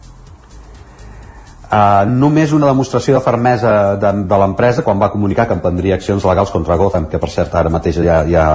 Uh, 1.70 2.02
només 2.02 2.50
una 2.50 2.66
demostració 2.66 3.14
de 3.14 3.20
fermesa 3.22 3.72
de, 4.02 4.08
de 4.26 4.38
l'empresa 4.42 4.82
quan 4.82 4.98
va 4.98 5.08
comunicar 5.12 5.44
que 5.46 5.54
emprendria 5.54 5.94
accions 6.00 6.24
legals 6.26 6.50
contra 6.50 6.74
Gotham, 6.74 7.04
que 7.12 7.20
per 7.22 7.28
cert 7.30 7.52
ara 7.54 7.70
mateix 7.70 8.00
ja, 8.02 8.16
ja 8.26 8.46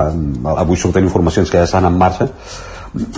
avui 0.60 0.76
surten 0.76 1.08
informacions 1.08 1.48
que 1.48 1.62
ja 1.62 1.70
estan 1.70 1.88
en 1.88 1.96
marxa, 1.96 2.28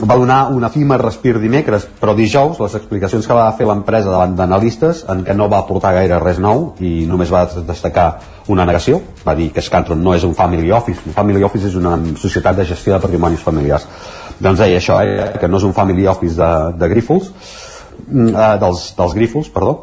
va 0.09 0.17
donar 0.17 0.39
un 0.53 0.63
efímer 0.65 0.97
respir 1.01 1.35
dimecres, 1.39 1.85
però 1.99 2.15
dijous 2.17 2.59
les 2.63 2.75
explicacions 2.79 3.27
que 3.27 3.37
va 3.37 3.51
fer 3.57 3.67
l'empresa 3.69 4.09
davant 4.09 4.33
d'analistes 4.37 5.03
en 5.11 5.23
què 5.27 5.35
no 5.35 5.49
va 5.51 5.61
aportar 5.63 5.93
gaire 5.99 6.19
res 6.23 6.41
nou 6.41 6.73
i 6.79 7.05
només 7.09 7.31
va 7.33 7.45
destacar 7.67 8.07
una 8.47 8.65
negació, 8.65 9.01
va 9.27 9.35
dir 9.35 9.51
que 9.53 9.61
Scantron 9.61 10.01
no 10.03 10.15
és 10.15 10.23
un 10.23 10.33
family 10.33 10.71
office, 10.71 11.03
un 11.05 11.13
family 11.13 11.43
office 11.43 11.67
és 11.69 11.75
una 11.75 11.97
societat 12.17 12.57
de 12.57 12.65
gestió 12.65 12.95
de 12.95 13.03
patrimonis 13.03 13.43
familiars. 13.43 13.87
Doncs 14.39 14.59
deia 14.61 14.77
això, 14.77 15.01
eh, 15.03 15.31
que 15.39 15.47
no 15.47 15.57
és 15.57 15.65
un 15.65 15.73
family 15.73 16.07
office 16.07 16.37
de, 16.37 16.51
de 16.77 16.89
Grífols, 16.93 17.31
Mm, 18.05 18.29
eh, 18.35 18.57
dels, 18.61 18.93
dels 18.97 19.13
Grífols, 19.13 19.49
perdó, 19.51 19.73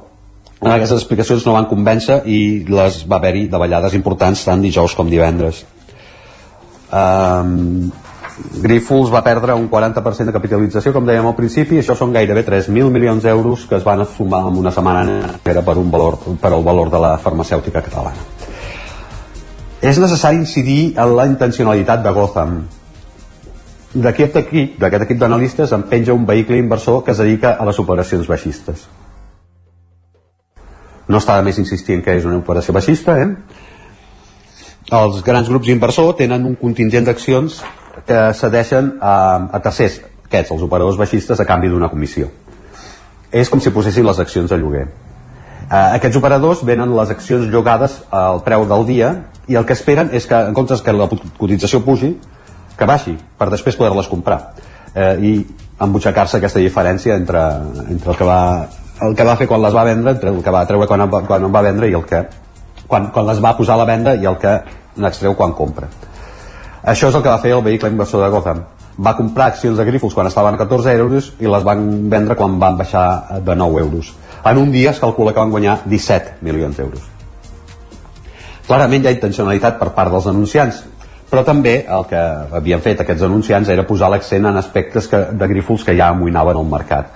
aquestes 0.64 1.02
explicacions 1.02 1.44
no 1.44 1.56
van 1.56 1.66
convèncer 1.68 2.22
i 2.30 2.38
les 2.70 3.02
va 3.10 3.18
haver-hi 3.18 3.48
davallades 3.52 3.96
importants 3.98 4.46
tant 4.46 4.62
dijous 4.64 4.94
com 4.96 5.10
divendres. 5.10 5.64
Um, 6.94 7.90
Grífols 8.34 9.12
va 9.14 9.22
perdre 9.22 9.54
un 9.54 9.68
40% 9.70 10.26
de 10.26 10.34
capitalització, 10.34 10.90
com 10.92 11.06
dèiem 11.06 11.26
al 11.28 11.36
principi, 11.38 11.78
això 11.78 11.94
són 11.94 12.14
gairebé 12.14 12.42
3.000 12.42 12.90
milions 12.90 13.22
d'euros 13.22 13.66
que 13.70 13.76
es 13.78 13.84
van 13.86 14.02
sumar 14.10 14.40
en 14.48 14.58
una 14.58 14.72
setmana 14.74 15.36
que 15.44 15.52
era 15.52 15.62
per, 15.62 15.76
un 15.78 15.90
valor, 15.90 16.18
per 16.42 16.50
el 16.50 16.64
valor 16.66 16.90
de 16.90 17.02
la 17.04 17.12
farmacèutica 17.22 17.82
catalana. 17.84 18.24
És 19.84 20.00
necessari 20.02 20.40
incidir 20.40 20.96
en 20.98 21.14
la 21.14 21.28
intencionalitat 21.30 22.02
de 22.02 22.14
Gotham, 22.16 22.56
d'aquest 23.94 24.40
equip, 24.42 24.74
d'aquest 24.82 25.06
equip 25.06 25.22
d'analistes 25.22 25.76
en 25.76 25.86
penja 25.92 26.16
un 26.16 26.26
vehicle 26.26 26.58
inversor 26.58 27.04
que 27.04 27.14
es 27.14 27.22
dedica 27.22 27.54
a 27.54 27.68
les 27.68 27.78
operacions 27.78 28.26
baixistes. 28.26 28.88
No 31.06 31.20
està 31.20 31.38
de 31.38 31.46
més 31.46 31.60
insistir 31.62 31.94
en 31.94 32.02
que 32.02 32.18
és 32.18 32.26
una 32.26 32.40
operació 32.40 32.74
baixista, 32.74 33.14
eh? 33.20 33.30
Els 34.90 35.22
grans 35.22 35.48
grups 35.48 35.70
inversors 35.70 36.18
tenen 36.18 36.48
un 36.48 36.58
contingent 36.58 37.06
d'accions 37.06 37.62
que 38.06 38.20
cedeixen 38.34 38.94
a, 39.00 39.14
a 39.52 39.60
tercers, 39.64 40.00
aquests, 40.26 40.52
els 40.54 40.66
operadors 40.66 40.98
baixistes, 41.00 41.40
a 41.40 41.46
canvi 41.48 41.70
d'una 41.72 41.90
comissió. 41.92 42.28
És 43.34 43.50
com 43.50 43.62
si 43.62 43.72
posessin 43.74 44.06
les 44.06 44.20
accions 44.22 44.52
a 44.52 44.58
lloguer. 44.60 44.84
Eh, 45.64 45.88
aquests 45.96 46.18
operadors 46.20 46.62
venen 46.66 46.92
les 46.94 47.10
accions 47.14 47.48
llogades 47.50 48.00
al 48.14 48.42
preu 48.46 48.66
del 48.70 48.86
dia 48.86 49.10
i 49.48 49.58
el 49.58 49.66
que 49.66 49.76
esperen 49.76 50.12
és 50.12 50.26
que, 50.28 50.36
en 50.36 50.54
comptes 50.56 50.82
que 50.84 50.94
la 50.94 51.08
cotització 51.08 51.80
pugi, 51.86 52.14
que 52.78 52.88
baixi, 52.88 53.16
per 53.38 53.50
després 53.52 53.78
poder-les 53.78 54.10
comprar. 54.10 54.40
Eh, 54.94 55.14
I 55.18 55.32
embutxacar-se 55.84 56.38
aquesta 56.38 56.62
diferència 56.62 57.16
entre, 57.18 57.42
entre 57.88 58.12
el, 58.12 58.18
que 58.18 58.28
va, 58.28 58.40
el 59.02 59.16
que 59.18 59.26
va 59.26 59.36
fer 59.40 59.48
quan 59.50 59.62
les 59.62 59.74
va 59.74 59.86
vendre, 59.86 60.14
entre 60.14 60.30
el 60.30 60.42
que 60.42 60.54
va 60.54 60.64
treure 60.68 60.90
quan, 60.90 61.08
quan 61.26 61.46
en 61.46 61.54
va 61.54 61.62
vendre 61.66 61.90
i 61.90 61.96
el 61.98 62.06
que 62.06 62.24
quan, 62.86 63.10
quan 63.10 63.26
les 63.26 63.42
va 63.42 63.56
posar 63.58 63.74
a 63.74 63.82
la 63.82 63.88
venda 63.88 64.14
i 64.14 64.26
el 64.28 64.38
que 64.38 64.58
n'extreu 65.00 65.34
quan 65.38 65.54
compra. 65.56 65.88
Això 66.84 67.08
és 67.08 67.14
el 67.14 67.22
que 67.22 67.32
va 67.32 67.40
fer 67.40 67.54
el 67.56 67.64
vehicle 67.64 67.88
inversor 67.88 68.22
de 68.24 68.28
Gotham. 68.32 68.60
Va 69.04 69.16
comprar 69.16 69.48
accions 69.50 69.78
de 69.78 69.86
Grifols 69.88 70.14
quan 70.14 70.28
estaven 70.28 70.54
a 70.54 70.60
14 70.60 70.92
euros 71.00 71.32
i 71.40 71.48
les 71.50 71.64
van 71.64 72.10
vendre 72.10 72.36
quan 72.36 72.60
van 72.60 72.76
baixar 72.78 73.40
de 73.42 73.56
9 73.56 73.80
euros 73.80 74.12
en 74.44 74.58
un 74.58 74.70
dia 74.70 74.90
es 74.90 75.00
calcula 75.00 75.32
que 75.32 75.40
van 75.40 75.50
guanyar 75.50 75.78
17 75.84 76.38
milions 76.44 76.76
d'euros. 76.76 77.02
Clarament 78.66 79.04
hi 79.04 79.08
ha 79.08 79.16
intencionalitat 79.16 79.78
per 79.80 79.90
part 79.96 80.12
dels 80.12 80.28
anunciants, 80.28 80.82
però 81.30 81.44
també 81.44 81.74
el 81.88 82.04
que 82.08 82.20
havien 82.58 82.82
fet 82.84 83.00
aquests 83.00 83.24
anunciants 83.24 83.68
era 83.72 83.86
posar 83.88 84.10
l'accent 84.12 84.46
en 84.48 84.60
aspectes 84.60 85.08
que, 85.08 85.20
de 85.32 85.48
grífols 85.48 85.84
que 85.84 85.96
ja 85.96 86.10
amoïnaven 86.12 86.60
el 86.60 86.68
mercat. 86.68 87.08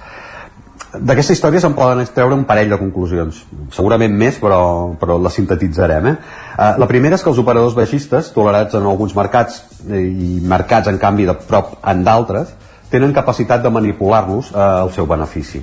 D'aquesta 0.89 1.35
història 1.36 1.60
se'n 1.60 1.74
poden 1.77 2.01
extreure 2.01 2.32
un 2.32 2.47
parell 2.48 2.70
de 2.73 2.78
conclusions, 2.81 3.43
segurament 3.77 4.15
més, 4.16 4.39
però, 4.40 4.60
però 4.97 5.19
la 5.20 5.32
sintetitzarem. 5.32 6.06
Eh? 6.09 6.15
Uh, 6.56 6.70
la 6.81 6.89
primera 6.89 7.19
és 7.19 7.24
que 7.24 7.28
els 7.28 7.40
operadors 7.43 7.77
baixistes, 7.77 8.31
tolerats 8.32 8.78
en 8.78 8.89
alguns 8.89 9.12
mercats 9.19 9.60
eh, 9.85 10.01
i 10.01 10.39
mercats 10.40 10.89
en 10.89 10.97
canvi 11.02 11.28
de 11.28 11.36
prop 11.51 11.74
en 11.93 12.01
d'altres, 12.06 12.55
tenen 12.89 13.12
capacitat 13.12 13.60
de 13.60 13.73
manipular-los 13.74 14.48
uh, 14.55 14.62
al 14.86 14.94
seu 14.97 15.05
benefici. 15.10 15.60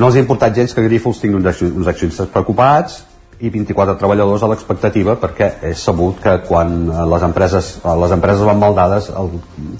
No 0.00 0.08
els 0.08 0.16
ha 0.16 0.24
importat 0.24 0.56
gens 0.56 0.72
que 0.72 0.86
Grifols 0.86 1.20
tingui 1.20 1.36
uns 1.36 1.92
accionistes 1.92 2.32
preocupats 2.32 3.02
i 3.40 3.50
24 3.50 3.96
treballadors 4.00 4.42
a 4.44 4.50
l'expectativa 4.52 5.16
perquè 5.20 5.50
és 5.70 5.82
sabut 5.82 6.18
que 6.22 6.36
quan 6.46 6.74
eh, 6.88 7.04
les 7.12 7.26
empreses, 7.26 7.70
eh, 7.80 7.94
les 8.02 8.16
empreses 8.16 8.46
van 8.46 8.60
mal 8.60 8.76
dades 8.76 9.10
el 9.10 9.30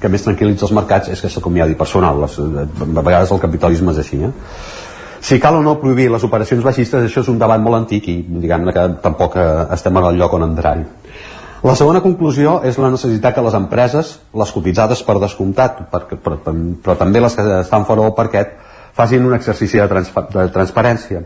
que 0.01 0.12
més 0.12 0.24
tranquil·litza 0.27 0.69
els 0.69 0.77
mercats 0.77 1.12
és 1.12 1.20
que 1.20 1.32
s'acomiadi 1.32 1.77
personal 1.81 2.23
les, 2.24 2.39
a 2.41 3.03
vegades 3.03 3.32
el 3.35 3.43
capitalisme 3.43 3.93
és 3.93 4.01
així 4.05 4.23
eh? 4.24 4.32
si 5.20 5.41
cal 5.41 5.59
o 5.59 5.65
no 5.65 5.77
prohibir 5.82 6.09
les 6.12 6.24
operacions 6.24 6.65
baixistes 6.65 7.05
això 7.05 7.24
és 7.24 7.28
un 7.32 7.41
debat 7.41 7.61
molt 7.61 7.82
antic 7.82 8.09
i 8.09 8.16
diguem 8.24 8.70
que 8.73 8.87
tampoc 9.05 9.37
eh, 9.37 9.51
estem 9.77 10.01
en 10.01 10.09
el 10.12 10.23
lloc 10.23 10.39
on 10.39 10.49
entrar-hi 10.49 10.89
la 11.61 11.74
segona 11.77 12.01
conclusió 12.01 12.62
és 12.65 12.78
la 12.81 12.89
necessitat 12.89 13.35
que 13.37 13.43
les 13.45 13.57
empreses, 13.59 14.15
les 14.32 14.53
cotitzades 14.55 15.03
per 15.05 15.19
descomptat, 15.20 15.82
per, 15.93 16.07
però, 16.15 16.39
però 16.41 16.95
també 16.97 17.20
les 17.20 17.37
que 17.37 17.45
estan 17.59 17.85
fora 17.85 18.07
del 18.07 18.15
parquet, 18.16 18.55
facin 18.97 19.27
un 19.28 19.37
exercici 19.37 19.77
de, 19.77 19.89
trans 19.91 20.09
de 20.32 20.47
transparència. 20.55 21.20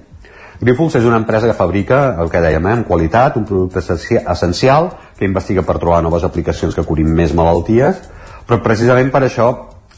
Grifols 0.60 0.94
és 1.00 1.04
una 1.04 1.18
empresa 1.18 1.48
que 1.50 1.56
fabrica, 1.58 2.14
el 2.22 2.30
que 2.30 2.40
dèiem, 2.40 2.66
eh, 2.66 2.72
amb 2.78 2.86
qualitat, 2.86 3.36
un 3.36 3.44
producte 3.44 3.80
essencial, 3.80 4.90
que 5.18 5.24
investiga 5.24 5.62
per 5.62 5.78
trobar 5.78 6.02
noves 6.02 6.24
aplicacions 6.24 6.74
que 6.74 6.84
curin 6.86 7.10
més 7.14 7.34
malalties, 7.34 8.00
però 8.46 8.60
precisament 8.62 9.10
per 9.10 9.24
això 9.24 9.48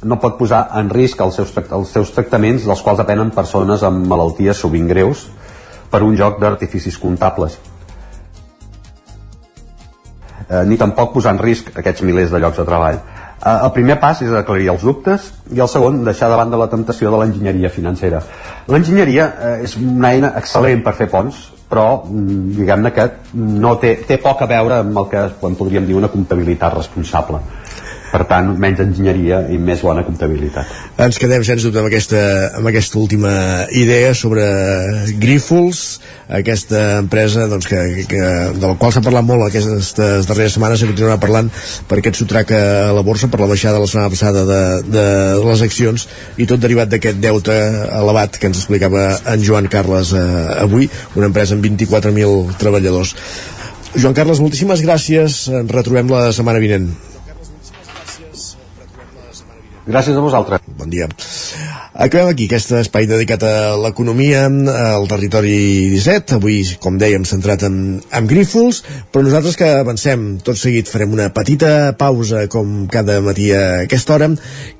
no 0.02 0.18
pot 0.20 0.36
posar 0.38 0.68
en 0.78 0.90
risc 0.90 1.20
els 1.20 1.34
seus, 1.34 1.52
els 1.56 1.92
seus 1.92 2.12
tractaments 2.12 2.64
dels 2.64 2.82
quals 2.82 2.98
depenen 3.00 3.30
persones 3.30 3.82
amb 3.82 4.06
malalties 4.06 4.56
sovint 4.56 4.88
greus 4.88 5.26
per 5.90 6.02
un 6.02 6.16
joc 6.16 6.40
d'artificis 6.40 6.98
comptables. 6.98 7.58
Eh, 10.48 10.64
ni 10.64 10.76
tampoc 10.76 11.12
posar 11.14 11.34
en 11.34 11.42
risc 11.42 11.72
aquests 11.74 12.04
milers 12.06 12.30
de 12.30 12.38
llocs 12.38 12.60
de 12.60 12.64
treball. 12.64 13.00
Eh, 13.36 13.52
el 13.52 13.72
primer 13.76 13.98
pas 14.00 14.22
és 14.24 14.32
aclarir 14.32 14.70
els 14.72 14.86
dubtes 14.86 15.28
i 15.52 15.60
el 15.60 15.68
segon, 15.68 16.00
deixar 16.04 16.30
de 16.32 16.60
la 16.62 16.70
temptació 16.72 17.12
de 17.12 17.20
l'enginyeria 17.20 17.70
financera. 17.70 18.22
L'enginyeria 18.72 19.26
eh, 19.28 19.52
és 19.68 19.76
una 19.76 20.14
eina 20.14 20.32
excel·lent 20.40 20.82
per 20.86 20.96
fer 20.96 21.10
ponts, 21.12 21.42
però 21.68 21.86
mm, 22.06 22.56
diguem-ne 22.56 22.92
que 22.96 23.08
no 23.34 23.76
té, 23.82 23.96
té 24.08 24.20
poc 24.22 24.42
a 24.42 24.50
veure 24.50 24.80
amb 24.80 25.02
el 25.02 25.08
que 25.12 25.28
podríem 25.44 25.86
dir 25.86 25.98
una 25.98 26.12
comptabilitat 26.12 26.78
responsable 26.78 27.42
per 28.16 28.24
tant, 28.30 28.52
menys 28.60 28.80
enginyeria 28.80 29.42
i 29.52 29.58
més 29.60 29.82
bona 29.84 30.04
comptabilitat. 30.06 30.70
Ens 31.04 31.18
quedem, 31.20 31.44
sens 31.44 31.66
dubte, 31.66 31.82
amb 31.82 31.90
aquesta, 31.90 32.20
amb 32.56 32.70
aquesta 32.70 32.98
última 33.02 33.32
idea 33.76 34.14
sobre 34.16 34.46
Grífols, 35.20 35.82
aquesta 36.38 36.82
empresa 37.02 37.44
doncs, 37.50 37.68
que, 37.68 38.06
que, 38.08 38.22
de 38.56 38.64
la 38.64 38.74
qual 38.80 38.94
s'ha 38.94 39.04
parlat 39.04 39.26
molt 39.26 39.44
aquestes 39.46 39.92
darreres 40.26 40.56
setmanes 40.56 40.82
i 40.82 40.88
continuarà 40.88 41.18
parlant 41.22 41.50
per 41.90 42.00
aquest 42.00 42.22
sotrac 42.22 42.54
a 42.56 42.62
la 42.96 43.04
borsa, 43.06 43.28
per 43.32 43.42
la 43.42 43.50
baixada 43.50 43.82
la 43.82 43.90
setmana 43.90 44.12
passada 44.14 44.46
de, 44.48 44.62
de 44.96 45.06
les 45.44 45.66
accions 45.66 46.06
i 46.40 46.48
tot 46.48 46.62
derivat 46.62 46.90
d'aquest 46.92 47.20
deute 47.22 47.56
elevat 48.00 48.40
que 48.40 48.48
ens 48.50 48.62
explicava 48.62 49.10
en 49.34 49.44
Joan 49.44 49.68
Carles 49.72 50.14
eh, 50.16 50.24
avui, 50.64 50.88
una 51.18 51.28
empresa 51.28 51.54
amb 51.58 51.68
24.000 51.68 52.56
treballadors. 52.62 53.14
Joan 53.96 54.16
Carles, 54.16 54.42
moltíssimes 54.44 54.82
gràcies. 54.84 55.46
Ens 55.48 55.70
retrobem 55.72 56.10
la 56.12 56.28
setmana 56.36 56.60
vinent. 56.60 56.90
Gràcies 59.86 60.16
a 60.18 60.22
vosaltres. 60.22 60.60
Bon 60.76 60.90
dia. 60.90 61.06
Acabem 61.96 62.28
aquí 62.28 62.44
aquest 62.50 62.72
espai 62.76 63.06
dedicat 63.08 63.44
a 63.46 63.76
l'economia 63.80 64.42
al 64.50 65.06
territori 65.08 65.88
17, 65.94 66.36
avui, 66.36 66.58
com 66.82 66.98
dèiem, 67.00 67.24
centrat 67.24 67.62
en, 67.64 67.76
en 68.04 68.26
Grífols, 68.28 68.82
però 69.14 69.24
nosaltres 69.24 69.56
que 69.56 69.70
avancem 69.78 70.26
tot 70.44 70.58
seguit 70.60 70.90
farem 70.90 71.14
una 71.14 71.30
petita 71.32 71.94
pausa 71.96 72.42
com 72.52 72.84
cada 72.92 73.20
matí 73.24 73.48
a 73.56 73.86
aquesta 73.86 74.16
hora 74.18 74.28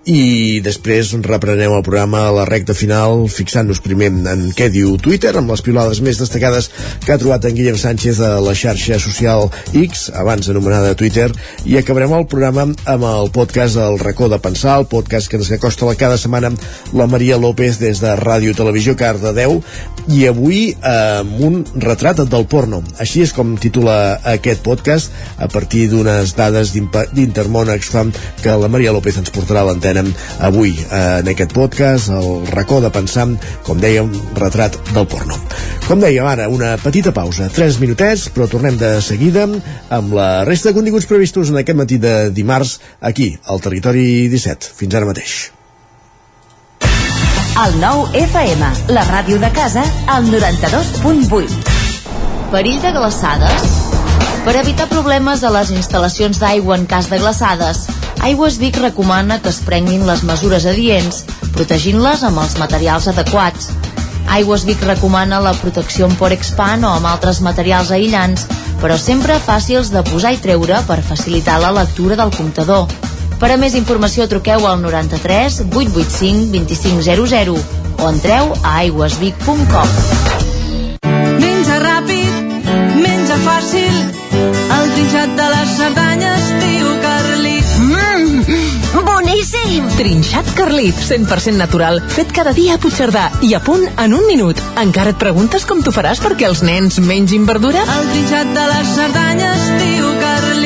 i 0.07 0.61
després 0.63 1.15
reprenem 1.25 1.73
el 1.73 1.85
programa 1.87 2.27
a 2.27 2.35
la 2.35 2.45
recta 2.47 2.77
final 2.77 3.25
fixant-nos 3.33 3.81
primer 3.83 4.11
en 4.35 4.45
què 4.55 4.69
diu 4.75 4.99
Twitter 5.03 5.33
amb 5.39 5.51
les 5.55 5.65
pilades 5.65 6.03
més 6.05 6.21
destacades 6.21 6.69
que 7.07 7.15
ha 7.15 7.19
trobat 7.23 7.49
en 7.49 7.57
Guillem 7.57 7.79
Sánchez 7.81 8.21
a 8.21 8.35
la 8.45 8.55
xarxa 8.59 9.01
social 9.03 9.49
X, 9.73 10.11
abans 10.15 10.51
anomenada 10.53 10.95
Twitter 10.99 11.31
i 11.65 11.79
acabarem 11.81 12.13
el 12.19 12.29
programa 12.31 12.69
amb 12.69 13.09
el 13.09 13.33
podcast 13.35 13.81
El 13.81 13.99
racó 14.03 14.29
de 14.29 14.39
pensar, 14.43 14.77
el 14.83 14.91
podcast 14.97 15.29
que 15.29 15.37
ens 15.41 15.53
acosta 15.53 15.93
cada 16.01 16.17
setmana 16.17 16.55
la 16.97 17.07
Maria 17.07 17.37
López 17.37 17.79
des 17.83 18.01
de 18.01 18.17
Ràdio 18.17 18.57
Televisió 18.57 18.97
Cardedeu 18.97 19.61
i 20.09 20.25
avui 20.31 20.61
eh, 20.73 21.21
amb 21.21 21.41
un 21.43 21.61
retrat 21.83 22.23
del 22.25 22.47
porno. 22.49 22.81
Així 23.03 23.25
és 23.27 23.35
com 23.37 23.57
titula 23.61 24.17
aquest 24.37 24.63
podcast 24.65 25.13
a 25.43 25.51
partir 25.53 25.87
d'unes 25.93 26.35
dades 26.39 26.73
d'Intermón 26.73 27.73
Exfam 27.75 28.13
que 28.43 28.55
la 28.57 28.71
Maria 28.73 28.95
López 28.95 29.19
ens 29.21 29.33
portarà 29.35 29.65
a 29.65 29.71
l'antena 29.71 30.05
avui 30.47 30.73
eh, 30.77 31.21
en 31.21 31.33
aquest 31.33 31.53
podcast, 31.57 32.13
el 32.15 32.47
racó 32.53 32.81
de 32.81 32.93
pensar, 32.95 33.27
com 33.67 33.81
dèiem, 33.83 34.13
retrat 34.39 34.79
del 34.93 35.09
porno. 35.11 35.39
Com 35.87 36.01
dèiem 36.03 36.27
ara, 36.27 36.49
una 36.51 36.73
petita 36.83 37.13
pausa, 37.15 37.49
3 37.53 37.79
minutets, 37.83 38.27
però 38.35 38.49
tornem 38.51 38.79
de 38.79 38.97
seguida 39.05 39.47
amb 39.47 40.15
la 40.17 40.45
resta 40.47 40.71
de 40.71 40.77
continguts 40.79 41.07
previstos 41.07 41.53
en 41.53 41.61
aquest 41.61 41.79
matí 41.79 41.99
de 42.03 42.31
dimarts 42.35 42.79
aquí, 43.01 43.33
al 43.47 43.63
Territori 43.63 44.27
17. 44.33 44.73
Fins 44.77 44.86
ara 44.95 45.09
mateix. 45.09 45.51
El 47.57 47.79
nou 47.81 48.05
FM, 48.13 48.67
la 48.93 49.03
ràdio 49.09 49.39
de 49.41 49.49
casa, 49.57 49.83
al 50.13 50.27
92.8. 50.29 51.55
Perill 52.53 52.83
de 52.83 52.93
glaçades? 52.93 53.63
Per 54.45 54.55
evitar 54.61 54.87
problemes 54.91 55.43
a 55.43 55.51
les 55.51 55.73
instal·lacions 55.75 56.39
d'aigua 56.39 56.77
en 56.77 56.85
cas 56.87 57.09
de 57.11 57.19
glaçades, 57.19 57.87
Aigües 58.27 58.59
Vic 58.59 58.77
recomana 58.83 59.41
que 59.43 59.49
es 59.49 59.63
prenguin 59.65 60.05
les 60.07 60.23
mesures 60.27 60.65
adients, 60.67 61.25
protegint-les 61.57 62.23
amb 62.29 62.41
els 62.43 62.57
materials 62.61 63.09
adequats. 63.13 63.71
Aigües 64.37 64.65
Vic 64.69 64.83
recomana 64.85 65.41
la 65.41 65.53
protecció 65.57 66.09
amb 66.09 66.19
Porexpan 66.19 66.85
o 66.85 66.93
amb 66.97 67.07
altres 67.07 67.41
materials 67.41 67.93
aïllants, 67.95 68.47
però 68.83 68.97
sempre 69.01 69.41
fàcils 69.43 69.93
de 69.95 70.03
posar 70.11 70.35
i 70.37 70.41
treure 70.43 70.81
per 70.89 71.03
facilitar 71.07 71.61
la 71.63 71.73
lectura 71.77 72.19
del 72.19 72.35
comptador. 72.37 72.91
Per 73.37 73.51
a 73.53 73.57
més 73.61 73.75
informació 73.77 74.25
truqueu 74.31 74.65
al 74.65 74.81
93 74.81 75.61
885 75.69 76.63
2500 76.65 77.77
o 78.01 78.09
entreu 78.09 78.53
a 78.63 78.79
aigüesvic.com. 78.83 79.93
Menja 81.43 81.77
ràpid, 81.83 82.65
menja 82.97 83.37
fàcil, 83.45 83.99
el 84.79 84.91
trinxat 84.95 85.37
de 85.37 85.49
les 85.53 85.75
Cerdanyes 85.81 86.51
diu 86.65 86.93
Carlit. 87.05 87.77
Mmm, 87.85 89.05
boníssim! 89.11 89.89
Trinxat 90.01 90.53
Carlit, 90.57 90.97
100% 90.97 91.61
natural, 91.61 92.01
fet 92.17 92.33
cada 92.37 92.57
dia 92.57 92.77
a 92.77 92.81
Puigcerdà 92.81 93.29
i 93.45 93.53
a 93.57 93.61
punt 93.61 93.85
en 93.89 94.17
un 94.17 94.25
minut. 94.31 94.61
Encara 94.81 95.13
et 95.13 95.21
preguntes 95.21 95.69
com 95.69 95.85
t'ho 95.85 95.93
faràs 95.93 96.25
perquè 96.25 96.49
els 96.49 96.65
nens 96.65 97.01
mengin 97.05 97.45
verdura? 97.49 97.85
El 97.85 98.15
trinxat 98.15 98.57
de 98.57 98.71
les 98.73 98.95
Cerdanyes 98.97 99.69
diu 99.85 100.15
Carlit. 100.25 100.66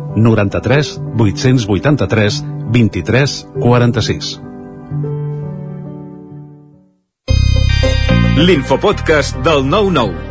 93 0.15 1.13
883 1.17 2.27
23 2.71 3.25
46. 3.59 4.41
L'infopodcast 8.37 9.39
del 9.41 9.63
9-9 9.65 10.30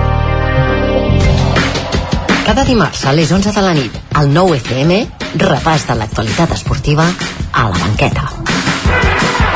Cada 2.45 2.63
dimarts 2.65 3.05
a 3.05 3.13
les 3.13 3.31
11 3.31 3.53
de 3.53 3.61
la 3.61 3.73
nit, 3.77 3.99
al 4.17 4.31
9 4.33 4.57
FM, 4.57 4.97
repàs 5.45 5.85
de 5.87 5.99
l'actualitat 5.99 6.57
esportiva 6.57 7.05
a 7.51 7.69
la 7.69 7.77
banqueta. 7.77 8.60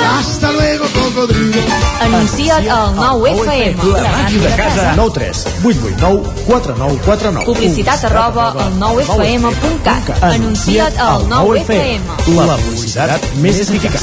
Hasta 0.00 0.52
luego, 0.52 0.84
cocodrilo. 0.94 1.60
Anuncia't 2.00 2.68
al 2.68 2.94
9FM. 2.96 3.76
La 3.92 4.10
màquina 4.10 4.48
de 4.48 4.56
casa. 4.56 4.92
9 4.96 5.10
3 5.14 5.46
8 5.64 5.78
8 5.84 5.96
9 5.98 6.22
4 6.46 6.74
9 6.78 6.98
4 7.04 7.32
9. 7.32 7.46
Publicitat 7.46 8.04
arroba 8.04 8.50
al 8.52 8.72
9FM.cat. 8.80 10.22
Anuncia't 10.22 10.98
al 10.98 11.28
9FM. 11.28 12.00
La 12.36 12.56
publicitat 12.56 13.20
més 13.42 13.60
eficaç. 13.60 14.00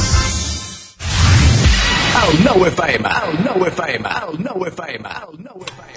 El 2.27 2.43
9FM, 2.43 3.05
el 3.07 3.37
9FM, 3.45 4.05
el 4.21 4.39
9FM, 4.43 5.05
el 5.07 5.37
9FM. 5.47 5.87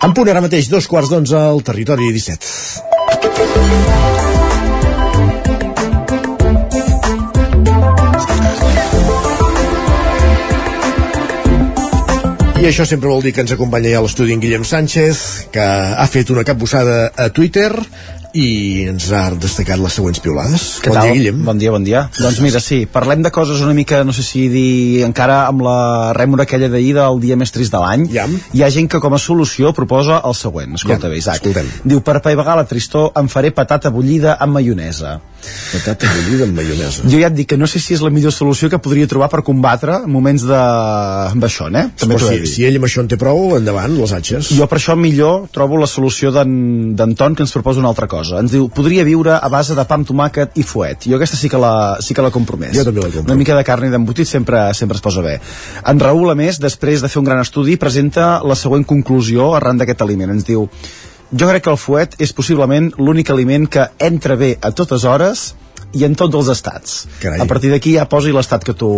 En 0.00 0.14
punt 0.16 0.28
ara 0.32 0.40
mateix, 0.40 0.68
dos 0.72 0.86
quarts 0.88 1.10
d'onze 1.12 1.36
al 1.36 1.60
territori 1.64 2.08
17. 2.12 2.40
I 12.60 12.66
això 12.68 12.84
sempre 12.84 13.08
vol 13.08 13.22
dir 13.24 13.30
que 13.32 13.40
ens 13.40 13.54
acompanya 13.54 13.88
ja 13.88 14.00
a 14.02 14.04
l'estudi 14.04 14.34
en 14.36 14.40
Guillem 14.42 14.66
Sánchez, 14.68 15.20
que 15.54 15.64
ha 15.64 16.04
fet 16.12 16.28
una 16.28 16.44
capbussada 16.44 17.06
a 17.16 17.30
Twitter 17.32 17.70
i 18.36 18.86
ens 18.90 19.08
ha 19.12 19.22
destacat 19.34 19.80
les 19.80 19.96
següents 19.98 20.20
piolades. 20.22 20.66
Què 20.84 20.92
bon 20.92 20.98
tal? 20.98 21.08
dia, 21.08 21.16
Guillem. 21.16 21.40
Bon 21.46 21.58
dia, 21.58 21.72
bon 21.74 21.84
dia. 21.86 22.02
Doncs 22.18 22.40
mira, 22.44 22.60
sí, 22.62 22.84
parlem 22.90 23.24
de 23.24 23.32
coses 23.34 23.62
una 23.64 23.74
mica, 23.76 24.02
no 24.04 24.14
sé 24.16 24.24
si 24.26 24.46
dir 24.52 25.02
encara 25.06 25.42
amb 25.48 25.64
la 25.66 26.12
rèmora 26.16 26.46
aquella 26.46 26.70
d'ahir 26.72 26.94
del 26.98 27.20
dia 27.22 27.38
més 27.40 27.52
trist 27.54 27.74
de 27.74 27.80
l'any. 27.82 28.06
Ja. 28.14 28.26
Hi 28.54 28.64
ha 28.64 28.70
gent 28.70 28.90
que 28.90 29.00
com 29.02 29.14
a 29.14 29.20
solució 29.22 29.74
proposa 29.76 30.20
el 30.24 30.36
següent. 30.38 30.76
Escolta 30.78 31.08
Ja, 31.08 31.12
bé, 31.14 31.18
Isaac. 31.18 31.40
escoltem. 31.40 31.70
Diu, 31.84 32.00
per 32.06 32.16
apaivagar 32.20 32.56
la 32.56 32.66
tristor 32.68 33.12
em 33.18 33.28
faré 33.28 33.50
patata 33.50 33.90
bullida 33.90 34.36
amb 34.40 34.58
maionesa. 34.58 35.18
Patata 35.72 36.06
bullida 36.14 36.44
amb 36.44 36.58
maionesa. 36.60 37.06
Jo 37.08 37.18
ja 37.18 37.30
et 37.30 37.36
dic 37.36 37.48
que 37.52 37.56
no 37.56 37.66
sé 37.66 37.80
si 37.80 37.94
és 37.94 38.02
la 38.04 38.10
millor 38.12 38.32
solució 38.32 38.68
que 38.68 38.78
podria 38.78 39.08
trobar 39.08 39.30
per 39.32 39.42
combatre 39.46 40.00
moments 40.06 40.44
de... 40.46 40.60
amb 41.32 41.44
això, 41.46 41.70
eh? 41.72 41.86
He 41.96 42.18
si, 42.20 42.40
si 42.54 42.66
ell 42.68 42.76
amb 42.80 42.86
això 42.88 43.00
en 43.04 43.08
té 43.08 43.16
prou, 43.20 43.56
endavant, 43.56 43.96
les 43.96 44.12
atxes. 44.12 44.52
Jo 44.56 44.68
per 44.70 44.78
això 44.78 44.96
millor 44.98 45.48
trobo 45.54 45.80
la 45.80 45.88
solució 45.90 46.32
d'en 46.34 46.94
d'en 46.96 47.14
Ton 47.16 47.34
que 47.34 47.44
ens 47.44 47.52
proposa 47.52 47.80
una 47.80 47.90
altra 47.90 48.06
cosa. 48.08 48.19
Ens 48.40 48.52
diu, 48.52 48.68
podria 48.72 49.04
viure 49.08 49.36
a 49.36 49.48
base 49.52 49.76
de 49.78 49.84
pa 49.88 49.96
amb 49.98 50.08
tomàquet 50.08 50.58
i 50.60 50.64
fuet. 50.66 51.08
Jo 51.10 51.16
aquesta 51.18 51.38
sí 51.40 51.50
que 51.52 51.60
la, 51.60 51.72
sí 52.04 52.16
que 52.16 52.24
la 52.24 52.32
compromès. 52.34 52.74
Jo 52.76 52.84
també 52.86 53.04
la 53.04 53.10
compro. 53.10 53.28
Una 53.28 53.38
mica 53.40 53.56
de 53.56 53.64
carn 53.66 53.88
i 53.88 53.92
d'embotit 53.92 54.28
sempre, 54.28 54.62
sempre 54.76 55.00
es 55.00 55.04
posa 55.04 55.24
bé. 55.24 55.38
En 55.88 56.02
Raül, 56.02 56.28
a 56.32 56.36
més, 56.38 56.60
després 56.60 57.00
de 57.00 57.08
fer 57.08 57.22
un 57.22 57.28
gran 57.28 57.40
estudi, 57.40 57.78
presenta 57.80 58.40
la 58.44 58.58
següent 58.58 58.84
conclusió 58.84 59.54
arran 59.56 59.80
d'aquest 59.80 60.04
aliment. 60.04 60.34
Ens 60.36 60.46
diu, 60.48 60.68
jo 61.30 61.48
crec 61.48 61.64
que 61.64 61.72
el 61.72 61.80
fuet 61.80 62.18
és 62.18 62.34
possiblement 62.36 62.90
l'únic 62.98 63.30
aliment 63.30 63.68
que 63.70 63.88
entra 64.02 64.36
bé 64.36 64.56
a 64.60 64.72
totes 64.74 65.06
hores 65.06 65.50
i 65.96 66.04
en 66.06 66.14
tots 66.18 66.36
els 66.38 66.50
estats. 66.52 66.96
Carai. 67.22 67.40
A 67.42 67.46
partir 67.50 67.70
d'aquí 67.72 67.94
ja 67.96 68.06
posi 68.10 68.32
l'estat 68.34 68.64
que 68.66 68.74
tu, 68.78 68.90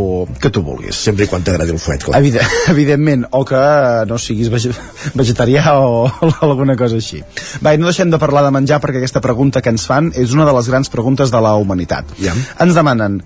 que 0.42 0.50
tu 0.52 0.62
vulguis. 0.64 0.98
Sempre 1.08 1.26
i 1.26 1.30
quan 1.30 1.44
t'agradi 1.44 1.72
el 1.74 1.80
fuet, 1.80 2.04
clar. 2.04 2.20
Evident, 2.20 2.56
evidentment, 2.74 3.26
o 3.32 3.44
que 3.48 3.62
no 4.08 4.18
siguis 4.20 4.50
vege 4.52 4.74
vegetarià 5.18 5.76
o, 5.80 6.04
alguna 6.44 6.76
cosa 6.78 7.00
així. 7.00 7.22
Va, 7.64 7.74
i 7.74 7.80
no 7.80 7.88
deixem 7.88 8.12
de 8.12 8.20
parlar 8.22 8.44
de 8.46 8.52
menjar 8.54 8.80
perquè 8.82 9.00
aquesta 9.00 9.24
pregunta 9.24 9.64
que 9.64 9.72
ens 9.72 9.86
fan 9.88 10.12
és 10.18 10.36
una 10.36 10.48
de 10.48 10.56
les 10.56 10.68
grans 10.68 10.92
preguntes 10.92 11.32
de 11.32 11.40
la 11.44 11.54
humanitat. 11.60 12.12
Ja. 12.20 12.36
Ens 12.64 12.76
demanen, 12.76 13.22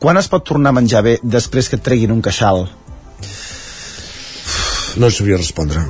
quan 0.00 0.20
es 0.20 0.30
pot 0.30 0.46
tornar 0.46 0.74
a 0.74 0.78
menjar 0.78 1.02
bé 1.06 1.18
després 1.22 1.68
que 1.68 1.80
et 1.80 1.84
treguin 1.84 2.14
un 2.14 2.22
queixal? 2.24 2.66
No 5.00 5.10
sabria 5.10 5.38
respondre. 5.38 5.82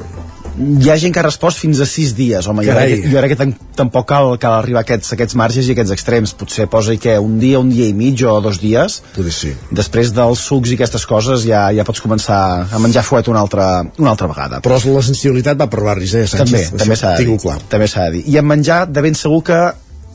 Hi 0.61 0.91
ha 0.93 0.97
gent 1.01 1.15
que 1.15 1.21
ha 1.23 1.25
respost 1.25 1.59
fins 1.63 1.79
a 1.81 1.87
6 1.89 2.11
dies, 2.19 2.47
home, 2.51 2.65
jo 2.67 2.73
crec, 2.77 3.03
que- 3.03 3.11
jo 3.13 3.19
crec 3.23 3.31
que 3.33 3.37
tam- 3.41 3.55
tampoc 3.77 4.07
cal, 4.09 4.39
cal 4.39 4.59
arribar 4.59 4.81
a 4.81 4.85
aquests, 4.85 5.15
aquests 5.17 5.35
marges 5.41 5.67
i 5.69 5.73
aquests 5.73 5.93
extrems. 5.95 6.35
Potser 6.37 6.67
posa-hi 6.69 6.99
què, 6.99 7.19
un 7.19 7.39
dia, 7.41 7.59
un 7.59 7.71
dia 7.71 7.87
i 7.89 7.95
mig 7.95 8.21
o 8.29 8.41
dos 8.45 8.61
dies. 8.61 9.03
Poder 9.17 9.33
sí. 9.33 9.55
Després 9.73 10.13
dels 10.13 10.39
sucs 10.39 10.71
i 10.71 10.75
aquestes 10.75 11.07
coses 11.07 11.45
ja 11.49 11.71
ja 11.73 11.85
pots 11.85 12.03
començar 12.03 12.69
a 12.71 12.79
menjar 12.79 13.03
fuet 13.03 13.29
una 13.29 13.41
altra, 13.41 13.85
una 13.99 14.11
altra 14.11 14.27
vegada. 14.29 14.61
Però 14.61 14.77
la 14.95 15.03
sensibilitat 15.03 15.57
va 15.59 15.69
per 15.71 15.81
barris, 15.83 16.13
eh, 16.15 16.27
Sánchez? 16.27 16.37
també, 16.39 16.65
Això 16.67 16.77
també 16.77 16.97
s'ha 16.97 17.17
de 17.17 17.25
dir. 17.25 17.39
També 17.69 17.87
de 17.87 18.11
dir. 18.19 18.25
I 18.29 18.37
en 18.39 18.47
menjar, 18.47 18.87
de 18.93 19.01
ben 19.01 19.15
segur 19.15 19.43
que 19.43 19.73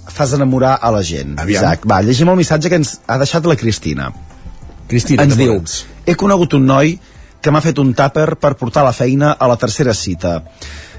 fas 0.07 0.33
enamorar 0.33 0.77
a 0.81 0.91
la 0.91 1.01
gent. 1.01 1.39
Aviam. 1.39 1.63
Isaac, 1.63 1.85
va, 1.89 2.01
llegim 2.03 2.29
el 2.29 2.35
missatge 2.35 2.69
que 2.69 2.75
ens 2.75 2.99
ha 3.07 3.17
deixat 3.17 3.45
la 3.45 3.55
Cristina. 3.55 4.11
Cristina, 4.87 5.23
ens 5.23 5.35
diu, 5.35 5.63
he 6.05 6.13
conegut 6.15 6.53
un 6.53 6.65
noi 6.67 6.99
que 7.45 7.51
m'ha 7.53 7.61
fet 7.61 7.77
un 7.77 7.91
tàper 7.93 8.39
per 8.41 8.55
portar 8.57 8.81
la 8.81 8.93
feina 8.95 9.35
a 9.37 9.45
la 9.45 9.57
tercera 9.61 9.93
cita. 9.93 10.39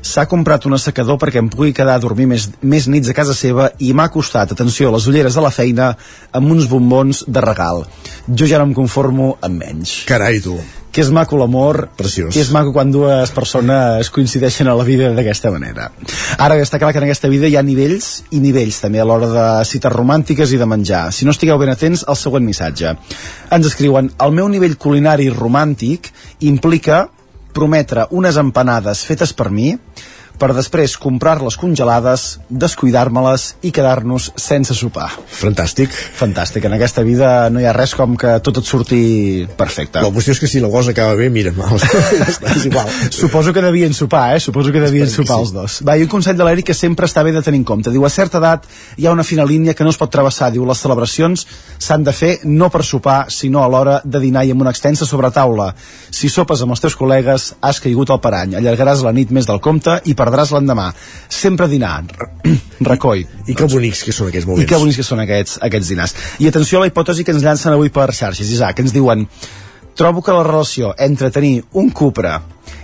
S'ha 0.06 0.28
comprat 0.30 0.68
un 0.68 0.76
assecador 0.76 1.18
perquè 1.18 1.40
em 1.42 1.48
pugui 1.50 1.72
quedar 1.74 1.96
a 1.98 2.02
dormir 2.04 2.28
més, 2.30 2.46
més 2.62 2.86
nits 2.86 3.10
a 3.10 3.16
casa 3.18 3.34
seva 3.34 3.72
i 3.82 3.90
m'ha 3.90 4.06
costat, 4.14 4.54
atenció, 4.54 4.92
les 4.94 5.08
ulleres 5.10 5.34
de 5.34 5.42
la 5.42 5.50
feina 5.50 5.88
amb 6.30 6.54
uns 6.54 6.68
bombons 6.70 7.24
de 7.26 7.42
regal. 7.42 7.82
Jo 8.30 8.46
ja 8.46 8.62
no 8.62 8.70
em 8.70 8.76
conformo 8.78 9.32
amb 9.40 9.58
menys. 9.64 10.04
Carai, 10.06 10.38
tu. 10.44 10.54
Que 10.96 11.02
és 11.04 11.10
maco 11.12 11.36
l'amor, 11.36 11.90
Preciós. 11.92 12.32
que 12.32 12.40
és 12.40 12.48
maco 12.54 12.72
quan 12.72 12.88
dues 12.88 13.28
persones 13.36 14.08
coincideixen 14.08 14.70
a 14.72 14.74
la 14.74 14.84
vida 14.86 15.10
d'aquesta 15.12 15.50
manera. 15.52 15.90
Ara 16.40 16.56
està 16.56 16.80
clar 16.80 16.94
que 16.94 17.02
en 17.02 17.04
aquesta 17.04 17.28
vida 17.28 17.50
hi 17.50 17.56
ha 17.60 17.62
nivells 17.62 18.22
i 18.32 18.40
nivells 18.40 18.80
també 18.80 19.02
a 19.02 19.04
l'hora 19.04 19.28
de 19.28 19.44
cites 19.68 19.92
romàntiques 19.92 20.54
i 20.56 20.56
de 20.56 20.64
menjar. 20.64 21.10
Si 21.12 21.28
no 21.28 21.34
estigueu 21.36 21.60
ben 21.60 21.74
atents, 21.74 22.06
el 22.08 22.16
següent 22.16 22.46
missatge. 22.48 22.94
Ens 23.52 23.68
escriuen, 23.68 24.08
el 24.24 24.32
meu 24.32 24.48
nivell 24.48 24.78
culinari 24.80 25.28
romàntic 25.28 26.08
implica 26.48 27.10
prometre 27.52 28.06
unes 28.16 28.40
empanades 28.40 29.04
fetes 29.04 29.36
per 29.36 29.50
mi 29.50 29.74
per 30.38 30.52
després 30.56 30.96
comprar-les 31.00 31.56
congelades, 31.60 32.26
descuidar-me-les 32.48 33.46
i 33.66 33.72
quedar-nos 33.74 34.30
sense 34.40 34.74
sopar. 34.76 35.08
Fantàstic. 35.32 35.92
Fantàstic. 35.92 36.66
En 36.68 36.76
aquesta 36.76 37.04
vida 37.06 37.48
no 37.50 37.60
hi 37.60 37.66
ha 37.68 37.74
res 37.76 37.94
com 37.96 38.16
que 38.20 38.36
tot 38.44 38.60
et 38.60 38.68
surti 38.68 39.00
perfecte. 39.56 40.02
La 40.04 40.12
qüestió 40.12 40.36
és 40.36 40.42
que 40.42 40.50
si 40.50 40.60
la 40.60 40.70
cosa 40.72 40.92
acaba 40.92 41.16
bé, 41.18 41.28
mira, 41.32 41.52
mal. 41.56 41.80
és 42.56 42.68
igual. 42.68 42.90
Suposo 43.10 43.54
que 43.56 43.64
devien 43.64 43.94
sopar, 43.96 44.36
eh? 44.36 44.40
Suposo 44.40 44.72
que 44.72 44.82
devien 44.82 45.08
Espero 45.08 45.24
que 45.24 45.28
sopar 45.28 45.38
sí. 45.40 45.46
els 45.48 45.54
dos. 45.56 45.78
Va, 45.86 45.96
i 45.96 46.04
un 46.06 46.12
consell 46.12 46.36
de 46.38 46.46
l'Eric 46.46 46.70
que 46.70 46.76
sempre 46.76 47.08
està 47.08 47.24
bé 47.26 47.32
de 47.34 47.42
tenir 47.44 47.62
en 47.62 47.68
compte. 47.68 47.92
Diu, 47.94 48.04
a 48.04 48.12
certa 48.12 48.40
edat 48.42 48.66
hi 48.96 49.06
ha 49.06 49.14
una 49.14 49.24
fina 49.24 49.46
línia 49.48 49.74
que 49.74 49.84
no 49.84 49.92
es 49.94 50.00
pot 50.00 50.12
travessar. 50.12 50.50
Diu, 50.54 50.66
les 50.68 50.82
celebracions 50.82 51.46
s'han 51.78 52.04
de 52.06 52.14
fer 52.16 52.32
no 52.44 52.70
per 52.72 52.84
sopar, 52.84 53.26
sinó 53.32 53.64
a 53.64 53.70
l'hora 53.72 54.00
de 54.04 54.20
dinar 54.22 54.44
i 54.44 54.52
amb 54.54 54.64
una 54.66 54.74
extensa 54.74 55.08
sobretaula. 55.08 55.72
Si 56.10 56.28
sopes 56.32 56.62
amb 56.62 56.76
els 56.76 56.84
teus 56.84 56.96
col·legues, 56.98 57.52
has 57.60 57.80
caigut 57.82 58.12
al 58.12 58.22
parany. 58.24 58.56
Allargaràs 58.58 59.04
la 59.06 59.14
nit 59.16 59.32
més 59.34 59.48
del 59.48 59.62
compte 59.64 60.00
i 60.04 60.16
perdràs 60.26 60.52
l'endemà. 60.54 60.90
Sempre 61.32 61.68
dinar. 61.70 62.00
Recoll. 62.90 63.22
I 63.46 63.54
que 63.56 63.68
bonics 63.70 64.02
que 64.06 64.14
són 64.14 64.32
aquests 64.32 64.48
I 64.48 64.50
moments. 64.50 64.70
que 64.70 64.80
bonics 64.82 65.00
que 65.00 65.06
són 65.06 65.22
aquests, 65.22 65.60
aquests 65.66 65.92
dinars. 65.94 66.16
I 66.42 66.50
atenció 66.50 66.80
a 66.80 66.84
la 66.84 66.90
hipòtesi 66.90 67.24
que 67.24 67.34
ens 67.36 67.46
llancen 67.46 67.74
avui 67.74 67.92
per 67.94 68.10
xarxes, 68.12 68.50
Isaac, 68.50 68.76
que 68.76 68.86
ens 68.86 68.94
diuen 68.96 69.26
trobo 69.96 70.22
que 70.22 70.34
la 70.34 70.44
relació 70.44 70.92
entre 70.98 71.30
tenir 71.32 71.62
un 71.80 71.88
cupre 71.90 72.36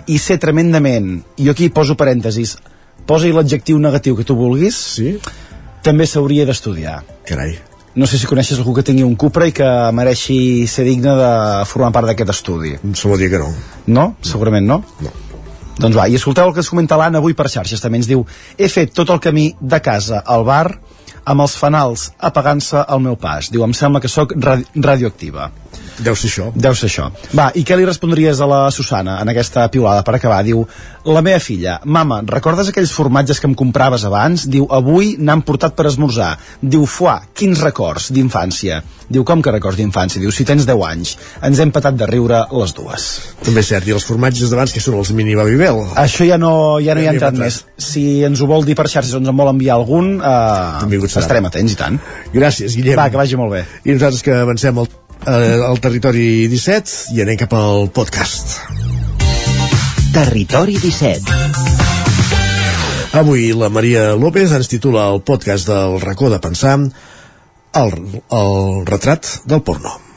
i 0.08 0.16
ser 0.18 0.38
tremendament, 0.42 1.18
i 1.36 1.46
jo 1.46 1.52
aquí 1.52 1.68
poso 1.70 1.94
parèntesis, 1.98 2.56
posa-hi 3.06 3.34
l'adjectiu 3.34 3.78
negatiu 3.78 4.16
que 4.16 4.24
tu 4.26 4.34
vulguis, 4.38 4.78
sí? 4.96 5.18
també 5.84 6.06
s'hauria 6.06 6.46
d'estudiar. 6.48 7.02
Carai. 7.28 7.58
No 7.94 8.06
sé 8.08 8.16
si 8.16 8.26
coneixes 8.26 8.56
algú 8.56 8.72
que 8.72 8.84
tingui 8.86 9.04
un 9.04 9.18
cupre 9.20 9.50
i 9.50 9.52
que 9.52 9.68
mereixi 9.92 10.64
ser 10.70 10.86
digne 10.86 11.12
de 11.18 11.32
formar 11.68 11.90
part 11.92 12.08
d'aquest 12.08 12.32
estudi. 12.32 12.72
Se 12.96 13.18
dir 13.20 13.28
que 13.28 13.42
no. 13.42 13.50
No? 13.86 14.06
Segurament 14.24 14.64
no? 14.64 14.78
No. 15.04 15.12
Doncs 15.82 15.98
va, 15.98 16.06
i 16.06 16.18
escolteu 16.18 16.46
el 16.46 16.54
que 16.54 16.62
es 16.62 16.70
comenta 16.70 16.98
l'Anna 16.98 17.18
avui 17.18 17.34
per 17.34 17.48
xarxes, 17.50 17.82
també 17.82 17.98
ens 17.98 18.10
diu 18.10 18.22
he 18.56 18.68
fet 18.70 18.94
tot 18.94 19.10
el 19.10 19.22
camí 19.22 19.48
de 19.60 19.80
casa 19.82 20.22
al 20.34 20.46
bar 20.46 20.66
amb 21.24 21.42
els 21.44 21.56
fanals 21.58 22.10
apagant-se 22.18 22.84
al 22.86 23.02
meu 23.02 23.18
pas. 23.18 23.50
Diu, 23.50 23.64
em 23.66 23.74
sembla 23.74 24.02
que 24.02 24.10
sóc 24.10 24.34
radi 24.38 24.66
radioactiva. 24.74 25.50
Deu 25.98 26.16
ser 26.16 26.30
això. 26.30 26.48
Deu 26.54 26.74
ser 26.78 26.88
això. 26.88 27.10
Va, 27.36 27.50
i 27.54 27.64
què 27.66 27.76
li 27.76 27.86
respondries 27.88 28.40
a 28.40 28.48
la 28.48 28.62
Susana 28.74 29.18
en 29.22 29.32
aquesta 29.32 29.66
piulada 29.72 30.04
per 30.06 30.16
acabar? 30.16 30.42
Diu, 30.46 30.64
la 31.04 31.22
meva 31.24 31.40
filla, 31.42 31.78
mama, 31.84 32.20
recordes 32.26 32.70
aquells 32.70 32.92
formatges 32.94 33.40
que 33.42 33.48
em 33.50 33.56
compraves 33.58 34.06
abans? 34.08 34.46
Diu, 34.48 34.68
avui 34.70 35.16
n'han 35.18 35.42
portat 35.46 35.76
per 35.78 35.88
esmorzar. 35.90 36.36
Diu, 36.62 36.86
fuà, 36.86 37.18
quins 37.34 37.60
records 37.64 38.10
d'infància. 38.14 38.80
Diu, 39.12 39.24
com 39.28 39.42
que 39.44 39.52
records 39.52 39.76
d'infància? 39.76 40.22
Diu, 40.22 40.32
si 40.32 40.46
tens 40.48 40.64
10 40.68 40.84
anys. 40.88 41.16
Ens 41.44 41.60
hem 41.60 41.72
patat 41.74 41.98
de 41.98 42.08
riure 42.08 42.44
les 42.54 42.72
dues. 42.76 43.08
També 43.42 43.60
és 43.60 43.68
cert, 43.74 43.88
i 43.88 43.96
els 43.96 44.06
formatges 44.08 44.52
d'abans 44.52 44.72
que 44.72 44.80
són 44.80 44.96
els 45.00 45.12
mini 45.16 45.36
Babybel. 45.36 45.82
Això 46.00 46.24
ja 46.28 46.38
no, 46.40 46.80
ja 46.80 46.96
no 46.96 47.02
hi 47.02 47.10
ha 47.10 47.16
entrat 47.16 47.36
més. 47.36 47.62
Si 47.76 48.22
ens 48.24 48.40
ho 48.40 48.48
vol 48.48 48.64
dir 48.64 48.78
per 48.78 48.88
xarxes 48.88 49.12
o 49.18 49.20
ens 49.20 49.28
en 49.28 49.36
vol 49.36 49.52
enviar 49.52 49.76
algun, 49.76 50.14
eh, 50.22 51.02
estarem 51.10 51.50
atents 51.50 51.74
i 51.74 51.78
tant. 51.78 52.00
Gràcies, 52.32 52.78
Guillem. 52.78 52.96
Va, 52.98 53.10
que 53.12 53.20
vagi 53.20 53.36
molt 53.36 53.52
bé. 53.58 53.66
I 53.84 53.96
nosaltres 53.98 54.22
que 54.24 54.38
avancem 54.46 54.78
al, 54.78 54.88
eh, 54.88 55.01
al 55.26 55.78
territori 55.78 56.48
17 56.50 57.14
i 57.14 57.22
anem 57.22 57.36
cap 57.38 57.52
al 57.54 57.88
podcast. 57.94 58.58
Territori 60.12 60.76
17 60.76 61.22
Avui 63.16 63.52
la 63.56 63.68
Maria 63.72 64.16
López 64.18 64.52
ens 64.52 64.68
titula 64.68 65.06
el 65.12 65.22
podcast 65.22 65.68
del 65.68 66.00
racó 66.00 66.30
de 66.32 66.40
pensar 66.40 66.78
el, 66.80 67.92
el 68.30 68.86
retrat 68.88 69.26
del 69.46 69.62
porno. 69.62 70.11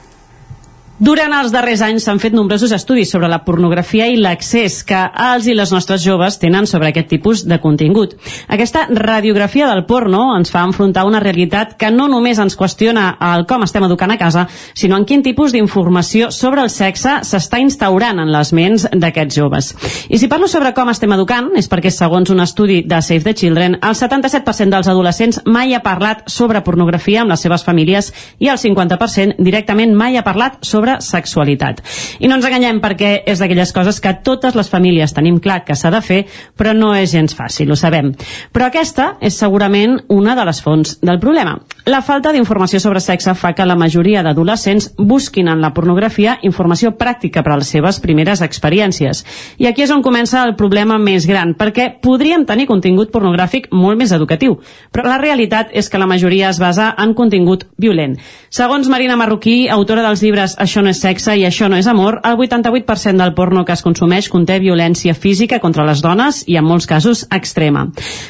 Durant 0.95 1.33
els 1.35 1.51
darrers 1.51 1.81
anys 1.83 2.05
s'han 2.07 2.21
fet 2.23 2.31
nombrosos 2.31 2.71
estudis 2.71 3.09
sobre 3.11 3.27
la 3.27 3.41
pornografia 3.43 4.05
i 4.07 4.15
l'accés 4.15 4.77
que 4.87 4.95
els 5.25 5.43
i 5.51 5.51
les 5.51 5.73
nostres 5.75 5.99
joves 6.05 6.37
tenen 6.39 6.63
sobre 6.71 6.87
aquest 6.87 7.09
tipus 7.11 7.41
de 7.43 7.57
contingut. 7.59 8.13
Aquesta 8.47 8.85
radiografia 8.87 9.67
del 9.67 9.83
porno 9.89 10.21
ens 10.37 10.53
fa 10.53 10.61
enfrontar 10.63 11.03
una 11.03 11.19
realitat 11.19 11.73
que 11.75 11.89
no 11.91 12.05
només 12.07 12.39
ens 12.39 12.55
qüestiona 12.55 13.09
el 13.33 13.43
com 13.49 13.65
estem 13.67 13.83
educant 13.83 14.13
a 14.13 14.17
casa, 14.21 14.45
sinó 14.71 14.95
en 14.95 15.03
quin 15.03 15.23
tipus 15.25 15.51
d'informació 15.51 16.29
sobre 16.31 16.63
el 16.63 16.71
sexe 16.71 17.17
s'està 17.27 17.59
instaurant 17.59 18.23
en 18.23 18.31
les 18.31 18.53
ments 18.55 18.87
d'aquests 18.93 19.35
joves. 19.35 19.73
I 20.07 20.15
si 20.15 20.31
parlo 20.31 20.47
sobre 20.47 20.71
com 20.71 20.93
estem 20.95 21.11
educant, 21.11 21.51
és 21.59 21.67
perquè 21.67 21.91
segons 21.91 22.31
un 22.31 22.39
estudi 22.39 22.85
de 22.87 23.01
Save 23.01 23.27
the 23.27 23.35
Children, 23.35 23.81
el 23.83 23.99
77% 23.99 24.71
dels 24.71 24.87
adolescents 24.87 25.43
mai 25.43 25.75
ha 25.75 25.83
parlat 25.83 26.23
sobre 26.31 26.63
pornografia 26.63 27.25
amb 27.25 27.35
les 27.35 27.43
seves 27.43 27.67
famílies 27.67 28.13
i 28.39 28.47
el 28.47 28.63
50% 28.63 29.43
directament 29.43 29.91
mai 29.91 30.15
ha 30.15 30.23
parlat 30.23 30.63
sobre 30.63 30.84
sobre 30.85 31.01
sexualitat. 31.01 31.81
I 32.19 32.29
no 32.29 32.37
ens 32.37 32.45
enganyem 32.45 32.79
perquè 32.83 33.23
és 33.25 33.39
d'aquelles 33.41 33.71
coses 33.73 33.99
que 34.01 34.13
totes 34.23 34.55
les 34.55 34.69
famílies 34.69 35.13
tenim 35.15 35.39
clar 35.41 35.63
que 35.65 35.75
s'ha 35.75 35.91
de 35.91 36.01
fer, 36.01 36.25
però 36.57 36.75
no 36.75 36.93
és 36.95 37.11
gens 37.11 37.35
fàcil, 37.35 37.71
ho 37.71 37.77
sabem. 37.79 38.13
Però 38.53 38.67
aquesta 38.69 39.15
és 39.21 39.37
segurament 39.37 39.97
una 40.09 40.35
de 40.35 40.45
les 40.45 40.61
fonts 40.61 40.99
del 41.01 41.19
problema. 41.19 41.57
La 41.85 42.01
falta 42.01 42.31
d'informació 42.33 42.79
sobre 42.81 43.01
sexe 43.01 43.33
fa 43.37 43.53
que 43.53 43.65
la 43.65 43.77
majoria 43.77 44.23
d'adolescents 44.25 44.93
busquin 44.97 45.47
en 45.47 45.61
la 45.61 45.71
pornografia 45.73 46.37
informació 46.43 46.95
pràctica 46.97 47.43
per 47.43 47.53
a 47.53 47.59
les 47.61 47.69
seves 47.69 47.99
primeres 48.01 48.41
experiències. 48.41 49.23
I 49.57 49.69
aquí 49.69 49.85
és 49.85 49.93
on 49.93 50.03
comença 50.05 50.43
el 50.45 50.55
problema 50.55 50.97
més 50.97 51.27
gran, 51.29 51.53
perquè 51.55 51.91
podríem 52.01 52.45
tenir 52.45 52.67
contingut 52.67 53.11
pornogràfic 53.13 53.69
molt 53.71 53.97
més 54.01 54.11
educatiu, 54.11 54.59
però 54.91 55.07
la 55.09 55.21
realitat 55.21 55.69
és 55.73 55.89
que 55.89 56.01
la 56.01 56.09
majoria 56.09 56.49
es 56.49 56.59
basa 56.59 56.93
en 56.97 57.13
contingut 57.13 57.65
violent. 57.77 58.17
Segons 58.49 58.89
Marina 58.89 59.17
Marroquí, 59.17 59.67
autora 59.69 60.03
dels 60.05 60.21
llibres 60.23 60.55
Això 60.65 60.74
no 60.81 60.91
és 60.91 60.99
sexe 61.03 61.35
i 61.37 61.45
Això 61.45 61.69
no 61.69 61.77
és 61.77 61.87
amor, 61.87 62.19
el 62.25 62.37
88% 62.37 63.21
del 63.21 63.33
porno 63.37 63.63
que 63.65 63.73
es 63.75 63.83
consumeix 63.85 64.29
conté 64.29 64.57
violència 64.59 65.13
física 65.13 65.59
contra 65.63 65.85
les 65.87 66.01
dones 66.01 66.41
i 66.47 66.57
en 66.57 66.65
molts 66.65 66.87
casos 66.89 67.25
extrema. 67.31 67.85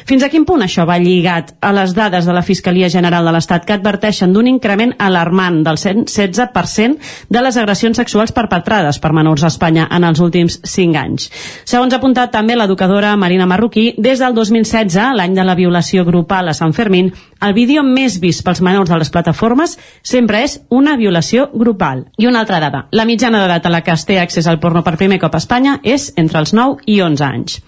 Fins 0.06 0.22
a 0.22 0.28
quin 0.32 0.44
punt 0.46 0.62
això 0.64 0.84
va 0.88 0.98
lligat 1.02 1.54
a 1.60 1.72
les 1.74 1.94
dades 1.96 2.26
de 2.26 2.34
la 2.36 2.44
Fiscalia 2.46 2.90
General 2.92 3.24
de 3.26 3.32
l'Estat 3.34 3.64
que 3.66 3.76
adverteixen 3.76 4.32
d'un 4.34 4.46
increment 4.50 4.94
alarmant 4.98 5.62
del 5.66 5.80
116% 5.80 7.28
de 7.30 7.42
les 7.42 7.56
agressions 7.56 7.96
sexuals 7.96 8.34
perpetrades 8.36 9.00
per 9.00 9.14
menors 9.16 9.44
a 9.44 9.52
Espanya 9.52 9.88
en 9.90 10.04
els 10.04 10.20
últims 10.20 10.60
5 10.62 11.00
anys. 11.00 11.30
Segons 11.64 11.94
ha 11.94 12.00
apuntat 12.00 12.34
també 12.34 12.56
l'educadora 12.56 13.16
Marina 13.16 13.46
Marroquí, 13.46 13.94
des 13.98 14.20
del 14.20 14.36
2016, 14.36 15.16
l'any 15.16 15.34
de 15.34 15.44
la 15.44 15.56
violació 15.56 16.04
grupal 16.04 16.48
a 16.50 16.54
Sant 16.54 16.74
Fermín, 16.76 17.12
el 17.40 17.52
vídeo 17.52 17.82
més 17.84 18.16
vist 18.20 18.44
pels 18.44 18.62
menors 18.64 18.88
de 18.88 18.96
les 18.96 19.10
plataformes 19.12 19.76
sempre 20.02 20.40
és 20.44 20.60
una 20.72 20.96
violació 20.96 21.50
grupal. 21.52 22.06
I 22.16 22.28
una 22.30 22.35
altra 22.40 22.60
dada, 22.60 22.86
la 22.90 23.06
mitjana 23.08 23.40
d'edat 23.42 23.66
a 23.66 23.72
la 23.72 23.82
que 23.84 23.94
es 23.94 24.04
té 24.08 24.18
accés 24.20 24.46
al 24.46 24.60
porno 24.60 24.82
per 24.86 24.96
primer 24.96 25.18
cop 25.22 25.34
a 25.34 25.40
Espanya 25.42 25.78
és 25.82 26.12
entre 26.16 26.42
els 26.42 26.54
9 26.56 26.84
i 26.86 27.00
11 27.02 27.24
anys. 27.24 27.60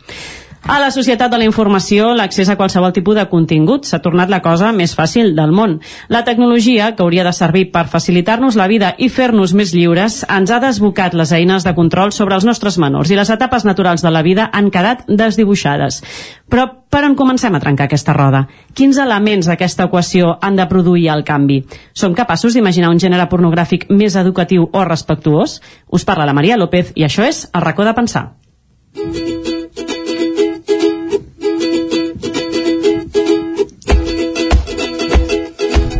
A 0.66 0.80
la 0.80 0.90
societat 0.90 1.30
de 1.30 1.38
la 1.38 1.46
informació, 1.46 2.10
l'accés 2.18 2.48
a 2.50 2.56
qualsevol 2.58 2.92
tipus 2.92 3.14
de 3.14 3.24
contingut 3.30 3.86
s'ha 3.86 4.00
tornat 4.02 4.28
la 4.28 4.40
cosa 4.42 4.72
més 4.74 4.94
fàcil 4.98 5.30
del 5.36 5.52
món. 5.54 5.76
La 6.08 6.24
tecnologia, 6.26 6.90
que 6.96 7.04
hauria 7.04 7.24
de 7.24 7.32
servir 7.32 7.68
per 7.72 7.86
facilitar-nos 7.86 8.58
la 8.58 8.66
vida 8.68 8.90
i 8.98 9.08
fer-nos 9.08 9.54
més 9.54 9.72
lliures, 9.72 10.24
ens 10.28 10.50
ha 10.50 10.58
desbocat 10.60 11.14
les 11.14 11.32
eines 11.32 11.64
de 11.64 11.74
control 11.78 12.12
sobre 12.12 12.34
els 12.34 12.44
nostres 12.44 12.78
menors 12.78 13.10
i 13.10 13.16
les 13.16 13.30
etapes 13.30 13.64
naturals 13.64 14.02
de 14.02 14.10
la 14.10 14.22
vida 14.26 14.50
han 14.52 14.72
quedat 14.74 15.06
desdibuixades. 15.06 16.02
Però 16.50 16.66
per 16.90 17.04
on 17.06 17.14
comencem 17.14 17.54
a 17.54 17.62
trencar 17.62 17.86
aquesta 17.86 18.16
roda? 18.16 18.46
Quins 18.74 18.98
elements 18.98 19.46
d'aquesta 19.46 19.86
equació 19.86 20.36
han 20.42 20.58
de 20.58 20.66
produir 20.66 21.08
el 21.14 21.24
canvi? 21.24 21.62
Som 21.94 22.16
capaços 22.18 22.56
d'imaginar 22.56 22.90
un 22.90 22.98
gènere 22.98 23.28
pornogràfic 23.30 23.86
més 23.94 24.16
educatiu 24.16 24.68
o 24.72 24.84
respectuós? 24.84 25.60
Us 25.86 26.04
parla 26.04 26.26
la 26.26 26.34
Maria 26.34 26.58
López 26.58 26.92
i 26.96 27.06
això 27.06 27.28
és 27.28 27.46
El 27.54 27.62
racó 27.62 27.86
de 27.86 27.94
pensar. 27.94 28.26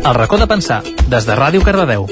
El 0.09 0.15
racó 0.15 0.39
de 0.39 0.47
pensar, 0.49 0.79
des 1.05 1.25
de 1.27 1.35
Ràdio 1.37 1.61
Cardedeu. 1.61 2.07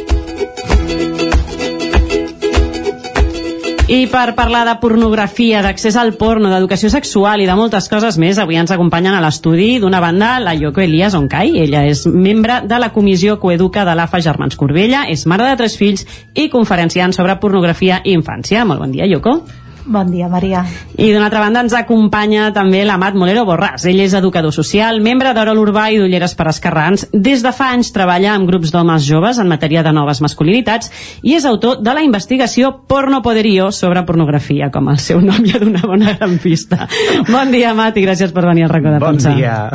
I 3.90 4.03
per 4.11 4.36
parlar 4.38 4.68
de 4.68 4.76
pornografia, 4.78 5.64
d'accés 5.65 5.98
al 5.98 6.14
porno, 6.19 6.52
d'educació 6.53 6.91
sexual 6.94 7.41
i 7.41 7.48
de 7.49 7.56
moltes 7.57 7.90
coses 7.90 8.19
més, 8.22 8.38
avui 8.38 8.60
ens 8.61 8.69
acompanyen 8.76 9.18
a 9.18 9.24
l'estudi 9.24 9.80
d'una 9.82 10.03
banda 10.03 10.36
la 10.44 10.53
Yoko 10.53 10.86
Elias 10.86 11.18
Oncai. 11.18 11.56
Ella 11.64 11.88
és 11.90 12.06
membre 12.06 12.61
de 12.69 12.78
la 12.78 12.91
comissió 12.94 13.40
coeduca 13.41 13.88
de 13.88 13.98
l'AFA 13.98 14.22
Germans 14.22 14.60
Corbella, 14.61 15.07
és 15.10 15.26
mare 15.26 15.49
de 15.49 15.57
tres 15.64 15.82
fills 15.82 16.06
i 16.36 16.52
conferenciant 16.53 17.18
sobre 17.18 17.40
pornografia 17.41 18.03
i 18.03 18.14
infància. 18.14 18.68
Molt 18.68 18.86
bon 18.86 18.94
dia, 18.94 19.10
Yoko. 19.10 19.40
Bon 19.88 20.09
dia, 20.11 20.27
Maria. 20.27 20.65
I 20.99 21.14
d'una 21.14 21.30
altra 21.30 21.39
banda 21.39 21.61
ens 21.64 21.72
acompanya 21.77 22.49
també 22.51 22.81
l'Amat 22.84 23.15
Molero 23.15 23.45
Borràs. 23.47 23.85
Ell 23.88 24.01
és 24.03 24.11
educador 24.18 24.51
social, 24.51 24.99
membre 24.99 25.31
d'Orol 25.31 25.61
Urbà 25.61 25.85
i 25.93 25.99
d'Ulleres 26.01 26.34
per 26.35 26.49
Esquerrans. 26.51 27.05
Des 27.14 27.39
de 27.45 27.53
fa 27.55 27.69
anys 27.72 27.93
treballa 27.95 28.34
amb 28.34 28.49
grups 28.49 28.73
d'homes 28.76 29.05
joves 29.07 29.39
en 29.39 29.47
matèria 29.47 29.85
de 29.88 29.93
noves 29.95 30.19
masculinitats 30.19 30.91
i 31.23 31.38
és 31.38 31.47
autor 31.47 31.80
de 31.80 31.93
la 31.95 32.03
investigació 32.03 32.73
Porno 32.91 33.22
Poderío 33.23 33.69
sobre 33.72 34.03
pornografia, 34.03 34.68
com 34.76 34.91
el 34.91 34.99
seu 34.99 35.22
nom 35.23 35.39
ja 35.47 35.61
d'una 35.64 35.85
bona 35.88 36.18
gran 36.19 36.35
pista. 36.43 36.89
Bon 37.31 37.47
dia, 37.55 37.72
Amat, 37.72 37.95
i 37.95 38.03
gràcies 38.03 38.35
per 38.35 38.43
venir 38.49 38.68
al 38.68 38.76
racó 38.76 38.91
de 38.91 38.99
Bon 38.99 39.15
pensar. 39.15 39.38
dia. 39.39 39.72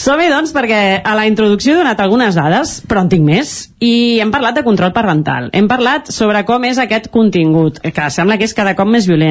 Som-hi, 0.00 0.30
doncs, 0.30 0.52
perquè 0.54 1.02
a 1.04 1.14
la 1.18 1.26
introducció 1.28 1.74
he 1.74 1.80
donat 1.80 2.00
algunes 2.00 2.36
dades, 2.38 2.78
però 2.88 3.02
en 3.04 3.08
tinc 3.12 3.24
més, 3.26 3.54
i 3.82 4.20
hem 4.22 4.30
parlat 4.32 4.54
de 4.56 4.62
control 4.64 4.92
parental. 4.94 5.50
Hem 5.56 5.66
parlat 5.68 6.12
sobre 6.14 6.44
com 6.48 6.64
és 6.68 6.78
aquest 6.78 7.10
contingut, 7.12 7.80
que 7.82 8.10
sembla 8.14 8.36
que 8.38 8.46
és 8.46 8.54
cada 8.56 8.76
cop 8.78 8.88
més 8.88 9.08
violent. 9.08 9.25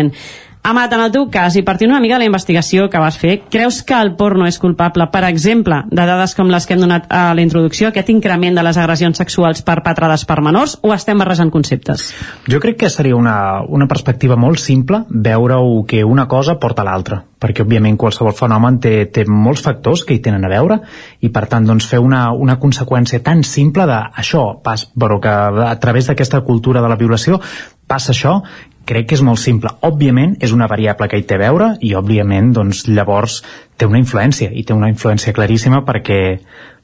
Amat, 0.65 0.93
en 0.93 1.01
el 1.03 1.11
teu 1.13 1.27
cas, 1.29 1.53
i 1.59 1.61
partint 1.61 1.91
una 1.91 1.99
mica 2.01 2.15
de 2.15 2.23
la 2.23 2.25
investigació 2.31 2.87
que 2.89 2.97
vas 2.97 3.19
fer, 3.21 3.35
creus 3.53 3.83
que 3.85 3.93
el 4.01 4.15
porno 4.17 4.47
és 4.49 4.55
culpable, 4.57 5.05
per 5.13 5.21
exemple, 5.27 5.83
de 5.91 6.07
dades 6.09 6.33
com 6.33 6.49
les 6.49 6.65
que 6.65 6.73
hem 6.73 6.81
donat 6.81 7.05
a 7.13 7.35
la 7.37 7.43
introducció, 7.45 7.91
aquest 7.91 8.09
increment 8.09 8.57
de 8.57 8.63
les 8.65 8.79
agressions 8.81 9.21
sexuals 9.21 9.61
perpetrades 9.61 10.25
per 10.25 10.39
menors, 10.41 10.73
o 10.81 10.89
estem 10.95 11.21
barrejant 11.21 11.53
conceptes? 11.53 12.07
Jo 12.49 12.57
crec 12.63 12.79
que 12.81 12.89
seria 12.89 13.13
una, 13.13 13.61
una 13.61 13.85
perspectiva 13.85 14.39
molt 14.41 14.57
simple 14.57 15.03
veure-ho 15.11 15.83
que 15.85 16.01
una 16.01 16.25
cosa 16.25 16.57
porta 16.57 16.81
a 16.81 16.89
l'altra, 16.89 17.21
perquè 17.37 17.61
òbviament 17.61 18.01
qualsevol 18.01 18.33
fenomen 18.33 18.81
té, 18.81 18.95
té 19.13 19.29
molts 19.29 19.61
factors 19.61 20.01
que 20.01 20.17
hi 20.17 20.25
tenen 20.25 20.49
a 20.49 20.53
veure 20.57 20.81
i 21.21 21.29
per 21.29 21.45
tant 21.45 21.69
doncs, 21.69 21.85
fer 21.93 22.01
una, 22.01 22.31
una 22.33 22.57
conseqüència 22.57 23.21
tan 23.21 23.45
simple 23.45 23.85
de 23.85 24.01
això, 24.17 24.47
pas, 24.65 24.89
però 24.97 25.21
que 25.21 25.39
a 25.69 25.75
través 25.77 26.09
d'aquesta 26.09 26.41
cultura 26.41 26.81
de 26.81 26.89
la 26.89 26.97
violació 26.97 27.37
passa 27.85 28.15
això, 28.15 28.39
crec 28.85 29.09
que 29.09 29.17
és 29.17 29.23
molt 29.25 29.41
simple. 29.41 29.71
Òbviament 29.81 30.37
és 30.45 30.53
una 30.55 30.67
variable 30.71 31.07
que 31.09 31.17
hi 31.19 31.25
té 31.27 31.35
a 31.35 31.41
veure 31.41 31.71
i 31.81 31.93
òbviament 31.97 32.53
doncs, 32.53 32.85
llavors 32.87 33.41
té 33.77 33.87
una 33.89 33.99
influència 34.01 34.51
i 34.53 34.63
té 34.63 34.73
una 34.73 34.89
influència 34.91 35.33
claríssima 35.33 35.83
perquè, 35.85 36.39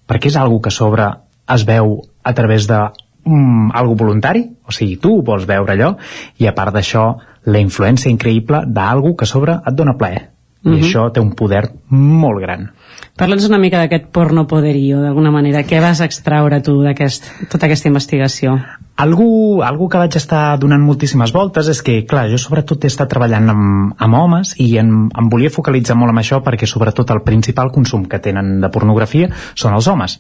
perquè 0.10 0.32
és 0.32 0.38
algo 0.38 0.60
que 0.62 0.74
a 0.74 0.76
sobre 0.76 1.08
es 1.52 1.66
veu 1.68 2.02
a 2.24 2.34
través 2.34 2.68
de 2.68 2.80
um, 3.26 3.72
algo 3.74 3.96
voluntari, 3.96 4.46
o 4.66 4.72
sigui, 4.72 4.98
tu 4.98 5.22
vols 5.26 5.46
veure 5.50 5.76
allò, 5.76 5.96
i 6.40 6.48
a 6.48 6.56
part 6.58 6.74
d'això, 6.74 7.06
la 7.46 7.62
influència 7.62 8.12
increïble 8.12 8.66
d'algú 8.68 9.16
que 9.18 9.26
a 9.26 9.30
sobre 9.30 9.58
et 9.66 9.76
dona 9.76 9.98
plaer. 9.98 10.30
I 10.64 10.70
Mhm. 10.70 10.82
això 10.84 11.12
té 11.12 11.20
un 11.20 11.32
poder 11.34 11.72
molt 11.90 12.40
gran. 12.40 12.72
Parla'ns 13.18 13.48
una 13.48 13.58
mica 13.58 13.80
d'aquest 13.80 14.06
porno 14.12 14.46
poderío, 14.48 15.02
d'alguna 15.02 15.32
manera. 15.32 15.64
Què 15.64 15.82
vas 15.82 16.02
extraure 16.02 16.62
tu 16.62 16.82
d'aquest, 16.82 17.50
tota 17.50 17.66
aquesta 17.66 17.88
investigació? 17.88 18.60
Algú, 19.02 19.64
algú 19.66 19.88
que 19.90 19.98
vaig 19.98 20.14
estar 20.20 20.60
donant 20.62 20.84
moltíssimes 20.86 21.32
voltes 21.34 21.66
és 21.72 21.80
que, 21.82 21.96
clar, 22.06 22.28
jo 22.30 22.38
sobretot 22.38 22.84
he 22.86 22.90
estat 22.92 23.10
treballant 23.10 23.48
amb, 23.50 23.94
amb 23.98 24.18
homes 24.20 24.52
i 24.62 24.68
em, 24.78 24.92
em 25.10 25.30
volia 25.32 25.50
focalitzar 25.50 25.96
molt 25.98 26.14
en 26.14 26.20
això 26.22 26.38
perquè 26.46 26.68
sobretot 26.70 27.10
el 27.16 27.24
principal 27.26 27.72
consum 27.74 28.04
que 28.12 28.20
tenen 28.22 28.60
de 28.62 28.70
pornografia 28.70 29.32
són 29.58 29.74
els 29.74 29.88
homes. 29.90 30.20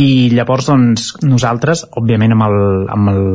I 0.00 0.30
llavors, 0.32 0.70
doncs, 0.70 1.10
nosaltres, 1.28 1.82
òbviament, 2.00 2.32
amb, 2.32 2.46
el, 2.46 2.56
amb, 2.94 3.10
el, 3.12 3.26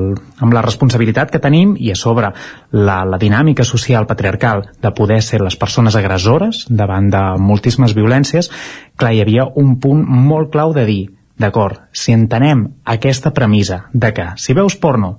amb 0.48 0.58
la 0.58 0.64
responsabilitat 0.66 1.30
que 1.30 1.44
tenim 1.44 1.76
i 1.78 1.92
a 1.94 2.00
sobre 2.00 2.32
la, 2.74 2.98
la 3.06 3.20
dinàmica 3.22 3.68
social 3.70 4.10
patriarcal 4.10 4.66
de 4.82 4.94
poder 4.98 5.20
ser 5.22 5.44
les 5.46 5.60
persones 5.62 6.00
agressores 6.00 6.64
davant 6.74 7.12
de 7.14 7.22
moltíssimes 7.38 7.94
violències, 7.94 8.50
clar, 8.98 9.14
hi 9.14 9.22
havia 9.22 9.46
un 9.62 9.78
punt 9.78 10.02
molt 10.10 10.50
clau 10.58 10.74
de 10.74 10.88
dir 10.90 11.04
D'acord, 11.38 11.84
si 11.94 12.14
entenem 12.18 12.66
aquesta 12.86 13.32
premissa 13.34 13.86
de 13.94 14.10
que 14.14 14.26
si 14.42 14.56
veus 14.58 14.76
porno 14.82 15.18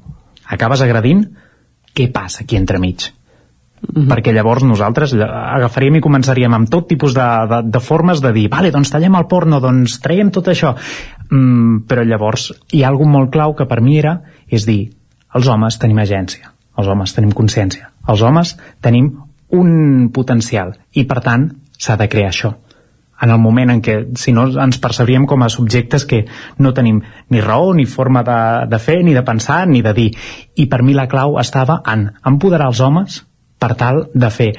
acabes 0.51 0.83
agredint, 0.83 1.23
què 1.95 2.09
passa 2.13 2.43
aquí 2.43 2.59
entremig? 2.59 3.13
Mm 3.79 4.03
-hmm. 4.03 4.09
perquè 4.11 4.33
llavors 4.35 4.65
nosaltres 4.65 5.13
agafaríem 5.15 5.97
i 5.97 6.01
començaríem 6.01 6.55
amb 6.55 6.69
tot 6.69 6.89
tipus 6.89 7.15
de, 7.15 7.47
de, 7.49 7.63
de 7.71 7.81
formes 7.81 8.21
de 8.21 8.33
dir, 8.33 8.49
vale, 8.49 8.73
doncs 8.73 8.91
tallem 8.91 9.15
el 9.15 9.27
porno, 9.27 9.61
doncs 9.61 10.01
traiem 10.01 10.31
tot 10.31 10.49
això. 10.49 10.75
Mm, 11.31 11.87
però 11.87 12.03
llavors 12.05 12.53
hi 12.73 12.83
ha 12.83 12.89
alguna 12.89 13.13
molt 13.13 13.31
clau 13.31 13.55
que 13.55 13.67
per 13.67 13.81
mi 13.81 13.99
era, 13.99 14.23
és 14.49 14.67
dir, 14.67 14.91
els 15.35 15.47
homes 15.47 15.79
tenim 15.79 15.99
agència, 15.99 16.51
els 16.77 16.89
homes 16.89 17.15
tenim 17.15 17.31
consciència, 17.31 17.91
els 18.09 18.23
homes 18.23 18.57
tenim 18.81 19.23
un 19.51 20.11
potencial 20.13 20.75
i 20.93 21.05
per 21.05 21.21
tant 21.21 21.53
s'ha 21.79 21.97
de 21.97 22.09
crear 22.09 22.31
això 22.31 22.55
en 23.21 23.31
el 23.31 23.39
moment 23.39 23.71
en 23.75 23.83
què, 23.83 23.97
si 24.19 24.33
no, 24.33 24.47
ens 24.63 24.79
percebríem 24.83 25.27
com 25.27 25.43
a 25.43 25.51
subjectes 25.53 26.07
que 26.07 26.25
no 26.59 26.75
tenim 26.75 27.01
ni 27.31 27.41
raó, 27.43 27.73
ni 27.75 27.87
forma 27.87 28.23
de, 28.27 28.41
de 28.71 28.79
fer, 28.83 29.01
ni 29.05 29.15
de 29.15 29.25
pensar, 29.27 29.65
ni 29.69 29.83
de 29.83 29.95
dir. 29.95 30.11
I 30.57 30.69
per 30.71 30.83
mi 30.83 30.95
la 30.95 31.09
clau 31.11 31.39
estava 31.43 31.81
en 31.87 32.09
empoderar 32.27 32.71
els 32.73 32.81
homes 32.81 33.23
per 33.59 33.75
tal 33.75 34.07
de 34.15 34.31
fer 34.31 34.53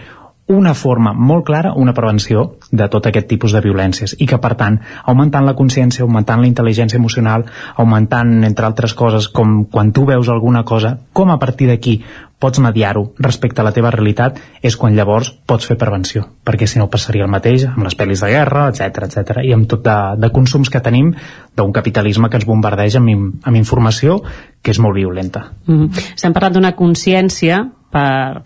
una 0.49 0.73
forma 0.73 1.13
molt 1.13 1.45
clara, 1.45 1.73
una 1.77 1.93
prevenció 1.93 2.55
de 2.71 2.87
tot 2.89 3.05
aquest 3.05 3.27
tipus 3.29 3.53
de 3.53 3.61
violències 3.61 4.15
i 4.17 4.25
que 4.29 4.39
per 4.41 4.55
tant, 4.57 4.79
augmentant 5.05 5.45
la 5.45 5.55
consciència 5.57 6.03
augmentant 6.05 6.41
la 6.41 6.49
intel·ligència 6.49 6.97
emocional 6.97 7.45
augmentant, 7.75 8.39
entre 8.47 8.65
altres 8.65 8.95
coses, 8.97 9.29
com 9.29 9.63
quan 9.69 9.93
tu 9.93 10.07
veus 10.09 10.29
alguna 10.29 10.63
cosa, 10.65 10.97
com 11.13 11.29
a 11.29 11.37
partir 11.37 11.69
d'aquí 11.69 11.99
pots 12.39 12.61
mediar-ho 12.63 13.11
respecte 13.19 13.61
a 13.61 13.65
la 13.67 13.73
teva 13.75 13.91
realitat 13.91 14.39
és 14.65 14.77
quan 14.79 14.95
llavors 14.95 15.29
pots 15.45 15.67
fer 15.67 15.77
prevenció 15.77 16.23
perquè 16.47 16.65
si 16.71 16.79
no 16.79 16.87
passaria 16.89 17.27
el 17.27 17.31
mateix 17.31 17.67
amb 17.67 17.83
les 17.83 17.97
pel·lis 17.99 18.23
de 18.23 18.31
guerra, 18.31 18.69
etc 18.71 19.03
etc 19.05 19.43
i 19.43 19.51
amb 19.53 19.67
tot 19.69 19.83
de, 19.85 19.97
de 20.17 20.31
consums 20.33 20.71
que 20.71 20.81
tenim 20.81 21.11
d'un 21.59 21.73
capitalisme 21.75 22.29
que 22.29 22.39
ens 22.39 22.47
bombardeja 22.47 23.03
amb, 23.03 23.43
amb 23.43 23.59
informació 23.59 24.21
que 24.63 24.71
és 24.71 24.79
molt 24.79 24.95
violenta 24.95 25.51
Mm 25.69 25.75
-hmm. 25.75 26.13
Estem 26.15 26.33
parlant 26.33 26.53
d'una 26.53 26.75
consciència 26.75 27.69
per, 27.91 28.43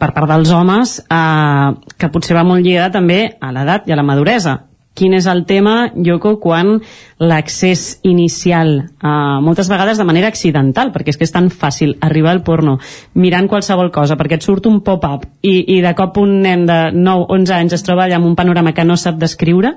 per, 0.00 0.10
part 0.14 0.26
dels 0.30 0.50
homes 0.56 0.98
eh, 1.04 1.68
que 1.98 2.10
potser 2.12 2.36
va 2.38 2.46
molt 2.46 2.64
lligada 2.64 2.94
també 2.98 3.22
a 3.40 3.52
l'edat 3.54 3.88
i 3.88 3.94
a 3.94 3.98
la 4.00 4.06
maduresa. 4.06 4.58
Quin 5.00 5.14
és 5.14 5.24
el 5.30 5.44
tema, 5.46 5.92
Yoko, 5.94 6.34
quan 6.42 6.74
l'accés 7.22 8.00
inicial, 8.04 8.72
eh, 8.80 9.12
moltes 9.40 9.70
vegades 9.70 10.00
de 10.00 10.04
manera 10.04 10.28
accidental, 10.28 10.90
perquè 10.92 11.14
és 11.14 11.20
que 11.20 11.24
és 11.28 11.32
tan 11.32 11.48
fàcil 11.48 11.94
arribar 12.02 12.34
al 12.34 12.42
porno 12.42 12.78
mirant 13.14 13.48
qualsevol 13.48 13.92
cosa, 13.94 14.18
perquè 14.18 14.40
et 14.40 14.44
surt 14.44 14.66
un 14.66 14.80
pop-up 14.84 15.28
i, 15.42 15.76
i 15.76 15.80
de 15.80 15.94
cop 15.94 16.18
un 16.20 16.40
nen 16.42 16.66
de 16.66 16.80
9-11 16.96 17.56
anys 17.56 17.78
es 17.78 17.86
troba 17.86 18.04
allà 18.04 18.18
amb 18.18 18.28
un 18.32 18.36
panorama 18.36 18.74
que 18.74 18.84
no 18.84 18.98
sap 18.98 19.16
descriure, 19.22 19.76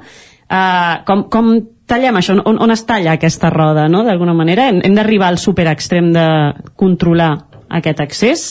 eh, 0.49 0.95
com, 1.05 1.27
com 1.29 1.53
tallem 1.87 2.17
això? 2.17 2.35
On, 2.41 2.59
on 2.65 2.73
es 2.73 2.85
talla 2.89 3.15
aquesta 3.15 3.53
roda, 3.53 3.87
no?, 3.87 4.03
d'alguna 4.07 4.33
manera? 4.33 4.67
Hem, 4.71 4.81
hem 4.83 4.97
d'arribar 4.97 5.29
al 5.29 5.39
superextrem 5.41 6.11
de 6.15 6.27
controlar 6.75 7.33
aquest 7.69 8.01
accés? 8.01 8.47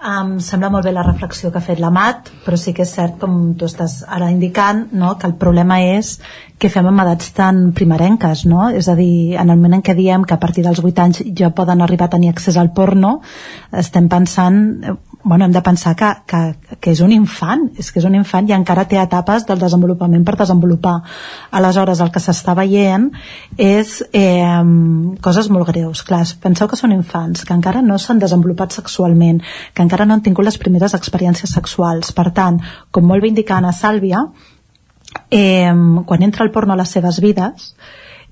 Em 0.00 0.38
sembla 0.40 0.70
molt 0.72 0.86
bé 0.88 0.94
la 0.96 1.02
reflexió 1.04 1.50
que 1.52 1.58
ha 1.60 1.64
fet 1.64 1.80
la 1.82 1.90
Mat, 1.92 2.30
però 2.46 2.56
sí 2.56 2.72
que 2.72 2.86
és 2.86 2.92
cert, 2.96 3.18
com 3.20 3.52
tu 3.60 3.66
estàs 3.68 3.98
ara 4.08 4.30
indicant, 4.32 4.86
no? 4.96 5.10
que 5.20 5.28
el 5.28 5.34
problema 5.36 5.76
és 5.84 6.14
què 6.60 6.70
fem 6.72 6.88
amb 6.88 7.02
edats 7.04 7.28
tan 7.36 7.58
primerenques, 7.76 8.46
no? 8.48 8.70
És 8.72 8.88
a 8.88 8.94
dir, 8.96 9.36
en 9.36 9.52
el 9.52 9.60
moment 9.60 9.76
en 9.76 9.84
què 9.84 9.92
diem 9.98 10.24
que 10.24 10.36
a 10.36 10.40
partir 10.40 10.64
dels 10.64 10.80
8 10.80 11.04
anys 11.04 11.20
ja 11.36 11.52
poden 11.52 11.84
arribar 11.84 12.08
a 12.08 12.14
tenir 12.16 12.32
accés 12.32 12.56
al 12.56 12.72
porno, 12.72 13.18
estem 13.84 14.08
pensant, 14.08 14.62
eh, 14.80 14.96
bueno, 15.22 15.44
hem 15.44 15.52
de 15.52 15.60
pensar 15.62 15.94
que, 15.96 16.08
que, 16.26 16.76
que 16.80 16.92
és 16.94 17.00
un 17.04 17.12
infant, 17.12 17.66
és 17.78 17.90
que 17.92 18.00
és 18.00 18.06
un 18.08 18.14
infant 18.16 18.46
i 18.48 18.54
encara 18.56 18.86
té 18.88 18.96
etapes 19.00 19.44
del 19.48 19.60
desenvolupament 19.60 20.24
per 20.24 20.36
desenvolupar. 20.40 20.96
Aleshores, 21.56 22.00
el 22.00 22.12
que 22.14 22.22
s'està 22.24 22.54
veient 22.56 23.10
és 23.60 23.98
eh, 24.16 24.62
coses 25.20 25.50
molt 25.52 25.68
greus. 25.68 26.04
Clar, 26.08 26.22
penseu 26.40 26.70
que 26.70 26.78
són 26.80 26.94
infants, 26.96 27.44
que 27.44 27.56
encara 27.56 27.82
no 27.84 27.98
s'han 27.98 28.22
desenvolupat 28.22 28.78
sexualment, 28.78 29.42
que 29.74 29.84
encara 29.84 30.06
no 30.08 30.16
han 30.16 30.24
tingut 30.24 30.48
les 30.48 30.58
primeres 30.58 30.96
experiències 30.96 31.52
sexuals. 31.52 32.14
Per 32.16 32.30
tant, 32.32 32.60
com 32.90 33.04
molt 33.04 33.20
bé 33.20 33.32
indica 33.34 33.58
Anna 33.58 33.74
Sàlvia, 33.76 34.24
eh, 35.30 35.74
quan 36.06 36.22
entra 36.22 36.46
el 36.46 36.54
porno 36.54 36.72
a 36.72 36.80
les 36.80 36.96
seves 36.96 37.20
vides, 37.20 37.74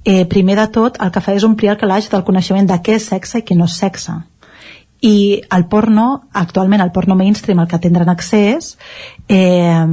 eh, 0.05 0.25
primer 0.25 0.57
de 0.57 0.67
tot 0.73 0.97
el 1.03 1.13
que 1.13 1.21
fa 1.21 1.37
és 1.37 1.45
omplir 1.45 1.75
el 1.75 1.77
calaix 1.77 2.09
del 2.09 2.25
coneixement 2.25 2.67
de 2.67 2.81
què 2.81 2.97
és 2.97 3.13
sexe 3.13 3.43
i 3.43 3.45
què 3.45 3.57
no 3.59 3.69
és 3.69 3.77
sexe 3.77 4.17
i 5.01 5.43
el 5.55 5.67
porno, 5.71 6.29
actualment 6.33 6.83
el 6.83 6.93
porno 6.93 7.15
mainstream 7.15 7.61
al 7.61 7.69
que 7.69 7.79
tindran 7.79 8.09
accés 8.09 8.77
eh, 9.29 9.87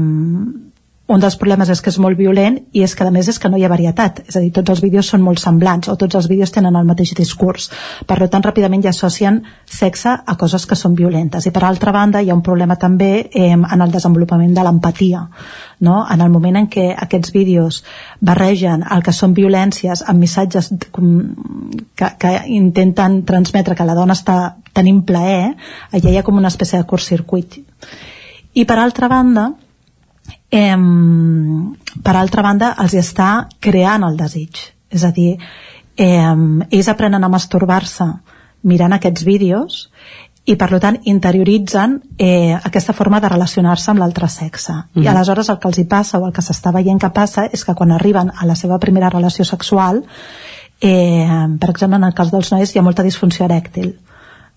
un 1.08 1.22
dels 1.22 1.36
problemes 1.38 1.70
és 1.70 1.82
que 1.86 1.92
és 1.94 2.00
molt 2.02 2.18
violent 2.18 2.58
i 2.74 2.82
és 2.82 2.96
que 2.98 3.06
a 3.06 3.12
més 3.14 3.28
és 3.30 3.38
que 3.40 3.50
no 3.50 3.60
hi 3.60 3.66
ha 3.66 3.70
varietat 3.70 4.24
és 4.26 4.36
a 4.36 4.42
dir, 4.42 4.50
tots 4.56 4.74
els 4.74 4.82
vídeos 4.82 5.12
són 5.12 5.22
molt 5.22 5.42
semblants 5.42 5.90
o 5.92 5.96
tots 6.02 6.18
els 6.18 6.28
vídeos 6.32 6.54
tenen 6.56 6.76
el 6.76 6.88
mateix 6.88 7.14
discurs 7.18 7.70
per 8.10 8.18
tant 8.26 8.46
ràpidament 8.46 8.82
ja 8.84 8.94
associen 8.96 9.42
sexe 9.66 10.16
a 10.26 10.36
coses 10.36 10.66
que 10.66 10.78
són 10.80 10.96
violentes 10.98 11.46
i 11.46 11.54
per 11.54 11.64
altra 11.64 11.94
banda 11.94 12.22
hi 12.22 12.32
ha 12.32 12.38
un 12.38 12.42
problema 12.42 12.80
també 12.82 13.30
eh, 13.30 13.52
en 13.54 13.86
el 13.86 13.94
desenvolupament 13.94 14.56
de 14.58 14.66
l'empatia 14.66 15.28
no? 15.80 16.06
en 16.10 16.22
el 16.22 16.34
moment 16.34 16.58
en 16.58 16.70
què 16.74 16.88
aquests 16.98 17.34
vídeos 17.36 17.84
barregen 18.20 18.84
el 18.90 19.04
que 19.06 19.14
són 19.14 19.38
violències 19.38 20.02
amb 20.08 20.20
missatges 20.26 20.72
que, 20.74 22.10
que 22.18 22.34
intenten 22.48 23.22
transmetre 23.30 23.76
que 23.76 23.86
la 23.86 23.98
dona 23.98 24.18
està 24.18 24.56
tenint 24.76 25.04
plaer, 25.08 25.54
allà 25.94 26.12
hi 26.12 26.18
ha 26.20 26.26
com 26.28 26.38
una 26.42 26.52
espècie 26.52 26.80
de 26.80 26.88
curtcircuit. 26.90 27.60
I 28.56 28.66
per 28.68 28.78
altra 28.80 29.08
banda, 29.12 29.52
eh, 30.52 30.78
per 32.04 32.16
altra 32.16 32.42
banda, 32.42 32.76
els 32.82 32.94
hi 32.94 33.02
està 33.02 33.48
creant 33.60 34.04
el 34.04 34.18
desig. 34.18 34.60
És 34.90 35.04
a 35.04 35.12
dir, 35.12 35.38
eh, 35.98 36.36
ells 36.70 36.90
aprenen 36.90 37.24
a 37.24 37.30
masturbar-se 37.32 38.06
mirant 38.66 38.94
aquests 38.94 39.26
vídeos 39.26 39.90
i 40.46 40.56
per 40.62 40.70
tant 40.82 40.98
interioritzen 41.10 42.00
eh, 42.22 42.54
aquesta 42.54 42.94
forma 42.94 43.20
de 43.22 43.30
relacionar-se 43.34 43.92
amb 43.92 44.02
l'altre 44.02 44.30
sexe 44.30 44.74
mm. 44.74 45.02
i 45.02 45.06
Mhm. 45.06 45.08
aleshores 45.08 45.50
el 45.50 45.60
que 45.60 45.68
els 45.68 45.80
hi 45.80 45.86
passa 45.86 46.20
o 46.20 46.26
el 46.28 46.34
que 46.34 46.42
s'està 46.42 46.72
veient 46.74 47.02
que 47.02 47.10
passa 47.10 47.48
és 47.52 47.66
que 47.66 47.74
quan 47.74 47.92
arriben 47.92 48.32
a 48.36 48.46
la 48.46 48.56
seva 48.56 48.80
primera 48.80 49.10
relació 49.10 49.46
sexual 49.46 50.04
eh, 50.82 51.48
per 51.60 51.70
exemple 51.70 51.98
en 51.98 52.04
el 52.04 52.14
cas 52.14 52.32
dels 52.32 52.52
nois 52.52 52.76
hi 52.76 52.80
ha 52.80 52.84
molta 52.84 53.04
disfunció 53.04 53.46
erèctil 53.46 53.96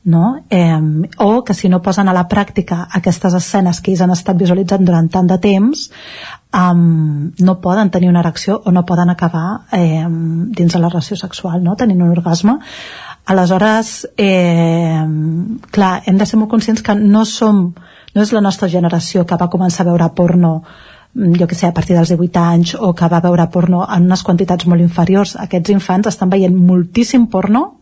no? 0.05 0.45
Eh, 0.49 0.81
o 1.19 1.45
que 1.45 1.55
si 1.55 1.69
no 1.69 1.83
posen 1.83 2.09
a 2.09 2.15
la 2.15 2.29
pràctica 2.29 2.87
aquestes 2.95 3.35
escenes 3.35 3.81
que 3.81 3.93
ells 3.93 4.03
han 4.05 4.15
estat 4.15 4.39
visualitzant 4.39 4.85
durant 4.87 5.11
tant 5.11 5.27
de 5.29 5.39
temps 5.43 5.89
um, 6.55 7.31
no 7.39 7.59
poden 7.61 7.91
tenir 7.91 8.09
una 8.09 8.21
erecció 8.21 8.63
o 8.65 8.73
no 8.73 8.87
poden 8.87 9.11
acabar 9.11 9.67
eh, 9.73 10.07
dins 10.09 10.73
de 10.73 10.79
la 10.79 10.89
relació 10.89 11.17
sexual 11.17 11.63
no? 11.63 11.77
tenint 11.77 12.03
un 12.03 12.15
orgasme 12.15 12.59
aleshores 13.27 14.09
eh, 14.17 15.05
clar, 15.71 16.03
hem 16.07 16.19
de 16.19 16.27
ser 16.27 16.39
molt 16.39 16.51
conscients 16.51 16.83
que 16.83 16.95
no 16.95 17.25
som 17.29 17.75
no 18.15 18.23
és 18.23 18.33
la 18.33 18.41
nostra 18.41 18.69
generació 18.69 19.27
que 19.27 19.37
va 19.37 19.51
començar 19.53 19.85
a 19.85 19.91
veure 19.91 20.09
porno 20.15 20.63
mm, 21.13 21.35
jo 21.37 21.47
que 21.47 21.59
sé, 21.59 21.67
a 21.67 21.75
partir 21.75 21.99
dels 21.99 22.15
18 22.15 22.41
anys 22.41 22.77
o 22.79 22.95
que 22.95 23.11
va 23.13 23.21
veure 23.21 23.51
porno 23.53 23.85
en 23.85 24.09
unes 24.09 24.23
quantitats 24.23 24.67
molt 24.67 24.81
inferiors 24.81 25.37
aquests 25.37 25.75
infants 25.75 26.09
estan 26.15 26.31
veient 26.31 26.57
moltíssim 26.57 27.27
porno 27.27 27.78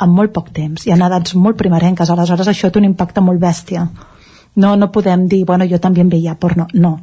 en 0.00 0.10
molt 0.12 0.32
poc 0.32 0.50
temps. 0.52 0.86
I 0.86 0.92
en 0.92 1.02
edats 1.06 1.34
molt 1.34 1.56
primerenques 1.56 2.10
aleshores 2.10 2.48
això 2.52 2.70
té 2.70 2.78
un 2.78 2.84
impacte 2.90 3.20
molt 3.24 3.40
bèstia. 3.40 3.86
No, 4.56 4.74
no 4.76 4.90
podem 4.92 5.26
dir, 5.28 5.44
bueno, 5.44 5.66
jo 5.68 5.78
també 5.78 6.04
veia 6.04 6.34
porno. 6.40 6.66
No, 6.74 6.98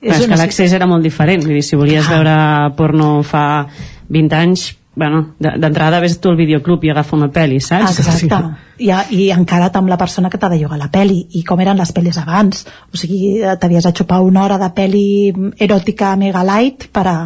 És, 0.00 0.20
és 0.20 0.26
que 0.28 0.36
l'accés 0.36 0.72
era 0.76 0.86
molt 0.86 1.02
diferent, 1.04 1.42
vull 1.44 1.54
dir, 1.56 1.62
si 1.64 1.76
volies 1.76 2.04
Clar. 2.06 2.16
veure 2.18 2.74
porno 2.76 3.22
fa 3.24 3.66
20 4.12 4.34
anys, 4.36 4.64
bueno, 4.96 5.34
de- 5.40 5.54
d'entrada 5.58 5.98
ves 6.00 6.18
tu 6.20 6.28
al 6.30 6.36
videoclub 6.36 6.84
i 6.84 6.90
agafa 6.92 7.16
una 7.16 7.28
pel·li, 7.32 7.56
saps? 7.60 7.98
Exacte. 7.98 8.38
i, 8.78 8.90
i 9.16 9.30
encara 9.32 9.70
amb 9.74 9.88
la 9.88 9.96
persona 9.98 10.28
que 10.30 10.38
t'ha 10.38 10.48
de 10.52 10.58
llogar 10.60 10.78
la 10.78 10.90
peli 10.90 11.26
i 11.32 11.42
com 11.42 11.60
eren 11.60 11.76
les 11.80 11.92
pel·lis 11.94 12.18
abans? 12.20 12.66
O 12.92 12.96
sigui, 12.96 13.40
t'havies 13.60 13.84
de 13.88 13.92
xupar 13.92 14.20
una 14.22 14.44
hora 14.44 14.58
de 14.58 14.68
peli 14.76 15.32
eròtica 15.58 16.14
mega 16.16 16.44
light 16.44 16.88
per 16.92 17.06
a, 17.08 17.16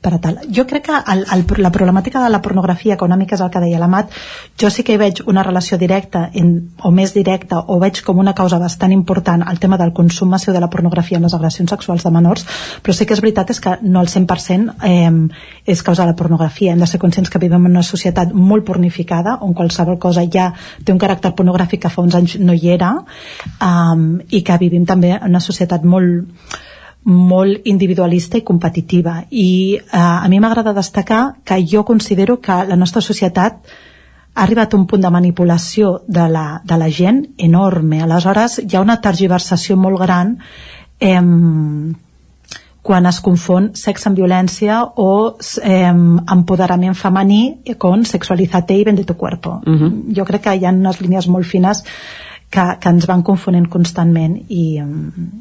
per 0.00 0.14
a 0.14 0.18
tal. 0.18 0.38
Jo 0.48 0.64
crec 0.66 0.86
que 0.86 0.96
el, 1.12 1.24
el, 1.34 1.44
la 1.60 1.70
problemàtica 1.72 2.22
de 2.22 2.30
la 2.32 2.40
pornografia, 2.40 2.96
que 2.96 3.04
una 3.04 3.18
mica 3.20 3.36
és 3.36 3.42
el 3.44 3.50
que 3.52 3.60
deia 3.60 3.78
l'Amat, 3.78 4.14
jo 4.60 4.70
sí 4.72 4.82
que 4.82 4.94
hi 4.94 5.00
veig 5.00 5.20
una 5.28 5.42
relació 5.44 5.76
directa 5.78 6.22
en, 6.32 6.72
o 6.82 6.90
més 6.90 7.12
directa 7.12 7.60
o 7.68 7.78
veig 7.82 8.00
com 8.06 8.18
una 8.22 8.34
causa 8.34 8.58
bastant 8.58 8.94
important 8.96 9.44
el 9.44 9.60
tema 9.60 9.76
del 9.76 9.92
consum 9.92 10.32
massiu 10.32 10.54
de 10.56 10.62
la 10.62 10.70
pornografia 10.72 11.18
en 11.20 11.28
les 11.28 11.34
agressions 11.36 11.70
sexuals 11.70 12.06
de 12.06 12.14
menors, 12.14 12.46
però 12.82 12.96
sí 12.96 13.04
que 13.04 13.14
és 13.16 13.20
veritat 13.20 13.52
és 13.52 13.60
que 13.60 13.76
no 13.82 14.00
al 14.00 14.08
100% 14.08 14.74
eh, 14.88 15.12
és 15.66 15.84
causa 15.84 16.06
de 16.06 16.14
la 16.14 16.16
pornografia. 16.16 16.72
Hem 16.72 16.80
de 16.80 16.88
ser 16.88 17.00
conscients 17.02 17.30
que 17.30 17.42
vivim 17.42 17.60
en 17.60 17.76
una 17.76 17.84
societat 17.84 18.32
molt 18.32 18.64
pornificada 18.64 19.36
on 19.44 19.52
qualsevol 19.54 20.00
cosa 20.00 20.24
ja 20.24 20.50
té 20.84 20.96
un 20.96 21.02
caràcter 21.02 21.34
pornogràfic 21.36 21.84
que 21.84 21.92
fa 21.92 22.02
uns 22.02 22.16
anys 22.16 22.38
no 22.40 22.56
hi 22.56 22.72
era 22.72 22.94
um, 22.96 24.10
i 24.30 24.40
que 24.42 24.58
vivim 24.60 24.88
també 24.88 25.12
en 25.18 25.28
una 25.28 25.44
societat 25.44 25.84
molt 25.84 26.58
molt 27.04 27.66
individualista 27.70 28.36
i 28.38 28.44
competitiva 28.44 29.22
i 29.30 29.76
eh, 29.76 29.98
a 29.98 30.28
mi 30.28 30.40
m'agrada 30.40 30.74
destacar 30.76 31.36
que 31.44 31.64
jo 31.66 31.84
considero 31.84 32.40
que 32.40 32.64
la 32.68 32.76
nostra 32.76 33.00
societat 33.00 33.64
ha 34.34 34.42
arribat 34.42 34.74
a 34.74 34.76
un 34.76 34.86
punt 34.86 35.02
de 35.02 35.10
manipulació 35.10 36.02
de 36.06 36.28
la, 36.28 36.60
de 36.64 36.76
la 36.76 36.90
gent 36.90 37.24
enorme 37.38 38.02
aleshores 38.02 38.60
hi 38.62 38.76
ha 38.76 38.84
una 38.84 39.00
tergiversació 39.00 39.76
molt 39.76 39.98
gran 39.98 40.36
eh, 41.00 41.20
quan 42.82 43.06
es 43.06 43.20
confon 43.20 43.70
sexe 43.76 44.08
amb 44.08 44.18
violència 44.18 44.80
o 44.96 45.36
eh, 45.62 45.90
empoderament 46.34 46.96
femení 46.96 47.42
con 47.78 48.06
sexualitzate 48.08 48.76
i 48.76 48.84
vende 48.84 49.04
tu 49.04 49.14
cuerpo. 49.14 49.60
Uh 49.66 49.74
-huh. 49.74 50.16
Jo 50.16 50.24
crec 50.24 50.42
que 50.42 50.56
hi 50.56 50.64
ha 50.64 50.72
unes 50.72 51.00
línies 51.00 51.28
molt 51.28 51.46
fines 51.46 51.84
que, 52.50 52.62
que 52.82 52.90
ens 52.90 53.06
van 53.06 53.22
confonent 53.22 53.68
constantment 53.70 54.34
i, 54.50 54.64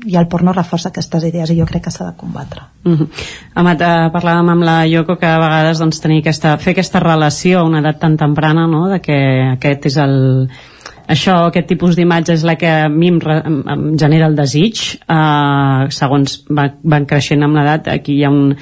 i 0.06 0.18
el 0.20 0.28
porno 0.30 0.54
reforça 0.54 0.92
aquestes 0.92 1.26
idees 1.26 1.50
i 1.50 1.58
jo 1.58 1.66
crec 1.70 1.88
que 1.88 1.94
s'ha 1.94 2.12
de 2.12 2.18
combatre. 2.18 2.62
Uh 2.86 2.94
-huh. 2.94 3.08
Amat, 3.56 3.82
eh, 3.82 4.10
parlàvem 4.14 4.50
amb 4.50 4.64
la 4.64 4.86
Yoko 4.86 5.18
que 5.18 5.26
a 5.26 5.40
vegades 5.40 5.80
doncs, 5.80 6.00
tenir 6.00 6.20
aquesta, 6.20 6.58
fer 6.58 6.72
aquesta 6.72 7.00
relació 7.00 7.60
a 7.60 7.64
una 7.64 7.80
edat 7.80 8.00
tan 8.00 8.18
temprana 8.18 8.68
no? 8.68 8.88
de 8.88 9.00
que 9.02 9.50
aquest 9.54 9.86
és 9.86 9.98
el, 9.98 10.50
això, 11.10 11.36
aquest 11.50 11.68
tipus 11.72 11.98
d'imatge 11.98 12.36
és 12.38 12.44
la 12.46 12.56
que 12.60 12.70
a 12.70 12.90
mi 12.90 13.10
em, 13.10 13.20
em, 13.34 13.56
em 13.74 13.86
genera 14.00 14.28
el 14.30 14.36
desig. 14.38 14.82
Uh, 15.10 15.90
segons 15.94 16.40
va, 16.54 16.68
van 16.84 17.08
creixent 17.10 17.44
amb 17.46 17.58
l'edat 17.58 17.90
aquí 17.92 18.20
hi 18.20 18.26
ha 18.28 18.32
un, 18.34 18.54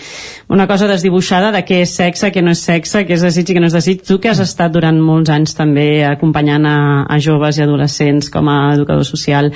una 0.54 0.68
cosa 0.70 0.88
desdibuixada 0.88 1.52
de 1.56 1.64
què 1.68 1.82
és 1.84 1.98
sexe, 2.00 2.32
què 2.32 2.44
no 2.44 2.56
és 2.56 2.64
sexe 2.64 3.04
què 3.08 3.18
és 3.18 3.26
desig 3.28 3.52
i 3.52 3.58
què 3.58 3.64
no 3.64 3.72
és 3.72 3.76
desig. 3.76 4.06
Tu 4.08 4.20
que 4.24 4.32
has 4.32 4.42
estat 4.44 4.72
durant 4.74 5.00
molts 5.04 5.34
anys 5.34 5.58
també 5.58 6.06
acompanyant 6.08 6.66
a, 6.70 6.78
a 7.04 7.20
joves 7.20 7.60
i 7.60 7.66
adolescents 7.68 8.32
com 8.34 8.48
a 8.50 8.62
educador 8.78 9.06
social 9.08 9.52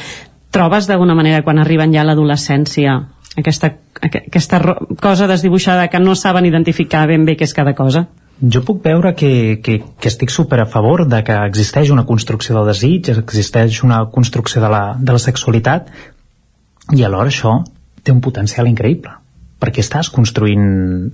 trobes 0.52 0.88
d'alguna 0.88 1.16
manera 1.16 1.42
quan 1.48 1.60
arriben 1.60 1.94
ja 1.96 2.04
a 2.04 2.10
l'adolescència 2.10 2.98
aquesta, 3.40 3.72
aquesta 4.04 4.60
cosa 5.00 5.28
desdibuixada 5.32 5.88
que 5.88 6.00
no 6.04 6.16
saben 6.16 6.46
identificar 6.46 7.08
ben 7.08 7.24
bé 7.26 7.38
què 7.40 7.48
és 7.48 7.56
cada 7.56 7.74
cosa 7.74 8.10
jo 8.42 8.64
puc 8.66 8.82
veure 8.84 9.14
que, 9.14 9.60
que, 9.62 9.78
que 10.02 10.10
estic 10.10 10.34
super 10.34 10.60
a 10.60 10.66
favor 10.66 11.06
de 11.08 11.22
que 11.24 11.38
existeix 11.46 11.92
una 11.94 12.06
construcció 12.10 12.56
del 12.58 12.72
desig, 12.72 13.12
existeix 13.14 13.84
una 13.86 14.04
construcció 14.12 14.62
de 14.64 14.70
la, 14.74 14.84
de 14.98 15.14
la 15.14 15.22
sexualitat 15.22 15.92
i 16.98 17.06
alhora 17.06 17.30
això 17.30 17.60
té 18.02 18.14
un 18.14 18.22
potencial 18.26 18.68
increïble 18.68 19.21
perquè 19.62 19.84
estàs 19.86 20.10
construint... 20.10 20.66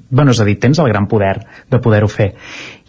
Bueno, 0.10 0.32
és 0.32 0.40
a 0.40 0.48
dir, 0.48 0.58
tens 0.64 0.80
el 0.80 0.88
gran 0.90 1.10
poder 1.12 1.36
de 1.70 1.80
poder-ho 1.84 2.08
fer. 2.12 2.32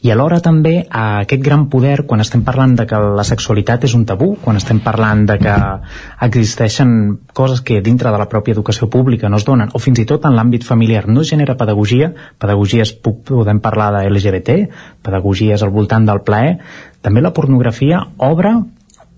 I 0.06 0.12
alhora 0.14 0.38
també 0.38 0.84
a 0.94 1.24
aquest 1.24 1.42
gran 1.42 1.64
poder, 1.72 2.04
quan 2.06 2.22
estem 2.22 2.44
parlant 2.46 2.76
de 2.78 2.86
que 2.86 2.98
la 3.18 3.24
sexualitat 3.26 3.88
és 3.88 3.96
un 3.98 4.04
tabú, 4.06 4.30
quan 4.44 4.60
estem 4.60 4.78
parlant 4.84 5.24
de 5.26 5.38
que 5.42 5.56
existeixen 6.28 6.92
coses 7.34 7.64
que 7.66 7.80
dintre 7.82 8.12
de 8.14 8.20
la 8.22 8.28
pròpia 8.30 8.54
educació 8.54 8.86
pública 8.92 9.28
no 9.28 9.42
es 9.42 9.46
donen, 9.48 9.74
o 9.74 9.82
fins 9.82 9.98
i 9.98 10.06
tot 10.06 10.28
en 10.30 10.38
l'àmbit 10.38 10.66
familiar 10.66 11.08
no 11.10 11.26
genera 11.26 11.58
pedagogia, 11.58 12.12
és, 12.78 12.94
podem 12.94 13.58
parlar 13.58 13.90
de 13.96 14.06
LGBT, 14.06 14.58
pedagogia 15.02 15.58
és 15.58 15.66
al 15.66 15.74
voltant 15.74 16.06
del 16.06 16.22
plaer, 16.22 16.60
també 17.02 17.20
la 17.24 17.34
pornografia 17.34 18.04
obre 18.18 18.54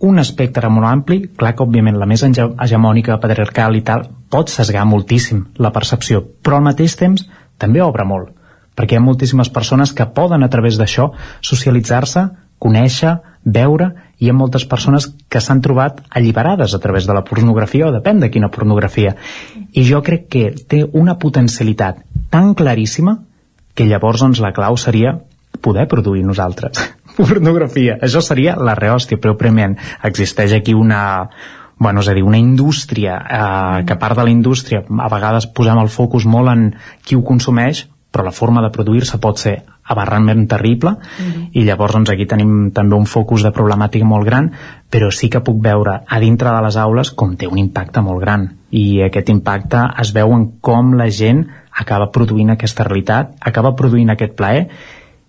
un 0.01 0.19
espectre 0.19 0.69
molt 0.73 0.89
ampli, 0.89 1.21
clar 1.37 1.53
que 1.55 1.65
òbviament 1.65 1.99
la 2.01 2.09
més 2.09 2.23
hegemònica, 2.25 3.19
patriarcal 3.21 3.77
i 3.77 3.83
tal, 3.85 4.07
pot 4.33 4.49
sesgar 4.49 4.87
moltíssim 4.89 5.45
la 5.61 5.73
percepció, 5.75 6.23
però 6.43 6.59
al 6.59 6.69
mateix 6.71 6.97
temps 6.97 7.27
també 7.61 7.83
obre 7.85 8.07
molt, 8.09 8.31
perquè 8.77 8.97
hi 8.97 9.01
ha 9.01 9.05
moltíssimes 9.05 9.51
persones 9.53 9.93
que 9.93 10.09
poden 10.17 10.43
a 10.43 10.49
través 10.49 10.79
d'això 10.81 11.11
socialitzar-se, 11.45 12.29
conèixer, 12.61 13.19
veure, 13.45 13.91
i 14.21 14.27
hi 14.27 14.31
ha 14.31 14.37
moltes 14.37 14.65
persones 14.69 15.09
que 15.29 15.41
s'han 15.41 15.61
trobat 15.65 16.01
alliberades 16.11 16.75
a 16.75 16.81
través 16.81 17.07
de 17.09 17.17
la 17.17 17.25
pornografia 17.25 17.89
o 17.89 17.93
depèn 17.93 18.21
de 18.21 18.31
quina 18.33 18.51
pornografia. 18.53 19.15
I 19.73 19.85
jo 19.89 20.03
crec 20.05 20.29
que 20.33 20.45
té 20.69 20.85
una 20.93 21.17
potencialitat 21.19 22.05
tan 22.31 22.55
claríssima 22.55 23.19
que 23.75 23.89
llavors 23.89 24.21
doncs, 24.21 24.41
la 24.41 24.53
clau 24.53 24.77
seria 24.77 25.19
poder 25.61 25.89
produir 25.89 26.25
nosaltres 26.25 26.81
pornografia. 27.17 27.99
Això 28.03 28.23
seria 28.25 28.57
la 28.57 28.77
rehòstia, 28.79 29.21
però 29.21 29.37
prement 29.39 29.77
existeix 30.07 30.55
aquí 30.57 30.75
una, 30.75 31.31
bueno, 31.79 32.05
és 32.05 32.09
a 32.09 32.15
dir, 32.15 32.23
una 32.23 32.39
indústria 32.39 33.17
eh, 33.25 33.85
que 33.87 33.97
a 33.97 33.99
part 33.99 34.19
de 34.19 34.27
la 34.29 34.35
indústria 34.35 34.85
a 34.85 35.09
vegades 35.09 35.49
posem 35.49 35.81
el 35.81 35.89
focus 35.89 36.27
molt 36.29 36.53
en 36.53 36.69
qui 37.05 37.17
ho 37.17 37.25
consumeix 37.25 37.87
però 38.11 38.25
la 38.27 38.35
forma 38.35 38.63
de 38.63 38.73
produir-se 38.75 39.21
pot 39.23 39.39
ser 39.39 39.61
aberrantment 39.91 40.49
terrible 40.49 40.91
mm 40.91 40.97
-hmm. 40.99 41.49
i 41.53 41.65
llavors 41.65 41.95
doncs, 41.95 42.11
aquí 42.11 42.27
tenim 42.27 42.71
també 42.73 42.97
un 42.97 43.07
focus 43.07 43.43
de 43.43 43.53
problemàtica 43.53 44.05
molt 44.05 44.27
gran 44.27 44.51
però 44.91 45.11
sí 45.11 45.29
que 45.29 45.41
puc 45.41 45.63
veure 45.63 46.03
a 46.07 46.19
dintre 46.21 46.51
de 46.51 46.63
les 46.63 46.77
aules 46.77 47.11
com 47.11 47.37
té 47.37 47.47
un 47.47 47.59
impacte 47.59 48.01
molt 48.01 48.21
gran 48.21 48.57
i 48.71 49.03
aquest 49.03 49.29
impacte 49.29 49.79
es 49.99 50.13
veu 50.13 50.33
en 50.33 50.53
com 50.61 50.95
la 50.95 51.11
gent 51.11 51.47
acaba 51.73 52.11
produint 52.11 52.51
aquesta 52.51 52.85
realitat, 52.85 53.31
acaba 53.41 53.77
produint 53.77 54.11
aquest 54.11 54.35
plaer 54.35 54.69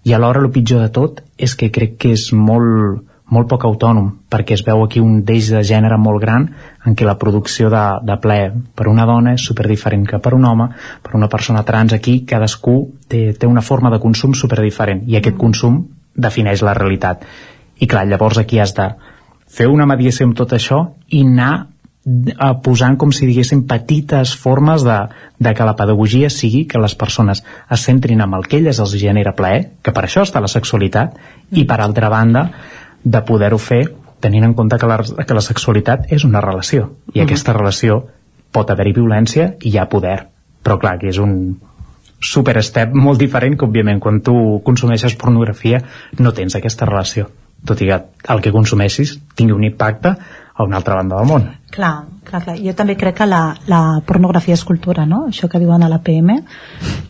i 0.03 0.13
alhora 0.13 0.41
el 0.41 0.51
pitjor 0.51 0.81
de 0.81 0.89
tot 0.93 1.21
és 1.37 1.53
que 1.55 1.71
crec 1.73 1.97
que 2.01 2.13
és 2.15 2.31
molt, 2.33 3.03
molt 3.31 3.47
poc 3.51 3.65
autònom 3.67 4.09
perquè 4.31 4.55
es 4.57 4.63
veu 4.65 4.81
aquí 4.83 5.01
un 5.03 5.21
deix 5.27 5.51
de 5.53 5.61
gènere 5.67 5.99
molt 6.01 6.21
gran 6.23 6.47
en 6.85 6.97
què 6.97 7.05
la 7.05 7.17
producció 7.21 7.69
de, 7.69 7.83
de 8.07 8.17
plaer 8.23 8.51
per 8.75 8.89
una 8.89 9.05
dona 9.05 9.35
és 9.37 9.45
super 9.45 9.67
diferent 9.69 10.07
que 10.07 10.19
per 10.19 10.33
un 10.37 10.45
home. 10.45 10.67
Per 11.03 11.13
una 11.17 11.29
persona 11.29 11.63
trans 11.67 11.93
aquí 11.93 12.21
cadascú 12.25 12.75
té, 13.07 13.31
té 13.33 13.47
una 13.47 13.61
forma 13.61 13.93
de 13.93 14.01
consum 14.01 14.33
super 14.33 14.61
diferent 14.63 15.05
i 15.07 15.19
aquest 15.19 15.37
consum 15.37 15.83
defineix 16.15 16.63
la 16.65 16.75
realitat. 16.77 17.23
I 17.81 17.87
clar, 17.87 18.07
llavors 18.09 18.41
aquí 18.41 18.59
has 18.59 18.73
de 18.77 18.89
fer 19.51 19.67
una 19.67 19.87
mediació 19.89 20.27
amb 20.27 20.37
tot 20.37 20.53
això 20.57 20.81
i 21.09 21.23
anar 21.27 21.70
eh, 22.05 22.53
posant 22.63 22.97
com 22.97 23.11
si 23.13 23.27
diguéssim 23.29 23.63
petites 23.69 24.33
formes 24.37 24.85
de, 24.87 24.97
de 25.39 25.53
que 25.53 25.67
la 25.67 25.75
pedagogia 25.77 26.29
sigui 26.33 26.65
que 26.69 26.81
les 26.81 26.95
persones 26.95 27.43
es 27.69 27.85
centrin 27.85 28.21
en 28.21 28.33
el 28.37 28.47
que 28.47 28.57
elles 28.61 28.79
els 28.79 28.95
genera 28.97 29.35
plaer, 29.37 29.71
que 29.81 29.93
per 29.93 30.05
això 30.07 30.25
està 30.25 30.41
la 30.41 30.51
sexualitat, 30.51 31.17
i 31.51 31.65
per 31.65 31.81
altra 31.81 32.09
banda 32.09 32.47
de 33.03 33.21
poder-ho 33.25 33.59
fer 33.61 33.83
tenint 34.21 34.45
en 34.45 34.53
compte 34.53 34.77
que 34.77 34.87
la, 34.89 34.99
que 35.01 35.37
la 35.37 35.41
sexualitat 35.41 36.11
és 36.13 36.25
una 36.25 36.41
relació, 36.41 36.91
i 37.13 37.19
uh 37.19 37.21
-huh. 37.21 37.25
aquesta 37.25 37.53
relació 37.53 38.05
pot 38.51 38.69
haver-hi 38.69 38.93
violència 38.93 39.55
i 39.61 39.69
hi 39.69 39.77
ha 39.77 39.89
poder, 39.89 40.27
però 40.63 40.77
clar, 40.77 40.99
que 40.99 41.07
és 41.07 41.17
un 41.17 41.57
super 42.21 42.61
step 42.63 42.93
molt 42.93 43.19
diferent 43.19 43.57
que 43.57 43.65
òbviament 43.65 43.99
quan 43.99 44.21
tu 44.21 44.61
consumeixes 44.63 45.15
pornografia 45.15 45.81
no 46.19 46.31
tens 46.31 46.55
aquesta 46.55 46.85
relació 46.85 47.31
tot 47.65 47.81
i 47.81 47.89
que 47.89 47.97
el 48.33 48.41
que 48.41 48.53
consumeixis 48.53 49.17
tingui 49.37 49.53
un 49.53 49.65
impacte 49.67 50.15
a 50.53 50.63
una 50.63 50.77
altra 50.77 50.95
banda 50.95 51.17
del 51.17 51.27
món. 51.29 51.45
Clar, 51.71 51.93
clar, 52.27 52.41
clar. 52.43 52.57
Jo 52.59 52.73
també 52.77 52.97
crec 52.99 53.17
que 53.21 53.27
la, 53.29 53.41
la 53.71 54.01
pornografia 54.05 54.57
és 54.57 54.63
cultura, 54.67 55.05
no? 55.07 55.23
Això 55.29 55.47
que 55.49 55.61
diuen 55.61 55.83
a 55.83 55.89
la 55.89 56.01
PM. 56.03 56.41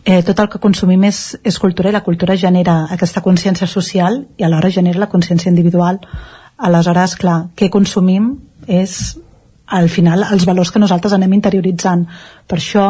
Eh, 0.04 0.20
tot 0.22 0.38
el 0.38 0.48
que 0.52 0.60
consumim 0.62 1.04
és, 1.08 1.22
és 1.42 1.58
cultura 1.58 1.90
i 1.90 1.96
la 1.96 2.04
cultura 2.06 2.36
genera 2.38 2.84
aquesta 2.94 3.24
consciència 3.24 3.66
social 3.66 4.22
i 4.38 4.46
alhora 4.46 4.70
genera 4.70 5.02
la 5.02 5.10
consciència 5.12 5.50
individual. 5.50 6.00
Aleshores, 6.62 7.16
clar, 7.18 7.38
què 7.58 7.68
consumim 7.72 8.36
és 8.68 9.16
al 9.66 9.88
final 9.88 10.24
els 10.30 10.46
valors 10.46 10.70
que 10.70 10.80
nosaltres 10.82 11.16
anem 11.16 11.32
interioritzant. 11.34 12.06
Per 12.46 12.60
això 12.60 12.86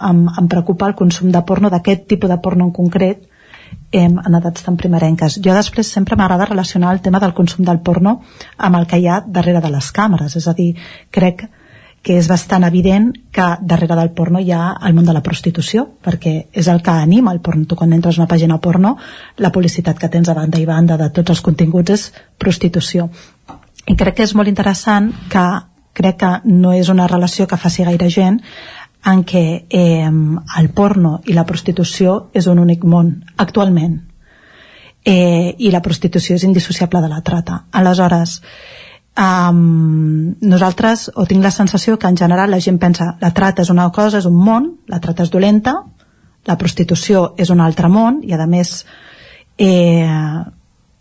em, 0.00 0.26
em 0.28 0.48
preocupa 0.48 0.86
el 0.86 0.94
consum 0.94 1.32
de 1.32 1.42
porno, 1.48 1.72
d'aquest 1.72 2.06
tipus 2.06 2.30
de 2.30 2.38
porno 2.44 2.68
en 2.68 2.74
concret, 2.76 3.24
em, 3.92 4.16
en 4.18 4.38
edats 4.38 4.64
tan 4.66 4.76
primerenques. 4.76 5.40
Jo 5.42 5.54
després 5.54 5.90
sempre 5.92 6.16
m'agrada 6.16 6.48
relacionar 6.48 6.92
el 6.94 7.02
tema 7.02 7.20
del 7.22 7.34
consum 7.34 7.64
del 7.64 7.80
porno 7.80 8.20
amb 8.56 8.76
el 8.76 8.86
que 8.86 8.98
hi 8.98 9.06
ha 9.08 9.22
darrere 9.26 9.60
de 9.60 9.70
les 9.70 9.92
càmeres, 9.92 10.36
és 10.36 10.48
a 10.48 10.54
dir, 10.54 10.74
crec 11.10 11.46
que 12.06 12.14
és 12.20 12.28
bastant 12.30 12.62
evident 12.62 13.08
que 13.34 13.44
darrere 13.66 13.96
del 13.98 14.12
porno 14.14 14.38
hi 14.38 14.52
ha 14.54 14.76
el 14.86 14.94
món 14.94 15.08
de 15.08 15.14
la 15.14 15.24
prostitució, 15.26 15.88
perquè 16.06 16.34
és 16.52 16.68
el 16.70 16.78
que 16.82 16.92
anima 16.94 17.32
el 17.34 17.40
porno. 17.40 17.66
Tu 17.66 17.74
quan 17.74 17.92
entres 17.96 18.18
a 18.18 18.22
una 18.22 18.28
pàgina 18.30 18.60
porno, 18.62 18.94
la 19.42 19.50
publicitat 19.50 19.98
que 19.98 20.08
tens 20.08 20.28
a 20.28 20.36
banda 20.38 20.60
i 20.62 20.68
banda 20.68 20.96
de 21.00 21.10
tots 21.10 21.34
els 21.34 21.42
continguts 21.42 21.90
és 21.96 22.04
prostitució. 22.38 23.08
I 23.86 23.96
crec 23.98 24.20
que 24.20 24.26
és 24.26 24.36
molt 24.38 24.48
interessant 24.48 25.10
que 25.32 25.46
crec 25.96 26.18
que 26.20 26.32
no 26.44 26.72
és 26.76 26.92
una 26.92 27.08
relació 27.10 27.46
que 27.50 27.58
faci 27.58 27.84
gaire 27.88 28.10
gent 28.12 28.38
en 29.06 29.22
què 29.24 29.66
eh, 29.70 30.10
el 30.58 30.68
porno 30.74 31.20
i 31.26 31.34
la 31.36 31.46
prostitució 31.46 32.30
és 32.34 32.48
un 32.50 32.58
únic 32.58 32.84
món, 32.84 33.24
actualment. 33.36 34.02
eh, 35.06 35.54
i 35.58 35.70
la 35.70 35.80
prostitució 35.82 36.34
és 36.34 36.42
indissociable 36.42 37.00
de 37.00 37.08
la 37.08 37.20
trata 37.22 37.60
aleshores 37.70 38.40
um, 39.16 40.34
nosaltres 40.42 41.10
o 41.14 41.24
tinc 41.30 41.44
la 41.44 41.52
sensació 41.54 41.96
que 41.96 42.08
en 42.10 42.16
general 42.16 42.50
la 42.50 42.60
gent 42.60 42.80
pensa 42.82 43.12
la 43.20 43.30
trata 43.30 43.62
és 43.62 43.70
una 43.70 43.86
cosa, 43.92 44.18
és 44.18 44.26
un 44.26 44.34
món 44.34 44.72
la 44.90 44.98
trata 45.00 45.22
és 45.22 45.30
dolenta 45.30 45.76
la 46.46 46.58
prostitució 46.58 47.34
és 47.38 47.50
un 47.50 47.62
altre 47.62 47.88
món 47.88 48.20
i 48.26 48.34
a 48.34 48.46
més 48.46 48.84
eh, 49.58 50.10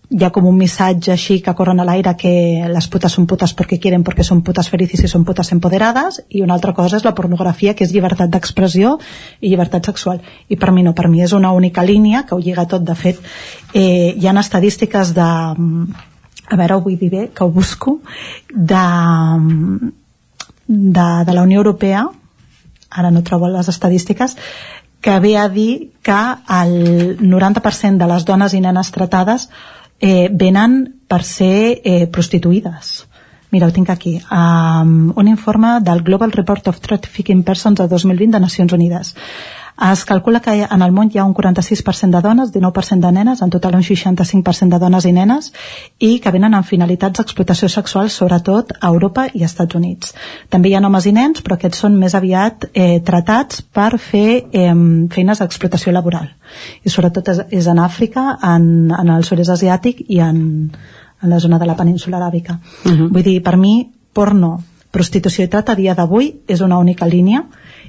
hi 0.10 0.24
ha 0.24 0.30
com 0.30 0.46
un 0.46 0.58
missatge 0.58 1.12
així 1.14 1.40
que 1.42 1.54
corren 1.58 1.80
a 1.80 1.86
l'aire 1.88 2.14
que 2.20 2.32
les 2.70 2.88
putes 2.92 3.16
són 3.18 3.26
putes 3.30 3.56
perquè 3.58 3.80
quieren 3.82 4.04
perquè 4.06 4.24
són 4.24 4.44
putes 4.46 4.70
felices 4.70 5.02
i 5.02 5.10
són 5.10 5.26
putes 5.26 5.52
empoderades 5.56 6.22
i 6.30 6.44
una 6.46 6.54
altra 6.54 6.74
cosa 6.78 7.00
és 7.00 7.06
la 7.06 7.16
pornografia 7.18 7.74
que 7.74 7.86
és 7.88 7.94
llibertat 7.94 8.30
d'expressió 8.30 8.96
i 9.42 9.50
llibertat 9.50 9.86
sexual. 9.86 10.22
I 10.50 10.58
per 10.62 10.72
mi 10.72 10.84
no, 10.86 10.94
per 10.94 11.08
mi 11.10 11.24
és 11.26 11.34
una 11.34 11.52
única 11.52 11.84
línia 11.84 12.26
que 12.26 12.36
ho 12.36 12.40
lliga 12.40 12.68
tot, 12.70 12.86
de 12.86 12.96
fet 12.96 13.22
eh, 13.74 14.14
hi 14.16 14.28
ha 14.28 14.40
estadístiques 14.40 15.14
de 15.16 15.26
a 16.46 16.58
veure, 16.58 16.76
ho 16.76 16.82
vull 16.82 17.00
dir 17.00 17.10
bé, 17.10 17.28
que 17.34 17.44
ho 17.44 17.50
busco 17.50 18.00
de, 18.54 18.86
de, 20.68 21.08
de 21.26 21.34
la 21.34 21.42
Unió 21.42 21.64
Europea 21.64 22.06
ara 22.92 23.12
no 23.12 23.24
trobo 23.24 23.50
les 23.50 23.70
estadístiques 23.70 24.38
que 25.02 25.20
ve 25.20 25.38
a 25.38 25.50
dir 25.50 25.94
que 26.02 26.20
el 26.62 27.18
90% 27.20 27.98
de 27.98 28.08
les 28.10 28.26
dones 28.26 28.54
i 28.54 28.62
nenes 28.62 28.90
tratades 28.92 29.50
eh, 30.00 30.30
venen 30.32 31.02
per 31.08 31.24
ser 31.24 31.82
eh, 31.84 32.08
prostituïdes. 32.12 33.06
Mira, 33.52 33.70
ho 33.70 33.72
tinc 33.72 33.90
aquí. 33.90 34.18
Um, 34.34 35.14
un 35.16 35.28
informe 35.32 35.80
del 35.82 36.02
Global 36.04 36.34
Report 36.34 36.68
of 36.68 36.82
Trafficking 36.84 37.44
Persons 37.44 37.80
de 37.80 37.88
2020 37.88 38.34
de 38.34 38.40
Nacions 38.44 38.74
Unides. 38.74 39.14
Es 39.76 40.06
calcula 40.06 40.40
que 40.40 40.54
en 40.64 40.82
el 40.82 40.94
món 40.96 41.10
hi 41.12 41.20
ha 41.20 41.26
un 41.28 41.34
46% 41.36 42.16
de 42.16 42.22
dones, 42.24 42.54
19% 42.54 43.04
de 43.04 43.12
nenes, 43.12 43.42
en 43.42 43.50
total 43.50 43.76
un 43.76 43.84
65% 43.84 44.70
de 44.72 44.80
dones 44.80 45.06
i 45.06 45.12
nenes, 45.12 45.52
i 46.00 46.20
que 46.24 46.32
venen 46.32 46.56
amb 46.56 46.66
finalitats 46.66 47.20
d'explotació 47.20 47.68
sexual, 47.68 48.10
sobretot 48.10 48.72
a 48.80 48.88
Europa 48.88 49.26
i 49.34 49.44
als 49.44 49.52
Estats 49.52 49.76
Units. 49.76 50.14
També 50.50 50.70
hi 50.72 50.76
ha 50.76 50.84
homes 50.88 51.06
i 51.06 51.12
nens, 51.12 51.44
però 51.44 51.58
aquests 51.60 51.84
són 51.84 51.98
més 52.00 52.16
aviat 52.16 52.70
eh, 52.72 53.02
tratats 53.04 53.62
per 53.62 53.98
fer 54.00 54.46
eh, 54.52 54.72
feines 55.12 55.44
d'explotació 55.44 55.92
laboral. 55.92 56.30
I 56.84 56.90
sobretot 56.90 57.34
és, 57.34 57.44
és 57.60 57.68
en 57.68 57.84
Àfrica, 57.84 58.38
en, 58.56 58.94
en 58.96 59.12
el 59.12 59.28
sud-est 59.28 59.52
asiàtic 59.58 60.06
i 60.08 60.22
en, 60.24 60.40
en 61.22 61.36
la 61.36 61.42
zona 61.44 61.60
de 61.60 61.68
la 61.68 61.76
península 61.76 62.22
aràbica. 62.22 62.62
Uh 62.86 62.92
-huh. 62.92 63.10
Vull 63.12 63.24
dir, 63.24 63.44
per 63.44 63.58
mi, 63.58 63.92
porno, 64.14 64.62
prostitució 64.92 65.44
i 65.44 65.52
trata 65.52 65.74
a 65.74 65.76
dia 65.76 65.94
d'avui 65.94 66.32
és 66.48 66.62
una 66.62 66.78
única 66.78 67.06
línia 67.06 67.44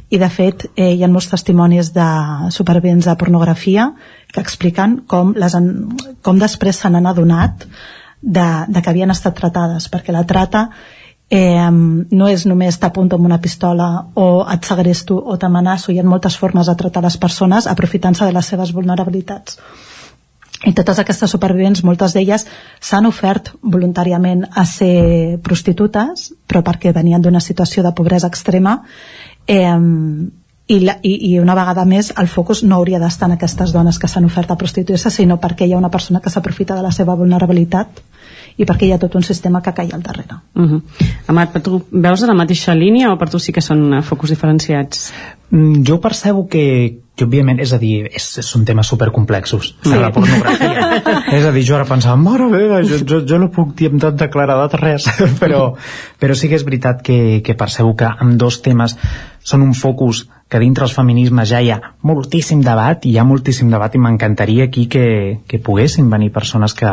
i 0.08 0.18
de 0.22 0.28
fet 0.30 0.68
eh, 0.76 0.92
hi 0.94 1.02
ha 1.02 1.10
molts 1.10 1.30
testimonis 1.32 1.92
de 1.94 2.06
supervivents 2.54 3.08
de 3.08 3.16
pornografia 3.18 3.88
que 4.32 4.42
expliquen 4.42 5.00
com, 5.10 5.32
les 5.34 5.54
han, 5.58 5.72
com 6.22 6.38
després 6.38 6.78
se 6.82 6.90
n'han 6.90 7.08
adonat 7.10 7.66
de, 8.22 8.46
de 8.68 8.82
que 8.82 8.92
havien 8.92 9.10
estat 9.10 9.34
tratades 9.38 9.90
perquè 9.90 10.14
la 10.14 10.26
trata 10.26 10.68
eh, 11.30 11.70
no 11.70 12.28
és 12.30 12.46
només 12.46 12.78
t'apunto 12.78 13.18
amb 13.18 13.26
una 13.26 13.40
pistola 13.42 13.90
o 14.14 14.46
et 14.52 14.64
segresto 14.64 15.18
o 15.18 15.36
t'amenaço. 15.36 15.92
Hi 15.92 16.00
ha 16.00 16.06
moltes 16.06 16.38
formes 16.38 16.70
de 16.70 16.76
tratar 16.78 17.02
les 17.02 17.18
persones 17.18 17.66
aprofitant-se 17.66 18.26
de 18.26 18.36
les 18.36 18.54
seves 18.54 18.72
vulnerabilitats. 18.72 19.58
I 20.64 20.72
totes 20.72 20.98
aquestes 20.98 21.30
supervivents, 21.30 21.82
moltes 21.84 22.14
d'elles 22.16 22.46
s'han 22.80 23.06
ofert 23.06 23.50
voluntàriament 23.60 24.46
a 24.56 24.64
ser 24.64 25.36
prostitutes, 25.44 26.30
però 26.48 26.62
perquè 26.64 26.94
venien 26.96 27.20
d'una 27.22 27.42
situació 27.44 27.84
de 27.84 27.92
pobresa 27.92 28.30
extrema 28.32 28.78
eh, 29.46 29.78
i, 30.66 30.80
la, 30.82 30.96
i, 31.02 31.14
i 31.30 31.38
una 31.38 31.54
vegada 31.54 31.84
més 31.86 32.10
el 32.18 32.26
focus 32.30 32.64
no 32.66 32.80
hauria 32.80 32.98
d'estar 32.98 33.28
en 33.30 33.36
aquestes 33.36 33.72
dones 33.74 34.00
que 34.02 34.10
s'han 34.10 34.26
ofert 34.26 34.50
a 34.50 34.58
prostituir-se 34.58 35.12
sinó 35.14 35.38
perquè 35.42 35.66
hi 35.66 35.76
ha 35.76 35.78
una 35.78 35.92
persona 35.94 36.20
que 36.20 36.32
s'aprofita 36.32 36.74
de 36.74 36.82
la 36.82 36.92
seva 36.94 37.14
vulnerabilitat 37.14 38.02
i 38.56 38.64
perquè 38.64 38.88
hi 38.88 38.92
ha 38.94 38.98
tot 38.98 39.14
un 39.14 39.24
sistema 39.26 39.60
que 39.62 39.74
caia 39.76 39.94
al 39.94 40.02
darrere 40.02 40.40
uh 40.56 40.62
-huh. 40.62 40.82
Amat, 41.28 41.52
per 41.52 41.62
tu 41.62 41.82
veus 41.90 42.22
a 42.22 42.26
la 42.26 42.34
mateixa 42.34 42.74
línia 42.74 43.12
o 43.12 43.18
per 43.18 43.28
tu 43.30 43.38
sí 43.38 43.52
que 43.52 43.60
són 43.60 43.94
eh, 43.94 44.02
focus 44.02 44.30
diferenciats? 44.30 45.12
Mm, 45.50 45.84
jo 45.86 46.00
percebo 46.00 46.48
que, 46.48 46.98
que 47.14 47.24
òbviament, 47.24 47.60
és 47.60 47.72
a 47.72 47.78
dir, 47.78 48.08
és, 48.12 48.40
són 48.40 48.64
temes 48.64 48.86
supercomplexos 48.86 49.76
sí. 49.82 49.94
la 49.94 50.10
pornografia 50.10 51.02
és 51.38 51.44
a 51.44 51.52
dir, 51.52 51.64
jo 51.64 51.76
ara 51.76 51.84
pensava, 51.84 52.16
mare 52.16 52.48
meva 52.48 52.82
jo, 52.82 52.98
jo, 53.06 53.20
jo 53.26 53.38
no 53.38 53.50
puc 53.50 53.76
dir 53.76 53.90
amb 53.90 54.00
tot 54.00 54.16
de 54.16 54.28
claredat 54.28 54.74
res 54.74 55.04
però, 55.42 55.74
però 56.18 56.34
sí 56.34 56.48
que 56.48 56.56
és 56.56 56.64
veritat 56.64 57.02
que, 57.02 57.42
que 57.44 57.54
percebo 57.54 57.94
que 57.94 58.06
amb 58.06 58.36
dos 58.36 58.62
temes 58.62 58.96
són 59.46 59.62
un 59.62 59.74
focus 59.78 60.24
que 60.50 60.60
dintre 60.62 60.86
els 60.86 60.94
feminismes 60.94 61.48
ja 61.50 61.62
hi 61.62 61.72
ha 61.74 61.80
moltíssim 62.06 62.62
debat 62.66 63.06
i 63.06 63.14
hi 63.14 63.18
ha 63.18 63.26
moltíssim 63.26 63.70
debat 63.70 63.94
i 63.94 64.02
m'encantaria 64.02 64.66
aquí 64.68 64.86
que, 64.90 65.06
que 65.46 65.62
poguessin 65.62 66.10
venir 66.10 66.32
persones 66.34 66.74
que, 66.74 66.92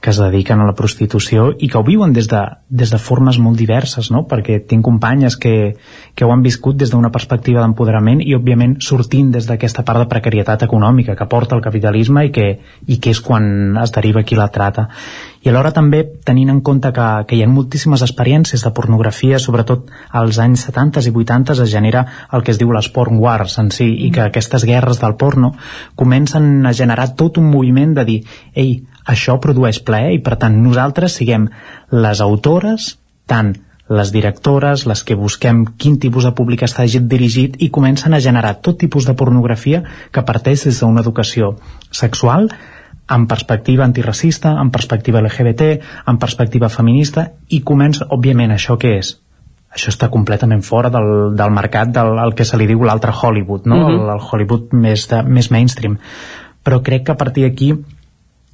que 0.00 0.10
es 0.10 0.18
dediquen 0.22 0.60
a 0.62 0.66
la 0.68 0.76
prostitució 0.78 1.48
i 1.58 1.66
que 1.66 1.78
ho 1.78 1.82
viuen 1.82 2.12
des 2.14 2.28
de, 2.30 2.40
des 2.70 2.92
de 2.94 2.98
formes 3.02 3.38
molt 3.42 3.58
diverses, 3.58 4.12
no? 4.14 4.22
perquè 4.30 4.60
tinc 4.70 4.84
companyes 4.86 5.34
que, 5.36 5.74
que 6.14 6.24
ho 6.24 6.30
han 6.30 6.44
viscut 6.44 6.76
des 6.78 6.92
d'una 6.92 7.10
perspectiva 7.10 7.64
d'empoderament 7.64 8.22
i, 8.22 8.30
òbviament, 8.36 8.76
sortint 8.84 9.32
des 9.34 9.48
d'aquesta 9.50 9.82
part 9.82 10.04
de 10.04 10.10
precarietat 10.10 10.62
econòmica 10.68 11.16
que 11.18 11.26
porta 11.26 11.56
el 11.58 11.64
capitalisme 11.64 12.28
i 12.28 12.30
que, 12.30 12.46
i 12.86 13.00
que 13.02 13.10
és 13.10 13.20
quan 13.20 13.74
es 13.82 13.94
deriva 13.94 14.22
aquí 14.22 14.38
la 14.38 14.46
trata. 14.54 14.86
I 15.42 15.50
alhora 15.50 15.72
també 15.74 16.04
tenint 16.26 16.52
en 16.52 16.60
compte 16.62 16.92
que, 16.94 17.08
que 17.26 17.34
hi 17.34 17.42
ha 17.42 17.50
moltíssimes 17.50 18.02
experiències 18.06 18.62
de 18.62 18.72
pornografia, 18.74 19.40
sobretot 19.42 19.90
als 20.20 20.38
anys 20.42 20.68
70 20.68 21.02
i 21.08 21.14
80 21.24 21.56
es 21.56 21.72
genera 21.72 22.04
el 22.32 22.46
que 22.46 22.54
es 22.54 22.60
diu 22.60 22.70
les 22.74 22.90
porn 22.94 23.18
wars 23.18 23.58
en 23.58 23.72
si, 23.74 23.88
i 24.06 24.12
que 24.14 24.28
aquestes 24.28 24.66
guerres 24.68 25.02
del 25.02 25.16
porno 25.18 25.56
comencen 25.98 26.66
a 26.66 26.72
generar 26.72 27.16
tot 27.18 27.42
un 27.42 27.50
moviment 27.50 27.98
de 27.98 28.06
dir, 28.06 28.18
ei, 28.54 28.78
això 29.08 29.38
produeix 29.40 29.80
plaer 29.84 30.12
i 30.16 30.22
per 30.24 30.36
tant 30.42 30.60
nosaltres 30.62 31.16
siguem 31.20 31.48
les 31.90 32.20
autores 32.24 32.96
tant 33.28 33.54
les 33.88 34.10
directores, 34.12 34.84
les 34.84 35.02
que 35.02 35.16
busquem 35.16 35.62
quin 35.80 35.96
tipus 36.00 36.26
de 36.28 36.34
públic 36.36 36.62
està 36.66 36.84
dirigit 36.84 37.56
i 37.64 37.70
comencen 37.72 38.12
a 38.12 38.20
generar 38.20 38.58
tot 38.60 38.78
tipus 38.78 39.06
de 39.08 39.14
pornografia 39.16 39.82
que 40.12 40.24
parteix 40.28 40.66
des 40.68 40.80
d'una 40.80 41.00
educació 41.00 41.54
sexual 41.90 42.50
amb 43.08 43.28
perspectiva 43.28 43.86
antiracista, 43.88 44.52
amb 44.60 44.72
perspectiva 44.72 45.22
LGBT, 45.22 45.80
amb 46.04 46.20
perspectiva 46.20 46.68
feminista 46.68 47.30
i 47.48 47.62
comença, 47.64 48.04
òbviament, 48.12 48.52
això 48.52 48.76
què 48.76 48.98
és? 48.98 49.14
Això 49.72 49.88
està 49.92 50.10
completament 50.12 50.60
fora 50.64 50.90
del, 50.92 51.34
del 51.36 51.52
mercat 51.52 51.88
del 51.92 52.18
el 52.20 52.34
que 52.36 52.44
se 52.44 52.60
li 52.60 52.66
diu 52.68 52.84
l'altre 52.84 53.12
Hollywood, 53.12 53.64
no? 53.64 53.76
Mm 53.76 53.84
-hmm. 53.84 54.02
el, 54.02 54.10
el 54.16 54.20
Hollywood 54.30 54.72
més, 54.72 55.08
de, 55.08 55.22
més 55.22 55.50
mainstream. 55.50 55.98
Però 56.64 56.82
crec 56.82 57.04
que 57.06 57.12
a 57.12 57.16
partir 57.16 57.44
d'aquí 57.44 57.72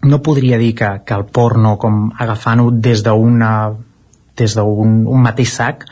no 0.04 0.22
podria 0.22 0.58
dir 0.58 0.74
que, 0.74 0.90
que 1.06 1.14
el 1.14 1.26
porno 1.26 1.76
com 1.78 2.10
agafant-ho 2.18 2.70
des 2.70 3.02
d'una 3.04 3.52
des 4.36 4.54
d'un 4.58 5.04
un 5.06 5.22
mateix 5.22 5.52
sac 5.54 5.86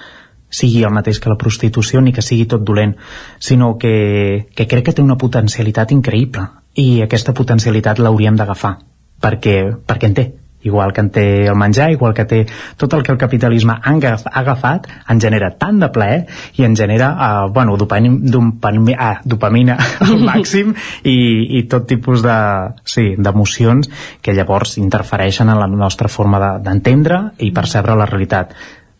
sigui 0.52 0.82
el 0.84 0.92
mateix 0.92 1.18
que 1.18 1.30
la 1.32 1.38
prostitució 1.40 2.00
ni 2.00 2.12
que 2.12 2.22
sigui 2.22 2.44
tot 2.46 2.60
dolent, 2.60 2.92
sinó 3.38 3.78
que, 3.78 4.48
que 4.54 4.66
crec 4.68 4.84
que 4.84 4.92
té 4.92 5.02
una 5.02 5.16
potencialitat 5.16 5.94
increïble 5.96 6.44
i 6.76 7.00
aquesta 7.02 7.32
potencialitat 7.32 7.98
l'hauríem 7.98 8.36
d'agafar 8.36 8.76
perquè, 9.22 9.56
perquè 9.86 10.10
en 10.10 10.16
té 10.18 10.26
igual 10.62 10.92
que 10.92 11.00
en 11.00 11.10
té 11.10 11.24
el 11.46 11.56
menjar, 11.58 11.90
igual 11.92 12.14
que 12.14 12.24
té 12.28 12.42
tot 12.76 12.92
el 12.94 13.02
que 13.02 13.12
el 13.12 13.18
capitalisme 13.18 13.74
ha 13.74 13.94
agafat, 14.40 14.88
en 15.08 15.20
genera 15.20 15.52
tant 15.58 15.80
de 15.82 15.88
plaer 15.92 16.26
i 16.58 16.64
en 16.64 16.76
genera, 16.76 17.12
uh, 17.12 17.52
bueno, 17.52 17.76
dopamina, 17.76 18.96
ah, 18.98 19.20
dopamina 19.24 19.78
al 20.06 20.22
màxim 20.22 20.74
i, 21.02 21.58
i 21.58 21.64
tot 21.70 21.86
tipus 21.88 22.22
de, 22.22 22.36
sí, 22.84 23.12
d'emocions 23.18 23.90
que 24.22 24.34
llavors 24.34 24.78
interfereixen 24.78 25.50
en 25.50 25.58
la 25.58 25.66
nostra 25.66 26.08
forma 26.08 26.58
d'entendre 26.62 27.18
de, 27.36 27.48
i 27.48 27.52
percebre 27.52 27.96
la 27.98 28.06
realitat. 28.06 28.54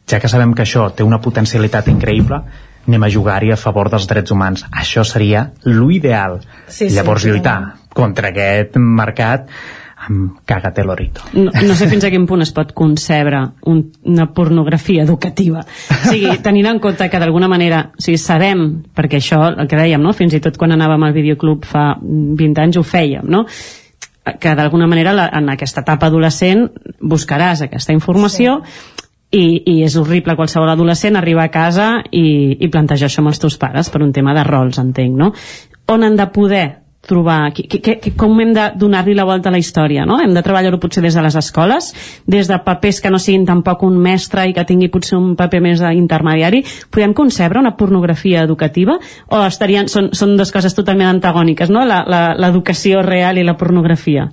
Ja 0.09 0.19
que 0.21 0.29
sabem 0.29 0.53
que 0.55 0.65
això 0.67 0.89
té 0.97 1.07
una 1.07 1.21
potencialitat 1.23 1.89
increïble, 1.93 2.43
anem 2.89 3.07
a 3.07 3.11
jugar-hi 3.11 3.53
a 3.55 3.61
favor 3.61 3.91
dels 3.93 4.09
drets 4.11 4.35
humans. 4.35 4.65
Això 4.73 5.05
seria 5.07 5.47
l'ideal. 5.65 6.41
Sí, 6.67 6.91
llavors 6.91 7.23
sí, 7.23 7.31
lluitar 7.31 7.59
contra 7.95 8.33
aquest 8.33 8.77
mercat 8.81 9.47
amb 10.07 10.39
Cágate 10.45 10.85
Lorito. 10.85 11.23
No, 11.33 11.51
no 11.51 11.75
sé 11.79 11.87
fins 11.91 12.05
a 12.05 12.11
quin 12.11 12.25
punt 12.27 12.43
es 12.43 12.53
pot 12.55 12.73
concebre 12.75 13.43
un, 13.71 13.85
una 14.09 14.29
pornografia 14.35 15.05
educativa. 15.07 15.63
O 15.63 16.01
sigui, 16.09 16.33
tenint 16.43 16.69
en 16.73 16.81
compte 16.83 17.09
que 17.11 17.21
d'alguna 17.23 17.51
manera, 17.51 17.85
o 17.93 18.03
sigui, 18.03 18.19
sabem, 18.19 18.65
perquè 18.97 19.21
això, 19.21 19.45
el 19.53 19.71
que 19.71 19.79
dèiem, 19.79 20.03
no? 20.03 20.15
fins 20.17 20.35
i 20.35 20.43
tot 20.43 20.59
quan 20.59 20.75
anàvem 20.75 21.07
al 21.07 21.15
videoclub 21.15 21.69
fa 21.69 21.93
20 22.03 22.65
anys 22.65 22.81
ho 22.81 22.85
fèiem, 22.87 23.29
no? 23.31 23.45
que 24.39 24.55
d'alguna 24.55 24.87
manera 24.87 25.13
la, 25.15 25.29
en 25.35 25.49
aquesta 25.51 25.83
etapa 25.83 26.07
adolescent 26.07 26.69
buscaràs 27.01 27.65
aquesta 27.65 27.95
informació 27.95 28.61
sí. 28.63 29.09
i, 29.35 29.47
i 29.67 29.75
és 29.83 29.97
horrible 29.99 30.37
qualsevol 30.39 30.71
adolescent 30.71 31.19
arribar 31.19 31.49
a 31.49 31.55
casa 31.55 31.89
i, 32.11 32.55
i 32.55 32.71
plantejar 32.71 33.11
això 33.11 33.23
amb 33.23 33.33
els 33.33 33.43
teus 33.43 33.59
pares 33.59 33.91
per 33.91 34.05
un 34.07 34.13
tema 34.15 34.35
de 34.37 34.47
rols, 34.47 34.79
entenc, 34.79 35.19
no? 35.19 35.33
On 35.91 36.07
han 36.07 36.15
de 36.15 36.29
poder 36.31 36.67
trobar, 37.03 37.53
que, 37.53 37.67
que, 37.67 37.97
que, 37.99 38.13
com 38.15 38.39
hem 38.41 38.53
de 38.55 38.69
donar-li 38.79 39.15
la 39.19 39.25
volta 39.27 39.51
a 39.51 39.53
la 39.53 39.59
història, 39.59 40.05
no? 40.07 40.21
Hem 40.23 40.35
de 40.37 40.43
treballar-ho 40.47 40.79
potser 40.81 41.03
des 41.03 41.17
de 41.19 41.23
les 41.25 41.37
escoles, 41.37 41.91
des 42.31 42.47
de 42.49 42.59
papers 42.63 43.01
que 43.03 43.11
no 43.11 43.19
siguin 43.19 43.47
tampoc 43.49 43.83
un 43.83 43.97
mestre 43.99 44.47
i 44.47 44.55
que 44.55 44.65
tingui 44.69 44.89
potser 44.93 45.19
un 45.19 45.33
paper 45.37 45.61
més 45.65 45.83
intermediari. 45.83 46.63
Podem 46.95 47.15
concebre 47.19 47.59
una 47.59 47.75
pornografia 47.77 48.45
educativa 48.47 49.01
o 49.29 49.41
estarien, 49.43 49.91
són, 49.91 50.13
són 50.15 50.37
dues 50.39 50.55
coses 50.55 50.79
totalment 50.79 51.11
antagòniques, 51.11 51.75
no? 51.75 51.83
L'educació 51.85 53.03
real 53.03 53.43
i 53.43 53.45
la 53.47 53.59
pornografia. 53.59 54.29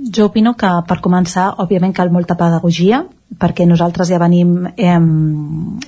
Jo 0.00 0.30
opino 0.30 0.54
que, 0.56 0.68
per 0.88 1.00
començar, 1.04 1.50
òbviament 1.60 1.92
cal 1.96 2.12
molta 2.12 2.36
pedagogia, 2.36 3.02
perquè 3.40 3.66
nosaltres 3.68 4.08
ja 4.08 4.20
venim, 4.20 4.68
hem, 4.76 5.08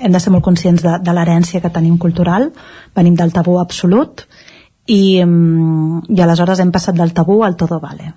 hem 0.00 0.12
de 0.12 0.20
ser 0.20 0.32
molt 0.32 0.44
conscients 0.44 0.84
de, 0.84 0.98
de 1.00 1.14
l'herència 1.16 1.60
que 1.60 1.72
tenim 1.72 1.96
cultural, 2.00 2.50
venim 2.96 3.16
del 3.16 3.32
tabú 3.32 3.56
absolut, 3.60 4.26
i, 4.86 5.18
em, 5.22 6.02
i 6.08 6.20
aleshores 6.20 6.60
hem 6.60 6.72
passat 6.72 6.98
del 6.98 7.14
tabú 7.14 7.42
al 7.44 7.56
todo 7.56 7.80
vale. 7.80 8.12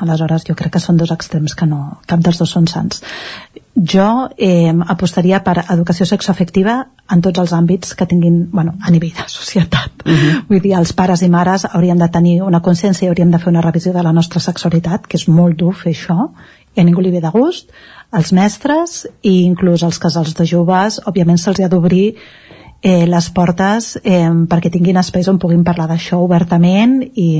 Aleshores 0.00 0.46
jo 0.48 0.54
crec 0.56 0.72
que 0.72 0.80
són 0.80 0.96
dos 0.96 1.10
extrems 1.12 1.54
que 1.54 1.66
no, 1.68 2.00
cap 2.08 2.22
dels 2.24 2.38
dos 2.40 2.50
són 2.56 2.66
sants. 2.70 3.02
Jo 3.76 4.30
eh, 4.36 4.72
apostaria 4.94 5.42
per 5.44 5.58
educació 5.60 6.06
sexoafectiva 6.08 6.76
en 7.12 7.20
tots 7.20 7.42
els 7.42 7.52
àmbits 7.52 7.92
que 7.94 8.06
tinguin, 8.08 8.46
bueno, 8.50 8.78
a 8.80 8.90
nivell 8.90 9.12
de 9.18 9.28
societat. 9.28 9.92
Uh 10.06 10.12
-huh. 10.12 10.40
Vull 10.48 10.62
dir, 10.62 10.72
els 10.78 10.92
pares 10.92 11.22
i 11.22 11.28
mares 11.28 11.66
hauríem 11.70 11.98
de 11.98 12.08
tenir 12.08 12.42
una 12.42 12.62
consciència 12.62 13.04
i 13.04 13.08
hauríem 13.08 13.30
de 13.30 13.38
fer 13.38 13.48
una 13.48 13.60
revisió 13.60 13.92
de 13.92 14.02
la 14.02 14.12
nostra 14.12 14.40
sexualitat, 14.40 15.06
que 15.06 15.16
és 15.16 15.28
molt 15.28 15.56
dur 15.56 15.74
fer 15.74 15.92
això, 15.92 16.30
i 16.74 16.80
a 16.80 16.84
ningú 16.84 17.00
li 17.00 17.10
ve 17.10 17.20
de 17.20 17.30
gust, 17.30 17.70
els 18.12 18.32
mestres 18.32 19.06
i 19.22 19.42
inclús 19.44 19.82
els 19.82 19.98
casals 19.98 20.34
de 20.34 20.46
joves, 20.46 21.00
òbviament 21.06 21.38
se'ls 21.38 21.60
ha 21.60 21.68
d'obrir 21.68 22.14
eh, 22.82 23.06
les 23.06 23.30
portes 23.36 23.96
eh, 24.02 24.28
perquè 24.50 24.72
tinguin 24.72 25.00
espais 25.00 25.28
on 25.28 25.38
puguin 25.38 25.64
parlar 25.64 25.88
d'això 25.90 26.20
obertament 26.24 27.00
i, 27.14 27.30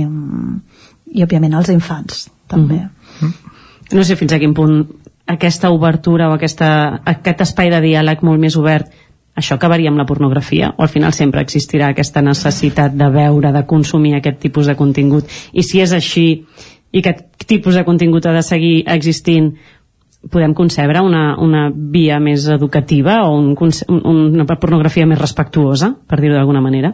i 1.14 1.24
òbviament 1.24 1.56
els 1.58 1.72
infants 1.74 2.26
també. 2.50 2.82
Mm. 3.20 3.36
No 3.96 4.04
sé 4.06 4.16
fins 4.16 4.32
a 4.32 4.38
quin 4.38 4.54
punt 4.54 4.82
aquesta 5.30 5.70
obertura 5.70 6.28
o 6.30 6.34
aquesta, 6.34 7.00
aquest 7.04 7.46
espai 7.46 7.70
de 7.72 7.80
diàleg 7.84 8.24
molt 8.26 8.42
més 8.42 8.56
obert 8.58 8.90
això 9.40 9.56
acabaria 9.56 9.90
amb 9.90 10.00
la 10.00 10.06
pornografia 10.06 10.72
o 10.76 10.82
al 10.82 10.90
final 10.92 11.14
sempre 11.16 11.42
existirà 11.44 11.90
aquesta 11.90 12.22
necessitat 12.22 12.96
de 12.98 13.08
veure, 13.14 13.52
de 13.54 13.64
consumir 13.66 14.16
aquest 14.18 14.40
tipus 14.42 14.66
de 14.66 14.76
contingut 14.76 15.30
i 15.52 15.64
si 15.64 15.80
és 15.80 15.94
així 15.96 16.26
i 16.90 16.98
aquest 16.98 17.46
tipus 17.46 17.78
de 17.78 17.84
contingut 17.86 18.26
ha 18.26 18.34
de 18.34 18.42
seguir 18.42 18.82
existint 18.90 19.52
podem 20.28 20.52
concebre 20.54 21.00
una, 21.00 21.36
una 21.40 21.68
via 21.72 22.18
més 22.20 22.46
educativa 22.52 23.22
o 23.24 23.36
un, 23.38 23.54
un, 23.56 24.18
una 24.34 24.46
pornografia 24.56 25.06
més 25.08 25.20
respectuosa, 25.20 25.94
per 26.06 26.20
dir-ho 26.20 26.36
d'alguna 26.36 26.60
manera? 26.60 26.92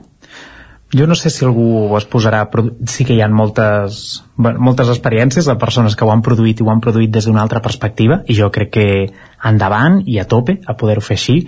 Jo 0.94 1.09
no 1.11 1.16
sé 1.19 1.32
si 1.35 1.43
algú 1.44 1.97
es 1.98 2.05
posarà, 2.07 2.44
però 2.47 2.62
sí 2.86 3.05
que 3.05 3.16
hi 3.16 3.23
ha 3.24 3.27
moltes, 3.27 4.23
moltes 4.39 4.93
experiències 4.93 5.48
de 5.51 5.57
persones 5.59 5.97
que 5.98 6.07
ho 6.07 6.12
han 6.15 6.23
produït 6.23 6.62
i 6.62 6.66
ho 6.66 6.70
han 6.70 6.82
produït 6.85 7.11
des 7.11 7.27
d'una 7.27 7.43
altra 7.43 7.61
perspectiva 7.65 8.20
i 8.31 8.36
jo 8.39 8.53
crec 8.55 8.70
que 8.77 8.86
endavant 9.51 9.98
i 10.07 10.20
a 10.23 10.28
tope 10.31 10.61
a 10.62 10.77
poder-ho 10.78 11.03
fer 11.03 11.19
així 11.19 11.40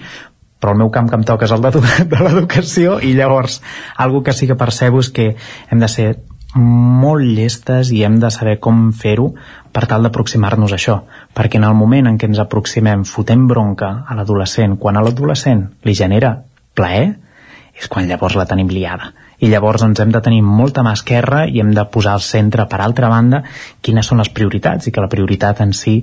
però 0.59 0.75
el 0.75 0.81
meu 0.81 0.91
camp 0.91 1.07
que 1.07 1.15
em 1.15 1.23
toca 1.23 1.47
és 1.47 1.55
el 1.55 1.63
de, 1.63 1.71
de 2.11 2.25
l'educació 2.25 2.99
i 2.99 3.15
llavors, 3.15 3.61
algo 3.97 4.25
que 4.27 4.35
sí 4.35 4.51
que 4.51 4.59
percebo 4.59 4.99
és 5.05 5.13
que 5.15 5.29
hem 5.71 5.79
de 5.79 5.91
ser 5.93 6.09
molt 6.57 7.25
llestes 7.37 7.93
i 7.93 8.03
hem 8.07 8.19
de 8.23 8.31
saber 8.33 8.57
com 8.65 8.89
fer-ho 8.97 9.33
per 9.73 9.85
tal 9.87 10.07
d'aproximar-nos 10.07 10.73
a 10.73 10.79
això. 10.79 10.97
Perquè 11.37 11.61
en 11.61 11.69
el 11.69 11.77
moment 11.77 12.09
en 12.09 12.19
què 12.19 12.31
ens 12.31 12.41
aproximem 12.41 13.05
fotem 13.05 13.47
bronca 13.51 14.05
a 14.09 14.17
l'adolescent 14.17 14.79
quan 14.81 14.97
a 14.97 15.05
l'adolescent 15.05 15.67
li 15.85 15.95
genera 15.95 16.39
plaer 16.75 17.17
és 17.79 17.89
quan 17.89 18.09
llavors 18.09 18.37
la 18.39 18.47
tenim 18.49 18.71
liada 18.73 19.13
i 19.39 19.49
llavors 19.51 19.85
ens 19.87 20.01
hem 20.03 20.11
de 20.15 20.21
tenir 20.25 20.41
molta 20.43 20.83
mà 20.83 20.93
esquerra 20.97 21.45
i 21.47 21.61
hem 21.63 21.71
de 21.75 21.85
posar 21.93 22.17
al 22.17 22.25
centre, 22.27 22.67
per 22.71 22.81
altra 22.83 23.11
banda, 23.13 23.43
quines 23.85 24.11
són 24.11 24.19
les 24.23 24.31
prioritats 24.35 24.89
i 24.89 24.93
que 24.95 25.05
la 25.05 25.11
prioritat 25.13 25.63
en 25.63 25.73
si 25.77 25.95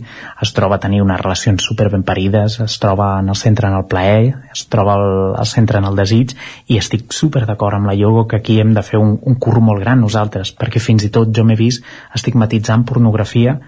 es 0.45 0.53
troba 0.56 0.78
a 0.78 0.84
tenir 0.86 1.02
unes 1.03 1.20
relacions 1.22 1.68
super 1.68 1.90
ben 1.91 2.06
parides, 2.07 2.60
es 2.64 2.80
troba 2.80 3.12
en 3.20 3.30
el 3.34 3.40
centre 3.40 3.68
en 3.68 3.78
el 3.82 3.86
plaer, 3.91 4.34
es 4.53 4.66
troba 4.72 4.95
al, 4.95 5.36
al 5.44 5.52
centre 5.52 5.82
en 5.82 5.90
el 5.91 5.99
desig 5.99 6.36
i 6.72 6.80
estic 6.80 7.12
super 7.14 7.45
d'acord 7.45 7.80
amb 7.80 7.91
la 7.91 7.99
Yogo 7.99 8.28
que 8.28 8.40
aquí 8.40 8.60
hem 8.62 8.74
de 8.74 8.84
fer 8.84 9.02
un, 9.02 9.18
un 9.22 9.36
curt 9.36 9.64
molt 9.64 9.84
gran 9.84 9.99
nosaltres, 9.99 10.56
perquè 10.56 10.80
fins 10.80 11.03
i 11.03 11.12
tot 11.12 11.36
jo 11.36 11.44
m'he 11.44 11.60
vist 11.60 11.84
estigmatitzant 12.16 12.88
pornografia 12.88 13.60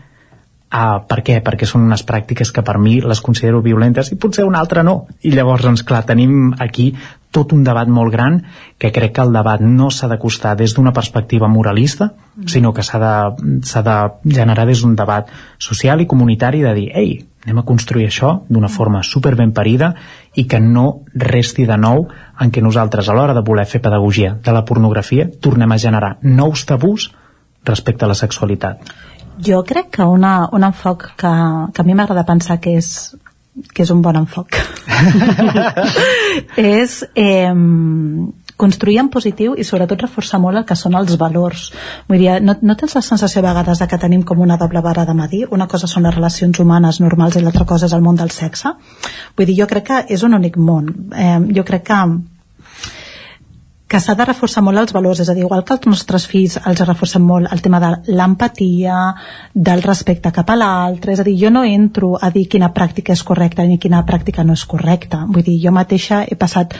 Ah, 0.69 0.99
per 1.07 1.22
què? 1.23 1.38
Perquè 1.39 1.64
són 1.64 1.85
unes 1.88 2.02
pràctiques 2.03 2.49
que 2.52 2.61
per 2.68 2.76
mi 2.84 2.98
les 2.99 3.22
considero 3.23 3.61
violentes 3.64 4.11
i 4.11 4.18
potser 4.19 4.44
una 4.44 4.60
altra 4.60 4.84
no. 4.84 5.06
I 5.23 5.31
llavors, 5.31 5.64
doncs 5.64 5.84
clar, 5.88 6.02
tenim 6.10 6.52
aquí 6.60 6.89
tot 7.31 7.53
un 7.53 7.63
debat 7.63 7.87
molt 7.87 8.13
gran 8.13 8.41
que 8.77 8.91
crec 8.91 9.15
que 9.15 9.25
el 9.25 9.33
debat 9.35 9.61
no 9.61 9.89
s'ha 9.91 10.07
d'acostar 10.07 10.55
des 10.57 10.73
d'una 10.73 10.93
perspectiva 10.93 11.47
moralista, 11.47 12.13
mm. 12.13 12.47
sinó 12.47 12.73
que 12.73 12.83
s'ha 12.83 12.99
de, 12.99 13.15
de 14.23 14.35
generar 14.35 14.65
des 14.65 14.81
d'un 14.81 14.95
debat 14.95 15.27
social 15.57 16.01
i 16.01 16.07
comunitari 16.07 16.63
de 16.63 16.73
dir, 16.73 16.87
ei, 16.95 17.17
anem 17.47 17.61
a 17.61 17.65
construir 17.67 18.07
això 18.07 18.33
d'una 18.49 18.67
forma 18.67 19.03
super 19.03 19.35
ben 19.35 19.53
parida 19.55 19.93
i 20.35 20.47
que 20.47 20.59
no 20.59 21.03
resti 21.13 21.65
de 21.65 21.77
nou 21.77 22.07
en 22.39 22.51
què 22.51 22.63
nosaltres 22.63 23.07
a 23.07 23.15
l'hora 23.15 23.35
de 23.37 23.43
voler 23.45 23.65
fer 23.65 23.81
pedagogia 23.81 24.35
de 24.43 24.51
la 24.51 24.65
pornografia 24.65 25.29
tornem 25.41 25.71
a 25.71 25.77
generar 25.79 26.17
nous 26.21 26.65
tabús 26.65 27.11
respecte 27.63 28.05
a 28.05 28.07
la 28.11 28.15
sexualitat. 28.15 28.83
Jo 29.43 29.61
crec 29.63 29.91
que 29.95 30.03
una, 30.03 30.49
un 30.51 30.63
enfoc 30.63 31.11
que, 31.15 31.31
que 31.73 31.81
a 31.81 31.85
mi 31.85 31.95
m'agrada 31.95 32.25
pensar 32.25 32.59
que 32.59 32.77
és 32.79 33.15
que 33.73 33.84
és 33.84 33.93
un 33.93 34.01
bon 34.05 34.17
enfoc. 34.19 34.57
És 36.57 36.99
eh, 37.15 37.53
construir 38.57 38.97
en 38.99 39.09
positiu 39.13 39.53
i 39.57 39.65
sobretot 39.67 40.01
reforçar 40.01 40.39
molt 40.41 40.59
el 40.59 40.65
que 40.67 40.75
són 40.75 40.97
els 40.97 41.15
valors. 41.21 41.67
Vull 42.09 42.23
dir, 42.23 42.31
no, 42.43 42.57
no 42.61 42.75
tens 42.79 42.97
la 42.97 43.03
sensació 43.05 43.43
a 43.43 43.47
vegades 43.49 43.81
de 43.81 43.88
que 43.88 44.01
tenim 44.01 44.23
com 44.27 44.41
una 44.43 44.57
doble 44.57 44.81
vara 44.81 45.05
de 45.05 45.13
medir? 45.17 45.43
Una 45.53 45.69
cosa 45.69 45.88
són 45.88 46.09
les 46.09 46.15
relacions 46.15 46.59
humanes 46.59 46.99
normals 47.03 47.38
i 47.38 47.43
l'altra 47.45 47.67
cosa 47.69 47.85
és 47.85 47.93
el 47.93 48.05
món 48.05 48.17
del 48.17 48.34
sexe? 48.34 48.73
Vull 49.38 49.49
dir, 49.49 49.59
jo 49.61 49.69
crec 49.69 49.88
que 49.91 50.01
és 50.17 50.25
un 50.25 50.34
únic 50.38 50.57
món. 50.57 50.89
Eh, 51.13 51.38
jo 51.55 51.65
crec 51.67 51.85
que 51.91 52.01
que 53.88 53.99
s'ha 54.03 54.15
de 54.19 54.26
reforçar 54.27 54.61
molt 54.64 54.81
els 54.81 54.91
valors, 54.91 55.22
és 55.23 55.30
a 55.31 55.34
dir, 55.34 55.45
igual 55.45 55.64
que 55.64 55.77
els 55.77 55.85
nostres 55.88 56.26
fills 56.27 56.57
els 56.59 56.81
reforcem 56.84 57.23
molt 57.23 57.47
el 57.53 57.61
tema 57.64 57.80
de 57.80 57.91
l'empatia, 58.11 58.97
del 59.53 59.84
respecte 59.85 60.31
cap 60.35 60.49
a 60.51 60.57
l'altre, 60.59 61.14
és 61.14 61.22
a 61.23 61.26
dir, 61.27 61.38
jo 61.39 61.51
no 61.53 61.64
entro 61.64 62.18
a 62.19 62.30
dir 62.35 62.47
quina 62.51 62.73
pràctica 62.76 63.15
és 63.15 63.23
correcta 63.23 63.64
ni 63.64 63.80
quina 63.80 64.03
pràctica 64.05 64.43
no 64.43 64.57
és 64.59 64.65
correcta, 64.68 65.23
vull 65.31 65.45
dir, 65.45 65.55
jo 65.64 65.72
mateixa 65.72 66.26
he 66.27 66.35
passat 66.35 66.76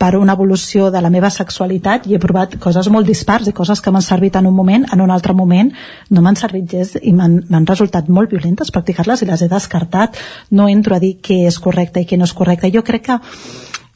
per 0.00 0.14
una 0.16 0.36
evolució 0.36 0.90
de 0.92 1.00
la 1.00 1.12
meva 1.12 1.30
sexualitat 1.32 2.06
i 2.06 2.16
he 2.16 2.20
provat 2.20 2.58
coses 2.60 2.88
molt 2.92 3.08
dispars 3.08 3.48
i 3.48 3.56
coses 3.56 3.80
que 3.80 3.92
m'han 3.92 4.04
servit 4.04 4.36
en 4.36 4.46
un 4.48 4.56
moment, 4.56 4.84
en 4.92 5.00
un 5.00 5.10
altre 5.10 5.32
moment 5.36 5.72
no 6.10 6.20
m'han 6.20 6.36
servit 6.36 6.68
gens 6.68 6.94
i 7.00 7.12
m'han 7.16 7.68
resultat 7.68 8.08
molt 8.08 8.32
violentes 8.32 8.72
practicar-les 8.72 9.24
i 9.24 9.32
les 9.32 9.42
he 9.42 9.48
descartat, 9.48 10.16
no 10.50 10.68
entro 10.68 10.96
a 10.96 11.00
dir 11.00 11.16
què 11.24 11.46
és 11.48 11.58
correcte 11.58 12.04
i 12.04 12.08
què 12.08 12.20
no 12.20 12.28
és 12.28 12.36
correcte, 12.36 12.72
jo 12.72 12.84
crec 12.84 13.08
que 13.08 13.20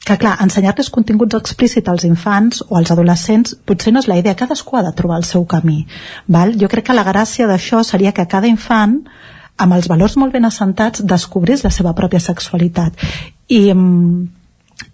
que 0.05 0.17
clar, 0.21 0.35
ensenyar-los 0.45 0.91
continguts 0.93 1.37
explícits 1.37 1.89
als 1.89 2.05
infants 2.05 2.61
o 2.69 2.77
als 2.77 2.91
adolescents 2.93 3.55
potser 3.65 3.93
no 3.93 4.03
és 4.03 4.09
la 4.09 4.19
idea, 4.21 4.37
cadascú 4.37 4.77
ha 4.77 4.83
de 4.85 4.93
trobar 4.93 5.17
el 5.21 5.25
seu 5.25 5.45
camí 5.49 5.85
val? 6.27 6.53
jo 6.61 6.69
crec 6.69 6.85
que 6.89 6.97
la 6.97 7.05
gràcia 7.07 7.49
d'això 7.49 7.83
seria 7.83 8.13
que 8.13 8.27
cada 8.29 8.47
infant 8.47 8.99
amb 9.57 9.73
els 9.73 9.89
valors 9.89 10.17
molt 10.21 10.35
ben 10.35 10.45
assentats 10.45 11.01
descobrís 11.01 11.63
la 11.65 11.73
seva 11.73 11.95
pròpia 11.97 12.21
sexualitat 12.21 13.01
i, 13.47 13.73
mm, 13.73 14.27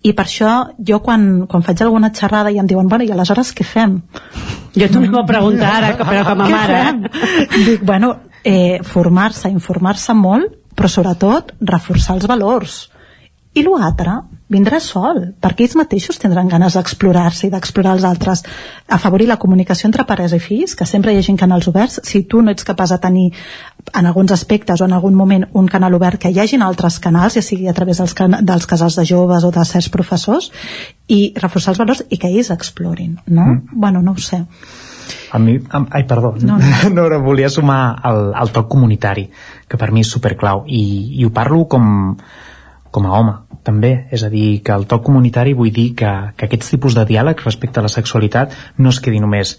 i 0.08 0.14
per 0.14 0.26
això 0.26 0.54
jo 0.78 1.02
quan, 1.04 1.46
quan 1.48 1.64
faig 1.66 1.82
alguna 1.84 2.12
xerrada 2.14 2.52
i 2.52 2.60
em 2.62 2.68
diuen, 2.68 2.88
bueno, 2.88 3.04
i 3.04 3.12
aleshores 3.12 3.54
què 3.58 3.66
fem? 3.68 4.00
Jo 4.76 4.88
t'ho 4.88 5.04
a 5.20 5.26
preguntar 5.28 5.72
ara, 5.78 5.92
però 5.98 6.24
com 6.26 6.42
a 6.42 6.50
mare. 6.50 6.82
Dic, 7.66 7.84
bueno, 7.84 8.16
eh, 8.44 8.80
formar-se, 8.84 9.50
informar-se 9.50 10.14
molt, 10.16 10.56
però 10.76 10.88
sobretot 10.88 11.54
reforçar 11.60 12.16
els 12.16 12.28
valors. 12.30 12.91
I 13.52 13.66
l'altre, 13.66 14.14
vindrà 14.52 14.78
sol, 14.80 15.18
perquè 15.44 15.66
ells 15.66 15.74
mateixos 15.76 16.20
tindran 16.20 16.48
ganes 16.52 16.78
d'explorar-se 16.78 17.48
i 17.48 17.52
d'explorar 17.52 17.98
els 17.98 18.06
altres. 18.08 18.44
Afavorir 18.88 19.28
la 19.28 19.36
comunicació 19.40 19.90
entre 19.90 20.06
pares 20.08 20.32
i 20.36 20.40
fills, 20.40 20.76
que 20.76 20.88
sempre 20.88 21.12
hi 21.12 21.20
hagi 21.20 21.36
canals 21.40 21.68
oberts. 21.68 22.00
Si 22.08 22.24
tu 22.32 22.40
no 22.42 22.52
ets 22.52 22.64
capaç 22.68 22.94
de 22.96 23.00
tenir 23.04 23.26
en 23.92 24.06
alguns 24.08 24.32
aspectes 24.32 24.80
o 24.80 24.88
en 24.88 24.94
algun 24.96 25.18
moment 25.20 25.44
un 25.52 25.68
canal 25.68 25.98
obert, 26.00 26.20
que 26.22 26.32
hi 26.32 26.40
hagin 26.40 26.64
altres 26.64 27.00
canals, 27.04 27.36
ja 27.36 27.44
sigui 27.44 27.68
a 27.68 27.76
través 27.76 28.00
dels, 28.00 28.14
can 28.16 28.38
dels 28.40 28.68
casals 28.68 28.96
de 29.00 29.06
joves 29.10 29.44
o 29.44 29.52
de 29.52 29.66
certs 29.68 29.90
professors, 29.92 30.48
i 31.08 31.34
reforçar 31.36 31.74
els 31.74 31.82
valors 31.82 32.04
i 32.10 32.20
que 32.20 32.32
ells 32.32 32.52
explorin, 32.56 33.18
no? 33.28 33.50
Mm. 33.50 33.82
Bueno, 33.84 34.02
no 34.02 34.16
ho 34.16 34.24
sé. 34.24 34.46
A 35.32 35.40
mi, 35.40 35.58
ai, 35.90 36.06
perdó, 36.08 36.36
no, 36.40 36.58
no. 36.60 36.94
no 36.96 37.20
volia 37.24 37.50
sumar 37.50 38.00
el, 38.08 38.32
el 38.32 38.56
toc 38.56 38.72
comunitari, 38.72 39.28
que 39.68 39.80
per 39.80 39.92
mi 39.92 40.06
és 40.06 40.12
superclau, 40.16 40.64
i, 40.68 40.84
i 41.20 41.28
ho 41.28 41.32
parlo 41.36 41.66
com, 41.72 41.92
com 42.92 43.08
a 43.08 43.14
home, 43.18 43.36
també, 43.64 43.92
és 44.12 44.24
a 44.24 44.30
dir, 44.30 44.62
que 44.66 44.74
el 44.74 44.88
toc 44.90 45.06
comunitari 45.08 45.54
vull 45.58 45.72
dir 45.74 45.92
que, 45.98 46.12
que 46.38 46.48
aquests 46.48 46.74
tipus 46.74 46.98
de 46.98 47.06
diàleg 47.08 47.44
respecte 47.46 47.80
a 47.80 47.86
la 47.86 47.94
sexualitat 47.94 48.56
no 48.78 48.90
es 48.90 49.00
quedi 49.00 49.22
només 49.22 49.58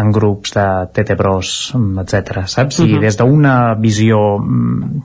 en 0.00 0.12
grups 0.14 0.54
de 0.54 0.66
TT 0.94 1.16
Bros, 1.18 1.72
etc. 1.74 2.46
saps? 2.46 2.78
Uh 2.78 2.84
-huh. 2.84 2.88
I 2.88 2.94
mhm. 2.94 3.00
des 3.00 3.16
d'una 3.16 3.74
visió 3.74 4.38
mm, 4.38 5.02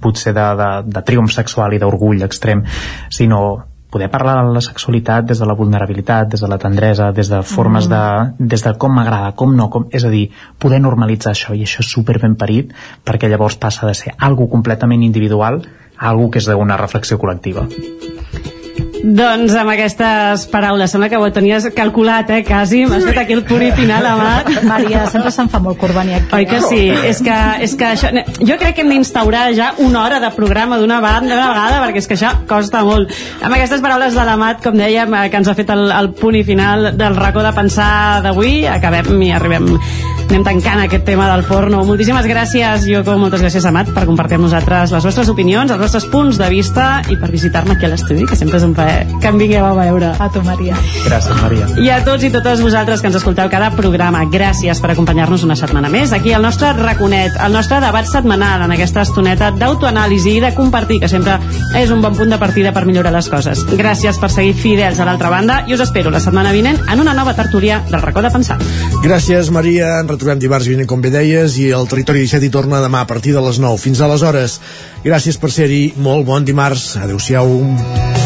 potser 0.00 0.34
de, 0.34 0.48
de, 0.56 0.70
de 0.86 1.02
triomf 1.02 1.32
sexual 1.32 1.74
i 1.74 1.78
d'orgull 1.78 2.22
extrem, 2.22 2.64
sinó 3.08 3.64
poder 3.88 4.10
parlar 4.10 4.44
de 4.44 4.52
la 4.52 4.60
sexualitat 4.60 5.24
des 5.24 5.38
de 5.38 5.46
la 5.46 5.54
vulnerabilitat, 5.54 6.28
des 6.28 6.40
de 6.40 6.48
la 6.48 6.58
tendresa, 6.58 7.12
des 7.12 7.28
de 7.28 7.42
formes 7.42 7.86
mm. 7.88 7.90
de... 7.90 8.46
des 8.46 8.62
de 8.62 8.74
com 8.74 8.92
m'agrada, 8.92 9.32
com 9.32 9.54
no, 9.56 9.70
com, 9.70 9.86
és 9.90 10.04
a 10.04 10.10
dir, 10.10 10.30
poder 10.58 10.80
normalitzar 10.80 11.32
això, 11.32 11.54
i 11.54 11.62
això 11.62 11.80
és 11.80 11.90
super 11.90 12.18
ben 12.18 12.34
parit, 12.34 12.74
perquè 13.04 13.28
llavors 13.28 13.56
passa 13.56 13.86
de 13.86 13.94
ser 13.94 14.14
algo 14.18 14.48
completament 14.48 15.02
individual 15.02 15.62
algo 15.98 16.30
que 16.30 16.42
és 16.42 16.48
d'una 16.48 16.76
reflexió 16.80 17.18
col·lectiva. 17.18 17.66
Doncs 19.06 19.52
amb 19.54 19.70
aquestes 19.70 20.48
paraules, 20.50 20.90
sembla 20.90 21.06
que 21.06 21.18
ho 21.20 21.26
tenies 21.30 21.68
calculat, 21.76 22.30
eh, 22.34 22.40
quasi. 22.42 22.80
M'has 22.90 23.04
fet 23.06 23.20
aquí 23.20 23.36
el 23.36 23.44
punt 23.46 23.62
final, 23.78 24.06
Amat. 24.06 24.50
Maria, 24.66 25.04
sempre 25.12 25.30
se'n 25.30 25.46
fa 25.52 25.60
molt 25.62 25.78
venir 25.94 26.16
aquí. 26.16 26.32
Oi 26.34 26.48
que 26.50 26.58
sí? 26.64 26.80
És 27.06 27.22
que, 27.22 27.36
és 27.62 27.76
que 27.78 27.92
això... 27.92 28.10
Jo 28.40 28.56
crec 28.58 28.74
que 28.74 28.82
hem 28.82 28.90
d'instaurar 28.90 29.44
ja 29.54 29.72
una 29.78 30.02
hora 30.02 30.18
de 30.18 30.32
programa 30.34 30.80
d'una 30.82 30.98
vegada, 31.04 31.22
d'una 31.22 31.52
vegada, 31.52 31.78
perquè 31.84 32.02
és 32.02 32.10
que 32.10 32.18
això 32.18 32.32
costa 32.50 32.82
molt. 32.82 33.14
Amb 33.38 33.54
aquestes 33.54 33.84
paraules 33.84 34.18
de 34.18 34.26
l'Amat, 34.26 34.58
com 34.66 34.74
dèiem, 34.74 35.14
eh, 35.14 35.30
que 35.30 35.38
ens 35.38 35.52
ha 35.52 35.54
fet 35.54 35.70
el, 35.70 35.86
el 35.86 36.10
punt 36.18 36.40
i 36.40 36.42
final 36.42 36.90
del 36.98 37.14
racó 37.14 37.46
de 37.46 37.54
pensar 37.54 38.24
d'avui, 38.26 38.64
acabem 38.66 39.14
i 39.22 39.30
arribem 39.38 39.70
anem 40.26 40.42
tancant 40.42 40.80
aquest 40.82 41.04
tema 41.06 41.28
del 41.30 41.44
porno. 41.46 41.84
Moltíssimes 41.86 42.26
gràcies, 42.26 42.86
jo 42.90 43.02
com 43.06 43.20
moltes 43.22 43.42
gràcies, 43.44 43.64
Amat, 43.68 43.92
per 43.94 44.06
compartir 44.08 44.40
amb 44.40 44.48
nosaltres 44.48 44.90
les 44.94 45.06
vostres 45.06 45.30
opinions, 45.30 45.70
els 45.70 45.80
vostres 45.80 46.06
punts 46.10 46.40
de 46.40 46.48
vista 46.50 46.88
i 47.12 47.18
per 47.20 47.30
visitar-me 47.30 47.76
aquí 47.76 47.86
a 47.86 47.92
l'estudi, 47.92 48.26
que 48.26 48.38
sempre 48.38 48.58
és 48.58 48.66
un 48.66 48.74
plaer 48.74 48.95
que 49.20 49.30
em 49.30 49.38
vingueu 49.40 49.66
a 49.66 49.74
veure. 49.76 50.12
A 50.18 50.28
tu, 50.32 50.42
Maria. 50.46 50.76
Gràcies, 51.04 51.42
Maria. 51.42 51.68
I 51.82 51.90
a 51.92 52.00
tots 52.06 52.24
i 52.26 52.30
totes 52.34 52.62
vosaltres 52.64 53.02
que 53.02 53.10
ens 53.10 53.18
escolteu 53.18 53.50
cada 53.52 53.70
programa, 53.76 54.24
gràcies 54.32 54.80
per 54.82 54.92
acompanyar-nos 54.92 55.44
una 55.46 55.56
setmana 55.58 55.90
més 55.92 56.12
aquí 56.16 56.32
al 56.36 56.44
nostre 56.44 56.72
raconet, 56.78 57.36
el 57.44 57.52
nostre 57.56 57.80
debat 57.84 58.08
setmanal 58.08 58.64
en 58.66 58.74
aquesta 58.74 59.04
estoneta 59.06 59.50
d'autoanàlisi 59.56 60.36
i 60.38 60.42
de 60.44 60.52
compartir, 60.56 61.00
que 61.02 61.10
sempre 61.12 61.38
és 61.76 61.92
un 61.92 62.02
bon 62.04 62.16
punt 62.16 62.32
de 62.32 62.40
partida 62.40 62.72
per 62.76 62.86
millorar 62.88 63.12
les 63.14 63.28
coses. 63.32 63.64
Gràcies 63.76 64.20
per 64.22 64.30
seguir 64.32 64.54
fidels 64.58 65.00
a 65.00 65.08
l'altra 65.08 65.30
banda 65.32 65.62
i 65.66 65.76
us 65.76 65.84
espero 65.84 66.10
la 66.14 66.22
setmana 66.22 66.54
vinent 66.54 66.80
en 66.86 67.02
una 67.02 67.14
nova 67.14 67.34
tertúlia 67.36 67.82
del 67.90 68.02
racó 68.02 68.22
de 68.24 68.32
pensar. 68.32 68.58
Gràcies, 69.04 69.50
Maria. 69.54 69.96
Ens 70.00 70.10
retrobem 70.10 70.40
dimarts 70.42 70.68
vinent, 70.70 70.88
com 70.90 71.02
bé 71.02 71.12
deies, 71.14 71.58
i 71.62 71.70
el 71.76 71.88
Territori 71.90 72.24
17 72.26 72.46
hi 72.46 72.52
torna 72.52 72.82
demà 72.84 73.04
a 73.04 73.10
partir 73.10 73.34
de 73.36 73.44
les 73.44 73.60
9. 73.62 73.80
Fins 73.82 74.02
aleshores, 74.04 74.60
gràcies 75.04 75.40
per 75.40 75.52
ser-hi. 75.54 75.82
Molt 75.96 76.26
bon 76.28 76.46
dimarts. 76.46 76.94
Adéu-siau. 77.02 78.25